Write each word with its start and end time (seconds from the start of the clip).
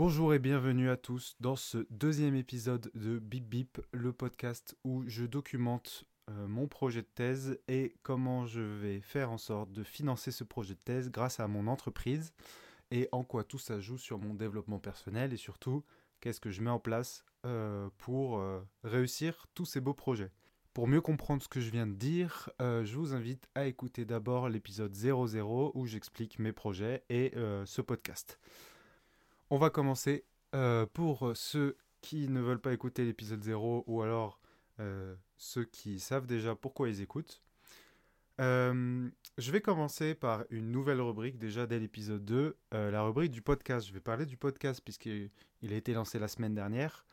Bonjour 0.00 0.32
et 0.32 0.38
bienvenue 0.38 0.88
à 0.88 0.96
tous 0.96 1.36
dans 1.40 1.56
ce 1.56 1.86
deuxième 1.90 2.34
épisode 2.34 2.90
de 2.94 3.18
Bip 3.18 3.44
Bip, 3.44 3.82
le 3.92 4.14
podcast 4.14 4.74
où 4.82 5.04
je 5.06 5.26
documente 5.26 6.06
euh, 6.30 6.46
mon 6.48 6.68
projet 6.68 7.02
de 7.02 7.06
thèse 7.14 7.60
et 7.68 7.94
comment 8.02 8.46
je 8.46 8.62
vais 8.62 9.02
faire 9.02 9.30
en 9.30 9.36
sorte 9.36 9.72
de 9.72 9.84
financer 9.84 10.30
ce 10.30 10.42
projet 10.42 10.72
de 10.72 10.80
thèse 10.82 11.10
grâce 11.10 11.38
à 11.38 11.48
mon 11.48 11.66
entreprise 11.66 12.32
et 12.90 13.10
en 13.12 13.24
quoi 13.24 13.44
tout 13.44 13.58
ça 13.58 13.78
joue 13.78 13.98
sur 13.98 14.18
mon 14.18 14.32
développement 14.32 14.78
personnel 14.78 15.34
et 15.34 15.36
surtout 15.36 15.84
qu'est-ce 16.20 16.40
que 16.40 16.50
je 16.50 16.62
mets 16.62 16.70
en 16.70 16.80
place 16.80 17.22
euh, 17.44 17.90
pour 17.98 18.38
euh, 18.38 18.66
réussir 18.84 19.48
tous 19.54 19.66
ces 19.66 19.82
beaux 19.82 19.92
projets. 19.92 20.30
Pour 20.72 20.88
mieux 20.88 21.02
comprendre 21.02 21.42
ce 21.42 21.48
que 21.48 21.60
je 21.60 21.70
viens 21.70 21.86
de 21.86 21.92
dire, 21.92 22.48
je 22.58 22.94
vous 22.96 23.12
invite 23.12 23.48
à 23.54 23.66
écouter 23.66 24.06
d'abord 24.06 24.48
l'épisode 24.48 24.94
00 24.94 25.72
où 25.74 25.84
j'explique 25.84 26.38
mes 26.38 26.52
projets 26.52 27.04
et 27.10 27.34
ce 27.66 27.82
podcast. 27.82 28.38
On 29.50 29.58
va 29.58 29.68
commencer. 29.68 30.24
Euh, 30.54 30.86
pour 30.86 31.32
ceux 31.34 31.76
qui 32.00 32.28
ne 32.28 32.40
veulent 32.40 32.60
pas 32.60 32.72
écouter 32.72 33.04
l'épisode 33.04 33.42
0 33.42 33.84
ou 33.86 34.02
alors 34.02 34.40
euh, 34.80 35.14
ceux 35.36 35.64
qui 35.64 36.00
savent 36.00 36.26
déjà 36.26 36.54
pourquoi 36.54 36.88
ils 36.88 37.00
écoutent. 37.00 37.42
Euh, 38.40 39.08
je 39.38 39.52
vais 39.52 39.60
commencer 39.60 40.14
par 40.14 40.44
une 40.50 40.70
nouvelle 40.70 41.00
rubrique 41.00 41.38
déjà 41.38 41.66
dès 41.66 41.78
l'épisode 41.78 42.24
2, 42.24 42.56
la 42.72 43.02
rubrique 43.02 43.32
du 43.32 43.42
podcast. 43.42 43.86
Je 43.86 43.92
vais 43.92 44.00
parler 44.00 44.24
du 44.24 44.36
podcast 44.36 44.80
puisqu'il 44.82 45.30
a 45.62 45.76
été 45.76 45.94
lancé 45.94 46.18
la 46.18 46.28
semaine 46.28 46.54
dernière. 46.54 47.04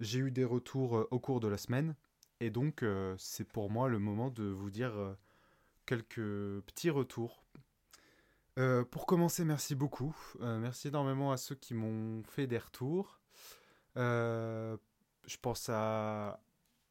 J'ai 0.00 0.18
eu 0.18 0.30
des 0.30 0.44
retours 0.44 1.06
au 1.10 1.18
cours 1.18 1.40
de 1.40 1.48
la 1.48 1.56
semaine 1.56 1.94
et 2.40 2.50
donc 2.50 2.84
c'est 3.16 3.48
pour 3.48 3.70
moi 3.70 3.88
le 3.88 3.98
moment 3.98 4.30
de 4.30 4.44
vous 4.44 4.70
dire 4.70 4.92
quelques 5.86 6.60
petits 6.66 6.90
retours 6.90 7.44
euh, 8.58 8.84
pour 8.84 9.06
commencer, 9.06 9.44
merci 9.44 9.74
beaucoup. 9.74 10.14
Euh, 10.40 10.58
merci 10.58 10.88
énormément 10.88 11.32
à 11.32 11.36
ceux 11.36 11.54
qui 11.54 11.74
m'ont 11.74 12.22
fait 12.24 12.46
des 12.46 12.58
retours. 12.58 13.20
Euh, 13.96 14.76
je 15.26 15.36
pense 15.38 15.68
à 15.70 16.40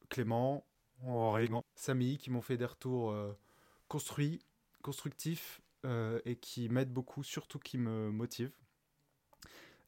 Clément, 0.10 0.66
Oregon, 1.06 1.64
Samy 1.76 2.18
qui 2.18 2.32
m'ont 2.32 2.42
fait 2.42 2.58
des 2.58 2.66
retours 2.66 3.16
construits, 3.88 4.42
constructifs 4.82 5.62
et 6.26 6.36
qui 6.36 6.70
m'aident 6.70 6.94
beaucoup, 6.94 7.24
surtout 7.24 7.60
qui 7.60 7.78
me 7.78 8.12
motivent. 8.12 8.56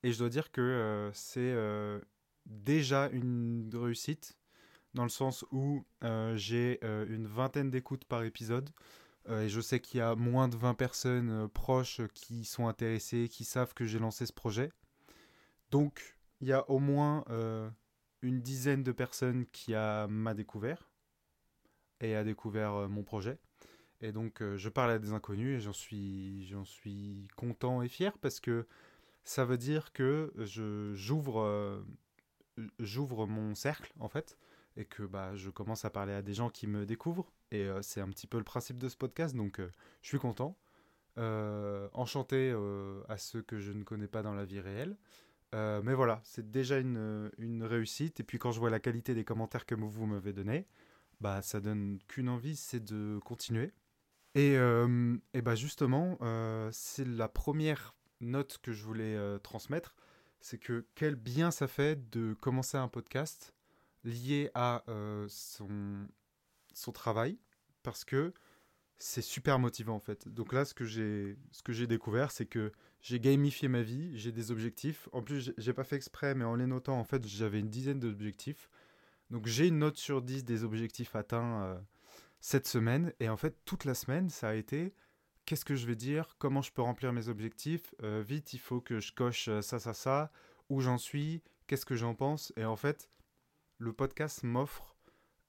Et 0.03 0.11
je 0.11 0.19
dois 0.19 0.29
dire 0.29 0.51
que 0.51 1.11
c'est 1.13 1.55
déjà 2.45 3.09
une 3.09 3.69
réussite 3.73 4.37
dans 4.93 5.03
le 5.03 5.09
sens 5.09 5.45
où 5.51 5.85
j'ai 6.35 6.79
une 6.83 7.27
vingtaine 7.27 7.69
d'écoutes 7.69 8.05
par 8.05 8.23
épisode. 8.23 8.69
Euh, 9.29 9.43
et 9.43 9.49
je 9.49 9.61
sais 9.61 9.79
qu'il 9.79 9.99
y 9.99 10.01
a 10.01 10.15
moins 10.15 10.47
de 10.47 10.57
20 10.57 10.73
personnes 10.73 11.29
euh, 11.29 11.47
proches 11.47 12.01
qui 12.13 12.43
sont 12.45 12.67
intéressées, 12.67 13.29
qui 13.29 13.45
savent 13.45 13.73
que 13.73 13.85
j'ai 13.85 13.99
lancé 13.99 14.25
ce 14.25 14.33
projet. 14.33 14.71
Donc, 15.71 16.17
il 16.41 16.47
y 16.47 16.53
a 16.53 16.69
au 16.69 16.79
moins 16.79 17.23
euh, 17.29 17.69
une 18.21 18.41
dizaine 18.41 18.83
de 18.83 18.91
personnes 18.91 19.45
qui 19.47 19.73
m'a 19.73 20.33
découvert 20.33 20.89
et 22.01 22.15
a 22.15 22.23
découvert 22.23 22.89
mon 22.89 23.03
projet. 23.03 23.39
Et 24.01 24.11
donc, 24.11 24.43
je 24.57 24.69
parle 24.69 24.91
à 24.91 24.99
des 24.99 25.13
inconnus 25.13 25.57
et 25.57 25.61
j'en 25.61 25.73
suis, 25.73 26.53
suis 26.65 27.27
content 27.37 27.81
et 27.81 27.87
fier 27.87 28.17
parce 28.17 28.41
que 28.41 28.67
ça 29.23 29.45
veut 29.45 29.57
dire 29.57 29.93
que 29.93 30.33
j'ouvre, 30.93 31.81
j'ouvre 32.79 33.25
mon 33.25 33.55
cercle, 33.55 33.93
en 33.99 34.09
fait 34.09 34.37
et 34.77 34.85
que 34.85 35.03
bah, 35.03 35.35
je 35.35 35.49
commence 35.49 35.85
à 35.85 35.89
parler 35.89 36.13
à 36.13 36.21
des 36.21 36.33
gens 36.33 36.49
qui 36.49 36.67
me 36.67 36.85
découvrent. 36.85 37.31
Et 37.51 37.63
euh, 37.63 37.81
c'est 37.81 38.01
un 38.01 38.09
petit 38.09 38.27
peu 38.27 38.37
le 38.37 38.43
principe 38.43 38.77
de 38.77 38.89
ce 38.89 38.97
podcast, 38.97 39.35
donc 39.35 39.59
euh, 39.59 39.69
je 40.01 40.07
suis 40.07 40.19
content. 40.19 40.57
Euh, 41.19 41.87
enchanté 41.93 42.51
à 43.07 43.17
ceux 43.17 43.43
que 43.43 43.59
je 43.59 43.71
ne 43.71 43.83
connais 43.83 44.07
pas 44.07 44.23
dans 44.23 44.33
la 44.33 44.45
vie 44.45 44.59
réelle. 44.59 44.97
mais 45.53 45.93
voilà, 45.93 46.21
c'est 46.23 46.49
déjà 46.49 46.79
une, 46.79 47.29
une, 47.37 47.63
réussite. 47.63 48.19
Et 48.19 48.23
puis 48.23 48.39
quand 48.39 48.51
je 48.51 48.59
vois 48.59 48.71
la 48.71 48.79
qualité 48.79 49.13
des 49.13 49.23
commentaires 49.23 49.65
que 49.67 49.75
vous 49.75 50.05
m'avez 50.07 50.33
donnés, 50.33 50.67
bah, 51.21 51.43
ça 51.43 51.61
donne 51.61 51.99
qu'une 52.07 52.29
envie, 52.29 52.55
c'est 52.55 52.83
de 52.83 53.19
continuer. 53.23 53.71
Et, 54.33 54.55
et 54.55 55.41
bah 55.43 55.53
justement, 55.53 56.17
c'est 56.71 57.07
la 57.07 57.27
première 57.27 57.95
note 58.19 58.57
que 58.63 58.71
je 58.71 58.83
voulais 58.83 59.39
transmettre, 59.43 59.95
c'est 60.39 60.57
que 60.57 60.87
quel 60.95 61.13
bien 61.13 61.51
ça 61.51 61.67
fait 61.67 62.09
de 62.09 62.33
commencer 62.33 62.77
un 62.77 62.87
podcast 62.87 63.52
lié 64.03 64.49
à 64.53 64.83
euh, 64.89 65.25
son, 65.29 66.07
travail 66.93 67.37
parce 67.83 68.03
que 68.05 68.33
c'est 68.97 69.21
super 69.21 69.59
motivant 69.59 69.95
en 69.95 69.99
fait. 69.99 70.27
Donc 70.27 70.53
là, 70.53 70.65
ce 70.65 70.73
que 70.73 70.85
j'ai, 70.85 71.37
ce 71.51 71.83
découvert, 71.83 72.31
c'est 72.31 72.45
que 72.45 72.71
j'ai 73.01 73.19
gamifié 73.19 73.67
ma 73.67 73.81
vie, 73.81 74.17
j'ai 74.17 74.31
des 74.31 74.51
objectifs. 74.51 75.09
En 75.11 75.21
plus, 75.21 75.53
j'ai 75.57 75.73
pas 75.73 75.83
fait 75.83 75.97
exprès, 75.97 76.35
mais 76.35 76.45
en 76.45 76.55
les 76.55 76.67
notant, 76.67 76.97
en 76.97 77.03
fait, 77.03 77.27
j'avais 77.27 77.59
une 77.59 77.69
dizaine 77.69 77.99
d'objectifs. 77.99 78.69
Donc 79.29 79.47
j'ai 79.47 79.67
une 79.67 79.79
note 79.79 79.97
sur 79.97 80.21
10 80.21 80.45
des 80.45 80.63
objectifs 80.63 81.15
atteints 81.15 81.63
euh, 81.63 81.79
cette 82.39 82.67
semaine. 82.67 83.13
Et 83.19 83.29
en 83.29 83.37
fait, 83.37 83.57
toute 83.65 83.85
la 83.85 83.93
semaine, 83.93 84.29
ça 84.29 84.49
a 84.49 84.53
été 84.53 84.93
qu'est-ce 85.45 85.65
que 85.65 85.75
je 85.75 85.85
vais 85.85 85.95
dire, 85.95 86.35
comment 86.39 86.61
je 86.61 86.71
peux 86.71 86.81
remplir 86.81 87.11
mes 87.13 87.27
objectifs? 87.27 87.93
Euh, 88.03 88.23
vite, 88.25 88.53
il 88.53 88.59
faut 88.59 88.81
que 88.81 88.99
je 88.99 89.11
coche 89.11 89.49
ça, 89.61 89.79
ça, 89.79 89.93
ça, 89.93 90.31
où 90.69 90.79
j'en 90.79 90.97
suis, 90.97 91.41
qu'est-ce 91.67 91.85
que 91.85 91.95
j'en 91.95 92.15
pense? 92.15 92.53
Et 92.55 92.65
en 92.65 92.75
fait, 92.75 93.09
le 93.83 93.93
podcast 93.93 94.43
m'offre 94.43 94.95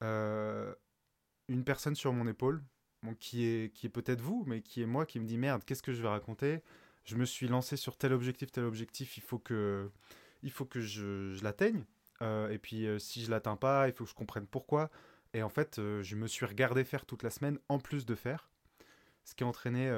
euh, 0.03 0.73
une 1.47 1.63
personne 1.63 1.95
sur 1.95 2.11
mon 2.13 2.27
épaule, 2.27 2.61
qui 3.19 3.45
est, 3.45 3.73
qui 3.73 3.85
est 3.85 3.89
peut-être 3.89 4.21
vous, 4.21 4.43
mais 4.47 4.61
qui 4.61 4.81
est 4.81 4.87
moi, 4.87 5.05
qui 5.05 5.19
me 5.19 5.25
dit 5.25 5.37
merde, 5.37 5.63
qu'est-ce 5.63 5.83
que 5.83 5.93
je 5.93 6.01
vais 6.01 6.07
raconter? 6.07 6.63
Je 7.03 7.15
me 7.15 7.25
suis 7.25 7.47
lancé 7.47 7.77
sur 7.77 7.97
tel 7.97 8.13
objectif, 8.13 8.51
tel 8.51 8.65
objectif, 8.65 9.17
il 9.17 9.23
faut 9.23 9.37
que, 9.37 9.91
il 10.41 10.51
faut 10.51 10.65
que 10.65 10.81
je, 10.81 11.41
l'atteigne. 11.43 11.85
Euh, 12.21 12.49
et 12.49 12.57
puis 12.57 12.87
euh, 12.87 12.97
si 12.97 13.23
je 13.23 13.29
l'atteins 13.29 13.57
pas, 13.57 13.87
il 13.87 13.93
faut 13.93 14.05
que 14.05 14.09
je 14.09 14.15
comprenne 14.15 14.47
pourquoi. 14.47 14.89
Et 15.33 15.43
en 15.43 15.49
fait, 15.49 15.75
je 15.77 16.15
me 16.15 16.27
suis 16.27 16.45
regardé 16.45 16.83
faire 16.83 17.05
toute 17.05 17.21
la 17.21 17.29
semaine 17.29 17.59
en 17.69 17.77
plus 17.77 18.05
de 18.05 18.15
faire, 18.15 18.49
ce 19.25 19.35
qui 19.35 19.43
a 19.43 19.47
entraîné 19.47 19.91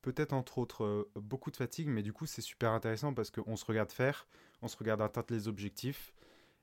peut-être 0.00 0.32
entre 0.32 0.58
autres 0.58 1.10
beaucoup 1.16 1.50
de 1.50 1.56
fatigue, 1.56 1.88
mais 1.88 2.04
du 2.04 2.12
coup 2.12 2.24
c'est 2.24 2.40
super 2.40 2.70
intéressant 2.70 3.12
parce 3.12 3.32
qu'on 3.32 3.56
se 3.56 3.64
regarde 3.64 3.90
faire, 3.90 4.28
on 4.62 4.68
se 4.68 4.76
regarde 4.76 5.02
atteindre 5.02 5.26
les 5.30 5.48
objectifs, 5.48 6.14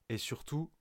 et 0.07 0.17
surtout 0.17 0.71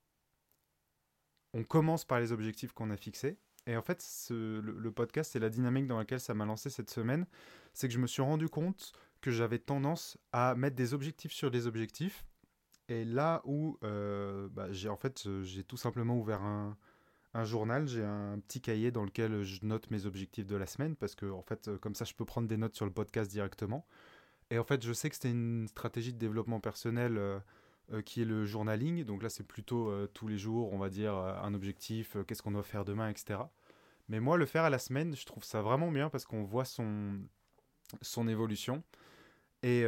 on 1.57 1.63
commence 1.63 2.05
par 2.05 2.19
les 2.19 2.31
objectifs 2.31 2.71
qu'on 2.71 2.91
a 2.91 2.97
fixés. 2.97 3.35
Et 3.65 3.75
en 3.75 3.81
fait, 3.81 4.05
le, 4.29 4.89
podcast 4.91 5.35
et 5.35 5.39
la 5.39 5.49
dynamique 5.49 5.87
dans 5.87 5.97
laquelle 5.97 6.19
ça 6.19 6.35
m'a 6.35 6.45
lancé 6.45 6.69
cette 6.69 6.91
semaine, 6.91 7.25
c'est 7.73 7.87
que 7.87 7.93
je 7.93 7.99
me 7.99 8.07
suis 8.07 8.21
rendu 8.21 8.47
compte 8.47 8.93
que 9.21 9.31
j'avais 9.31 9.57
tendance 9.57 10.17
à 10.31 10.53
mettre 10.55 10.75
des 10.75 10.93
objectifs 10.93 11.33
sur 11.33 11.49
des 11.49 11.65
objectifs. 11.65 12.25
Et 12.89 13.03
là 13.03 13.41
où 13.43 13.77
euh, 13.83 14.47
bah, 14.51 14.71
j'ai 14.71 14.87
en 14.87 14.95
fait 14.95 15.27
j'ai 15.41 15.63
tout 15.63 15.75
simplement 15.75 16.17
ouvert 16.17 16.41
un, 16.41 16.77
journal, 17.43 17.87
j'ai 17.87 18.03
un 18.03 18.39
petit 18.39 18.61
cahier 18.61 18.89
dans 18.89 19.03
lequel 19.03 19.43
je 19.43 19.63
note 19.63 19.91
mes 19.91 20.05
objectifs 20.05 20.47
de 20.47 20.55
la 20.55 20.65
semaine 20.65 20.95
parce 20.95 21.13
que 21.13 21.25
en 21.27 21.43
fait 21.43 21.69
comme 21.81 21.93
ça 21.93 22.03
je 22.05 22.13
peux 22.13 22.25
prendre 22.25 22.47
des 22.47 22.57
notes 22.57 22.75
sur 22.75 22.85
le 22.85 22.91
podcast 22.91 23.29
directement. 23.29 23.85
Et 24.49 24.57
en 24.57 24.63
fait 24.63 24.83
je 24.83 24.93
sais 24.93 25.09
que 25.09 25.15
c'était 25.15 25.31
une 25.31 25.67
stratégie 25.67 26.13
de 26.13 26.17
développement 26.17 26.59
personnel. 26.61 27.17
Euh, 27.17 27.39
euh, 27.93 28.01
qui 28.01 28.21
est 28.21 28.25
le 28.25 28.45
journaling. 28.45 29.03
Donc 29.05 29.23
là, 29.23 29.29
c'est 29.29 29.45
plutôt 29.45 29.89
euh, 29.89 30.07
tous 30.13 30.27
les 30.27 30.37
jours, 30.37 30.73
on 30.73 30.77
va 30.77 30.89
dire, 30.89 31.15
euh, 31.15 31.33
un 31.41 31.53
objectif, 31.53 32.17
qu'est-ce 32.27 32.41
qu'on 32.41 32.51
doit 32.51 32.63
faire 32.63 32.83
demain, 32.83 33.09
etc. 33.09 33.39
Mais 34.09 34.19
moi, 34.19 34.37
le 34.37 34.45
faire 34.45 34.63
à 34.63 34.69
la 34.69 34.79
semaine, 34.79 35.15
je 35.15 35.25
trouve 35.25 35.43
ça 35.43 35.61
vraiment 35.61 35.91
bien 35.91 36.09
parce 36.09 36.25
qu'on 36.25 36.43
voit 36.43 36.65
son, 36.65 37.19
son 38.01 38.27
évolution. 38.27 38.83
Et 39.63 39.85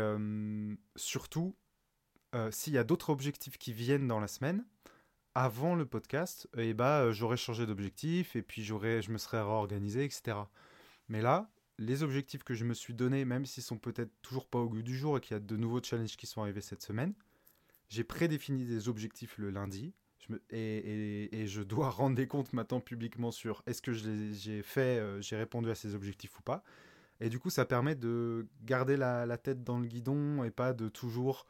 surtout, 0.98 1.56
s'il 2.52 2.74
y 2.74 2.78
a 2.78 2.84
d'autres 2.84 3.12
objectifs 3.12 3.58
qui 3.58 3.72
viennent 3.72 4.08
dans 4.08 4.20
la 4.20 4.28
semaine, 4.28 4.66
avant 5.36 5.76
le 5.76 5.86
podcast, 5.86 6.50
eh 6.58 6.74
bah, 6.74 7.12
j'aurais 7.12 7.38
changé 7.38 7.66
d'objectif 7.66 8.36
et 8.36 8.42
puis 8.42 8.64
je 8.64 8.74
me 9.12 9.18
serais 9.18 9.42
réorganisé, 9.42 10.04
etc. 10.04 10.38
Mais 11.08 11.22
là, 11.22 11.50
les 11.78 12.04
objectifs 12.04 12.44
que 12.44 12.54
je 12.54 12.66
me 12.66 12.74
suis 12.74 12.94
donnés, 12.94 13.24
même 13.24 13.46
s'ils 13.46 13.64
sont 13.64 13.78
peut-être 13.78 14.12
toujours 14.22 14.48
pas 14.48 14.60
au 14.60 14.68
goût 14.68 14.82
du 14.82 14.98
jour 14.98 15.18
et 15.18 15.22
qu'il 15.22 15.34
y 15.34 15.38
a 15.38 15.40
de 15.40 15.56
nouveaux 15.56 15.82
challenges 15.82 16.18
qui 16.18 16.28
sont 16.28 16.42
arrivés 16.42 16.62
cette 16.62 16.82
semaine, 16.82 17.14
j'ai 17.90 18.04
prédéfini 18.04 18.66
des 18.66 18.88
objectifs 18.88 19.38
le 19.38 19.50
lundi. 19.50 19.94
Et, 20.52 21.46
je 21.48 21.62
dois 21.64 21.90
rendre 21.90 22.16
des 22.16 22.28
comptes 22.28 22.54
maintenant 22.54 22.80
publiquement 22.80 23.32
sur 23.32 23.64
est-ce 23.66 23.82
que 23.82 23.92
j'ai 23.94 24.62
fait, 24.62 25.00
euh, 25.00 25.22
j'ai 25.22 25.36
répondu 25.36 25.70
à 25.72 25.76
ces 25.76 25.96
objectifs 25.96 26.38
ou 26.40 26.44
pas. 26.44 26.64
Et 27.20 27.30
du 27.30 27.40
coup, 27.40 27.50
ça 27.50 27.66
permet 27.66 27.96
de 27.96 28.48
garder 28.64 28.96
la, 28.96 29.26
la, 29.26 29.38
tête 29.38 29.64
dans 29.64 29.80
le 29.80 29.88
guidon 29.88 30.44
et 30.44 30.52
pas 30.52 30.74
de 30.74 30.88
toujours. 30.88 31.48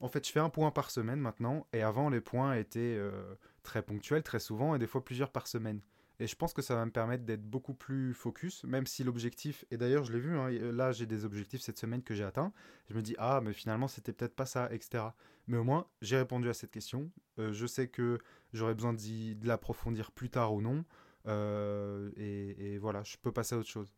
En 0.00 0.08
fait, 0.08 0.26
je 0.26 0.30
fais 0.30 0.40
un 0.40 0.50
point 0.50 0.70
par 0.70 0.90
semaine 0.90 1.18
maintenant. 1.18 1.66
Et 1.72 1.82
avant, 1.82 2.08
les 2.08 2.20
points 2.20 2.54
étaient 2.54 2.96
euh, 2.96 3.34
très 3.62 3.82
ponctuels, 3.82 4.22
très 4.22 4.38
souvent, 4.38 4.74
et 4.74 4.78
des 4.78 4.86
fois 4.86 5.04
plusieurs 5.04 5.30
par 5.30 5.46
semaine. 5.46 5.80
Et 6.20 6.26
je 6.26 6.34
pense 6.34 6.52
que 6.52 6.62
ça 6.62 6.74
va 6.74 6.84
me 6.84 6.90
permettre 6.90 7.24
d'être 7.24 7.44
beaucoup 7.44 7.74
plus 7.74 8.12
focus, 8.12 8.64
même 8.64 8.86
si 8.86 9.04
l'objectif, 9.04 9.64
et 9.70 9.76
d'ailleurs 9.76 10.02
je 10.02 10.12
l'ai 10.12 10.18
vu, 10.18 10.36
hein, 10.36 10.50
là 10.50 10.90
j'ai 10.90 11.06
des 11.06 11.24
objectifs 11.24 11.60
cette 11.60 11.78
semaine 11.78 12.02
que 12.02 12.12
j'ai 12.12 12.24
atteints, 12.24 12.52
je 12.90 12.94
me 12.94 13.02
dis, 13.02 13.14
ah 13.18 13.40
mais 13.40 13.52
finalement 13.52 13.86
c'était 13.86 14.12
peut-être 14.12 14.34
pas 14.34 14.46
ça, 14.46 14.68
etc. 14.72 15.04
Mais 15.48 15.56
au 15.56 15.64
moins 15.64 15.86
j'ai 16.02 16.16
répondu 16.16 16.48
à 16.48 16.54
cette 16.54 16.70
question, 16.70 17.10
euh, 17.38 17.52
je 17.52 17.66
sais 17.66 17.88
que 17.88 18.18
j'aurais 18.52 18.74
besoin 18.74 18.92
de 18.92 19.46
l'approfondir 19.46 20.12
plus 20.12 20.30
tard 20.30 20.54
ou 20.54 20.60
non, 20.60 20.84
euh, 21.26 22.10
et, 22.16 22.78
voilà, 22.78 23.02
je 23.02 23.16
peux 23.20 23.32
passer 23.32 23.54
à 23.54 23.58
autre 23.58 23.68
chose. 23.68 23.92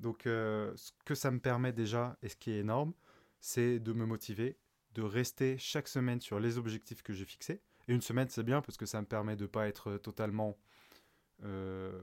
Donc 0.00 0.26
euh, 0.26 0.72
ce 0.76 0.90
que 1.04 1.14
ça 1.14 1.30
me 1.30 1.38
permet 1.38 1.72
déjà, 1.72 2.16
et 2.22 2.28
ce 2.30 2.36
qui 2.36 2.50
est 2.50 2.58
énorme, 2.58 2.94
c'est 3.40 3.78
de 3.78 3.92
me 3.92 4.06
motiver 4.06 4.56
de 4.94 5.02
rester 5.02 5.56
chaque 5.58 5.86
semaine 5.86 6.20
sur 6.20 6.40
les 6.40 6.58
objectifs 6.58 7.02
que 7.02 7.12
j'ai 7.12 7.26
fixés. 7.26 7.60
Et 7.86 7.92
une 7.92 8.00
semaine, 8.00 8.28
c'est 8.28 8.42
bien 8.42 8.60
parce 8.60 8.76
que 8.76 8.86
ça 8.86 9.00
me 9.00 9.06
permet 9.06 9.36
de 9.36 9.42
ne 9.42 9.48
pas 9.48 9.68
être 9.68 9.98
totalement 9.98 10.58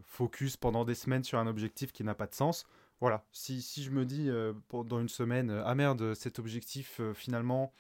focus 0.03 0.57
pendant 0.57 0.83
des 0.83 0.95
semaines 0.95 1.23
sur 1.23 1.37
un 1.37 1.45
objectif 1.45 1.91
qui 1.91 2.03
n'a 2.03 2.15
pas 2.15 2.25
de 2.25 2.33
sens. 2.33 2.65
Voilà, 2.99 3.23
si, 3.31 3.61
je 3.61 3.91
me 3.91 4.03
dis 4.03 4.31
pendant 4.67 4.99
une 4.99 5.09
semaine, 5.09 5.51
ah 5.63 5.75
merde, 5.75 6.15
cet 6.15 6.39
objectif, 6.39 7.01
finalement, 7.13 7.71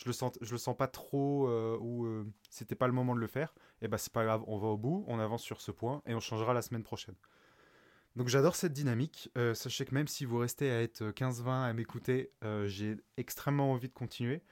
je 0.00 0.06
le 0.06 0.12
sens, 0.12 0.38
le 0.40 0.58
sens 0.58 0.76
pas 0.76 0.88
trop 0.88 1.48
ou 1.78 2.24
c'était 2.48 2.74
pas 2.74 2.86
le 2.86 2.92
moment 2.92 3.14
de 3.14 3.20
le 3.20 3.26
faire, 3.26 3.54
et 3.80 3.84
eh 3.84 3.88
ben 3.88 3.98
c'est 3.98 4.12
pas 4.12 4.24
grave, 4.24 4.42
on 4.46 4.58
va 4.58 4.68
au 4.68 4.76
bout, 4.76 5.04
on 5.08 5.18
avance 5.18 5.42
sur 5.42 5.60
ce 5.60 5.70
point 5.70 6.02
et 6.06 6.14
on 6.14 6.20
changera 6.20 6.54
la 6.54 6.62
semaine 6.62 6.82
prochaine. 6.82 7.16
Donc 8.16 8.28
j'adore 8.28 8.56
cette 8.56 8.72
dynamique. 8.72 9.30
Euh, 9.38 9.54
sachez 9.54 9.84
que 9.84 9.94
même 9.94 10.08
si 10.08 10.24
vous 10.24 10.38
restez 10.38 10.70
à 10.70 10.82
être 10.82 11.10
15-20 11.10 11.62
à 11.62 11.72
m'écouter, 11.72 12.32
euh, 12.44 12.66
j'ai 12.66 12.96
extrêmement 13.16 13.72
envie 13.72 13.88
de 13.88 13.94
continuer 13.94 14.42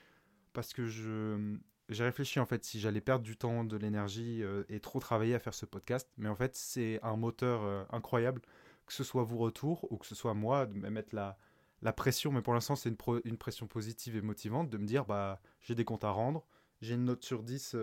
parce 0.53 0.73
que 0.73 0.87
je 0.87 1.56
j'ai 1.89 2.05
réfléchi 2.05 2.39
en 2.39 2.44
fait 2.44 2.65
si 2.65 2.81
j'allais 2.81 3.01
perdre 3.01 3.25
du 3.25 3.37
temps, 3.37 3.65
de 3.65 3.77
l'énergie 3.77 4.43
euh, 4.43 4.62
et 4.69 4.79
trop 4.79 5.01
travailler 5.01 5.35
à 5.35 5.39
faire 5.39 5.55
ce 5.55 5.67
podcast. 5.67 6.09
Mais 6.19 6.29
en 6.29 6.37
fait 6.37 6.55
c'est 6.55 7.01
un 7.03 7.17
moteur 7.17 7.87
incroyable, 7.93 8.43
que 8.87 8.93
ce 8.93 9.05
soit 9.05 9.25
vos 9.25 9.39
retours 9.39 9.91
ou 9.91 9.97
que 9.97 10.06
ce 10.06 10.15
soit 10.15 10.35
moi, 10.35 10.67
de 10.67 10.75
me 10.75 10.91
mettre 10.91 11.15
la, 11.15 11.39
la 11.83 11.93
pression. 11.93 12.33
Mais 12.33 12.43
pour 12.43 12.55
l'instant 12.55 12.77
c'est 12.77 12.89
une, 12.89 13.37
pression 13.37 13.67
positive 13.67 14.17
et 14.17 14.23
motivante 14.23 14.71
de 14.71 14.79
me 14.79 14.87
dire 14.87 15.05
bah 15.05 15.41
j'ai 15.61 15.75
des 15.75 15.85
comptes 15.85 16.05
à 16.05 16.11
rendre, 16.11 16.45
j'ai 16.81 16.95
une 16.95 17.05
note 17.05 17.25
sur 17.25 17.43
10 17.43 17.77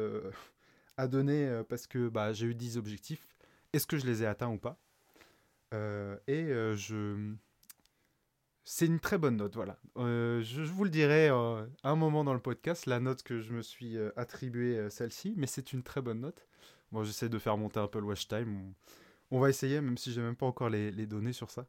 à 0.98 1.08
donner 1.08 1.62
parce 1.70 1.88
que 1.88 2.10
bah, 2.10 2.34
j'ai 2.34 2.48
eu 2.48 2.56
10 2.56 2.78
objectifs. 2.78 3.28
Est-ce 3.74 3.88
que 3.88 3.98
je 3.98 4.06
les 4.06 4.24
ai 4.24 4.26
atteints 4.26 4.50
ou 4.50 4.58
pas? 4.58 4.80
Euh, 5.74 6.18
et 6.28 6.44
euh, 6.44 6.76
je. 6.76 7.34
C'est 8.64 8.86
une 8.88 9.00
très 9.00 9.18
bonne 9.18 9.38
note, 9.38 9.54
voilà. 9.56 9.78
Euh, 9.98 10.42
je, 10.42 10.62
vous 10.62 10.86
le 10.86 10.90
dirai 10.90 11.28
à 11.28 11.68
un 11.84 11.96
moment 11.96 12.24
dans 12.24 12.34
le 12.34 12.40
podcast, 12.40 12.88
la 12.88 13.00
note 13.00 13.22
que 13.22 13.40
je 13.40 13.54
me 13.54 13.62
suis 13.62 13.96
attribuée, 14.16 14.90
celle-ci, 14.90 15.36
mais 15.38 15.46
c'est 15.46 15.72
une 15.72 15.84
très 15.84 16.02
bonne 16.02 16.22
note. 16.22 16.48
Moi, 16.92 17.04
j'essaie 17.04 17.30
de 17.30 17.38
faire 17.38 17.58
monter 17.58 17.80
un 17.80 17.88
peu 17.88 18.00
le 18.00 18.06
watch 18.06 18.28
time. 18.28 18.74
On, 19.30 19.40
va 19.40 19.50
essayer, 19.50 19.82
même 19.82 19.98
si 19.98 20.12
j'ai 20.14 20.22
même 20.22 20.36
pas 20.36 20.48
encore 20.48 20.70
les 20.70 21.06
données 21.06 21.34
sur 21.34 21.52
ça. 21.52 21.68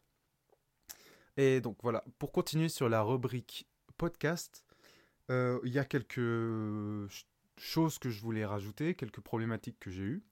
Et 1.37 1.61
donc 1.61 1.77
voilà, 1.83 2.05
pour 2.19 2.33
continuer 2.33 2.69
sur 2.69 2.89
la 2.89 3.03
rubrique 3.03 3.67
podcast, 3.97 4.65
il 5.29 5.61
y 5.65 5.79
a 5.79 5.85
quelques 5.85 7.11
choses 7.59 7.99
que 7.99 8.11
je 8.11 8.21
voulais 8.23 8.45
rajouter, 8.45 8.95
quelques 8.95 9.21
problématiques 9.21 9.79
que 9.81 9.91
j'ai 9.91 10.03
eues. 10.03 10.23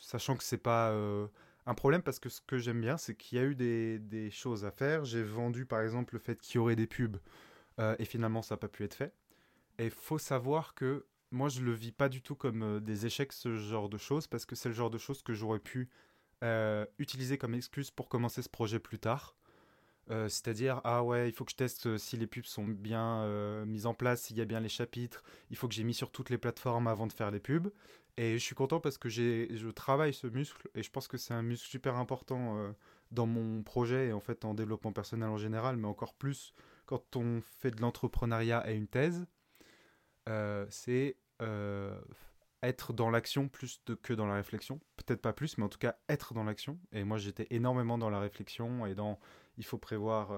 sachant 0.00 0.36
que 0.36 0.44
c'est 0.44 0.58
pas 0.58 0.92
un 1.68 1.74
problème 1.74 2.00
parce 2.00 2.18
que 2.18 2.30
ce 2.30 2.40
que 2.40 2.56
j'aime 2.56 2.80
bien, 2.80 2.96
c'est 2.96 3.14
qu'il 3.14 3.36
y 3.36 3.40
a 3.40 3.44
eu 3.44 3.54
des, 3.54 4.30
choses 4.30 4.64
à 4.64 4.70
faire. 4.70 5.04
J'ai 5.04 5.22
vendu 5.22 5.66
par 5.66 5.82
exemple 5.82 6.14
le 6.14 6.18
fait 6.18 6.40
qu'il 6.40 6.56
y 6.56 6.58
aurait 6.58 6.76
des 6.76 6.86
pubs 6.86 7.18
euh, 7.78 7.94
et 7.98 8.06
finalement 8.06 8.40
ça 8.40 8.54
n'a 8.54 8.58
pas 8.58 8.68
pu 8.68 8.84
être 8.84 8.94
fait. 8.94 9.12
Et 9.78 9.90
faut 9.90 10.18
savoir 10.18 10.74
que 10.74 11.04
moi 11.30 11.50
je 11.50 11.60
le 11.60 11.72
vis 11.72 11.92
pas 11.92 12.08
du 12.08 12.22
tout 12.22 12.34
comme 12.34 12.62
euh, 12.62 12.80
des 12.80 13.04
échecs, 13.04 13.34
ce 13.34 13.54
genre 13.54 13.90
de 13.90 13.98
choses, 13.98 14.26
parce 14.26 14.46
que 14.46 14.56
c'est 14.56 14.70
le 14.70 14.74
genre 14.74 14.88
de 14.88 14.96
choses 14.96 15.22
que 15.22 15.34
j'aurais 15.34 15.58
pu 15.58 15.90
euh, 16.42 16.86
utiliser 16.98 17.36
comme 17.36 17.54
excuse 17.54 17.90
pour 17.90 18.08
commencer 18.08 18.40
ce 18.40 18.48
projet 18.48 18.78
plus 18.78 18.98
tard. 18.98 19.36
C'est-à-dire, 20.08 20.80
ah 20.84 21.04
ouais, 21.04 21.28
il 21.28 21.32
faut 21.32 21.44
que 21.44 21.50
je 21.50 21.56
teste 21.56 21.98
si 21.98 22.16
les 22.16 22.26
pubs 22.26 22.44
sont 22.44 22.64
bien 22.64 23.64
mises 23.66 23.84
en 23.86 23.94
place, 23.94 24.22
s'il 24.22 24.36
y 24.38 24.40
a 24.40 24.46
bien 24.46 24.60
les 24.60 24.68
chapitres, 24.68 25.22
il 25.50 25.56
faut 25.56 25.68
que 25.68 25.74
j'ai 25.74 25.84
mis 25.84 25.94
sur 25.94 26.10
toutes 26.10 26.30
les 26.30 26.38
plateformes 26.38 26.86
avant 26.86 27.06
de 27.06 27.12
faire 27.12 27.30
les 27.30 27.40
pubs. 27.40 27.70
Et 28.18 28.32
je 28.32 28.44
suis 28.44 28.56
content 28.56 28.80
parce 28.80 28.98
que 28.98 29.08
je 29.08 29.70
travaille 29.70 30.12
ce 30.12 30.26
muscle 30.26 30.68
et 30.74 30.82
je 30.82 30.90
pense 30.90 31.06
que 31.06 31.16
c'est 31.16 31.34
un 31.34 31.42
muscle 31.42 31.68
super 31.68 31.94
important 31.94 32.58
euh, 32.58 32.72
dans 33.12 33.26
mon 33.26 33.62
projet 33.62 34.08
et 34.08 34.12
en 34.12 34.18
fait 34.18 34.44
en 34.44 34.54
développement 34.54 34.92
personnel 34.92 35.28
en 35.28 35.36
général, 35.36 35.76
mais 35.76 35.86
encore 35.86 36.14
plus 36.14 36.52
quand 36.86 37.14
on 37.14 37.40
fait 37.40 37.70
de 37.70 37.80
l'entrepreneuriat 37.80 38.68
et 38.68 38.74
une 38.74 38.88
thèse. 38.88 39.24
Euh, 40.28 40.66
c'est 40.68 41.16
euh, 41.42 41.96
être 42.64 42.92
dans 42.92 43.08
l'action 43.08 43.48
plus 43.48 43.80
que 44.02 44.12
dans 44.12 44.26
la 44.26 44.34
réflexion. 44.34 44.80
Peut-être 44.96 45.22
pas 45.22 45.32
plus, 45.32 45.56
mais 45.56 45.64
en 45.64 45.68
tout 45.68 45.78
cas 45.78 45.94
être 46.08 46.34
dans 46.34 46.42
l'action. 46.42 46.76
Et 46.90 47.04
moi 47.04 47.18
j'étais 47.18 47.46
énormément 47.50 47.98
dans 47.98 48.10
la 48.10 48.18
réflexion 48.18 48.84
et 48.84 48.96
dans 48.96 49.20
il 49.58 49.64
faut 49.64 49.78
prévoir 49.78 50.30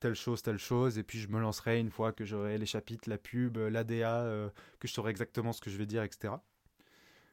telle 0.00 0.14
chose, 0.14 0.42
telle 0.42 0.58
chose, 0.58 0.98
et 0.98 1.02
puis 1.02 1.18
je 1.18 1.28
me 1.28 1.40
lancerai 1.40 1.80
une 1.80 1.90
fois 1.90 2.12
que 2.12 2.24
j'aurai 2.24 2.58
les 2.58 2.66
chapitres, 2.66 3.08
la 3.08 3.16
pub, 3.16 3.56
l'ADA, 3.56 4.50
que 4.78 4.88
je 4.88 4.92
saurai 4.92 5.10
exactement 5.10 5.52
ce 5.52 5.60
que 5.60 5.70
je 5.70 5.78
vais 5.78 5.86
dire, 5.86 6.02
etc. 6.02 6.34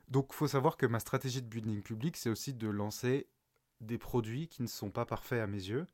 Donc, 0.10 0.28
il 0.32 0.36
faut 0.36 0.48
savoir 0.48 0.78
que 0.78 0.86
ma 0.86 1.00
stratégie 1.00 1.42
de 1.42 1.48
building 1.48 1.82
public, 1.82 2.16
c'est 2.16 2.30
aussi 2.30 2.54
de 2.54 2.68
lancer 2.68 3.28
des 3.82 3.98
produits 3.98 4.48
qui 4.48 4.62
ne 4.62 4.68
sont 4.68 4.90
pas 4.90 5.06
parfaits 5.06 5.42
à 5.42 5.48
mes 5.48 5.58
yeux. 5.58 5.86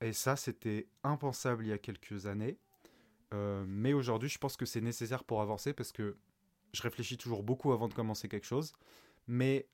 Et 0.00 0.12
ça, 0.12 0.36
c'était 0.36 0.88
impensable 1.02 1.64
il 1.64 1.68
y 1.68 1.72
a 1.72 1.78
quelques 1.78 2.26
années. 2.26 2.58
Euh, 3.34 3.64
mais 3.66 3.92
aujourd'hui, 3.92 4.28
je 4.28 4.38
pense 4.38 4.56
que 4.56 4.64
c'est 4.66 4.80
nécessaire 4.80 5.24
pour 5.24 5.42
avancer 5.42 5.72
parce 5.72 5.92
que 5.92 6.16
je 6.72 6.82
réfléchis 6.82 7.18
toujours 7.18 7.42
beaucoup 7.42 7.72
avant 7.72 7.88
de 7.88 7.94
commencer 7.94 8.28
quelque 8.28 8.46
chose. 8.46 8.72
Mais 9.26 9.68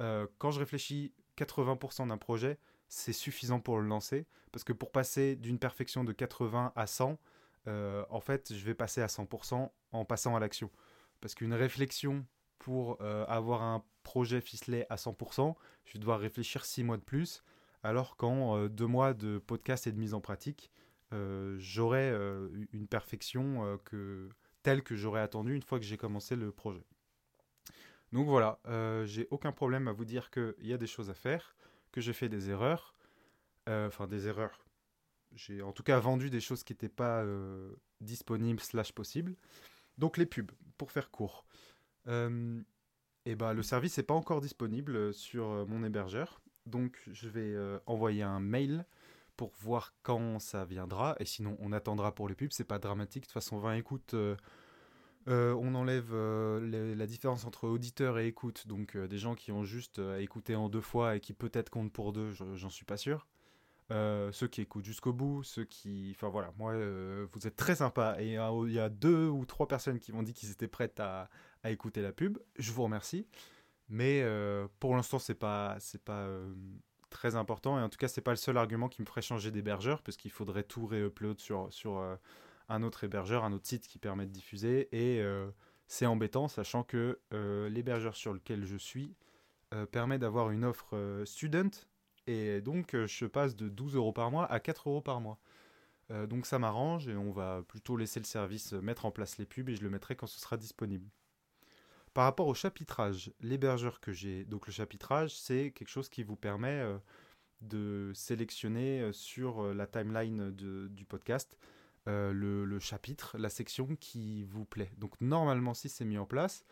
euh, 0.00 0.26
quand 0.38 0.50
je 0.50 0.60
réfléchis 0.60 1.12
80% 1.36 2.08
d'un 2.08 2.18
projet, 2.18 2.58
c'est 2.88 3.12
suffisant 3.12 3.60
pour 3.60 3.78
le 3.78 3.86
lancer. 3.86 4.26
Parce 4.52 4.64
que 4.64 4.72
pour 4.72 4.92
passer 4.92 5.36
d'une 5.36 5.58
perfection 5.58 6.04
de 6.04 6.12
80 6.12 6.72
à 6.76 6.86
100, 6.86 7.18
euh, 7.66 8.04
en 8.10 8.20
fait, 8.20 8.54
je 8.54 8.64
vais 8.64 8.74
passer 8.74 9.00
à 9.00 9.06
100% 9.06 9.70
en 9.92 10.04
passant 10.04 10.36
à 10.36 10.40
l'action. 10.40 10.70
Parce 11.20 11.34
qu'une 11.34 11.54
réflexion 11.54 12.24
pour 12.58 12.98
euh, 13.00 13.24
avoir 13.26 13.62
un 13.62 13.84
projet 14.02 14.40
ficelé 14.40 14.86
à 14.90 14.96
100%, 14.96 15.54
je 15.84 15.98
vais 15.98 16.14
réfléchir 16.14 16.64
6 16.64 16.84
mois 16.84 16.96
de 16.96 17.02
plus, 17.02 17.42
alors 17.82 18.16
qu'en 18.16 18.56
euh, 18.56 18.68
deux 18.68 18.86
mois 18.86 19.14
de 19.14 19.38
podcast 19.38 19.86
et 19.86 19.92
de 19.92 19.98
mise 19.98 20.14
en 20.14 20.20
pratique, 20.20 20.70
j'aurai 21.58 22.10
une 22.72 22.88
perfection 22.88 23.78
telle 24.64 24.82
que 24.82 24.96
j'aurais 24.96 25.20
attendu 25.20 25.54
une 25.54 25.62
fois 25.62 25.78
que 25.78 25.84
j'ai 25.84 25.96
commencé 25.96 26.34
le 26.34 26.50
projet. 26.50 26.84
Donc 28.10 28.26
voilà, 28.26 28.58
j'ai 29.04 29.28
aucun 29.30 29.52
problème 29.52 29.86
à 29.86 29.92
vous 29.92 30.04
dire 30.04 30.32
qu'il 30.32 30.54
y 30.62 30.72
a 30.72 30.76
des 30.76 30.88
choses 30.88 31.10
à 31.10 31.14
faire, 31.14 31.54
que 31.94 32.00
j'ai 32.00 32.12
fait 32.12 32.28
des 32.28 32.50
erreurs, 32.50 32.92
enfin 33.68 34.08
des 34.08 34.26
erreurs. 34.26 34.66
J'ai 35.36 35.62
en 35.62 35.72
tout 35.72 35.84
cas 35.84 36.00
vendu 36.00 36.28
des 36.28 36.40
choses 36.40 36.64
qui 36.64 36.72
n'étaient 36.72 36.88
pas 36.88 37.24
disponibles 38.00 38.58
slash 38.58 38.90
possibles. 38.90 39.36
Donc 39.96 40.16
les 40.16 40.26
pubs, 40.26 40.50
pour 40.76 40.90
faire 40.90 41.12
court 41.12 41.46
et 42.06 43.36
ben, 43.36 43.54
le 43.54 43.62
service 43.62 43.96
n'est 43.96 44.02
pas 44.02 44.14
encore 44.14 44.40
disponible 44.40 45.14
sur 45.14 45.66
mon 45.68 45.84
hébergeur. 45.84 46.40
Donc 46.66 47.00
je 47.12 47.28
vais 47.28 47.56
envoyer 47.86 48.24
un 48.24 48.40
mail 48.40 48.84
pour 49.36 49.52
voir 49.60 49.94
quand 50.02 50.40
ça 50.40 50.64
viendra. 50.64 51.14
Et 51.20 51.24
sinon, 51.24 51.56
on 51.60 51.72
attendra 51.72 52.12
pour 52.12 52.28
les 52.28 52.34
pubs. 52.34 52.52
C'est 52.52 52.64
pas 52.64 52.80
dramatique. 52.80 53.22
De 53.22 53.26
toute 53.26 53.32
façon, 53.32 53.58
20 53.58 53.74
écoutes, 53.74 54.16
on 55.26 55.74
enlève 55.74 56.14
la 56.14 57.06
différence 57.06 57.44
entre 57.44 57.68
auditeur 57.68 58.18
et 58.18 58.26
écoute. 58.26 58.66
Donc 58.66 58.96
des 58.96 59.18
gens 59.18 59.34
qui 59.34 59.52
ont 59.52 59.64
juste 59.64 60.00
écouté 60.18 60.54
en 60.54 60.68
deux 60.68 60.80
fois 60.80 61.16
et 61.16 61.20
qui 61.20 61.32
peut-être 61.32 61.70
comptent 61.70 61.92
pour 61.92 62.12
deux, 62.12 62.30
j'en 62.32 62.70
suis 62.70 62.84
pas 62.84 62.96
sûr. 62.96 63.26
Euh, 63.90 64.32
ceux 64.32 64.48
qui 64.48 64.62
écoutent 64.62 64.84
jusqu'au 64.84 65.12
bout, 65.12 65.42
ceux 65.42 65.64
qui... 65.64 66.12
Enfin 66.14 66.28
voilà, 66.28 66.52
moi, 66.56 66.72
euh, 66.72 67.26
vous 67.32 67.46
êtes 67.46 67.56
très 67.56 67.76
sympa. 67.76 68.16
Et 68.18 68.34
il 68.34 68.72
y 68.72 68.78
a 68.78 68.88
deux 68.88 69.28
ou 69.28 69.44
trois 69.44 69.68
personnes 69.68 69.98
qui 69.98 70.12
m'ont 70.12 70.22
dit 70.22 70.32
qu'ils 70.32 70.50
étaient 70.50 70.68
prêtes 70.68 71.00
à, 71.00 71.28
à, 71.62 71.70
écouter 71.70 72.00
la 72.00 72.12
pub. 72.12 72.38
Je 72.58 72.72
vous 72.72 72.82
remercie. 72.84 73.26
Mais 73.88 74.22
euh, 74.22 74.66
pour 74.80 74.96
l'instant, 74.96 75.18
c'est 75.18 75.34
pas, 75.34 75.76
c'est 75.80 76.02
pas 76.02 76.28
très 77.10 77.36
important. 77.36 77.78
Et 77.78 77.82
en 77.82 77.88
tout 77.90 77.98
cas, 77.98 78.08
c'est 78.08 78.22
pas 78.22 78.32
le 78.32 78.36
seul 78.36 78.56
argument 78.56 78.88
qui 78.88 79.02
me 79.02 79.06
ferait 79.06 79.22
changer 79.22 79.50
d'hébergeur, 79.50 80.02
puisqu'il 80.02 80.30
faudrait 80.30 80.64
tout 80.64 80.86
réupload 80.86 81.38
sur, 81.38 81.70
sur 81.70 82.02
un 82.68 82.82
autre 82.82 83.04
hébergeur, 83.04 83.44
un 83.44 83.52
autre 83.52 83.66
site 83.66 83.86
qui 83.86 83.98
permet 83.98 84.26
de 84.26 84.32
diffuser. 84.32 84.88
Et 84.92 85.22
c'est 85.86 86.06
embêtant, 86.06 86.48
sachant 86.48 86.82
que 86.82 87.20
l'hébergeur 87.68 88.16
sur 88.16 88.32
lequel 88.32 88.64
je 88.64 88.76
suis 88.76 89.14
permet 89.90 90.18
d'avoir 90.18 90.50
une 90.50 90.64
offre 90.64 91.22
student 91.24 91.70
et 92.26 92.60
donc, 92.60 92.94
euh, 92.94 93.06
je 93.06 93.26
passe 93.26 93.56
de 93.56 93.68
12 93.68 93.96
euros 93.96 94.12
par 94.12 94.30
mois 94.30 94.50
à 94.50 94.60
4 94.60 94.88
euros 94.88 95.00
par 95.00 95.20
mois. 95.20 95.38
Euh, 96.10 96.26
donc 96.26 96.46
ça 96.46 96.58
m'arrange 96.58 97.08
et 97.08 97.16
on 97.16 97.32
va 97.32 97.62
plutôt 97.66 97.96
laisser 97.96 98.20
le 98.20 98.26
service 98.26 98.72
mettre 98.74 99.06
en 99.06 99.10
place 99.10 99.38
les 99.38 99.46
pubs 99.46 99.70
et 99.70 99.76
je 99.76 99.82
le 99.82 99.88
mettrai 99.90 100.16
quand 100.16 100.26
ce 100.26 100.40
sera 100.40 100.56
disponible. 100.56 101.08
Par 102.12 102.24
rapport 102.24 102.46
au 102.46 102.54
chapitrage, 102.54 103.32
l'hébergeur 103.40 104.00
que 104.00 104.12
j'ai, 104.12 104.44
donc 104.44 104.66
le 104.66 104.72
chapitrage, 104.72 105.36
c'est 105.36 105.72
quelque 105.72 105.88
chose 105.88 106.08
qui 106.08 106.22
vous 106.22 106.36
permet 106.36 106.80
euh, 106.80 106.98
de 107.62 108.12
sélectionner 108.14 109.10
sur 109.12 109.74
la 109.74 109.86
timeline 109.86 110.50
du 110.50 111.04
podcast 111.06 111.56
le, 112.06 112.78
chapitre, 112.80 113.36
la 113.38 113.48
section 113.48 113.96
qui 113.96 114.44
vous 114.44 114.64
plaît. 114.64 114.92
Donc 114.98 115.20
normalement, 115.20 115.74
si 115.74 115.88
c'est 115.88 116.04
mis 116.04 116.18
en 116.18 116.26
place, 116.26 116.64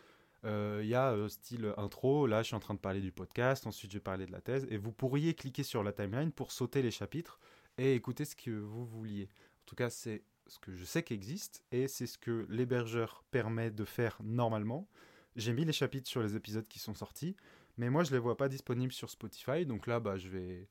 euh, 0.45 0.81
il 0.83 0.89
y 0.89 0.95
a 0.95 1.11
euh, 1.11 1.29
style 1.29 1.73
intro, 1.77 2.27
là 2.27 2.41
je 2.41 2.47
suis 2.47 2.55
en 2.55 2.59
train 2.59 2.73
de 2.73 2.79
parler 2.79 2.99
du 2.99 3.11
podcast, 3.11 3.65
ensuite 3.65 3.91
je 3.91 3.97
vais 3.97 4.03
parler 4.03 4.25
de 4.25 4.31
la 4.31 4.41
thèse, 4.41 4.67
et 4.69 4.77
vous 4.77 4.91
pourriez 4.91 5.33
cliquer 5.35 5.63
sur 5.63 5.83
la 5.83 5.93
timeline 5.93 6.31
pour 6.31 6.51
sauter 6.51 6.81
les 6.81 6.91
chapitres 6.91 7.39
et 7.77 7.95
écouter 7.95 8.25
ce 8.25 8.35
que 8.35 8.51
vous 8.51 8.85
vouliez. 8.85 9.29
En 9.61 9.65
tout 9.65 9.75
cas, 9.75 9.89
c'est 9.89 10.23
ce 10.47 10.59
que 10.59 10.73
je 10.73 10.83
sais 10.83 11.03
qui 11.03 11.13
existe, 11.13 11.63
et 11.71 11.87
c'est 11.87 12.07
ce 12.07 12.17
que 12.17 12.45
l'hébergeur 12.49 13.23
permet 13.31 13.71
de 13.71 13.85
faire 13.85 14.17
normalement. 14.21 14.89
J'ai 15.37 15.53
mis 15.53 15.63
les 15.63 15.71
chapitres 15.71 16.09
sur 16.09 16.21
les 16.21 16.35
épisodes 16.35 16.67
qui 16.67 16.79
sont 16.79 16.93
sortis, 16.93 17.37
mais 17.77 17.89
moi 17.89 18.03
je 18.03 18.11
les 18.11 18.19
vois 18.19 18.35
pas 18.35 18.49
disponibles 18.49 18.93
sur 18.93 19.09
Spotify, 19.09 19.65
donc 19.65 19.87
là 19.87 20.01
bah, 20.01 20.17
je 20.17 20.27
vais 20.27 20.67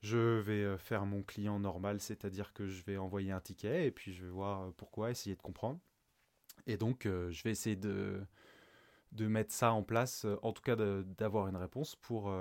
Je 0.00 0.38
vais 0.40 0.78
faire 0.78 1.04
mon 1.04 1.22
client 1.22 1.60
normal, 1.60 2.00
c'est-à-dire 2.00 2.52
que 2.52 2.66
je 2.66 2.82
vais 2.84 2.96
envoyer 2.96 3.32
un 3.32 3.40
ticket 3.40 3.86
et 3.86 3.90
puis 3.90 4.12
je 4.12 4.24
vais 4.24 4.30
voir 4.30 4.72
pourquoi, 4.74 5.10
essayer 5.10 5.36
de 5.36 5.42
comprendre. 5.42 5.78
Et 6.66 6.76
donc, 6.76 7.02
je 7.04 7.42
vais 7.42 7.50
essayer 7.50 7.76
de, 7.76 8.20
de 9.12 9.26
mettre 9.26 9.52
ça 9.52 9.72
en 9.72 9.82
place, 9.82 10.26
en 10.42 10.52
tout 10.52 10.62
cas 10.62 10.76
d'avoir 10.76 11.48
une 11.48 11.56
réponse 11.56 11.96
pour 11.96 12.32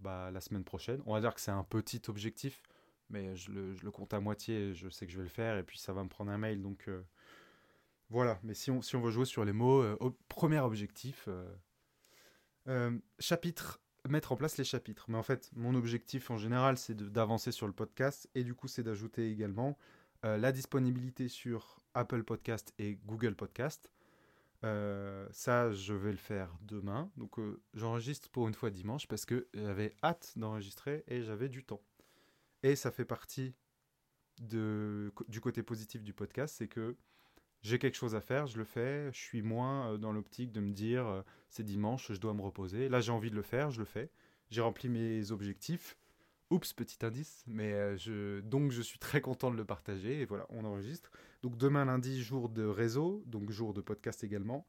bah, 0.00 0.30
la 0.30 0.40
semaine 0.40 0.64
prochaine. 0.64 1.02
On 1.06 1.14
va 1.14 1.20
dire 1.20 1.34
que 1.34 1.40
c'est 1.40 1.50
un 1.50 1.64
petit 1.64 2.02
objectif, 2.06 2.62
mais 3.10 3.34
je 3.34 3.50
le, 3.50 3.74
je 3.74 3.84
le, 3.84 3.90
compte 3.90 4.14
à 4.14 4.20
moitié, 4.20 4.72
je 4.74 4.88
sais 4.88 5.06
que 5.06 5.12
je 5.12 5.18
vais 5.18 5.24
le 5.24 5.28
faire, 5.30 5.58
et 5.58 5.64
puis 5.64 5.78
ça 5.78 5.92
va 5.92 6.04
me 6.04 6.08
prendre 6.08 6.30
un 6.30 6.38
mail, 6.38 6.62
donc 6.62 6.88
voilà. 8.10 8.38
Mais 8.44 8.54
si 8.54 8.70
on, 8.70 8.80
si 8.80 8.94
on 8.94 9.00
veut 9.00 9.10
jouer 9.10 9.24
sur 9.24 9.44
les 9.44 9.52
mots, 9.52 9.82
premier 10.28 10.60
objectif, 10.60 11.28
chapitre 13.18 13.80
mettre 14.12 14.32
en 14.32 14.36
place 14.36 14.58
les 14.58 14.64
chapitres. 14.64 15.06
Mais 15.08 15.18
en 15.18 15.22
fait, 15.22 15.50
mon 15.54 15.74
objectif 15.74 16.30
en 16.30 16.36
général, 16.36 16.78
c'est 16.78 16.96
d'avancer 16.96 17.52
sur 17.52 17.66
le 17.66 17.72
podcast 17.72 18.28
et 18.34 18.44
du 18.44 18.54
coup, 18.54 18.68
c'est 18.68 18.82
d'ajouter 18.82 19.30
également 19.30 19.76
euh, 20.24 20.36
la 20.36 20.52
disponibilité 20.52 21.28
sur 21.28 21.80
Apple 21.94 22.24
Podcast 22.24 22.74
et 22.78 22.98
Google 23.06 23.34
Podcast. 23.34 23.90
Euh, 24.64 25.28
ça, 25.30 25.70
je 25.72 25.94
vais 25.94 26.10
le 26.10 26.16
faire 26.16 26.52
demain. 26.62 27.10
Donc, 27.16 27.38
euh, 27.38 27.60
j'enregistre 27.74 28.28
pour 28.28 28.48
une 28.48 28.54
fois 28.54 28.70
dimanche 28.70 29.06
parce 29.06 29.24
que 29.24 29.46
j'avais 29.54 29.94
hâte 30.02 30.32
d'enregistrer 30.36 31.04
et 31.06 31.22
j'avais 31.22 31.48
du 31.48 31.64
temps. 31.64 31.82
Et 32.62 32.74
ça 32.74 32.90
fait 32.90 33.04
partie 33.04 33.54
du 34.40 35.40
côté 35.40 35.62
positif 35.62 36.02
du 36.02 36.12
podcast, 36.12 36.56
c'est 36.58 36.68
que 36.68 36.96
j'ai 37.62 37.78
quelque 37.78 37.96
chose 37.96 38.14
à 38.14 38.20
faire, 38.20 38.46
je 38.46 38.58
le 38.58 38.64
fais, 38.64 39.10
je 39.12 39.18
suis 39.18 39.42
moins 39.42 39.92
euh, 39.92 39.96
dans 39.98 40.12
l'optique 40.12 40.52
de 40.52 40.60
me 40.60 40.72
dire 40.72 41.06
euh, 41.06 41.22
c'est 41.48 41.64
dimanche, 41.64 42.12
je 42.12 42.20
dois 42.20 42.34
me 42.34 42.42
reposer. 42.42 42.88
Là, 42.88 43.00
j'ai 43.00 43.12
envie 43.12 43.30
de 43.30 43.36
le 43.36 43.42
faire, 43.42 43.70
je 43.70 43.80
le 43.80 43.84
fais. 43.84 44.10
J'ai 44.50 44.60
rempli 44.60 44.88
mes 44.88 45.30
objectifs. 45.30 45.96
Oups, 46.50 46.72
petit 46.72 47.04
indice, 47.04 47.44
mais 47.46 47.72
euh, 47.74 48.40
donc 48.40 48.70
je 48.70 48.80
suis 48.80 48.98
très 48.98 49.20
content 49.20 49.50
de 49.50 49.56
le 49.56 49.66
partager 49.66 50.22
et 50.22 50.24
voilà, 50.24 50.46
on 50.48 50.64
enregistre. 50.64 51.10
Donc 51.42 51.58
demain 51.58 51.84
lundi, 51.84 52.22
jour 52.22 52.48
de 52.48 52.64
réseau, 52.64 53.22
donc 53.26 53.50
jour 53.50 53.74
de 53.74 53.82
podcast 53.82 54.24
également. 54.24 54.66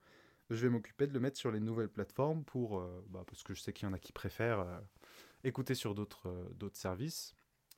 Je 0.50 0.55
vais 0.55 0.69
m'occuper 0.69 1.08
de 1.08 1.13
le 1.13 1.22
mettre 1.22 1.38
sur 1.38 1.51
les 1.51 1.62
nouvelles 1.62 1.89
plateformes 1.89 2.43
pour, 2.43 2.81
bah, 3.10 3.24
parce 3.27 3.43
que 3.43 3.53
je 3.53 3.62
sais 3.62 3.72
qu'il 3.72 3.88
y 3.88 3.89
en 3.89 3.93
a 3.93 4.00
qui 4.00 4.12
préfèrent 4.12 4.65
écouter 5.43 5.75
sur 5.75 5.93
d'autres 5.93 6.50
services, 6.74 7.36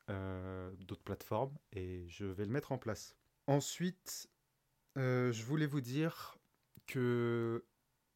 d'autres 0.08 1.04
plateformes, 1.04 1.54
et 1.74 2.08
je 2.08 2.26
vais 2.26 2.46
le 2.46 2.52
mettre 2.52 2.72
en 2.72 2.78
place. 2.78 3.18
Ensuite, 3.46 4.30
euh, 4.98 5.32
je 5.32 5.44
voulais 5.44 5.66
vous 5.66 5.82
dire 5.82 6.38
que 6.88 7.64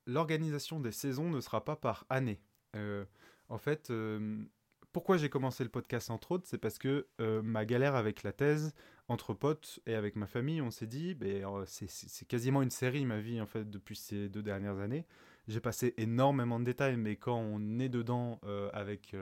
l'organisation 0.05 0.79
des 0.79 0.91
saisons 0.91 1.29
ne 1.29 1.39
sera 1.39 1.63
pas 1.63 1.75
par 1.75 2.05
année. 2.09 2.41
Euh, 2.75 3.05
en 3.49 3.57
fait, 3.57 3.89
euh, 3.89 4.43
pourquoi 4.91 5.17
j'ai 5.17 5.29
commencé 5.29 5.63
le 5.63 5.69
podcast 5.69 6.09
entre 6.09 6.33
autres, 6.33 6.47
c'est 6.47 6.57
parce 6.57 6.77
que 6.77 7.07
ma 7.19 7.65
galère 7.65 7.95
avec 7.95 8.23
la 8.23 8.31
thèse, 8.31 8.73
entre 9.07 9.33
potes 9.33 9.79
et 9.85 9.93
avec 9.93 10.15
ma 10.15 10.25
famille, 10.25 10.61
on 10.61 10.71
s'est 10.71 10.87
dit, 10.87 11.13
ben, 11.13 11.45
c'est 11.65 12.27
quasiment 12.27 12.61
une 12.61 12.71
série 12.71 13.05
ma 13.05 13.19
vie 13.19 13.39
en 13.39 13.45
fait 13.45 13.69
depuis 13.69 13.95
ces 13.95 14.29
deux 14.29 14.41
dernières 14.41 14.79
années. 14.79 15.05
J'ai 15.47 15.59
passé 15.59 15.93
énormément 15.97 16.59
de 16.59 16.65
détails, 16.65 16.97
mais 16.97 17.17
quand 17.17 17.37
on 17.37 17.79
est 17.79 17.89
dedans 17.89 18.39
avec 18.73 19.15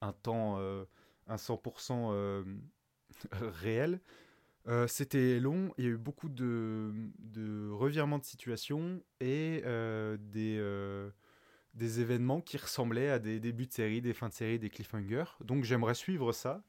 un 0.00 0.12
temps, 0.12 0.58
un 0.58 1.36
100% 1.36 2.44
réel, 3.32 4.00
euh, 4.68 4.88
c'était 4.88 5.38
long, 5.38 5.72
il 5.78 5.84
y 5.84 5.86
a 5.86 5.90
eu 5.90 5.96
beaucoup 5.96 6.28
de, 6.28 6.90
revirements 7.70 8.18
de 8.18 8.24
situation 8.24 9.00
et 9.20 9.62
euh, 9.64 10.16
des, 10.18 10.56
euh, 10.58 11.10
des 11.74 12.00
événements 12.00 12.40
qui 12.40 12.56
ressemblaient 12.56 13.10
à 13.10 13.20
des 13.20 13.38
débuts 13.38 13.66
de 13.66 13.72
série, 13.72 14.00
des 14.00 14.12
fins 14.12 14.28
de 14.28 14.34
série, 14.34 14.58
des 14.58 14.70
cliffhangers. 14.70 15.24
Donc 15.44 15.64
j'aimerais 15.64 15.94
suivre 15.94 16.32
ça 16.32 16.62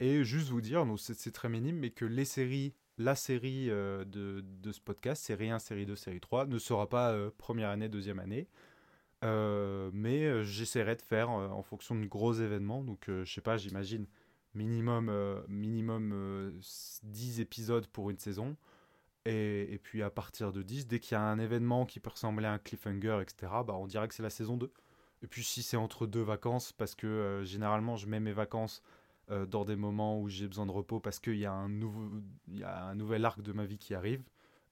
et 0.00 0.24
juste 0.24 0.48
vous 0.48 0.62
dire, 0.62 0.86
c'est 0.96 1.30
très 1.30 1.50
minime, 1.50 1.76
mais 1.76 1.90
que 1.90 2.06
les 2.06 2.24
séries, 2.24 2.72
la 2.96 3.14
série 3.14 3.66
de, 3.66 4.06
de, 4.06 4.72
ce 4.72 4.80
podcast, 4.80 5.22
série 5.22 5.50
1, 5.50 5.58
série 5.58 5.84
2, 5.84 5.94
série 5.94 6.20
3, 6.20 6.46
ne 6.46 6.58
sera 6.58 6.88
pas 6.88 7.14
première 7.36 7.68
année, 7.68 7.90
deuxième 7.90 8.18
année. 8.18 8.48
mais 9.22 10.42
j'essaierai 10.42 10.96
de 10.96 11.02
faire 11.02 11.28
en 11.28 11.62
fonction 11.62 11.94
de 11.94 12.06
gros 12.06 12.32
événements. 12.32 12.82
Donc 12.82 13.04
je 13.08 13.30
sais 13.30 13.42
pas, 13.42 13.58
j'imagine 13.58 14.06
minimum, 14.54 15.08
euh, 15.08 15.40
minimum 15.48 16.52
10 17.02 17.38
euh, 17.38 17.42
épisodes 17.42 17.86
pour 17.88 18.10
une 18.10 18.18
saison. 18.18 18.56
Et, 19.24 19.72
et, 19.72 19.78
puis 19.78 20.02
à 20.02 20.10
partir 20.10 20.52
de 20.52 20.62
10, 20.62 20.88
dès 20.88 20.98
qu'il 20.98 21.14
y 21.14 21.18
a 21.18 21.22
un 21.22 21.38
événement 21.38 21.86
qui 21.86 22.00
peut 22.00 22.10
ressembler 22.10 22.46
à 22.46 22.52
un 22.52 22.58
cliffhanger, 22.58 23.20
etc., 23.22 23.52
bah 23.64 23.74
on 23.74 23.86
dirait 23.86 24.08
que 24.08 24.14
c'est 24.14 24.22
la 24.22 24.30
saison 24.30 24.56
2. 24.56 24.72
Et 25.22 25.28
puis 25.28 25.44
si 25.44 25.62
c'est 25.62 25.76
entre 25.76 26.06
deux 26.06 26.22
vacances, 26.22 26.72
parce 26.72 26.96
que 26.96 27.06
euh, 27.06 27.44
généralement 27.44 27.94
je 27.96 28.06
mets 28.08 28.20
mes 28.20 28.32
vacances 28.32 28.82
dans 29.48 29.64
des 29.64 29.76
moments 29.76 30.20
où 30.20 30.28
j'ai 30.28 30.46
besoin 30.46 30.66
de 30.66 30.72
repos, 30.72 31.00
parce 31.00 31.18
qu'il 31.18 31.38
y, 31.38 31.46
a 31.46 31.52
un 31.52 31.70
y 32.48 32.62
a 32.64 32.84
un 32.84 32.94
nouvel 32.94 33.24
arc 33.24 33.40
de 33.40 33.52
ma 33.52 33.64
vie 33.64 33.78
qui 33.78 33.94
arrive, 33.94 34.22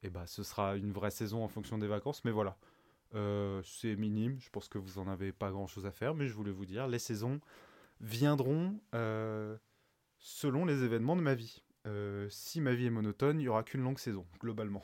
et 0.03 0.11
bah 0.11 0.27
ce 0.27 0.43
sera 0.43 0.77
une 0.77 0.93
vraie 0.93 1.13
saison 1.13 1.43
en 1.43 1.49
fonction 1.49 1.79
des 1.79 1.87
vacances. 1.87 2.23
Mais 2.27 2.31
voilà, 2.31 2.59
c'est 3.63 3.97
minime, 3.97 4.39
je 4.39 4.51
pense 4.51 4.69
que 4.69 4.77
vous 4.77 4.99
en 4.99 5.09
avez 5.09 5.33
pas 5.33 5.51
grand 5.51 5.67
chose 5.67 5.87
à 5.87 5.93
faire, 5.93 6.15
mais 6.15 6.27
je 6.27 6.35
voulais 6.35 6.51
vous 6.51 6.67
dire, 6.67 6.89
les 6.89 6.99
saisons 6.99 7.41
viendront 8.03 8.79
selon 10.21 10.65
les 10.65 10.85
événements 10.85 11.17
de 11.17 11.23
ma 11.23 11.35
vie. 11.35 11.63
Euh, 11.87 12.29
si 12.29 12.61
ma 12.61 12.75
vie 12.75 12.87
est 12.87 12.91
monotone, 12.91 13.41
il 13.41 13.45
n'y 13.45 13.49
aura 13.49 13.65
qu'une 13.65 13.83
longue 13.83 13.99
saison, 13.99 14.27
globalement. 14.39 14.83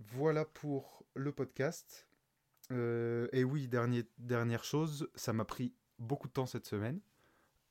voilà 0.00 0.44
pour 0.44 1.04
le 1.14 1.32
podcast. 1.32 2.06
Euh, 2.70 3.28
et 3.32 3.42
oui, 3.44 3.68
dernière 3.68 4.64
chose, 4.64 5.08
ça 5.14 5.32
m'a 5.32 5.44
pris 5.44 5.74
beaucoup 5.98 6.28
de 6.28 6.32
temps 6.32 6.46
cette 6.46 6.66
semaine, 6.66 7.00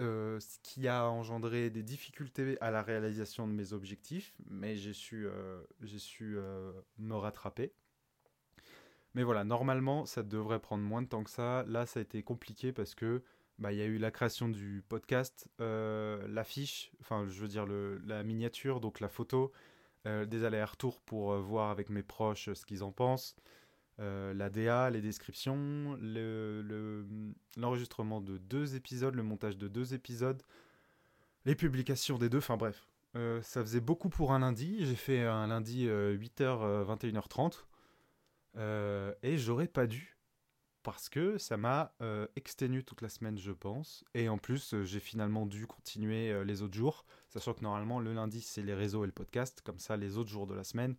euh, 0.02 0.40
ce 0.40 0.58
qui 0.64 0.88
a 0.88 1.10
engendré 1.10 1.70
des 1.70 1.84
difficultés 1.84 2.58
à 2.60 2.72
la 2.72 2.82
réalisation 2.82 3.48
de 3.48 3.54
mes 3.54 3.74
objectifs, 3.74 4.36
mais 4.50 4.76
j'ai 4.76 4.94
su, 4.94 5.28
j'ai 5.82 6.00
su 6.00 6.38
me 6.98 7.16
rattraper. 7.16 7.74
Mais 9.16 9.22
voilà, 9.22 9.44
normalement, 9.44 10.08
ça 10.08 10.24
devrait 10.24 10.60
prendre 10.60 10.84
moins 10.84 11.04
de 11.04 11.08
temps 11.08 11.24
que 11.24 11.30
ça. 11.30 11.64
Là, 11.68 11.86
ça 11.86 12.00
a 12.00 12.02
été 12.02 12.24
compliqué 12.24 12.74
parce 12.74 12.96
que 12.96 13.24
bah, 13.60 13.72
y 13.72 13.82
a 13.82 13.86
eu 13.86 13.98
la 13.98 14.12
création 14.12 14.50
du 14.50 14.84
podcast, 14.88 15.48
euh, 15.62 16.28
l'affiche, 16.28 16.92
enfin 17.02 17.28
je 17.28 17.40
veux 17.40 17.48
dire 17.48 17.66
le, 17.66 18.00
la 18.06 18.24
miniature, 18.24 18.80
donc 18.80 19.00
la 19.00 19.10
photo, 19.10 19.52
euh, 20.08 20.26
des 20.26 20.44
allers-retours 20.44 21.02
pour 21.02 21.34
euh, 21.34 21.40
voir 21.40 21.70
avec 21.70 21.90
mes 21.90 22.04
proches 22.04 22.52
ce 22.52 22.66
qu'ils 22.66 22.84
en 22.84 22.92
pensent, 22.92 23.36
la 24.00 24.50
DA, 24.50 24.90
les 24.90 25.02
descriptions, 25.02 25.98
l'enregistrement 27.56 28.20
le, 28.20 28.26
de 28.26 28.38
deux 28.38 28.76
épisodes, 28.76 29.16
le 29.16 29.24
montage 29.24 29.58
de 29.58 29.68
deux 29.68 29.94
épisodes, 29.94 30.42
les 31.46 31.56
publications 31.56 32.18
des 32.18 32.28
deux, 32.28 32.40
enfin 32.40 32.58
bref. 32.58 32.88
ça 33.14 33.62
faisait 33.62 33.80
beaucoup 33.80 34.10
pour 34.10 34.34
un 34.34 34.40
lundi, 34.40 34.84
j'ai 34.84 34.96
fait 34.96 35.22
un 35.22 35.48
lundi 35.48 35.88
8h, 35.88 36.86
21h30, 36.86 37.64
et 39.22 39.38
j'aurais 39.38 39.68
pas 39.68 39.88
dû 39.88 40.18
parce 40.84 41.10
que 41.10 41.38
ça 41.38 41.58
m'a 41.58 41.94
euh, 42.02 42.28
exténué 42.36 42.84
toute 42.84 43.02
la 43.02 43.10
semaine, 43.10 43.38
je 43.38 43.52
pense. 43.52 44.04
Et 44.14 44.30
en 44.30 44.38
plus, 44.38 44.74
euh, 44.74 44.84
j'ai 44.84 45.00
finalement 45.00 45.46
dû 45.46 45.66
continuer 45.66 46.32
euh, 46.32 46.44
les 46.44 46.62
autres 46.62 46.76
jours, 46.76 47.06
sachant 47.30 47.54
que 47.54 47.62
normalement, 47.62 48.00
le 48.00 48.14
lundi, 48.14 48.42
c'est 48.42 48.62
les 48.62 48.74
réseaux 48.74 49.04
et 49.04 49.08
le 49.08 49.14
podcast. 49.14 49.62
Comme 49.62 49.80
ça, 49.80 49.98
les 49.98 50.18
autres 50.18 50.30
jours 50.30 50.46
de 50.46 50.54
la 50.54 50.64
semaine, 50.64 50.96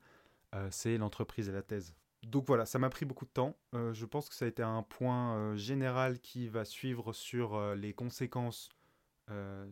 c'est 0.71 0.99
l'entreprise 0.99 1.49
et 1.49 1.53
la 1.53 1.63
thèse. 1.63 1.97
Donc 2.23 2.47
voilà, 2.47 2.65
ça 2.65 2.79
m'a 2.79 2.89
pris 2.89 3.05
beaucoup 3.05 3.25
de 3.25 3.31
temps. 3.31 3.57
je 3.73 4.05
pense 4.05 4.29
que 4.29 4.37
ça 4.37 4.45
a 4.45 4.49
été 4.49 4.63
un 4.63 4.85
point 4.85 5.57
général 5.57 6.21
qui 6.21 6.47
va 6.47 6.65
suivre 6.65 7.13
sur 7.13 7.75
les 7.75 7.93
conséquences 7.93 8.69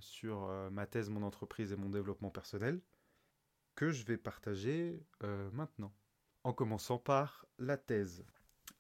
sur 0.01 0.49
ma 0.73 0.87
thèse, 0.87 1.09
mon 1.09 1.23
entreprise 1.23 1.71
et 1.71 1.77
mon 1.77 1.89
développement 1.89 2.31
personnel, 2.31 2.81
que 3.77 3.93
je 3.93 4.05
vais 4.05 4.17
partager 4.17 5.01
maintenant. 5.53 5.93
En 6.43 6.53
commençant 6.53 6.99
par 6.99 7.47
la 7.61 7.77
thèse. 7.77 8.25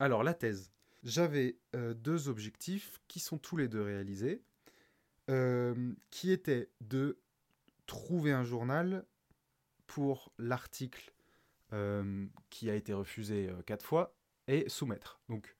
Alors, 0.00 0.24
la 0.24 0.34
thèse 0.34 0.72
j'avais 1.02 1.58
euh, 1.74 1.94
deux 1.94 2.28
objectifs 2.28 3.00
qui 3.08 3.20
sont 3.20 3.38
tous 3.38 3.56
les 3.56 3.68
deux 3.68 3.82
réalisés, 3.82 4.42
euh, 5.30 5.92
qui 6.10 6.30
étaient 6.30 6.70
de 6.80 7.18
trouver 7.86 8.32
un 8.32 8.44
journal 8.44 9.04
pour 9.86 10.32
l'article 10.38 11.12
euh, 11.72 12.26
qui 12.50 12.70
a 12.70 12.74
été 12.74 12.92
refusé 12.92 13.50
quatre 13.66 13.84
fois 13.84 14.14
et 14.46 14.68
soumettre. 14.68 15.20
Donc, 15.28 15.56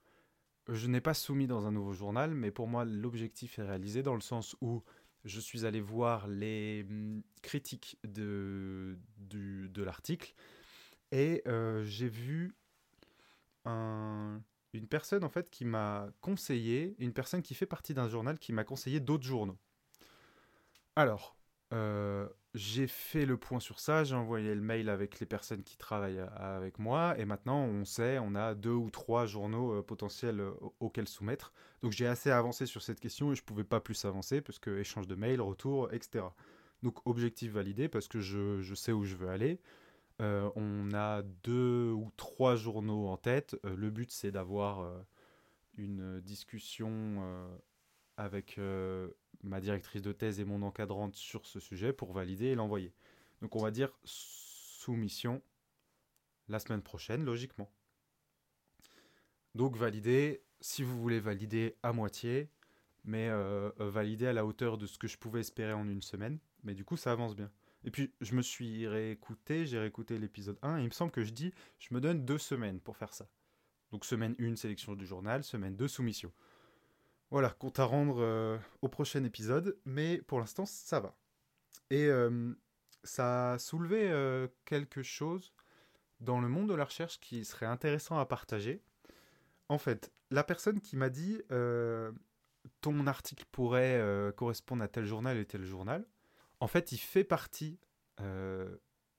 je 0.69 0.87
n'ai 0.87 1.01
pas 1.01 1.15
soumis 1.15 1.47
dans 1.47 1.67
un 1.67 1.73
nouveau 1.73 1.93
journal, 1.93 2.35
mais 2.35 2.51
pour 2.51 2.69
moi, 2.69 2.85
l'objectif 2.85 3.59
est 3.59 3.63
réalisé 3.63 4.03
dans 4.03 4.15
le 4.15 4.21
sens 4.21 4.57
où 4.61 4.83
je 5.25 5.41
suis 5.41 5.67
allé 5.67 5.81
voir 5.81 6.29
les 6.29 6.87
hum, 6.89 7.23
critiques 7.43 7.99
de, 8.05 8.99
de 9.19 9.83
l'article 9.83 10.35
et 11.11 11.43
j'ai 11.85 12.09
vu 12.09 12.55
un, 13.65 14.41
une 14.73 14.87
personne 14.87 15.25
en 15.25 15.29
fait 15.29 15.51
qui 15.51 15.65
m'a 15.65 16.09
conseillé, 16.21 16.95
une 16.99 17.13
personne 17.13 17.43
qui 17.43 17.55
fait 17.55 17.67
partie 17.67 17.95
d'un 17.95 18.09
journal 18.09 18.39
qui 18.39 18.53
m'a 18.53 18.65
conseillé 18.65 19.01
d'autres 19.01 19.25
journaux. 19.25 19.59
Alors, 20.97 21.37
euh, 21.73 22.29
j'ai 22.55 22.87
fait 22.87 23.25
le 23.25 23.39
point 23.39 23.61
sur 23.61 23.81
ça, 23.81 24.05
j'ai 24.05 24.15
envoyé 24.15 24.55
le 24.55 24.61
mail 24.61 24.91
avec 24.91 25.21
les 25.21 25.27
personnes 25.27 25.63
qui 25.63 25.79
travaillent 25.79 26.23
avec 26.37 26.79
moi, 26.79 27.19
et 27.19 27.25
maintenant 27.25 27.65
on 27.65 27.87
sait, 27.87 28.19
on 28.19 28.35
a 28.35 28.55
deux 28.55 28.75
ou 28.75 28.91
trois 28.91 29.25
journaux 29.25 29.73
euh, 29.73 29.83
potentiels 29.83 30.41
euh, 30.41 30.53
auxquels 30.81 31.09
soumettre. 31.09 31.55
Donc 31.83 31.93
j'ai 31.93 32.07
assez 32.07 32.31
avancé 32.31 32.67
sur 32.67 32.83
cette 32.83 33.01
question 33.01 33.33
et 33.33 33.35
je 33.35 33.41
ne 33.41 33.47
pouvais 33.47 33.65
pas 33.65 33.81
plus 33.81 34.05
avancer 34.05 34.43
parce 34.43 34.59
que 34.59 34.79
échange 34.79 35.07
de 35.07 35.15
mails, 35.15 35.41
retour, 35.41 35.93
etc. 35.95 36.27
Donc 36.83 37.07
objectif 37.07 37.53
validé 37.53 37.89
parce 37.89 38.07
que 38.07 38.21
je, 38.21 38.75
sais 38.75 38.93
où 38.93 39.05
je 39.05 39.17
veux 39.17 39.29
aller. 39.29 39.59
Euh, 40.21 40.51
on 40.57 40.93
a 40.93 41.23
deux 41.23 41.91
ou 41.91 42.11
trois 42.17 42.57
journaux 42.57 43.09
en 43.09 43.17
tête. 43.17 43.57
le 43.65 43.91
but 43.91 44.11
c'est 44.11 44.31
d'avoir 44.31 44.87
une 45.77 46.21
discussion 46.21 47.51
avec 48.17 48.59
ma 49.43 49.61
directrice 49.61 50.03
de 50.03 50.13
thèse 50.13 50.41
et 50.41 50.45
mon 50.45 50.63
encadrante 50.63 51.17
sur 51.17 51.47
ce 51.47 51.61
sujet 51.61 51.93
pour 51.93 52.13
valider 52.13 52.47
et 52.47 52.55
l'envoyer. 52.55 52.93
Donc 53.41 53.57
on 53.57 53.63
va 53.63 53.71
dire 53.71 53.99
soumission 54.05 55.43
la 56.49 56.59
semaine 56.59 56.83
prochaine, 56.83 57.25
logiquement. 57.25 57.71
Donc 59.55 59.77
valider, 59.77 60.43
si 60.61 60.83
vous 60.83 60.99
voulez 61.01 61.21
valider 61.21 61.77
à 61.83 61.93
moitié, 61.93 62.51
mais 63.05 63.29
euh, 63.29 63.71
euh, 63.81 63.91
valider 63.91 64.27
à 64.27 64.33
la 64.33 64.47
hauteur 64.47 64.79
de 64.79 64.87
ce 64.87 64.99
que 64.99 65.09
je 65.09 65.19
pouvais 65.19 65.41
espérer 65.41 65.73
en 65.73 65.89
une 65.89 66.03
semaine. 66.03 66.39
Mais 66.65 66.75
du 66.75 66.85
coup, 66.85 66.97
ça 66.97 67.13
avance 67.13 67.35
bien. 67.35 67.51
Et 67.85 67.91
puis, 67.91 68.13
je 68.21 68.35
me 68.35 68.43
suis 68.43 68.87
réécouté, 68.87 69.67
j'ai 69.67 69.79
réécouté 69.79 70.19
l'épisode 70.19 70.59
1, 70.63 70.79
et 70.79 70.83
il 70.83 70.87
me 70.87 70.91
semble 70.91 71.11
que 71.11 71.25
je 71.25 71.33
dis, 71.33 71.53
je 71.79 71.95
me 71.95 72.01
donne 72.01 72.25
deux 72.25 72.39
semaines 72.39 72.81
pour 72.81 72.97
faire 72.97 73.13
ça. 73.13 73.27
Donc 73.93 74.05
semaine 74.07 74.35
1, 74.41 74.57
sélection 74.57 74.95
du 74.95 75.07
journal, 75.07 75.45
semaine 75.45 75.77
2, 75.77 75.87
soumission. 75.87 76.33
Voilà, 77.31 77.51
compte 77.51 77.79
à 77.79 77.85
rendre 77.85 78.23
euh, 78.23 78.59
au 78.81 78.89
prochain 78.89 79.23
épisode, 79.25 79.79
mais 79.85 80.19
pour 80.19 80.39
l'instant, 80.39 80.67
ça 80.67 81.01
va. 81.01 81.17
Et 81.91 82.07
euh, 82.07 82.55
ça 83.05 83.53
a 83.53 83.59
soulevé 83.59 84.11
euh, 84.11 84.49
quelque 84.65 85.03
chose 85.03 85.53
dans 86.21 86.41
le 86.41 86.49
monde 86.49 86.69
de 86.69 86.75
la 86.75 86.85
recherche 86.85 87.21
qui 87.21 87.45
serait 87.45 87.67
intéressant 87.67 88.19
à 88.19 88.27
partager. 88.27 88.83
En 89.69 89.79
fait, 89.79 90.13
la 90.31 90.45
personne 90.45 90.81
qui 90.81 90.97
m'a 90.97 91.11
dit 91.11 91.41
ton 92.81 93.07
article 93.07 93.45
pourrait 93.51 94.33
correspondre 94.37 94.83
à 94.83 94.89
tel 94.89 95.05
journal 95.05 95.37
et 95.37 95.45
tel 95.45 95.65
journal, 95.65 96.07
en 96.63 96.69
fait, 96.69 96.93
il 96.93 96.99
fait 96.99 97.25
partie 97.25 97.79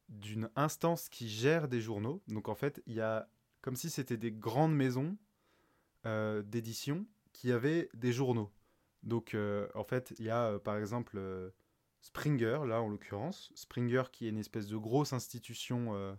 d'une 0.09 0.49
instance 0.55 1.09
qui 1.09 1.27
gère 1.27 1.67
des 1.67 1.81
journaux. 1.81 2.21
Donc 2.27 2.47
en 2.47 2.55
fait, 2.55 2.81
il 2.85 2.93
y 2.93 3.01
a 3.01 3.27
comme 3.61 3.75
si 3.75 3.89
c'était 3.89 4.17
des 4.17 4.31
grandes 4.31 4.75
maisons 4.75 5.17
d'édition 6.05 7.05
qui 7.33 7.51
avait 7.51 7.89
des 7.93 8.13
journaux. 8.13 8.51
Donc, 9.03 9.33
euh, 9.33 9.67
en 9.75 9.83
fait, 9.83 10.13
il 10.17 10.25
y 10.25 10.29
a 10.29 10.45
euh, 10.45 10.59
par 10.59 10.77
exemple 10.77 11.17
euh, 11.17 11.49
Springer, 12.01 12.59
là 12.65 12.81
en 12.81 12.89
l'occurrence. 12.89 13.51
Springer, 13.55 14.03
qui 14.11 14.25
est 14.25 14.29
une 14.29 14.39
espèce 14.39 14.67
de 14.67 14.77
grosse 14.77 15.13
institution 15.13 16.17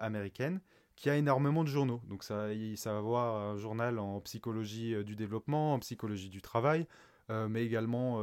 américaine, 0.00 0.60
qui 0.96 1.10
a 1.10 1.16
énormément 1.16 1.62
de 1.62 1.68
journaux. 1.68 2.00
Donc, 2.08 2.24
ça, 2.24 2.48
ça 2.76 2.92
va 2.92 2.98
avoir 2.98 3.50
un 3.50 3.56
journal 3.56 3.98
en 3.98 4.20
psychologie 4.20 5.04
du 5.04 5.16
développement, 5.16 5.74
en 5.74 5.78
psychologie 5.80 6.28
du 6.28 6.42
travail, 6.42 6.86
mais 7.28 7.64
également 7.64 8.20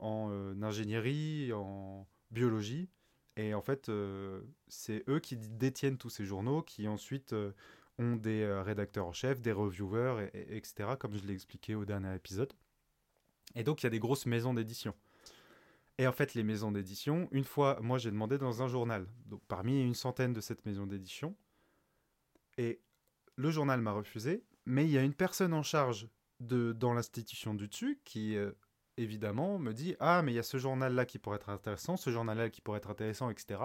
en 0.00 0.62
ingénierie, 0.62 1.52
en 1.52 2.06
biologie. 2.30 2.88
Et 3.36 3.54
en 3.54 3.62
fait, 3.62 3.90
c'est 4.68 5.04
eux 5.08 5.20
qui 5.20 5.36
détiennent 5.36 5.98
tous 5.98 6.10
ces 6.10 6.24
journaux, 6.24 6.62
qui 6.62 6.88
ensuite 6.88 7.34
ont 8.00 8.16
des 8.16 8.42
euh, 8.42 8.62
rédacteurs 8.62 9.06
en 9.06 9.12
chef, 9.12 9.40
des 9.40 9.52
reviewers, 9.52 10.30
etc., 10.34 10.90
comme 10.98 11.14
je 11.16 11.24
l'ai 11.24 11.34
expliqué 11.34 11.74
au 11.74 11.84
dernier 11.84 12.14
épisode. 12.14 12.52
Et 13.54 13.62
donc, 13.62 13.82
il 13.82 13.86
y 13.86 13.88
a 13.88 13.90
des 13.90 13.98
grosses 13.98 14.26
maisons 14.26 14.54
d'édition. 14.54 14.94
Et 15.98 16.06
en 16.06 16.12
fait, 16.12 16.34
les 16.34 16.42
maisons 16.42 16.72
d'édition, 16.72 17.28
une 17.30 17.44
fois, 17.44 17.78
moi 17.82 17.98
j'ai 17.98 18.10
demandé 18.10 18.38
dans 18.38 18.62
un 18.62 18.68
journal, 18.68 19.06
donc 19.26 19.42
parmi 19.48 19.82
une 19.82 19.94
centaine 19.94 20.32
de 20.32 20.40
cette 20.40 20.64
maison 20.64 20.86
d'édition, 20.86 21.36
et 22.56 22.80
le 23.36 23.50
journal 23.50 23.82
m'a 23.82 23.92
refusé, 23.92 24.42
mais 24.64 24.86
il 24.86 24.90
y 24.90 24.96
a 24.96 25.02
une 25.02 25.12
personne 25.12 25.52
en 25.52 25.62
charge 25.62 26.08
de, 26.38 26.72
dans 26.72 26.94
l'institution 26.94 27.52
du 27.52 27.68
dessus 27.68 28.00
qui, 28.04 28.34
euh, 28.34 28.52
évidemment, 29.00 29.58
me 29.58 29.72
dit 29.72 29.96
Ah, 30.00 30.22
mais 30.22 30.32
il 30.32 30.36
y 30.36 30.38
a 30.38 30.44
ce 30.44 30.58
journal-là 30.58 31.06
qui 31.06 31.18
pourrait 31.18 31.36
être 31.36 31.50
intéressant, 31.50 31.96
ce 31.96 32.10
journal-là 32.10 32.50
qui 32.50 32.60
pourrait 32.60 32.78
être 32.78 32.90
intéressant, 32.90 33.30
etc 33.30 33.58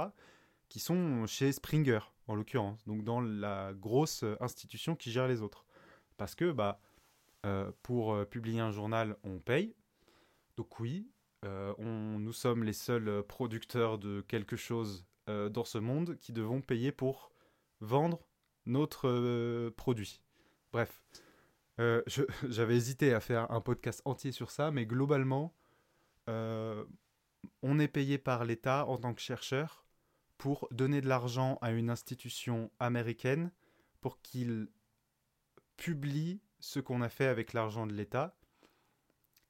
qui 0.70 0.80
sont 0.80 1.26
chez 1.28 1.52
Springer, 1.52 2.00
en 2.28 2.36
l'occurrence, 2.36 2.86
donc 2.86 3.04
dans 3.04 3.22
la 3.22 3.74
grosse 3.74 4.24
institution 4.40 4.96
qui 4.96 5.12
gère 5.12 5.28
les 5.28 5.42
autres. 5.42 5.66
Parce 6.18 6.36
que 6.36 6.52
bah, 6.52 6.80
euh, 7.46 7.72
pour 7.84 8.14
euh, 8.14 8.26
publier 8.26 8.60
un 8.60 8.72
journal, 8.72 9.18
on 9.24 9.40
paye. 9.40 9.76
Donc 10.58 10.80
oui, 10.80 11.08
euh, 11.44 11.74
on, 11.78 12.20
nous 12.20 12.34
sommes 12.34 12.64
les 12.64 12.74
seuls 12.74 13.24
producteurs 13.28 13.98
de 13.98 14.22
quelque 14.22 14.56
chose 14.56 15.06
dans 15.28 15.64
ce 15.64 15.80
monde 15.80 16.20
qui 16.20 16.34
devons 16.34 16.62
payer 16.62 16.92
pour 16.92 17.32
vendre 17.82 18.20
notre 18.68 19.70
produit. 19.70 20.22
Bref, 20.72 21.02
j'avais 22.44 22.76
hésité 22.76 23.14
à 23.14 23.20
faire 23.20 23.52
un 23.52 23.62
podcast 23.62 24.02
entier 24.06 24.32
sur 24.32 24.52
ça, 24.52 24.72
mais 24.72 24.86
globalement, 24.86 25.54
on 26.28 27.80
est 27.80 27.88
payé 27.88 28.18
par 28.18 28.46
l'État 28.46 28.86
en 28.88 28.98
tant 28.98 29.14
que 29.14 29.22
chercheur 29.22 29.86
pour 30.38 30.68
donner 30.72 31.02
de 31.02 31.08
l'argent 31.08 31.58
à 31.62 31.72
une 31.72 31.90
institution 31.90 32.72
américaine 32.80 33.52
pour 34.02 34.22
qu'il 34.22 34.70
publie 35.78 36.42
ce 36.60 36.80
qu'on 36.80 37.02
a 37.02 37.10
fait 37.10 37.28
avec 37.28 37.54
l'argent 37.54 37.88
de 37.88 37.94
l'État. 37.94 38.38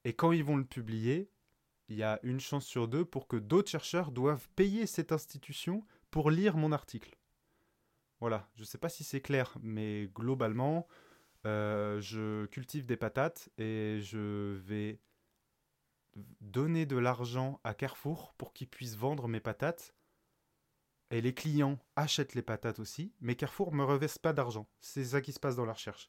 Et 0.04 0.14
quand 0.14 0.32
ils 0.32 0.44
vont 0.44 0.56
le 0.56 0.64
publier, 0.64 1.30
il 1.88 1.96
y 1.96 2.02
a 2.02 2.20
une 2.22 2.40
chance 2.40 2.66
sur 2.66 2.88
deux 2.88 3.04
pour 3.04 3.28
que 3.28 3.36
d'autres 3.36 3.70
chercheurs 3.70 4.10
doivent 4.10 4.48
payer 4.56 4.86
cette 4.86 5.12
institution 5.12 5.84
pour 6.10 6.30
lire 6.30 6.56
mon 6.56 6.72
article. 6.72 7.16
Voilà, 8.20 8.48
je 8.54 8.62
ne 8.62 8.66
sais 8.66 8.78
pas 8.78 8.88
si 8.88 9.04
c'est 9.04 9.20
clair, 9.20 9.56
mais 9.60 10.08
globalement, 10.14 10.86
euh, 11.44 12.00
je 12.00 12.46
cultive 12.46 12.86
des 12.86 12.96
patates 12.96 13.48
et 13.58 14.00
je 14.00 14.54
vais 14.54 15.00
donner 16.40 16.86
de 16.86 16.96
l'argent 16.96 17.60
à 17.64 17.74
Carrefour 17.74 18.34
pour 18.38 18.52
qu'ils 18.52 18.68
puissent 18.68 18.96
vendre 18.96 19.28
mes 19.28 19.40
patates 19.40 19.94
et 21.10 21.20
les 21.20 21.34
clients 21.34 21.78
achètent 21.94 22.34
les 22.34 22.42
patates 22.42 22.78
aussi, 22.78 23.12
mais 23.20 23.36
Carrefour 23.36 23.70
ne 23.70 23.76
me 23.76 23.84
reverse 23.84 24.18
pas 24.18 24.32
d'argent. 24.32 24.66
C'est 24.80 25.04
ça 25.04 25.20
qui 25.20 25.32
se 25.32 25.38
passe 25.38 25.56
dans 25.56 25.66
la 25.66 25.74
recherche. 25.74 26.08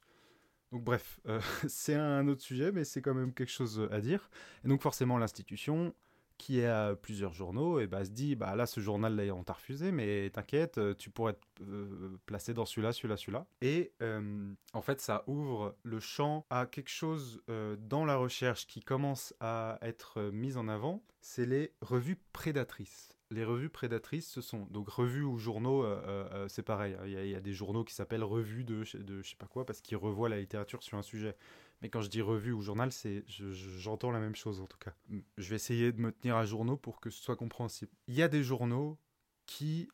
Donc 0.72 0.84
bref, 0.84 1.20
euh, 1.28 1.40
c'est 1.68 1.96
un 1.96 2.28
autre 2.28 2.42
sujet, 2.42 2.72
mais 2.72 2.84
c'est 2.84 3.02
quand 3.02 3.14
même 3.14 3.34
quelque 3.34 3.52
chose 3.52 3.88
à 3.92 4.02
dire. 4.02 4.30
Et 4.64 4.68
donc 4.68 4.82
forcément, 4.82 5.18
l'institution, 5.18 5.94
qui 6.38 6.64
a 6.64 6.96
plusieurs 6.96 7.34
journaux, 7.34 7.80
et 7.80 7.88
bah, 7.88 8.06
se 8.06 8.12
dit, 8.12 8.36
bah 8.36 8.56
là, 8.56 8.66
ce 8.66 8.80
journal-là, 8.80 9.34
on 9.34 9.44
t'a 9.44 9.54
refusé, 9.54 9.92
mais 9.92 10.30
t'inquiète, 10.30 10.80
tu 10.98 11.10
pourrais 11.10 11.32
être 11.32 11.48
euh, 11.62 12.18
placé 12.26 12.54
dans 12.54 12.66
celui-là, 12.66 12.94
celui-là, 12.94 13.18
celui-là. 13.18 13.46
Et 13.62 13.94
euh, 14.02 14.54
en 14.74 14.82
fait, 14.82 15.02
ça 15.02 15.24
ouvre 15.28 15.76
le 15.84 16.00
champ 16.00 16.46
à 16.50 16.66
quelque 16.66 16.90
chose 16.90 17.42
dans 17.80 18.06
la 18.06 18.18
recherche 18.18 18.68
qui 18.68 18.82
commence 18.82 19.34
à 19.40 19.78
être 19.82 20.22
mis 20.32 20.58
en 20.58 20.68
avant, 20.68 21.04
c'est 21.22 21.46
les 21.46 21.74
revues 21.82 22.20
prédatrices 22.34 23.18
les 23.30 23.44
revues 23.44 23.70
prédatrices, 23.70 24.28
ce 24.28 24.42
sont 24.42 24.68
donc 24.72 24.90
revues 24.90 25.24
ou 25.24 25.38
journaux, 25.38 25.84
euh, 25.84 26.02
euh, 26.06 26.30
euh, 26.32 26.48
c'est 26.48 26.64
pareil. 26.64 26.96
Hein. 27.00 27.06
Il 27.06 27.30
y, 27.30 27.36
a 27.36 27.42
des 27.42 27.54
journaux 27.54 27.84
qui 27.84 27.94
s'appellent 27.94 28.24
revues 28.24 28.64
de, 28.64 28.84
de 28.98 29.22
je 29.22 29.30
sais 29.30 29.36
pas 29.36 29.48
quoi 29.48 29.66
parce 29.66 29.82
qu'ils 29.82 29.98
revoient 29.98 30.30
la 30.30 30.40
littérature 30.40 30.82
sur 30.84 30.98
un 30.98 31.02
sujet. 31.02 31.36
Mais 31.82 31.90
quand 31.90 32.02
je 32.02 32.10
dis 32.10 32.22
revue 32.22 32.52
ou 32.52 32.62
journal, 32.62 32.92
c'est 32.92 33.24
j'entends 33.28 34.12
la 34.12 34.20
même 34.20 34.36
chose 34.36 34.62
en 34.62 34.66
tout 34.66 34.80
cas. 34.80 34.94
Je 35.38 35.50
vais 35.50 35.56
essayer 35.56 35.92
de 35.92 36.02
me 36.02 36.12
tenir 36.12 36.36
à 36.36 36.46
journaux 36.46 36.78
pour 36.78 37.00
que 37.00 37.10
ce 37.10 37.22
soit 37.22 37.36
compréhensible. 37.36 37.92
Il 38.08 38.16
y 38.16 38.24
a 38.24 38.28
des 38.28 38.44
journaux 38.44 38.98
qui 39.46 39.88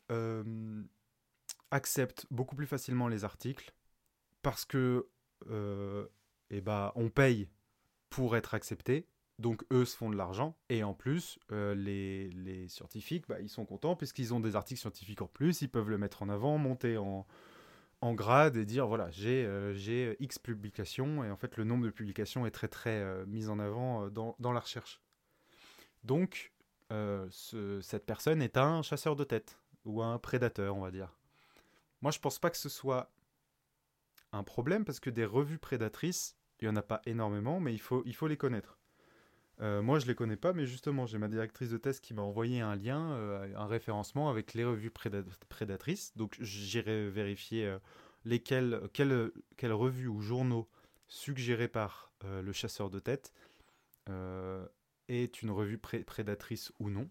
acceptent 1.72 2.26
beaucoup 2.32 2.56
plus 2.56 2.68
facilement 2.68 3.08
les 3.08 3.26
articles 3.26 3.74
parce 4.42 4.64
que 4.66 5.10
eh 5.50 6.62
ben, 6.62 6.92
on 6.96 7.10
paye 7.10 7.50
pour 8.10 8.38
être 8.38 8.54
accepté 8.54 9.08
donc 9.40 9.64
eux 9.72 9.86
se 9.86 9.96
font 9.96 10.10
de 10.10 10.16
l'argent. 10.16 10.56
Et 10.70 10.84
en 10.84 10.94
plus, 10.94 11.40
euh, 11.52 11.76
les, 11.76 12.68
scientifiques, 12.68 13.28
bah, 13.28 13.40
ils 13.40 13.50
sont 13.50 13.66
contents 13.66 13.96
puisqu'ils 13.96 14.34
ont 14.34 14.40
des 14.40 14.56
articles 14.56 14.80
scientifiques 14.80 15.22
en 15.22 15.28
plus, 15.28 15.62
ils 15.62 15.70
peuvent 15.70 15.90
le 15.90 15.98
mettre 15.98 16.24
en 16.24 16.30
avant, 16.30 16.58
monter 16.58 16.98
en, 16.98 17.26
grade 18.12 18.58
et 18.58 18.66
dire, 18.66 18.88
voilà, 18.88 19.10
euh, 19.24 19.74
j'ai 19.74 20.18
X 20.20 20.38
publications. 20.40 21.24
Et 21.24 21.32
en 21.32 21.38
fait, 21.38 21.56
le 21.56 21.64
nombre 21.64 21.86
de 21.86 21.90
publications 21.90 22.46
est 22.46 22.52
très 22.52 22.68
très 22.68 23.02
euh, 23.02 23.26
mis 23.26 23.48
en 23.48 23.60
avant 23.60 24.10
dans, 24.10 24.36
la 24.52 24.60
recherche. 24.60 25.02
Donc, 26.04 26.52
cette 27.32 28.06
personne 28.06 28.42
est 28.42 28.58
un 28.58 28.82
chasseur 28.82 29.16
de 29.16 29.24
tête 29.24 29.58
ou 29.86 30.04
un 30.04 30.20
prédateur, 30.20 30.76
on 30.76 30.82
va 30.82 30.92
dire. 30.92 31.18
Moi, 32.02 32.12
je 32.12 32.20
pense 32.20 32.38
pas 32.38 32.50
que 32.50 32.58
ce 32.58 32.70
soit 32.70 33.10
un 34.34 34.44
problème 34.44 34.84
parce 34.84 35.00
que 35.00 35.10
des 35.10 35.26
revues 35.26 35.58
prédatrices, 35.58 36.36
il 36.60 36.66
y 36.66 36.70
en 36.70 36.76
a 36.76 36.82
pas 36.82 37.02
énormément, 37.06 37.60
mais 37.60 37.74
il 37.74 37.80
faut 37.80 38.28
les 38.28 38.38
connaître. 38.38 38.78
Euh, 39.62 39.82
moi, 39.82 40.00
je 40.00 40.08
les 40.08 40.16
connais 40.16 40.36
pas, 40.36 40.54
mais 40.54 40.66
justement, 40.66 41.06
j'ai 41.06 41.18
ma 41.18 41.28
directrice 41.28 41.70
de 41.70 41.78
thèse 41.78 42.00
qui 42.00 42.14
m'a 42.14 42.22
envoyé 42.22 42.62
un 42.62 42.76
lien, 42.76 43.14
euh, 43.14 43.48
un 43.56 43.68
référencement 43.68 44.30
avec 44.30 44.54
les 44.54 44.66
revues 44.66 44.92
prédatrices. 44.92 46.16
Donc, 46.18 46.36
j'irai 46.40 47.10
vérifier 47.10 47.68
euh, 47.68 47.80
lesquelles, 48.26 48.82
quelles, 48.94 49.74
revues 49.74 50.08
ou 50.08 50.22
journaux 50.22 50.68
suggérés 51.08 51.68
par 51.68 52.12
le 52.24 52.54
chasseur 52.54 52.90
de 52.90 53.00
tête 53.00 53.34
est 55.10 55.42
une 55.42 55.52
revue 55.52 55.78
prédatrice 55.78 56.72
ou 56.80 56.90
non. 56.90 57.10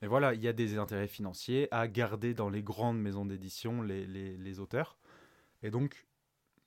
Et 0.00 0.06
voilà, 0.06 0.34
il 0.34 0.42
y 0.42 0.48
a 0.48 0.54
des 0.54 0.78
intérêts 0.78 1.08
financiers 1.08 1.68
à 1.70 1.86
garder 1.88 2.32
dans 2.32 2.48
les 2.48 2.62
grandes 2.62 2.98
maisons 2.98 3.26
d'édition 3.26 3.82
les, 3.82 4.06
les, 4.06 4.60
auteurs. 4.60 4.98
Et 5.62 5.70
donc, 5.70 6.05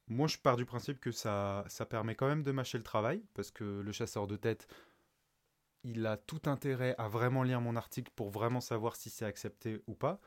moi, 0.09 0.27
je 0.27 0.37
pars 0.37 0.57
du 0.57 0.65
principe 0.65 0.99
que 0.99 1.11
ça, 1.11 1.63
ça 1.67 1.85
permet 1.85 2.15
quand 2.15 2.27
même 2.27 2.43
de 2.43 2.51
mâcher 2.51 2.77
le 2.77 2.83
travail, 2.83 3.23
parce 3.35 3.51
que 3.51 3.63
le 3.63 3.91
chasseur 3.91 4.27
de 4.27 4.35
tête, 4.35 4.67
il 5.83 6.05
a 6.05 6.17
tout 6.17 6.41
intérêt 6.45 6.95
à 6.97 7.07
vraiment 7.07 7.43
lire 7.43 7.61
mon 7.61 7.75
article 7.75 8.11
pour 8.15 8.29
vraiment 8.29 8.59
savoir 8.59 8.95
si 8.95 9.09
c'est 9.09 9.25
accepté 9.25 9.81
ou 9.87 9.93
pas, 9.93 10.19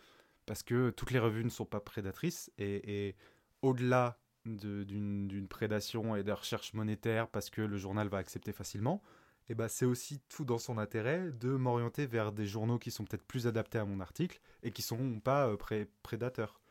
parce 0.47 0.63
que 0.63 0.91
toutes 0.91 1.11
les 1.11 1.19
revues 1.19 1.45
ne 1.45 1.51
sont 1.51 1.67
pas 1.67 1.81
prédatrices, 1.81 2.51
et, 2.59 3.17
au-delà 3.61 4.19
d'une 4.45 5.47
prédation 5.49 6.17
et 6.17 6.25
de 6.25 6.33
recherche 6.33 6.75
monétaire, 6.75 7.29
parce 7.29 7.51
que 7.51 7.61
le 7.63 7.77
journal 7.77 8.09
va 8.09 8.19
accepter 8.19 8.53
facilement, 8.53 9.03
et 9.49 9.55
bah, 9.55 9.69
c'est 9.69 9.85
aussi 9.85 10.21
tout 10.29 10.45
dans 10.45 10.59
son 10.59 10.79
intérêt 10.79 11.31
de 11.33 11.51
m'orienter 11.51 12.07
vers 12.07 12.33
des 12.33 12.47
journaux 12.47 12.79
qui 12.79 12.91
sont 12.91 13.05
peut-être 13.05 13.27
plus 13.27 13.47
adaptés 13.47 13.79
à 13.79 13.85
mon 13.85 14.01
article 14.01 14.41
et 14.63 14.71
qui 14.71 14.83
sont 14.83 15.21
pas 15.21 15.49
euh, 15.49 15.85
prédateurs. 16.03 16.62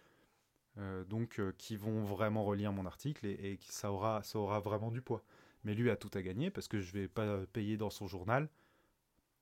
Euh, 0.78 1.04
donc 1.04 1.40
euh, 1.40 1.54
qui 1.58 1.76
vont 1.76 2.04
vraiment 2.04 2.46
relire 2.46 2.72
mon 2.72 2.86
article 2.86 3.26
et, 3.26 3.58
qui 3.58 3.74
ça 3.74 3.92
aura, 3.92 4.24
ça 4.24 4.40
aura 4.40 4.60
vraiment 4.60 4.90
du 4.90 5.02
poids. 5.02 5.24
Mais 5.64 5.74
lui 5.76 5.90
a 5.90 5.96
tout 5.96 6.10
à 6.14 6.22
gagner 6.22 6.50
parce 6.50 6.68
que 6.68 6.80
je 6.80 6.92
vais 6.94 7.08
pas 7.08 7.40
payer 7.48 7.78
dans 7.78 7.90
son 7.90 8.08
journal. 8.08 8.50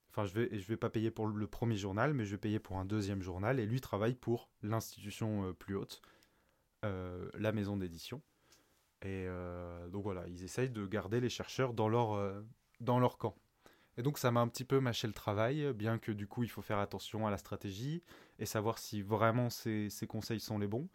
Enfin, 0.10 0.26
je 0.26 0.34
vais, 0.34 0.60
je 0.60 0.68
vais 0.68 0.78
pas 0.78 0.90
payer 0.90 1.12
pour 1.12 1.28
le 1.28 1.48
premier 1.48 1.76
journal, 1.76 2.14
mais 2.14 2.26
je 2.26 2.32
vais 2.32 2.40
payer 2.40 2.60
pour 2.60 2.78
un 2.78 2.86
deuxième 2.86 3.22
journal 3.22 3.60
et 3.60 3.66
lui 3.66 3.80
travaille 3.80 4.16
pour 4.16 4.50
l'institution 4.64 5.54
plus 5.54 5.76
haute, 5.76 6.02
la 6.82 7.52
maison 7.52 7.78
d'édition. 7.78 8.22
Et 9.04 9.28
donc 9.92 10.04
voilà, 10.04 10.28
ils 10.28 10.44
essayent 10.44 10.72
de 10.72 10.86
garder 10.88 11.22
les 11.22 11.30
chercheurs 11.30 11.74
dans 11.74 11.88
leur, 11.88 12.44
dans 12.82 13.00
leur 13.00 13.20
camp. 13.20 13.38
Et 13.98 14.02
donc 14.02 14.18
ça 14.18 14.32
m'a 14.32 14.40
un 14.40 14.48
petit 14.48 14.66
peu 14.66 14.80
mâché 14.80 15.08
le 15.08 15.14
travail, 15.14 15.74
bien 15.74 16.00
que 16.00 16.12
du 16.12 16.26
coup 16.26 16.44
il 16.44 16.50
faut 16.50 16.64
faire 16.64 16.80
attention 16.80 17.28
à 17.28 17.32
la 17.32 17.38
stratégie 17.38 18.02
et 18.40 18.46
savoir 18.46 18.80
si 18.80 19.02
vraiment 19.02 19.50
ces, 19.50 19.90
conseils 20.08 20.40
sont 20.40 20.58
les 20.58 20.68
bons. 20.68 20.90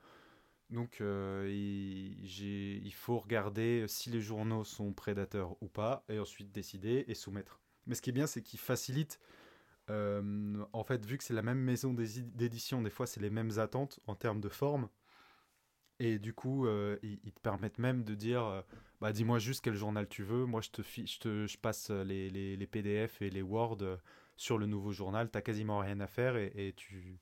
Donc 0.71 1.01
euh, 1.01 1.49
il, 1.51 2.93
faut 2.93 3.19
regarder 3.19 3.85
si 3.87 4.11
les 4.11 4.21
journaux 4.21 4.65
sont 4.65 4.93
prédateurs 4.93 5.57
ou 5.63 5.69
pas, 5.69 6.05
et 6.09 6.19
ensuite 6.19 6.53
décider 6.53 7.05
et 7.09 7.15
soumettre. 7.15 7.61
Mais 7.87 7.95
ce 7.95 8.03
qui 8.03 8.11
est 8.11 8.15
bien, 8.15 8.27
c'est 8.27 8.43
qu'il 8.43 8.59
facilite, 8.59 9.21
euh, 9.91 10.65
en 10.73 10.83
fait, 10.83 11.05
vu 11.05 11.19
que 11.19 11.25
c'est 11.25 11.35
la 11.35 11.43
même 11.43 11.61
maison 11.61 11.93
d'édition, 11.93 12.83
des 12.83 12.91
fois 12.91 13.07
c'est 13.07 13.21
les 13.21 13.31
mêmes 13.31 13.59
attentes 13.59 14.01
en 14.07 14.15
termes 14.15 14.41
de 14.41 14.49
forme, 14.49 14.89
et 16.01 16.19
du 16.19 16.33
coup, 16.33 16.67
euh, 16.67 16.99
ils, 17.03 17.33
te 17.33 17.41
permettent 17.41 17.79
même 17.79 18.03
de 18.03 18.15
dire 18.15 18.65
bah, 19.05 19.13
dis-moi 19.13 19.39
juste 19.39 19.63
quel 19.63 19.75
journal 19.75 20.09
tu 20.09 20.23
veux. 20.23 20.47
Moi, 20.47 20.63
je 20.63 20.71
te, 20.71 21.47
je 21.47 21.59
passe 21.59 21.91
les, 21.91 22.31
les, 22.31 22.67
PDF 22.67 23.21
et 23.21 23.29
les 23.29 23.43
Word 23.43 23.79
euh, 23.83 23.97
sur 24.35 24.57
le 24.57 24.65
nouveau 24.65 24.93
journal. 24.93 25.31
Tu 25.31 25.43
quasiment 25.43 25.79
rien 25.79 26.01
à 26.01 26.07
faire 26.07 26.37
et, 26.37 26.73
tu, 26.75 27.21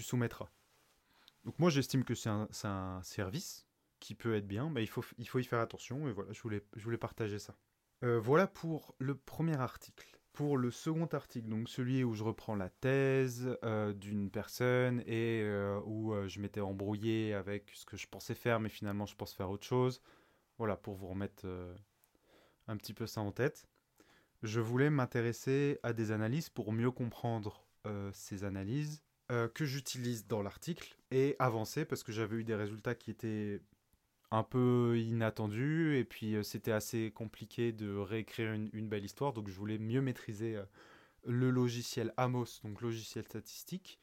soumettras. 0.00 0.48
Donc 1.44 1.58
moi, 1.58 1.70
j'estime 1.70 2.04
que 2.04 2.14
c'est 2.14 2.28
un, 2.28 3.00
service 3.02 3.66
qui 4.00 4.14
peut 4.14 4.34
être 4.34 4.46
bien, 4.46 4.68
mais 4.70 4.82
il 4.82 4.88
faut, 4.88 5.04
il 5.18 5.28
faut 5.28 5.38
y 5.38 5.44
faire 5.44 5.60
attention. 5.60 6.08
Et 6.08 6.12
voilà, 6.12 6.32
je 6.32 6.40
voulais, 6.42 6.64
je 6.74 6.84
voulais 6.84 6.98
partager 6.98 7.38
ça. 7.38 7.54
Euh, 8.04 8.18
voilà 8.18 8.46
pour 8.46 8.94
le 8.98 9.14
premier 9.14 9.56
article. 9.56 10.18
Pour 10.32 10.56
le 10.56 10.70
second 10.70 11.06
article, 11.06 11.48
donc 11.48 11.68
celui 11.68 12.04
où 12.04 12.14
je 12.14 12.24
reprends 12.24 12.56
la 12.56 12.70
thèse 12.70 13.58
euh, 13.64 13.92
d'une 13.92 14.30
personne 14.30 15.02
et 15.06 15.44
où 15.84 16.14
je 16.26 16.40
m'étais 16.40 16.62
embrouillé 16.62 17.34
avec 17.34 17.70
ce 17.74 17.84
que 17.84 17.98
je 17.98 18.06
pensais 18.06 18.34
faire, 18.34 18.58
mais 18.58 18.70
finalement 18.70 19.04
je 19.04 19.14
pense 19.14 19.34
faire 19.34 19.50
autre 19.50 19.66
chose. 19.66 20.00
Voilà, 20.58 20.76
pour 20.76 20.94
vous 20.94 21.08
remettre 21.08 21.42
euh, 21.44 21.74
un 22.68 22.76
petit 22.76 22.94
peu 22.94 23.06
ça 23.06 23.20
en 23.20 23.32
tête. 23.32 23.66
Je 24.42 24.60
voulais 24.60 24.90
m'intéresser 24.90 25.78
à 25.82 25.92
des 25.92 26.10
analyses 26.10 26.50
pour 26.50 26.72
mieux 26.72 26.90
comprendre 26.90 27.66
euh, 27.86 28.10
ces 28.12 28.44
analyses 28.44 29.02
euh, 29.30 29.48
que 29.48 29.64
j'utilise 29.64 30.26
dans 30.26 30.42
l'article 30.42 30.96
et 31.12 31.36
avancer 31.38 31.84
parce 31.84 32.02
que 32.02 32.12
j'avais 32.12 32.36
eu 32.36 32.44
des 32.44 32.54
résultats 32.54 32.94
qui 32.94 33.10
étaient 33.10 33.60
un 34.30 34.42
peu 34.42 34.98
inattendus 34.98 35.96
et 35.98 36.04
puis 36.04 36.36
c'était 36.42 36.72
assez 36.72 37.12
compliqué 37.12 37.70
de 37.72 37.94
réécrire 37.94 38.52
une, 38.52 38.88
belle 38.88 39.04
histoire 39.04 39.32
donc 39.32 39.48
je 39.48 39.54
voulais 39.54 39.78
mieux 39.78 40.00
maîtriser 40.00 40.58
le 41.24 41.50
logiciel 41.50 42.14
Amos, 42.16 42.60
donc 42.64 42.80
logiciel 42.80 43.24
statistique, 43.24 44.00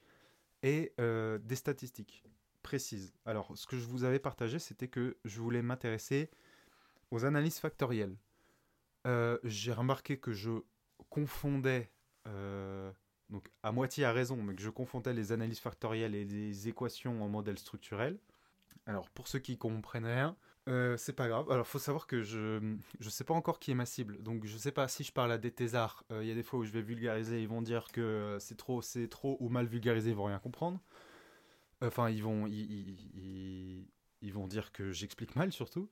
et 0.62 0.94
des 0.98 1.56
statistiques 1.56 2.24
précise. 2.62 3.14
Alors, 3.26 3.52
ce 3.56 3.66
que 3.68 3.78
je 3.78 3.86
vous 3.86 4.04
avais 4.04 4.20
partagé, 4.20 4.60
c'était 4.60 4.88
que 4.88 5.18
je 5.26 5.40
voulais 5.40 5.62
m'intéresser 5.62 6.30
aux 7.12 7.26
analyses 7.26 7.60
factorielles. 7.60 8.16
Euh, 9.08 9.38
j'ai 9.44 9.74
remarqué 9.74 10.18
que 10.18 10.34
je 10.34 10.52
confondais, 11.10 11.90
euh, 12.28 12.92
donc 13.30 13.50
à 13.64 13.72
moitié 13.72 14.06
à 14.06 14.12
raison, 14.12 14.38
mais 14.38 14.56
que 14.56 14.62
je 14.62 14.70
confondais 14.70 15.14
les 15.14 15.32
analyses 15.32 15.60
factorielles 15.60 16.16
et 16.16 16.26
les 16.26 16.68
équations 16.68 17.24
en 17.24 17.30
modèle 17.30 17.60
structurel. 17.60 18.18
Alors, 18.86 19.10
pour 19.10 19.28
ceux 19.28 19.40
qui 19.40 19.58
comprennent 19.58 20.06
rien, 20.06 20.36
euh, 20.68 20.98
c'est 20.98 21.14
pas 21.14 21.28
grave. 21.28 21.52
Alors, 21.52 21.68
faut 21.68 21.80
savoir 21.80 22.08
que 22.08 22.24
je 22.24 22.76
je 23.00 23.10
sais 23.10 23.24
pas 23.24 23.34
encore 23.34 23.60
qui 23.60 23.72
est 23.72 23.76
ma 23.76 23.86
cible. 23.86 24.22
Donc, 24.24 24.46
je 24.46 24.58
sais 24.58 24.72
pas 24.72 24.88
si 24.88 25.04
je 25.04 25.12
parle 25.12 25.32
à 25.32 25.38
des 25.38 25.52
thésards. 25.52 26.04
Il 26.12 26.26
y 26.26 26.32
a 26.32 26.36
des 26.36 26.44
fois 26.44 26.60
où 26.60 26.64
je 26.64 26.72
vais 26.72 26.82
vulgariser, 26.82 27.42
ils 27.42 27.48
vont 27.48 27.62
dire 27.62 27.92
que 27.92 28.38
c'est 28.40 28.58
trop, 28.58 28.82
c'est 28.82 29.08
trop 29.08 29.38
ou 29.40 29.50
mal 29.50 29.68
vulgarisé, 29.68 30.10
ils 30.10 30.16
vont 30.16 30.26
rien 30.26 30.40
comprendre. 30.40 30.80
Enfin, 31.82 32.10
ils 32.10 32.24
vont, 32.24 32.46
ils, 32.48 33.88
ils, 34.22 34.34
vont 34.34 34.48
dire 34.48 34.72
que 34.72 34.92
j'explique 34.92 35.36
mal 35.36 35.52
surtout. 35.52 35.90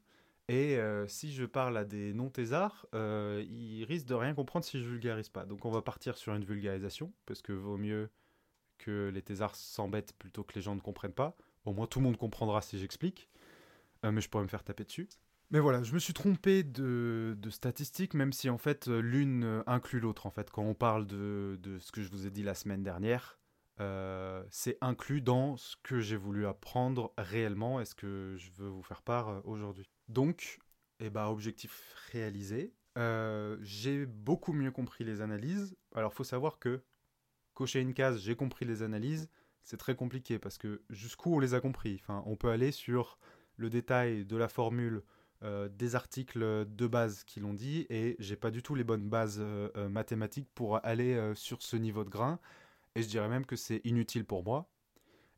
Et 0.49 0.77
euh, 0.77 1.05
si 1.07 1.33
je 1.33 1.43
parle 1.43 1.75
à 1.77 1.83
des 1.83 2.13
non-thésards, 2.13 2.87
euh, 2.93 3.43
ils 3.49 3.83
risquent 3.83 4.07
de 4.07 4.13
rien 4.13 4.33
comprendre 4.33 4.63
si 4.63 4.81
je 4.81 4.87
vulgarise 4.87 5.29
pas. 5.29 5.45
Donc 5.45 5.65
on 5.65 5.71
va 5.71 5.81
partir 5.81 6.17
sur 6.17 6.33
une 6.33 6.45
vulgarisation, 6.45 7.11
parce 7.25 7.41
que 7.41 7.51
vaut 7.51 7.77
mieux 7.77 8.09
que 8.77 9.09
les 9.13 9.21
thésards 9.21 9.55
s'embêtent 9.55 10.13
plutôt 10.17 10.43
que 10.43 10.53
les 10.55 10.61
gens 10.61 10.75
ne 10.75 10.79
comprennent 10.79 11.11
pas. 11.11 11.35
Au 11.65 11.73
moins 11.73 11.85
tout 11.85 11.99
le 11.99 12.05
monde 12.05 12.17
comprendra 12.17 12.61
si 12.61 12.79
j'explique. 12.79 13.29
Euh, 14.05 14.11
mais 14.11 14.21
je 14.21 14.29
pourrais 14.29 14.43
me 14.43 14.49
faire 14.49 14.63
taper 14.63 14.85
dessus. 14.85 15.09
Mais 15.49 15.59
voilà, 15.59 15.83
je 15.83 15.93
me 15.93 15.99
suis 15.99 16.13
trompé 16.13 16.63
de, 16.63 17.35
statistiques, 17.49 18.13
même 18.13 18.31
si 18.31 18.49
en 18.49 18.57
fait 18.57 18.87
l'une 18.87 19.63
inclut 19.65 19.99
l'autre. 19.99 20.25
En 20.25 20.29
fait, 20.29 20.51
quand 20.51 20.63
on 20.63 20.73
parle 20.73 21.07
de, 21.07 21.57
ce 21.79 21.91
que 21.91 22.01
je 22.01 22.09
vous 22.09 22.27
ai 22.27 22.31
dit 22.31 22.43
la 22.43 22.53
semaine 22.53 22.83
dernière, 22.83 23.39
c'est 24.49 24.77
inclus 24.81 25.21
dans 25.21 25.55
ce 25.55 25.77
que 25.83 26.01
j'ai 26.01 26.17
voulu 26.17 26.45
apprendre 26.45 27.13
réellement 27.17 27.79
et 27.79 27.85
ce 27.85 27.95
que 27.95 28.35
je 28.37 28.51
veux 28.57 28.67
vous 28.67 28.83
faire 28.83 29.01
part 29.01 29.41
aujourd'hui. 29.45 29.89
Donc, 30.07 30.59
eh 30.99 31.09
ben, 31.09 31.25
objectif 31.25 31.95
réalisé. 32.11 32.73
Euh, 32.97 33.57
j'ai 33.61 34.05
beaucoup 34.05 34.53
mieux 34.53 34.71
compris 34.71 35.03
les 35.03 35.21
analyses. 35.21 35.75
Alors, 35.93 36.13
faut 36.13 36.23
savoir 36.23 36.59
que 36.59 36.81
cocher 37.53 37.81
une 37.81 37.93
case, 37.93 38.19
j'ai 38.19 38.35
compris 38.35 38.65
les 38.65 38.83
analyses, 38.83 39.29
c'est 39.63 39.77
très 39.77 39.95
compliqué 39.95 40.39
parce 40.39 40.57
que 40.57 40.83
jusqu'où 40.89 41.35
on 41.35 41.39
les 41.39 41.53
a 41.53 41.59
compris? 41.59 42.01
On 42.07 42.35
peut 42.35 42.49
aller 42.49 42.71
sur 42.71 43.19
le 43.57 43.69
détail 43.69 44.25
de 44.25 44.37
la 44.37 44.47
formule 44.47 45.03
des 45.71 45.95
articles 45.95 46.65
de 46.65 46.87
base 46.87 47.23
qui 47.23 47.39
l'ont 47.39 47.53
dit 47.53 47.85
et 47.89 48.15
j'ai 48.19 48.35
pas 48.35 48.51
du 48.51 48.63
tout 48.63 48.75
les 48.75 48.83
bonnes 48.83 49.09
bases 49.09 49.39
mathématiques 49.75 50.49
pour 50.53 50.83
aller 50.85 51.31
sur 51.35 51.61
ce 51.61 51.75
niveau 51.75 52.03
de 52.03 52.09
grain. 52.09 52.39
Et 52.95 53.03
je 53.03 53.07
dirais 53.07 53.27
même 53.27 53.45
que 53.45 53.55
c'est 53.55 53.81
inutile 53.83 54.25
pour 54.25 54.43
moi. 54.43 54.69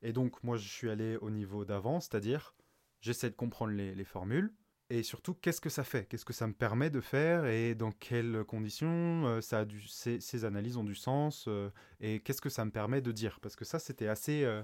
Et 0.02 0.14
donc, 0.14 0.42
moi, 0.44 0.58
je 0.58 0.68
suis 0.68 0.90
allé 0.90 1.18
au 1.18 1.30
niveau 1.30 1.66
d'avant, 1.66 2.00
c'est-à-dire, 2.00 2.56
j'essaie 3.02 3.30
de 3.30 3.36
comprendre 3.36 3.74
les, 3.74 4.04
formules. 4.04 4.54
Et 4.92 5.04
surtout, 5.04 5.36
qu'est-ce 5.36 5.62
que 5.62 5.70
ça 5.70 5.84
fait? 5.84 6.06
Qu'est-ce 6.06 6.26
que 6.26 6.34
ça 6.34 6.48
me 6.48 6.54
permet 6.54 6.90
de 6.90 7.00
faire? 7.00 7.46
Et 7.46 7.76
dans 7.76 7.92
quelles 7.92 8.44
conditions? 8.46 9.28
Euh, 9.28 9.42
ça 9.42 9.60
a 9.60 9.66
du, 9.66 9.88
ces, 9.88 10.46
analyses 10.46 10.78
ont 10.78 10.84
du 10.84 10.96
sens 10.96 11.46
euh, 11.48 11.70
Et 12.00 12.22
qu'est-ce 12.22 12.42
que 12.42 12.50
ça 12.50 12.66
me 12.66 12.72
permet 12.72 13.00
de 13.00 13.12
dire? 13.12 13.40
Parce 13.40 13.56
que 13.56 13.66
ça, 13.66 13.78
c'était 13.78 14.08
assez, 14.08 14.44
euh, 14.44 14.64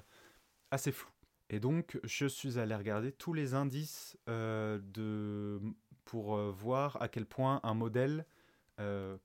assez 0.72 0.92
flou. 0.92 1.10
Et 1.52 1.60
donc, 1.60 2.00
je 2.04 2.26
suis 2.26 2.58
allé 2.58 2.74
regarder 2.74 3.12
tous 3.12 3.34
les 3.34 3.54
indices 3.54 4.18
de, 4.26 5.62
pour 6.04 6.38
voir 6.38 7.00
à 7.04 7.08
quel 7.08 7.28
point 7.28 7.60
un 7.62 7.76
modèle 7.76 8.26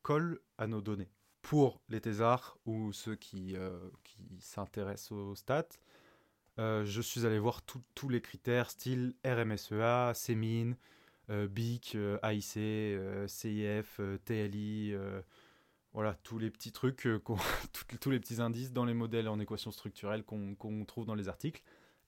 colle 0.02 0.38
à 0.58 0.66
nos 0.66 0.82
données. 0.82 1.10
Pour 1.40 1.80
les 1.88 2.02
thésards 2.02 2.58
ou 2.66 2.92
ceux 2.92 3.16
qui, 3.16 3.56
qui 4.04 4.38
s'intéressent 4.38 5.12
aux 5.12 5.34
stats, 5.34 5.64
euh, 6.60 6.84
je 6.84 7.00
suis 7.00 7.26
allé 7.26 7.38
voir 7.38 7.62
tous 7.62 8.08
les 8.08 8.20
critères 8.20 8.70
style 8.70 9.14
RMSEA, 9.24 10.12
CEMIN, 10.14 10.74
euh, 11.30 11.48
BIC, 11.48 11.96
AIC, 12.22 13.28
CIF, 13.28 14.00
TLI, 14.24 14.94
voilà, 15.92 16.14
tous 16.22 16.38
les 16.38 16.50
petits 16.50 16.70
trucs, 16.70 17.08
tous 18.00 18.10
les 18.10 18.20
petits 18.20 18.40
indices 18.40 18.72
dans 18.72 18.84
les 18.84 18.94
modèles 18.94 19.28
en 19.28 19.40
équation 19.40 19.70
structurelle 19.70 20.22
qu'on 20.22 20.84
trouve 20.86 21.06
dans 21.06 21.14
les 21.16 21.28
articles. 21.28 21.62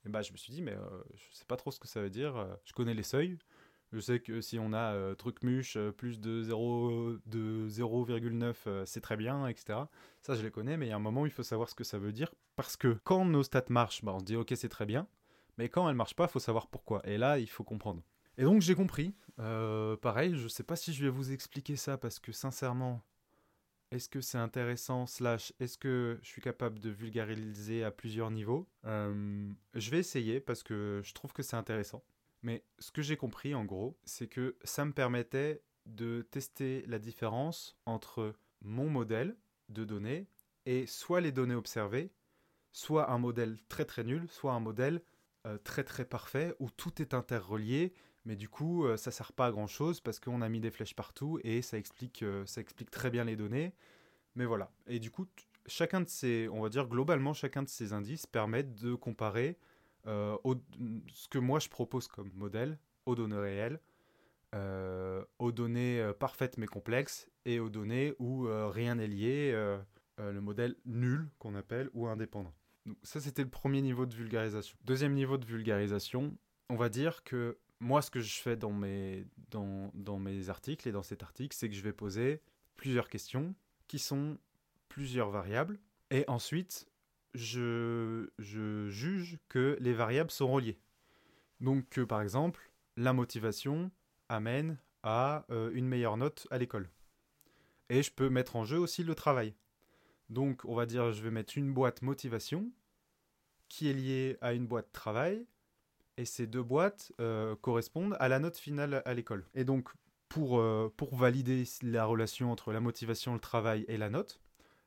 Et 0.05 0.09
bah, 0.09 0.23
je 0.23 0.33
me 0.33 0.37
suis 0.37 0.53
dit, 0.53 0.63
mais 0.63 0.73
je 0.73 1.31
ne 1.31 1.35
sais 1.35 1.45
pas 1.47 1.57
trop 1.57 1.71
ce 1.71 1.81
que 1.81 1.89
ça 1.89 2.01
veut 2.01 2.11
dire. 2.11 2.47
Je 2.65 2.73
connais 2.73 2.95
les 2.95 3.03
seuils, 3.03 3.39
je 3.93 4.01
sais 4.01 4.21
que 4.21 4.41
si 4.41 4.59
on 4.59 4.73
a 4.73 4.95
euh, 4.95 5.15
truc 5.15 5.43
muche 5.43 5.77
euh, 5.77 5.93
plus 5.93 6.19
de 6.19 6.43
0,9, 6.43 7.21
de 7.27 8.69
euh, 8.69 8.87
c'est 8.87 9.01
très 9.01 9.17
bien, 9.17 9.47
etc. 9.47 9.81
Ça, 10.21 10.35
je 10.35 10.43
les 10.43 10.51
connais, 10.51 10.77
mais 10.77 10.87
il 10.87 10.89
y 10.91 10.93
a 10.93 10.97
un 10.97 11.01
moment 11.01 11.23
où 11.23 11.27
il 11.27 11.33
faut 11.33 11.43
savoir 11.43 11.69
ce 11.69 11.75
que 11.75 11.85
ça 11.85 11.99
veut 11.99 12.13
dire. 12.13 12.33
Parce 12.57 12.77
que 12.77 12.99
quand 13.05 13.25
nos 13.25 13.43
stats 13.43 13.65
marchent, 13.69 14.05
bah, 14.05 14.13
on 14.15 14.19
se 14.21 14.25
dit 14.25 14.37
ok, 14.37 14.53
c'est 14.57 14.69
très 14.69 14.87
bien. 14.87 15.07
Mais 15.59 15.69
quand 15.69 15.89
elles 15.89 15.95
marchent 15.97 16.17
pas, 16.17 16.25
il 16.25 16.31
faut 16.31 16.39
savoir 16.39 16.69
pourquoi. 16.69 17.07
Et 17.07 17.19
là, 17.19 17.39
il 17.39 17.49
faut 17.49 17.65
comprendre. 17.65 18.03
Et 18.39 18.45
donc, 18.45 18.63
j'ai 18.63 18.75
compris. 18.75 19.15
pareil, 19.37 20.37
je 20.37 20.49
sais 20.49 20.63
pas 20.63 20.77
si 20.77 20.93
je 20.93 21.05
vais 21.05 21.11
vous 21.11 21.33
expliquer 21.33 21.77
ça 21.77 21.99
parce 21.99 22.19
que 22.19 22.33
sincèrement, 22.33 23.03
est-ce 23.93 24.09
que 24.09 24.23
c'est 24.23 24.39
intéressant, 24.39 25.07
slash, 25.07 25.53
est-ce 25.61 25.77
que 25.77 26.19
je 26.23 26.29
suis 26.29 26.41
capable 26.41 26.79
de 26.79 26.89
vulgariser 26.89 27.85
à 27.85 27.91
plusieurs 27.91 28.31
niveaux? 28.31 28.67
Euh, 28.87 29.51
Je 29.75 29.91
vais 29.91 29.99
essayer 29.99 30.41
parce 30.41 30.63
que 30.63 31.03
je 31.05 31.13
trouve 31.13 31.35
que 31.35 31.43
c'est 31.43 31.57
intéressant. 31.57 32.03
Mais 32.43 32.65
ce 32.79 32.91
que 32.91 33.03
j'ai 33.03 33.17
compris 33.17 33.55
en 33.55 33.65
gros, 33.65 33.97
c'est 34.05 34.27
que 34.27 34.57
ça 34.65 34.85
me 34.85 34.93
permettait 34.93 35.63
de 35.87 36.23
tester 36.31 36.85
la 36.87 36.99
différence 36.99 37.77
entre 37.87 38.35
mon 38.61 38.89
modèle 38.89 39.37
de 39.69 39.85
données 39.85 40.27
et 40.67 40.87
soit 40.87 41.21
les 41.21 41.33
données 41.33 41.55
observées, 41.55 42.13
soit 42.73 43.11
un 43.11 43.19
modèle 43.19 43.59
très 43.69 43.85
très 43.85 44.05
nul, 44.05 44.29
soit 44.29 44.53
un 44.53 44.61
modèle 44.61 45.03
euh, 45.47 45.59
très 45.59 45.85
très 45.85 46.05
parfait 46.05 46.55
où 46.59 46.71
tout 46.71 47.03
est 47.03 47.15
interrelié, 47.15 47.93
mais 48.25 48.37
du 48.37 48.49
coup 48.49 48.87
euh, 48.87 48.97
ça 48.97 49.11
sert 49.11 49.33
pas 49.33 49.47
à 49.47 49.51
grand 49.51 49.67
chose 49.67 50.01
parce 50.01 50.21
qu'on 50.21 50.41
a 50.43 50.49
mis 50.49 50.61
des 50.61 50.71
flèches 50.71 50.95
partout 50.95 51.41
et 51.43 51.63
ça 51.63 51.79
explique, 51.79 52.23
euh, 52.23 52.47
ça 52.47 52.61
explique 52.61 52.91
très 52.91 53.11
bien 53.11 53.25
les 53.25 53.37
données. 53.37 53.73
Mais 54.35 54.47
voilà. 54.47 54.73
Et 54.87 54.99
du 54.99 55.11
coup, 55.11 55.27
chacun 55.67 56.01
de 56.01 56.09
ces, 56.09 56.49
on 56.49 56.63
va 56.63 56.69
dire 56.69 56.87
globalement, 56.89 57.35
chacun 57.35 57.63
de 57.63 57.69
ces 57.69 57.93
indices 57.93 58.27
permettent 58.27 58.75
de 58.75 58.95
comparer 58.95 59.59
ce 60.05 61.29
que 61.29 61.39
moi 61.39 61.59
je 61.59 61.69
propose 61.69 62.09
comme 62.09 62.31
modèle 62.35 62.79
aux 63.07 63.15
données 63.15 63.37
réelles, 63.37 63.81
aux 65.39 65.53
données 65.53 66.11
parfaites 66.19 66.59
mais 66.59 66.67
complexes 66.67 67.29
et 67.45 67.61
aux 67.61 67.71
données 67.71 68.15
où 68.19 68.47
rien 68.71 68.97
n'est 68.97 69.07
lié, 69.07 69.53
le 70.19 70.41
modèle 70.41 70.77
nul 70.85 71.29
qu'on 71.39 71.55
appelle 71.55 71.91
ou 71.95 72.07
indépendant 72.07 72.53
ça, 73.03 73.21
c'était 73.21 73.43
le 73.43 73.51
premier 73.51 73.83
niveau 73.83 74.07
de 74.07 74.15
vulgarisation. 74.15 74.77
Deuxième 74.85 75.15
niveau 75.15 75.39
de 75.39 75.47
vulgarisation, 75.47 76.37
on 76.69 76.77
va 76.77 76.89
dire 76.89 77.23
que 77.25 77.59
moi, 77.81 78.03
ce 78.03 78.11
que 78.11 78.21
je 78.21 78.41
fais 78.41 78.57
dans 78.57 78.73
mes, 78.73 79.27
dans, 79.51 79.91
dans 79.95 80.19
mes 80.19 80.49
articles 80.49 80.89
et 80.89 80.93
dans 80.93 81.03
cet 81.03 81.23
article, 81.23 81.57
c'est 81.57 81.69
que 81.69 81.75
je 81.75 81.83
vais 81.83 81.93
poser 81.93 82.41
plusieurs 82.77 83.09
questions 83.09 83.55
qui 83.89 83.99
sont 83.99 84.39
plusieurs 84.89 85.31
variables. 85.31 85.81
Et 86.11 86.25
ensuite, 86.29 86.87
je, 87.35 88.29
juge 88.39 89.39
que 89.49 89.77
les 89.81 89.93
variables 89.93 90.31
sont 90.31 90.51
reliées. 90.51 90.79
Donc 91.61 91.89
que, 91.89 92.01
par 92.01 92.23
exemple, 92.23 92.71
la 92.97 93.13
motivation 93.13 93.91
amène 94.29 94.79
à 95.03 95.45
euh, 95.51 95.71
une 95.75 95.87
meilleure 95.87 96.17
note 96.17 96.47
à 96.51 96.59
l'école. 96.59 96.89
Et 97.89 98.03
je 98.03 98.13
peux 98.13 98.29
mettre 98.29 98.57
en 98.57 98.65
jeu 98.65 98.79
aussi 98.79 99.05
le 99.05 99.15
travail. 99.15 99.55
Donc, 100.31 100.65
on 100.65 100.75
va 100.75 100.87
dire, 100.87 101.13
je 101.13 101.23
vais 101.23 101.31
mettre 101.31 101.59
une 101.59 101.73
boîte 101.73 102.03
motivation 102.03 102.71
qui 103.69 103.89
est 103.89 103.95
liée 103.95 104.39
à 104.41 104.53
une 104.53 104.67
boîte 104.67 104.93
travail, 104.93 105.47
et 106.17 106.25
ces 106.25 106.47
deux 106.47 106.63
boîtes 106.63 107.13
euh, 107.21 107.57
correspondent 107.57 108.17
à 108.21 108.29
la 108.29 108.39
note 108.39 108.57
finale 108.57 109.03
à 109.05 109.15
l'école. 109.15 109.47
Et 109.55 109.65
donc, 109.65 109.89
euh, 110.39 110.89
pour 110.97 111.17
valider 111.17 111.65
la 111.83 112.05
relation 112.05 112.51
entre 112.51 112.73
la 112.73 112.81
motivation, 112.81 113.35
le 113.35 113.41
travail 113.41 113.85
et 113.89 113.97
la 113.97 114.11
note, 114.11 114.41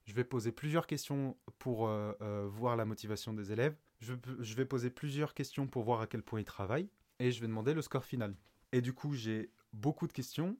je 0.05 0.13
vais 0.13 0.23
poser 0.23 0.51
plusieurs 0.51 0.87
questions 0.87 1.37
pour 1.57 1.87
euh, 1.87 2.47
voir 2.47 2.75
la 2.75 2.85
motivation 2.85 3.33
des 3.33 3.51
élèves. 3.51 3.75
Je, 3.99 4.13
vais 4.55 4.65
poser 4.65 4.89
plusieurs 4.89 5.33
questions 5.33 5.67
pour 5.67 5.83
voir 5.83 6.01
à 6.01 6.07
quel 6.07 6.21
point 6.21 6.39
ils 6.39 6.45
travaillent. 6.45 6.89
Et 7.19 7.31
je 7.31 7.41
vais 7.41 7.47
demander 7.47 7.73
le 7.73 7.81
score 7.81 8.05
final. 8.05 8.35
Et 8.71 8.81
du 8.81 8.93
coup, 8.93 9.13
j'ai 9.13 9.51
beaucoup 9.73 10.07
de 10.07 10.13
questions 10.13 10.57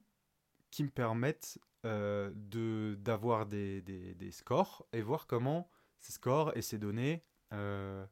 qui 0.70 0.82
me 0.82 0.88
permettent 0.88 1.58
euh, 1.84 2.32
d'avoir 2.96 3.46
des, 3.46 3.82
des, 3.82 4.30
scores 4.32 4.86
et 4.92 5.00
voir 5.00 5.26
comment 5.26 5.70
ces 6.00 6.12
scores 6.12 6.56
et 6.56 6.62
ces 6.62 6.78
données 6.78 7.22
euh, 7.52 8.04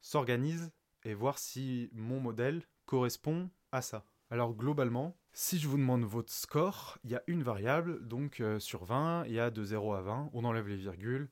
s'organisent 0.00 0.70
et 1.02 1.14
voir 1.14 1.38
si 1.38 1.90
mon 1.92 2.20
modèle 2.20 2.62
correspond 2.86 3.50
à 3.72 3.82
ça. 3.82 4.04
Alors 4.30 4.54
globalement, 4.54 5.16
si 5.32 5.58
je 5.58 5.68
vous 5.68 5.76
demande 5.76 6.04
votre 6.04 6.32
score, 6.32 6.98
il 7.04 7.10
y 7.10 7.16
a 7.16 7.22
une 7.26 7.42
variable, 7.42 8.06
donc 8.06 8.40
euh, 8.40 8.58
sur 8.60 8.84
20, 8.84 9.24
il 9.26 9.32
y 9.32 9.40
a 9.40 9.50
de 9.50 9.64
0 9.64 9.94
à 9.94 10.02
20, 10.02 10.30
on 10.32 10.44
enlève 10.44 10.68
les 10.68 10.76
virgules, 10.76 11.28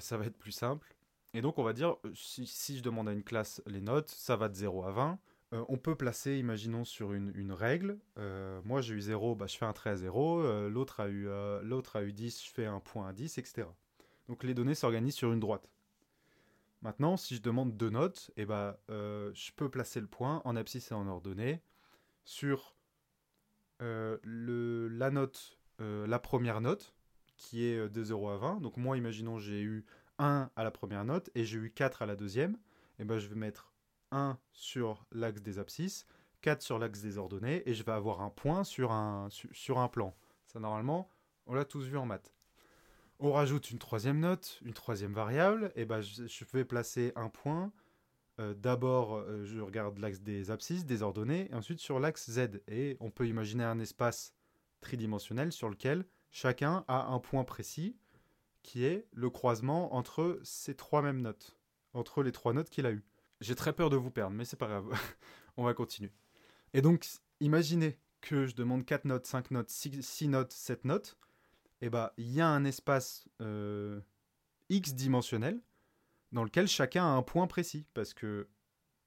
ça 0.00 0.18
va 0.18 0.26
être 0.26 0.36
plus 0.36 0.52
simple. 0.52 0.94
Et 1.32 1.40
donc 1.40 1.58
on 1.58 1.62
va 1.62 1.72
dire, 1.72 1.96
si, 2.14 2.46
si, 2.46 2.76
je 2.76 2.82
demande 2.82 3.08
à 3.08 3.12
une 3.12 3.22
classe 3.22 3.62
les 3.66 3.80
notes, 3.80 4.10
ça 4.10 4.36
va 4.36 4.50
de 4.50 4.54
0 4.54 4.84
à 4.84 4.90
20. 4.90 5.18
Euh, 5.54 5.64
on 5.68 5.78
peut 5.78 5.94
placer, 5.94 6.36
imaginons, 6.38 6.84
sur 6.84 7.12
une, 7.12 7.52
règle. 7.52 7.98
Euh, 8.18 8.60
moi, 8.64 8.80
j'ai 8.80 8.94
eu 8.94 9.00
0, 9.00 9.34
bah, 9.34 9.46
je 9.46 9.56
fais 9.56 9.64
un 9.64 9.72
trait 9.72 9.90
à 9.90 9.96
0. 9.96 10.40
Euh, 10.40 10.68
l'autre, 10.68 11.00
a 11.00 11.08
eu, 11.08 11.28
a 11.30 12.02
eu 12.02 12.12
10, 12.12 12.44
je 12.44 12.50
fais 12.50 12.66
un 12.66 12.80
point 12.80 13.08
à 13.08 13.12
10, 13.12 13.38
etc. 13.38 13.66
Donc 14.28 14.44
les 14.44 14.54
données 14.54 14.74
s'organisent 14.74 15.14
sur 15.14 15.32
une 15.32 15.40
droite. 15.40 15.70
Maintenant, 16.82 17.16
si 17.16 17.34
je 17.34 17.42
demande 17.42 17.76
deux 17.76 17.90
notes, 17.90 18.30
eh 18.36 18.44
bah, 18.44 18.78
je 18.88 19.52
peux 19.56 19.70
placer 19.70 20.00
le 20.00 20.06
point 20.06 20.42
en 20.44 20.54
abscisse 20.54 20.90
et 20.90 20.94
en 20.94 21.06
ordonnée 21.08 21.62
sur 22.28 22.76
le, 23.80 24.88
la 24.88 25.10
note, 25.10 25.58
la 25.78 26.18
première 26.18 26.60
note, 26.60 26.94
qui 27.38 27.64
est 27.64 27.88
de 27.88 28.04
0 28.04 28.28
à 28.28 28.36
20. 28.36 28.60
Donc 28.60 28.76
moi, 28.76 28.98
imaginons, 28.98 29.38
j'ai 29.38 29.62
eu 29.62 29.86
1 30.18 30.50
à 30.54 30.64
la 30.64 30.70
première 30.70 31.06
note 31.06 31.30
et 31.34 31.44
j'ai 31.44 31.58
eu 31.58 31.70
4 31.70 32.02
à 32.02 32.06
la 32.06 32.16
deuxième. 32.16 32.52
Et 32.98 33.02
eh 33.02 33.04
ben, 33.04 33.18
je 33.18 33.28
vais 33.28 33.34
mettre 33.34 33.72
1 34.10 34.36
sur 34.52 35.06
l'axe 35.12 35.40
des 35.40 35.58
abscisses, 35.58 36.04
4 36.42 36.60
sur 36.60 36.78
l'axe 36.78 37.00
des 37.00 37.16
ordonnées, 37.16 37.62
et 37.66 37.72
je 37.72 37.82
vais 37.82 37.92
avoir 37.92 38.20
un 38.20 38.30
point 38.30 38.62
sur 38.62 38.92
un, 38.92 39.28
sur 39.30 39.78
un 39.78 39.88
plan. 39.88 40.14
Ça, 40.46 40.60
normalement, 40.60 41.08
on 41.46 41.54
l'a 41.54 41.64
tous 41.64 41.84
vu 41.86 41.96
en 41.96 42.04
maths. 42.04 42.34
On 43.20 43.32
rajoute 43.32 43.70
une 43.70 43.78
troisième 43.78 44.20
note, 44.20 44.60
une 44.64 44.74
troisième 44.74 45.12
variable, 45.12 45.72
et 45.76 45.84
ben 45.84 46.00
je, 46.00 46.44
vais 46.52 46.64
placer 46.64 47.12
un 47.16 47.28
point. 47.28 47.72
Euh, 48.40 48.54
d'abord, 48.54 49.16
euh, 49.16 49.44
je 49.44 49.60
regarde 49.60 49.98
l'axe 49.98 50.20
des 50.20 50.50
abscisses, 50.50 50.84
des 50.84 51.02
ordonnées, 51.02 51.48
et 51.50 51.54
ensuite 51.54 51.80
sur 51.80 51.98
l'axe 51.98 52.30
Z. 52.30 52.60
Et 52.68 52.96
on 53.00 53.10
peut 53.10 53.26
imaginer 53.26 53.64
un 53.64 53.80
espace 53.80 54.34
tridimensionnel 54.80 55.52
sur 55.52 55.68
lequel 55.68 56.04
chacun 56.30 56.84
a 56.88 57.06
un 57.06 57.18
point 57.18 57.44
précis, 57.44 57.96
qui 58.62 58.84
est 58.84 59.06
le 59.12 59.30
croisement 59.30 59.94
entre 59.94 60.38
ces 60.44 60.74
trois 60.74 61.02
mêmes 61.02 61.20
notes, 61.20 61.58
entre 61.94 62.22
les 62.22 62.32
trois 62.32 62.52
notes 62.52 62.70
qu'il 62.70 62.86
a 62.86 62.92
eues. 62.92 63.04
J'ai 63.40 63.54
très 63.54 63.72
peur 63.72 63.90
de 63.90 63.96
vous 63.96 64.10
perdre, 64.10 64.36
mais 64.36 64.44
c'est 64.44 64.56
pas 64.56 64.66
grave. 64.66 64.86
On 65.56 65.64
va 65.64 65.74
continuer. 65.74 66.12
Et 66.74 66.82
donc, 66.82 67.06
imaginez 67.40 67.98
que 68.20 68.46
je 68.46 68.54
demande 68.54 68.84
4 68.84 69.04
notes, 69.04 69.26
5 69.26 69.50
notes, 69.52 69.70
6, 69.70 70.28
notes, 70.28 70.52
7 70.52 70.84
notes. 70.84 71.16
Et 71.80 71.86
eh 71.86 71.90
bah, 71.90 72.12
il 72.16 72.32
y 72.32 72.40
a 72.40 72.48
un 72.48 72.64
espace 72.64 73.28
euh, 73.40 74.00
x 74.68 74.94
dimensionnel 74.94 75.60
dans 76.32 76.44
lequel 76.44 76.68
chacun 76.68 77.04
a 77.04 77.08
un 77.16 77.22
point 77.22 77.46
précis. 77.46 77.86
Parce 77.94 78.14
que 78.14 78.48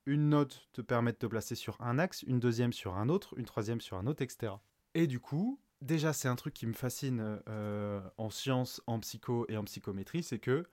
une 0.05 0.29
note 0.29 0.67
te 0.73 0.81
permet 0.81 1.11
de 1.11 1.17
te 1.17 1.25
placer 1.25 1.55
sur 1.55 1.79
un 1.79 1.99
axe, 1.99 2.23
une 2.23 2.39
deuxième 2.39 2.73
sur 2.73 2.95
un 2.97 3.09
autre, 3.09 3.37
une 3.37 3.45
troisième 3.45 3.81
sur 3.81 3.97
un 3.97 4.07
autre, 4.07 4.23
etc. 4.23 4.53
Et 4.93 5.07
du 5.07 5.19
coup, 5.19 5.59
déjà, 5.81 6.13
c'est 6.13 6.27
un 6.27 6.35
truc 6.35 6.53
qui 6.53 6.65
me 6.65 6.73
fascine 6.73 7.39
euh, 7.47 8.01
en 8.17 8.29
sciences, 8.29 8.81
en 8.87 8.99
psycho 8.99 9.45
et 9.49 9.57
en 9.57 9.63
psychométrie, 9.63 10.23
c'est 10.23 10.39
que 10.39 10.65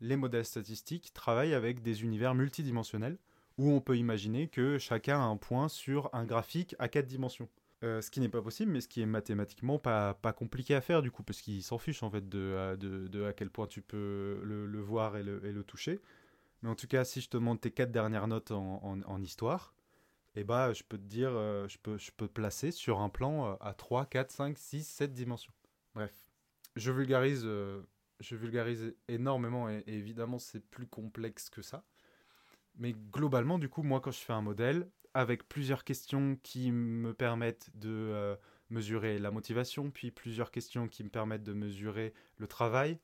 les 0.00 0.16
modèles 0.16 0.46
statistiques 0.46 1.12
travaillent 1.12 1.54
avec 1.54 1.82
des 1.82 2.02
univers 2.02 2.34
multidimensionnels 2.34 3.18
où 3.58 3.70
on 3.70 3.80
peut 3.82 3.98
imaginer 3.98 4.48
que 4.48 4.78
chacun 4.78 5.20
a 5.20 5.24
un 5.24 5.36
point 5.36 5.68
sur 5.68 6.08
un 6.14 6.24
graphique 6.24 6.74
à 6.78 6.88
quatre 6.88 7.06
dimensions. 7.06 7.48
Euh, 7.82 8.02
ce 8.02 8.10
qui 8.10 8.20
n'est 8.20 8.28
pas 8.28 8.42
possible, 8.42 8.72
mais 8.72 8.82
ce 8.82 8.88
qui 8.88 9.00
est 9.00 9.06
mathématiquement 9.06 9.78
pas, 9.78 10.12
pas 10.12 10.34
compliqué 10.34 10.74
à 10.74 10.82
faire 10.82 11.00
du 11.00 11.10
coup, 11.10 11.22
parce 11.22 11.40
qu'il 11.40 11.62
s'en 11.62 11.78
fiche 11.78 12.02
en 12.02 12.10
fait 12.10 12.28
de, 12.28 12.76
de, 12.76 13.24
à 13.24 13.32
quel 13.32 13.48
point 13.48 13.66
tu 13.66 13.80
peux 13.80 14.38
le, 14.44 14.80
voir 14.80 15.16
et 15.16 15.22
le, 15.22 15.42
et 15.46 15.52
le, 15.52 15.64
toucher. 15.64 15.98
Mais 16.62 16.68
en 16.68 16.74
tout 16.74 16.86
cas, 16.86 17.04
si 17.04 17.22
je 17.22 17.30
te 17.30 17.38
demande 17.38 17.58
tes 17.58 17.70
quatre 17.70 17.90
dernières 17.90 18.28
notes 18.28 18.50
en, 18.50 18.82
en, 18.82 19.22
histoire, 19.22 19.74
eh 20.34 20.44
bah, 20.44 20.74
je 20.74 20.82
peux 20.82 20.98
te 20.98 21.04
dire, 21.04 21.30
euh, 21.32 21.68
je, 21.68 21.78
peux, 21.78 21.96
je 21.96 22.10
peux 22.14 22.28
placer 22.28 22.70
sur 22.70 23.00
un 23.00 23.08
plan 23.08 23.52
euh, 23.52 23.54
à 23.60 23.72
3, 23.72 24.04
4, 24.04 24.30
5, 24.30 24.58
6, 24.58 24.84
7 24.84 25.14
dimensions. 25.14 25.52
Bref, 25.94 26.12
je 26.76 26.92
vulgarise 26.92 27.46
je 28.20 28.36
vulgarise 28.36 28.94
énormément 29.08 29.70
et, 29.70 29.82
évidemment 29.86 30.38
c'est 30.38 30.60
plus 30.60 30.86
complexe 30.86 31.48
que 31.48 31.62
ça. 31.62 31.82
Mais 32.76 32.92
globalement, 32.92 33.58
du 33.58 33.70
coup, 33.70 33.82
moi 33.82 34.00
quand 34.00 34.10
je 34.10 34.18
fais 34.18 34.34
un 34.34 34.42
modèle, 34.42 34.86
avec 35.14 35.48
plusieurs 35.48 35.84
questions 35.84 36.38
qui 36.42 36.72
me 36.72 37.12
permettent 37.14 37.70
de 37.74 37.90
euh, 37.90 38.36
mesurer 38.68 39.18
la 39.18 39.30
motivation, 39.30 39.90
puis 39.90 40.10
plusieurs 40.10 40.50
questions 40.50 40.88
qui 40.88 41.04
me 41.04 41.08
permettent 41.10 41.42
de 41.42 41.52
mesurer 41.52 42.14
le 42.36 42.46
travail, 42.46 42.98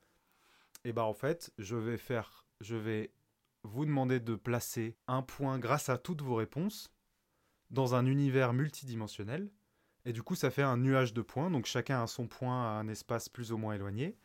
et 0.84 0.92
bah 0.92 1.04
en 1.04 1.14
fait, 1.14 1.52
je 1.58 1.76
vais 1.76 1.98
faire, 1.98 2.46
je 2.60 2.76
vais 2.76 3.10
vous 3.64 3.84
demander 3.84 4.20
de 4.20 4.36
placer 4.36 4.96
un 5.08 5.22
point 5.22 5.58
grâce 5.58 5.88
à 5.88 5.98
toutes 5.98 6.22
vos 6.22 6.36
réponses 6.36 6.92
dans 7.70 7.96
un 7.96 8.06
univers 8.06 8.52
multidimensionnel. 8.52 9.50
Et 10.04 10.12
du 10.12 10.22
coup, 10.22 10.36
ça 10.36 10.52
fait 10.52 10.62
un 10.62 10.76
nuage 10.76 11.12
de 11.12 11.22
points. 11.22 11.50
Donc 11.50 11.66
chacun 11.66 12.02
a 12.02 12.06
son 12.06 12.28
point 12.28 12.64
à 12.64 12.78
un 12.78 12.86
espace 12.86 13.28
plus 13.28 13.50
ou 13.50 13.58
moins 13.58 13.74
éloigné 13.74 14.16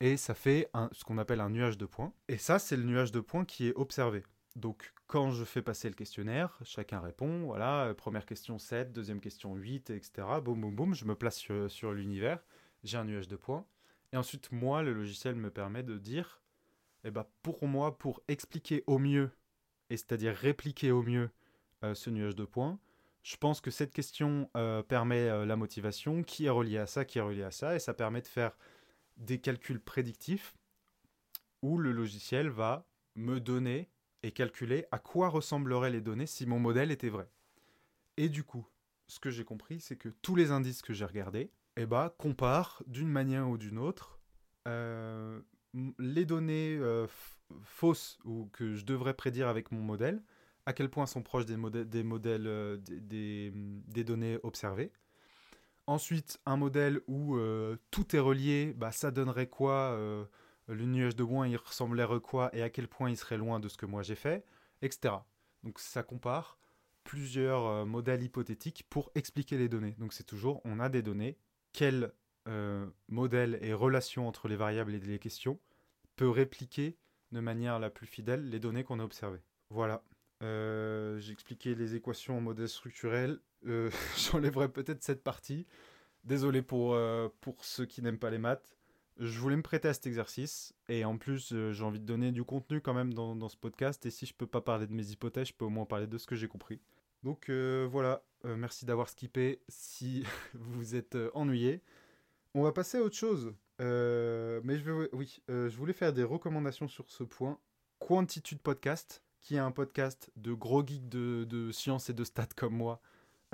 et 0.00 0.16
ça 0.16 0.34
fait 0.34 0.70
ce 0.92 1.04
qu'on 1.04 1.18
appelle 1.18 1.40
un 1.40 1.50
nuage 1.50 1.78
de 1.78 1.86
points. 1.86 2.12
Et 2.28 2.38
ça, 2.38 2.58
c'est 2.58 2.76
le 2.76 2.84
nuage 2.84 3.12
de 3.12 3.20
points 3.20 3.44
qui 3.44 3.68
est 3.68 3.74
observé. 3.76 4.22
Donc, 4.54 4.92
quand 5.06 5.30
je 5.30 5.44
fais 5.44 5.62
passer 5.62 5.88
le 5.88 5.94
questionnaire, 5.94 6.58
chacun 6.64 7.00
répond, 7.00 7.44
voilà, 7.44 7.86
euh, 7.86 7.94
première 7.94 8.26
question 8.26 8.58
7, 8.58 8.92
deuxième 8.92 9.20
question 9.20 9.54
8, 9.54 9.90
etc. 9.90 10.26
Boum, 10.42 10.60
boum, 10.60 10.74
boum, 10.74 10.94
je 10.94 11.04
me 11.04 11.14
place 11.14 11.38
sur, 11.68 11.92
l'univers, 11.92 12.44
j'ai 12.82 12.98
un 12.98 13.04
nuage 13.04 13.28
de 13.28 13.36
points. 13.36 13.64
Et 14.12 14.16
ensuite, 14.16 14.50
moi, 14.50 14.82
le 14.82 14.92
logiciel 14.92 15.36
me 15.36 15.50
permet 15.50 15.82
de 15.82 15.96
dire, 15.98 16.42
eh 17.04 17.10
ben, 17.10 17.24
pour 17.42 17.66
moi, 17.66 17.98
pour 17.98 18.22
expliquer 18.26 18.82
au 18.86 18.98
mieux, 18.98 19.30
et 19.90 19.96
c'est-à-dire 19.96 20.34
répliquer 20.34 20.90
au 20.90 21.02
mieux 21.02 21.30
euh, 21.84 21.94
ce 21.94 22.10
nuage 22.10 22.34
de 22.34 22.44
points, 22.44 22.78
je 23.22 23.36
pense 23.36 23.60
que 23.60 23.70
cette 23.70 23.92
question 23.92 24.50
euh, 24.56 24.82
permet 24.82 25.46
la 25.46 25.56
motivation, 25.56 26.22
qui 26.22 26.46
est 26.46 26.50
reliée 26.50 26.78
à 26.78 26.86
ça, 26.86 27.04
qui 27.04 27.18
est 27.18 27.22
reliée 27.22 27.42
à 27.42 27.50
ça, 27.50 27.74
et 27.74 27.80
ça 27.80 27.94
permet 27.94 28.22
de 28.22 28.28
faire 28.28 28.56
des 29.16 29.40
calculs 29.40 29.80
prédictifs 29.80 30.54
où 31.62 31.78
le 31.78 31.90
logiciel 31.90 32.48
va 32.48 32.86
me 33.16 33.40
donner 33.40 33.88
et 34.26 34.32
calculer 34.32 34.86
à 34.90 34.98
quoi 34.98 35.28
ressembleraient 35.28 35.90
les 35.90 36.00
données 36.00 36.26
si 36.26 36.46
mon 36.46 36.58
modèle 36.58 36.90
était 36.90 37.08
vrai. 37.08 37.28
Et 38.16 38.28
du 38.28 38.42
coup, 38.42 38.66
ce 39.06 39.20
que 39.20 39.30
j'ai 39.30 39.44
compris, 39.44 39.80
c'est 39.80 39.96
que 39.96 40.08
tous 40.08 40.34
les 40.34 40.50
indices 40.50 40.82
que 40.82 40.92
j'ai 40.92 41.04
regardés, 41.04 41.52
eh 41.76 41.86
ben, 41.86 42.10
comparent 42.18 42.82
d'une 42.88 43.08
manière 43.08 43.48
ou 43.48 43.56
d'une 43.56 43.78
autre 43.78 44.18
euh, 44.66 45.40
les 46.00 46.24
données 46.24 46.76
euh, 46.76 47.06
fausses 47.62 48.18
ou 48.24 48.48
que 48.52 48.74
je 48.74 48.84
devrais 48.84 49.14
prédire 49.14 49.46
avec 49.46 49.70
mon 49.70 49.80
modèle, 49.80 50.24
à 50.64 50.72
quel 50.72 50.90
point 50.90 51.06
sont 51.06 51.22
proches 51.22 51.46
des, 51.46 51.56
modèles, 51.56 52.46
euh, 52.48 52.78
des, 52.80 54.04
données 54.04 54.40
observées. 54.42 54.90
Ensuite, 55.86 56.40
un 56.46 56.56
modèle 56.56 57.00
où 57.06 57.38
tout 57.92 58.16
est 58.16 58.18
relié, 58.18 58.74
bah, 58.76 58.90
ça 58.90 59.12
donnerait 59.12 59.46
quoi 59.46 59.96
Le 60.68 60.84
nuage 60.84 61.16
de 61.16 61.24
Gouin, 61.24 61.46
il 61.46 61.56
ressemblerait 61.56 62.20
quoi 62.20 62.50
Et 62.54 62.62
à 62.62 62.70
quel 62.70 62.88
point 62.88 63.10
il 63.10 63.16
serait 63.16 63.36
loin 63.36 63.60
de 63.60 63.68
ce 63.68 63.76
que 63.76 63.86
moi 63.86 64.02
j'ai 64.02 64.16
fait, 64.16 64.44
etc. 64.82 65.14
Donc 65.62 65.78
ça 65.78 66.02
compare 66.02 66.58
plusieurs 67.04 67.86
modèles 67.86 68.22
hypothétiques 68.22 68.84
pour 68.90 69.12
expliquer 69.14 69.58
les 69.58 69.68
données. 69.68 69.94
Donc 69.98 70.12
c'est 70.12 70.24
toujours, 70.24 70.60
on 70.64 70.80
a 70.80 70.88
des 70.88 71.02
données, 71.02 71.38
quel 71.72 72.12
euh, 72.48 72.86
modèle 73.08 73.58
et 73.60 73.72
relation 73.72 74.28
entre 74.28 74.46
les 74.46 74.54
variables 74.54 74.94
et 74.94 75.00
les 75.00 75.18
questions 75.18 75.58
peut 76.14 76.30
répliquer 76.30 76.96
de 77.32 77.40
manière 77.40 77.80
la 77.80 77.90
plus 77.90 78.06
fidèle 78.06 78.48
les 78.48 78.60
données 78.60 78.84
qu'on 78.84 79.00
a 79.00 79.04
observées. 79.04 79.42
Voilà. 79.70 80.04
Euh, 80.42 81.18
j'ai 81.18 81.32
expliqué 81.32 81.74
les 81.74 81.96
équations 81.96 82.38
en 82.38 82.40
modèle 82.40 82.68
structurel. 82.68 83.40
Euh, 83.66 83.90
j'enlèverai 84.16 84.68
peut-être 84.68 85.02
cette 85.02 85.24
partie. 85.24 85.66
Désolé 86.22 86.62
pour, 86.62 86.98
pour 87.40 87.64
ceux 87.64 87.84
qui 87.84 88.02
n'aiment 88.02 88.18
pas 88.18 88.30
les 88.30 88.38
maths. 88.38 88.75
Je 89.18 89.38
voulais 89.38 89.56
me 89.56 89.62
prêter 89.62 89.88
à 89.88 89.94
cet 89.94 90.06
exercice. 90.06 90.74
Et 90.88 91.04
en 91.04 91.16
plus, 91.18 91.54
j'ai 91.72 91.84
envie 91.84 92.00
de 92.00 92.04
donner 92.04 92.32
du 92.32 92.44
contenu 92.44 92.80
quand 92.80 92.94
même 92.94 93.14
dans, 93.14 93.48
ce 93.48 93.56
podcast. 93.56 94.04
Et 94.06 94.10
si 94.10 94.26
je 94.26 94.34
peux 94.34 94.46
pas 94.46 94.60
parler 94.60 94.86
de 94.86 94.92
mes 94.92 95.10
hypothèses, 95.10 95.48
je 95.48 95.54
peux 95.54 95.64
au 95.64 95.70
moins 95.70 95.86
parler 95.86 96.06
de 96.06 96.18
ce 96.18 96.26
que 96.26 96.36
j'ai 96.36 96.48
compris. 96.48 96.80
Donc 97.22 97.50
voilà. 97.50 98.22
merci 98.44 98.84
d'avoir 98.84 99.08
skippé 99.08 99.60
si 99.68 100.24
vous 100.54 100.94
êtes 100.94 101.16
ennuyé. 101.34 101.82
On 102.54 102.62
va 102.62 102.72
passer 102.72 102.98
à 102.98 103.02
autre 103.02 103.16
chose. 103.16 103.54
Euh, 103.80 104.60
mais 104.64 104.78
je 104.78 104.90
oui, 105.12 105.42
euh, 105.50 105.68
je 105.68 105.76
voulais 105.76 105.92
faire 105.92 106.12
des 106.12 106.24
recommandations 106.24 106.88
sur 106.88 107.10
ce 107.10 107.24
point. 107.24 107.58
Quantitude 107.98 108.60
Podcast, 108.60 109.22
qui 109.40 109.56
est 109.56 109.58
un 109.58 109.70
podcast 109.70 110.30
de 110.36 110.52
gros 110.52 110.86
geeks 110.86 111.08
de, 111.08 111.44
de 111.44 111.70
sciences 111.72 112.10
et 112.10 112.14
de 112.14 112.24
stats 112.24 112.46
comme 112.56 112.74
moi, 112.74 113.00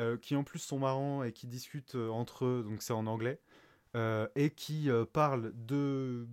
euh, 0.00 0.16
qui 0.16 0.36
en 0.36 0.44
plus 0.44 0.58
sont 0.58 0.78
marrants 0.78 1.22
et 1.22 1.32
qui 1.32 1.46
discutent 1.46 1.94
entre 1.94 2.44
eux, 2.44 2.64
donc 2.68 2.82
c'est 2.82 2.92
en 2.92 3.06
anglais, 3.06 3.40
et 3.94 4.50
qui 4.50 4.88
parlent 5.12 5.52
de, 5.54 6.26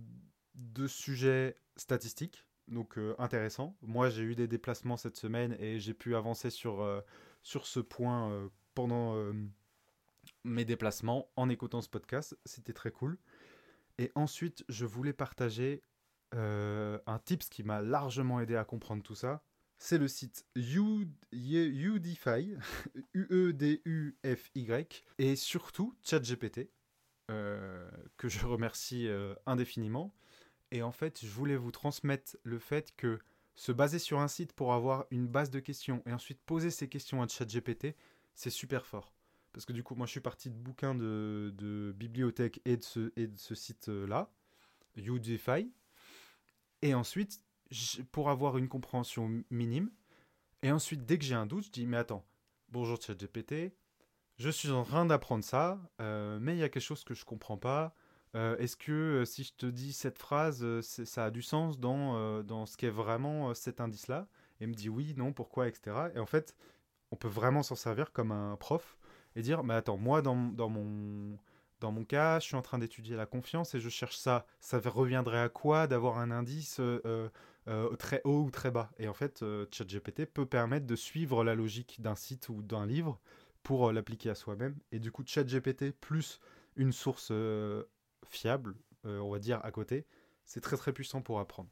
de 0.54 0.86
sujets 0.86 1.56
statistiques, 1.76 2.46
donc 2.68 2.98
intéressants. 3.18 3.76
Moi, 3.82 4.08
j'ai 4.08 4.22
eu 4.22 4.34
des 4.34 4.48
déplacements 4.48 4.96
cette 4.96 5.16
semaine 5.16 5.56
et 5.58 5.78
j'ai 5.78 5.94
pu 5.94 6.16
avancer 6.16 6.50
sur, 6.50 7.02
sur 7.42 7.66
ce 7.66 7.80
point 7.80 8.50
pendant 8.74 9.14
mes 10.44 10.64
déplacements 10.64 11.30
en 11.36 11.48
écoutant 11.48 11.80
ce 11.82 11.88
podcast. 11.88 12.36
C'était 12.44 12.72
très 12.72 12.90
cool. 12.90 13.18
Et 13.98 14.10
ensuite, 14.14 14.64
je 14.68 14.86
voulais 14.86 15.12
partager 15.12 15.82
euh, 16.34 16.98
un 17.06 17.18
tips 17.18 17.48
qui 17.48 17.62
m'a 17.62 17.82
largement 17.82 18.40
aidé 18.40 18.56
à 18.56 18.64
comprendre 18.64 19.02
tout 19.02 19.14
ça. 19.14 19.42
C'est 19.78 19.98
le 19.98 20.08
site 20.08 20.46
Udify, 20.56 22.54
U-E-D-U-F-Y, 23.14 25.04
et 25.18 25.36
surtout 25.36 25.94
ChatGPT, 26.02 26.58
euh, 26.58 26.64
que 28.16 28.28
je 28.28 28.38
remercie 28.46 29.08
euh, 29.08 29.34
indéfiniment. 29.46 30.14
Et 30.70 30.82
en 30.82 30.92
fait, 30.92 31.24
je 31.24 31.30
voulais 31.30 31.56
vous 31.56 31.72
transmettre 31.72 32.36
le 32.42 32.58
fait 32.58 32.94
que 32.96 33.18
se 33.54 33.72
baser 33.72 33.98
sur 33.98 34.20
un 34.20 34.28
site 34.28 34.52
pour 34.52 34.72
avoir 34.72 35.06
une 35.10 35.26
base 35.26 35.50
de 35.50 35.60
questions 35.60 36.02
et 36.06 36.12
ensuite 36.12 36.40
poser 36.46 36.70
ces 36.70 36.88
questions 36.88 37.22
à 37.22 37.28
ChatGPT, 37.28 37.96
c'est 38.34 38.50
super 38.50 38.86
fort. 38.86 39.12
Parce 39.52 39.66
que 39.66 39.72
du 39.72 39.82
coup, 39.82 39.96
moi, 39.96 40.06
je 40.06 40.12
suis 40.12 40.20
parti 40.20 40.48
de 40.48 40.54
bouquins 40.54 40.94
de, 40.94 41.92
bibliothèque 41.96 42.60
et 42.64 42.76
de 42.76 42.82
ce, 42.84 43.12
et 43.16 43.26
de 43.26 43.38
ce 43.38 43.54
site-là, 43.54 44.30
Udify. 44.96 45.70
Et 46.82 46.94
ensuite, 46.94 47.40
pour 48.12 48.30
avoir 48.30 48.58
une 48.58 48.68
compréhension 48.68 49.42
minime, 49.50 49.90
et 50.62 50.70
ensuite, 50.70 51.04
dès 51.04 51.18
que 51.18 51.24
j'ai 51.24 51.34
un 51.34 51.46
doute, 51.46 51.64
je 51.64 51.70
dis, 51.70 51.86
mais 51.86 51.96
attends, 51.96 52.24
bonjour 52.68 53.00
ChatGPT, 53.00 53.72
je 54.40 54.48
suis 54.48 54.70
en 54.70 54.84
train 54.84 55.04
d'apprendre 55.04 55.44
ça, 55.44 55.78
euh, 56.00 56.38
mais 56.40 56.54
il 56.56 56.58
y 56.58 56.62
a 56.62 56.70
quelque 56.70 56.82
chose 56.82 57.04
que 57.04 57.12
je 57.12 57.26
comprends 57.26 57.58
pas. 57.58 57.94
Euh, 58.34 58.56
est-ce 58.56 58.74
que 58.74 58.90
euh, 58.90 59.24
si 59.26 59.44
je 59.44 59.52
te 59.52 59.66
dis 59.66 59.92
cette 59.92 60.18
phrase, 60.18 60.80
ça 60.80 61.26
a 61.26 61.30
du 61.30 61.42
sens 61.42 61.78
dans, 61.78 62.42
dans 62.42 62.64
ce 62.64 62.78
qu'est 62.78 62.88
vraiment 62.88 63.52
cet 63.52 63.82
indice-là? 63.82 64.26
Et 64.60 64.66
me 64.66 64.72
dit 64.72 64.88
oui, 64.88 65.14
non, 65.14 65.34
pourquoi, 65.34 65.68
etc. 65.68 65.94
Et 66.14 66.18
en 66.18 66.24
fait, 66.24 66.56
on 67.10 67.16
peut 67.16 67.28
vraiment 67.28 67.62
s'en 67.62 67.74
servir 67.74 68.12
comme 68.12 68.32
un 68.32 68.56
prof 68.56 68.96
et 69.36 69.42
dire 69.42 69.62
mais 69.62 69.74
attends 69.74 69.98
moi 69.98 70.22
dans, 70.22 70.36
dans 70.36 70.68
mon 70.70 71.38
dans 71.80 71.92
mon 71.92 72.04
cas 72.04 72.40
je 72.40 72.46
suis 72.46 72.56
en 72.56 72.62
train 72.62 72.78
d'étudier 72.78 73.16
la 73.16 73.26
confiance 73.26 73.74
et 73.74 73.80
je 73.80 73.88
cherche 73.88 74.16
ça 74.16 74.44
ça 74.60 74.80
reviendrait 74.84 75.40
à 75.40 75.48
quoi 75.48 75.86
d'avoir 75.86 76.18
un 76.18 76.30
indice 76.30 76.80
très 77.98 78.22
haut 78.24 78.44
ou 78.44 78.50
très 78.50 78.70
bas? 78.70 78.90
Et 78.98 79.06
en 79.06 79.14
fait 79.14 79.44
ChatGPT 79.70 80.24
peut 80.24 80.46
permettre 80.46 80.86
de 80.86 80.96
suivre 80.96 81.44
la 81.44 81.54
logique 81.54 82.00
d'un 82.00 82.16
site 82.16 82.48
ou 82.48 82.62
d'un 82.62 82.86
livre 82.86 83.20
pour 83.62 83.92
l'appliquer 83.92 84.30
à 84.30 84.34
soi-même. 84.34 84.76
Et 84.92 84.98
du 84.98 85.10
coup 85.12 85.22
ChatGPT 85.24 85.92
plus 85.92 86.40
une 86.76 86.92
source 86.92 87.32
fiable 88.26 88.76
on 89.04 89.30
va 89.30 89.38
dire 89.38 89.60
à 89.64 89.70
côté 89.70 90.06
c'est 90.44 90.60
très 90.60 90.76
très 90.76 90.92
puissant 90.92 91.22
pour 91.22 91.40
apprendre. 91.40 91.70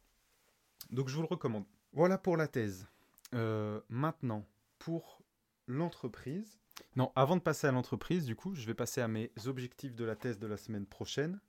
Donc 0.91 1.09
je 1.09 1.17
vous 1.17 1.23
le 1.23 1.29
recommande. 1.29 1.65
Voilà 1.93 2.19
pour 2.19 2.37
la 2.37 2.49
thèse. 2.49 2.87
Maintenant 3.33 4.47
pour 4.79 5.23
l'entreprise. 5.69 6.59
Non, 6.97 7.13
avant 7.15 7.37
de 7.37 7.43
passer 7.43 7.67
à 7.67 7.73
l'entreprise, 7.73 8.25
du 8.25 8.35
coup, 8.35 8.55
je 8.55 8.67
vais 8.67 8.75
passer 8.75 9.01
à 9.01 9.09
mes 9.09 9.31
objectifs 9.47 9.95
de 9.95 10.05
la 10.05 10.17
thèse 10.17 10.39
de 10.39 10.47
la 10.47 10.57
semaine 10.57 10.87
prochaine. 10.87 11.41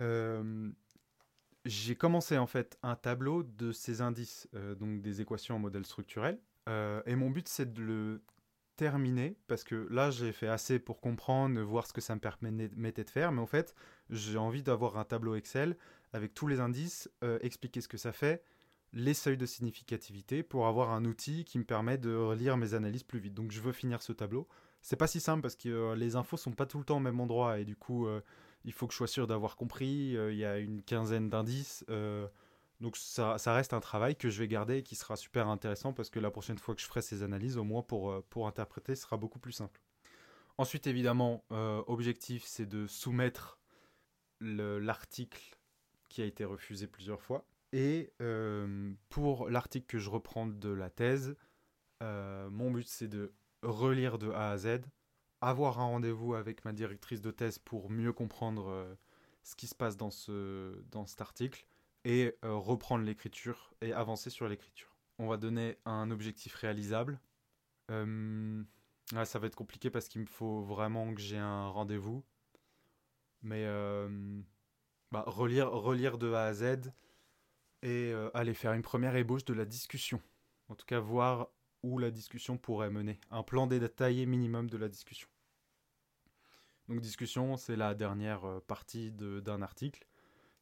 Euh, 0.00 0.70
j'ai 1.64 1.96
commencé 1.96 2.36
en 2.38 2.46
fait 2.46 2.78
un 2.82 2.94
tableau 2.94 3.42
de 3.42 3.72
ces 3.72 4.00
indices, 4.00 4.48
euh, 4.54 4.74
donc 4.74 5.00
des 5.00 5.20
équations 5.20 5.56
en 5.56 5.58
modèle 5.58 5.86
structurel. 5.86 6.38
Euh, 6.68 7.02
et 7.06 7.16
mon 7.16 7.30
but, 7.30 7.48
c'est 7.48 7.72
de 7.72 7.82
le 7.82 8.22
terminer, 8.76 9.36
parce 9.46 9.64
que 9.64 9.88
là, 9.90 10.10
j'ai 10.10 10.32
fait 10.32 10.48
assez 10.48 10.78
pour 10.78 11.00
comprendre, 11.00 11.60
voir 11.60 11.86
ce 11.86 11.92
que 11.92 12.00
ça 12.00 12.14
me 12.14 12.20
permettait 12.20 13.04
de 13.04 13.10
faire. 13.10 13.32
Mais 13.32 13.40
en 13.40 13.46
fait, 13.46 13.74
j'ai 14.10 14.38
envie 14.38 14.62
d'avoir 14.62 14.98
un 14.98 15.04
tableau 15.04 15.34
Excel 15.34 15.76
avec 16.12 16.34
tous 16.34 16.46
les 16.46 16.60
indices, 16.60 17.10
expliquer 17.40 17.80
ce 17.80 17.88
que 17.88 17.98
ça 17.98 18.12
fait, 18.12 18.42
les 18.92 19.14
seuils 19.14 19.36
de 19.36 19.46
significativité 19.46 20.42
pour 20.42 20.66
avoir 20.66 20.90
un 20.90 21.04
outil 21.04 21.44
qui 21.44 21.58
me 21.58 21.64
permet 21.64 21.98
de 21.98 22.14
relire 22.14 22.56
mes 22.56 22.74
analyses 22.74 23.02
plus 23.02 23.18
vite. 23.18 23.34
Donc 23.34 23.52
je 23.52 23.60
veux 23.60 23.72
finir 23.72 24.02
ce 24.02 24.12
tableau. 24.12 24.48
C'est 24.80 24.96
pas 24.96 25.06
si 25.06 25.20
simple 25.20 25.42
parce 25.42 25.56
que 25.56 25.68
euh, 25.68 25.96
les 25.96 26.16
infos 26.16 26.36
sont 26.36 26.52
pas 26.52 26.66
tout 26.66 26.78
le 26.78 26.84
temps 26.84 26.98
au 26.98 27.00
même 27.00 27.20
endroit 27.20 27.58
et 27.58 27.64
du 27.64 27.76
coup 27.76 28.06
euh, 28.06 28.20
il 28.64 28.72
faut 28.72 28.86
que 28.86 28.92
je 28.92 28.96
sois 28.96 29.06
sûr 29.06 29.26
d'avoir 29.26 29.56
compris. 29.56 30.16
Euh, 30.16 30.32
il 30.32 30.38
y 30.38 30.44
a 30.44 30.58
une 30.58 30.82
quinzaine 30.82 31.28
d'indices. 31.28 31.84
Donc 32.80 32.96
ça, 32.96 33.36
reste 33.46 33.72
un 33.72 33.80
travail 33.80 34.16
que 34.16 34.28
je 34.28 34.38
vais 34.38 34.48
garder 34.48 34.78
et 34.78 34.82
qui 34.82 34.96
sera 34.96 35.16
super 35.16 35.48
intéressant 35.48 35.92
parce 35.92 36.10
que 36.10 36.20
la 36.20 36.30
prochaine 36.30 36.58
fois 36.58 36.74
que 36.74 36.80
je 36.80 36.86
ferai 36.86 37.02
ces 37.02 37.22
analyses, 37.22 37.56
au 37.56 37.64
moins 37.64 37.82
pour, 37.82 38.22
pour 38.24 38.46
interpréter, 38.46 38.94
ce 38.94 39.02
sera 39.02 39.16
beaucoup 39.16 39.38
plus 39.38 39.52
simple. 39.52 39.80
Ensuite 40.58 40.86
évidemment, 40.86 41.44
objectif 41.86 42.44
c'est 42.44 42.66
de 42.66 42.86
soumettre 42.86 43.58
l'article 44.40 45.56
qui 46.08 46.22
a 46.22 46.24
été 46.24 46.44
refusé 46.44 46.86
plusieurs 46.86 47.20
fois. 47.20 47.46
Et 47.72 48.12
euh, 48.22 48.92
pour 49.08 49.50
l'article 49.50 49.86
que 49.86 49.98
je 49.98 50.08
reprends 50.08 50.46
de 50.46 50.70
la 50.70 50.88
thèse, 50.88 51.36
euh, 52.02 52.48
mon 52.50 52.70
but 52.70 52.86
c'est 52.86 53.08
de 53.08 53.32
relire 53.62 54.18
de 54.18 54.30
A 54.30 54.52
à 54.52 54.56
Z, 54.56 54.80
avoir 55.40 55.80
un 55.80 55.84
rendez-vous 55.84 56.34
avec 56.34 56.64
ma 56.64 56.72
directrice 56.72 57.20
de 57.20 57.30
thèse 57.30 57.58
pour 57.58 57.90
mieux 57.90 58.12
comprendre 58.12 58.68
euh, 58.68 58.94
ce 59.42 59.56
qui 59.56 59.66
se 59.66 59.74
passe 59.74 59.96
dans, 59.96 60.10
ce, 60.10 60.82
dans 60.90 61.06
cet 61.06 61.20
article 61.20 61.66
et 62.06 62.36
reprendre 62.42 63.04
l'écriture 63.04 63.74
et 63.80 63.92
avancer 63.92 64.30
sur 64.30 64.48
l'écriture. 64.48 64.96
On 65.18 65.26
va 65.26 65.36
donner 65.36 65.76
un 65.84 66.10
objectif 66.10 66.54
réalisable. 66.54 67.20
Ah, 67.88 69.24
ça 69.24 69.38
va 69.38 69.46
être 69.46 69.56
compliqué 69.56 69.90
parce 69.90 70.08
qu'il 70.08 70.20
me 70.20 70.26
faut 70.26 70.62
vraiment 70.62 71.12
que 71.12 71.20
j'ai 71.20 71.38
un 71.38 71.68
rendez-vous. 71.68 72.24
Mais 73.42 73.66
bah, 75.12 75.24
relire, 75.26 76.18
de 76.18 76.32
A 76.32 76.44
à 76.44 76.54
Z, 76.54 76.92
et 77.82 78.12
euh, 78.12 78.30
aller 78.34 78.54
faire 78.54 78.72
une 78.72 78.82
première 78.82 79.16
ébauche 79.16 79.44
de 79.44 79.54
la 79.54 79.64
discussion. 79.64 80.20
En 80.68 80.74
tout 80.74 80.86
cas, 80.86 80.98
voir 80.98 81.48
où 81.82 81.98
la 81.98 82.10
discussion 82.10 82.58
pourrait 82.58 82.90
mener. 82.90 83.20
Un 83.30 83.42
plan 83.42 83.66
détaillé 83.66 84.26
minimum 84.26 84.68
de 84.68 84.76
la 84.76 84.88
discussion. 84.88 85.28
Donc 86.88 87.00
discussion, 87.00 87.56
c'est 87.56 87.76
la 87.76 87.94
dernière 87.94 88.44
euh, 88.44 88.60
partie 88.60 89.12
d'un 89.12 89.62
article. 89.62 90.06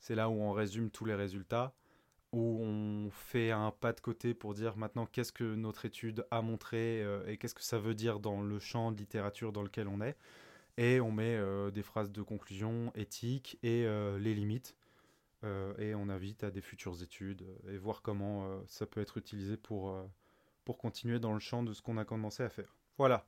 C'est 0.04 0.14
là 0.14 0.28
où 0.28 0.34
on 0.34 0.52
résume 0.52 0.90
tous 0.90 1.06
les 1.06 1.14
résultats, 1.14 1.72
où 2.30 2.58
on 2.60 3.08
fait 3.10 3.50
un 3.52 3.70
pas 3.70 3.94
de 3.94 4.00
côté 4.02 4.34
pour 4.34 4.52
dire 4.52 4.76
maintenant 4.76 5.06
qu'est-ce 5.06 5.32
que 5.32 5.54
notre 5.54 5.86
étude 5.86 6.26
a 6.30 6.42
montré 6.42 7.02
euh, 7.02 7.26
et 7.26 7.38
qu'est-ce 7.38 7.54
que 7.54 7.62
ça 7.62 7.78
veut 7.78 7.94
dire 7.94 8.20
dans 8.20 8.42
le 8.42 8.58
champ 8.58 8.92
de 8.92 8.98
littérature 8.98 9.50
dans 9.50 9.62
lequel 9.62 9.88
on 9.88 10.02
est. 10.02 10.18
et 10.76 11.00
on 11.00 11.10
met 11.10 11.40
des 11.72 11.82
phrases 11.82 12.12
de 12.12 12.20
conclusion 12.20 12.92
éthiques 12.94 13.58
et 13.62 13.86
les 14.18 14.34
limites. 14.34 14.76
et 15.78 15.94
on 15.94 16.10
invite 16.10 16.44
à 16.44 16.50
des 16.50 16.60
futures 16.60 17.02
études 17.02 17.46
et 17.70 17.78
voir 17.78 18.02
comment 18.02 18.62
ça 18.66 18.84
peut 18.84 19.00
être 19.00 19.16
utilisé 19.16 19.56
pour 19.56 19.96
continuer 20.76 21.18
dans 21.18 21.32
le 21.32 21.40
champ 21.40 21.62
de 21.62 21.72
ce 21.72 21.80
qu'on 21.80 21.96
a 21.96 22.04
commencé 22.04 22.42
à 22.42 22.50
faire. 22.50 22.76
Voilà. 22.98 23.26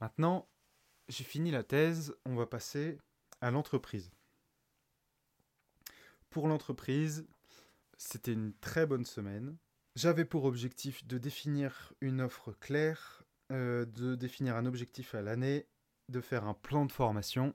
Maintenant, 0.00 0.48
j'ai 1.08 1.22
fini 1.22 1.52
la 1.52 1.62
thèse, 1.62 2.16
on 2.26 2.34
va 2.34 2.46
passer 2.46 2.98
à 3.40 3.52
l'entreprise. 3.52 4.10
Pour 6.34 6.48
l'entreprise, 6.48 7.28
c'était 7.96 8.32
une 8.32 8.54
très 8.54 8.86
bonne 8.86 9.04
semaine. 9.04 9.56
J'avais 9.94 10.24
pour 10.24 10.46
objectif 10.46 11.06
de 11.06 11.16
définir 11.16 11.92
une 12.00 12.20
offre 12.20 12.50
claire, 12.58 13.22
euh, 13.52 13.84
de 13.84 14.16
définir 14.16 14.56
un 14.56 14.66
objectif 14.66 15.14
à 15.14 15.22
l'année, 15.22 15.68
de 16.08 16.20
faire 16.20 16.44
un 16.44 16.54
plan 16.54 16.86
de 16.86 16.90
formation 16.90 17.54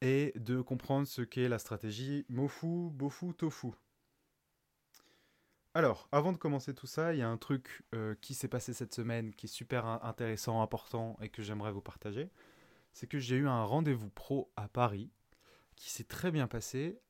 et 0.00 0.32
de 0.34 0.60
comprendre 0.60 1.06
ce 1.06 1.22
qu'est 1.22 1.48
la 1.48 1.60
stratégie 1.60 2.26
Mofu, 2.28 2.90
Bofu, 2.90 3.32
Tofu. 3.32 3.68
Alors, 5.72 6.08
avant 6.10 6.32
de 6.32 6.36
commencer 6.36 6.74
tout 6.74 6.88
ça, 6.88 7.14
il 7.14 7.20
y 7.20 7.22
a 7.22 7.28
un 7.28 7.38
truc 7.38 7.84
euh, 7.94 8.16
qui 8.20 8.34
s'est 8.34 8.48
passé 8.48 8.72
cette 8.72 8.92
semaine 8.92 9.32
qui 9.32 9.46
est 9.46 9.48
super 9.48 9.86
intéressant, 10.04 10.62
important 10.62 11.16
et 11.22 11.28
que 11.28 11.44
j'aimerais 11.44 11.70
vous 11.70 11.80
partager. 11.80 12.28
C'est 12.92 13.06
que 13.06 13.20
j'ai 13.20 13.36
eu 13.36 13.46
un 13.46 13.62
rendez-vous 13.62 14.10
pro 14.10 14.50
à 14.56 14.66
Paris 14.66 15.12
qui 15.76 15.90
s'est 15.90 16.02
très 16.02 16.32
bien 16.32 16.48
passé. 16.48 17.00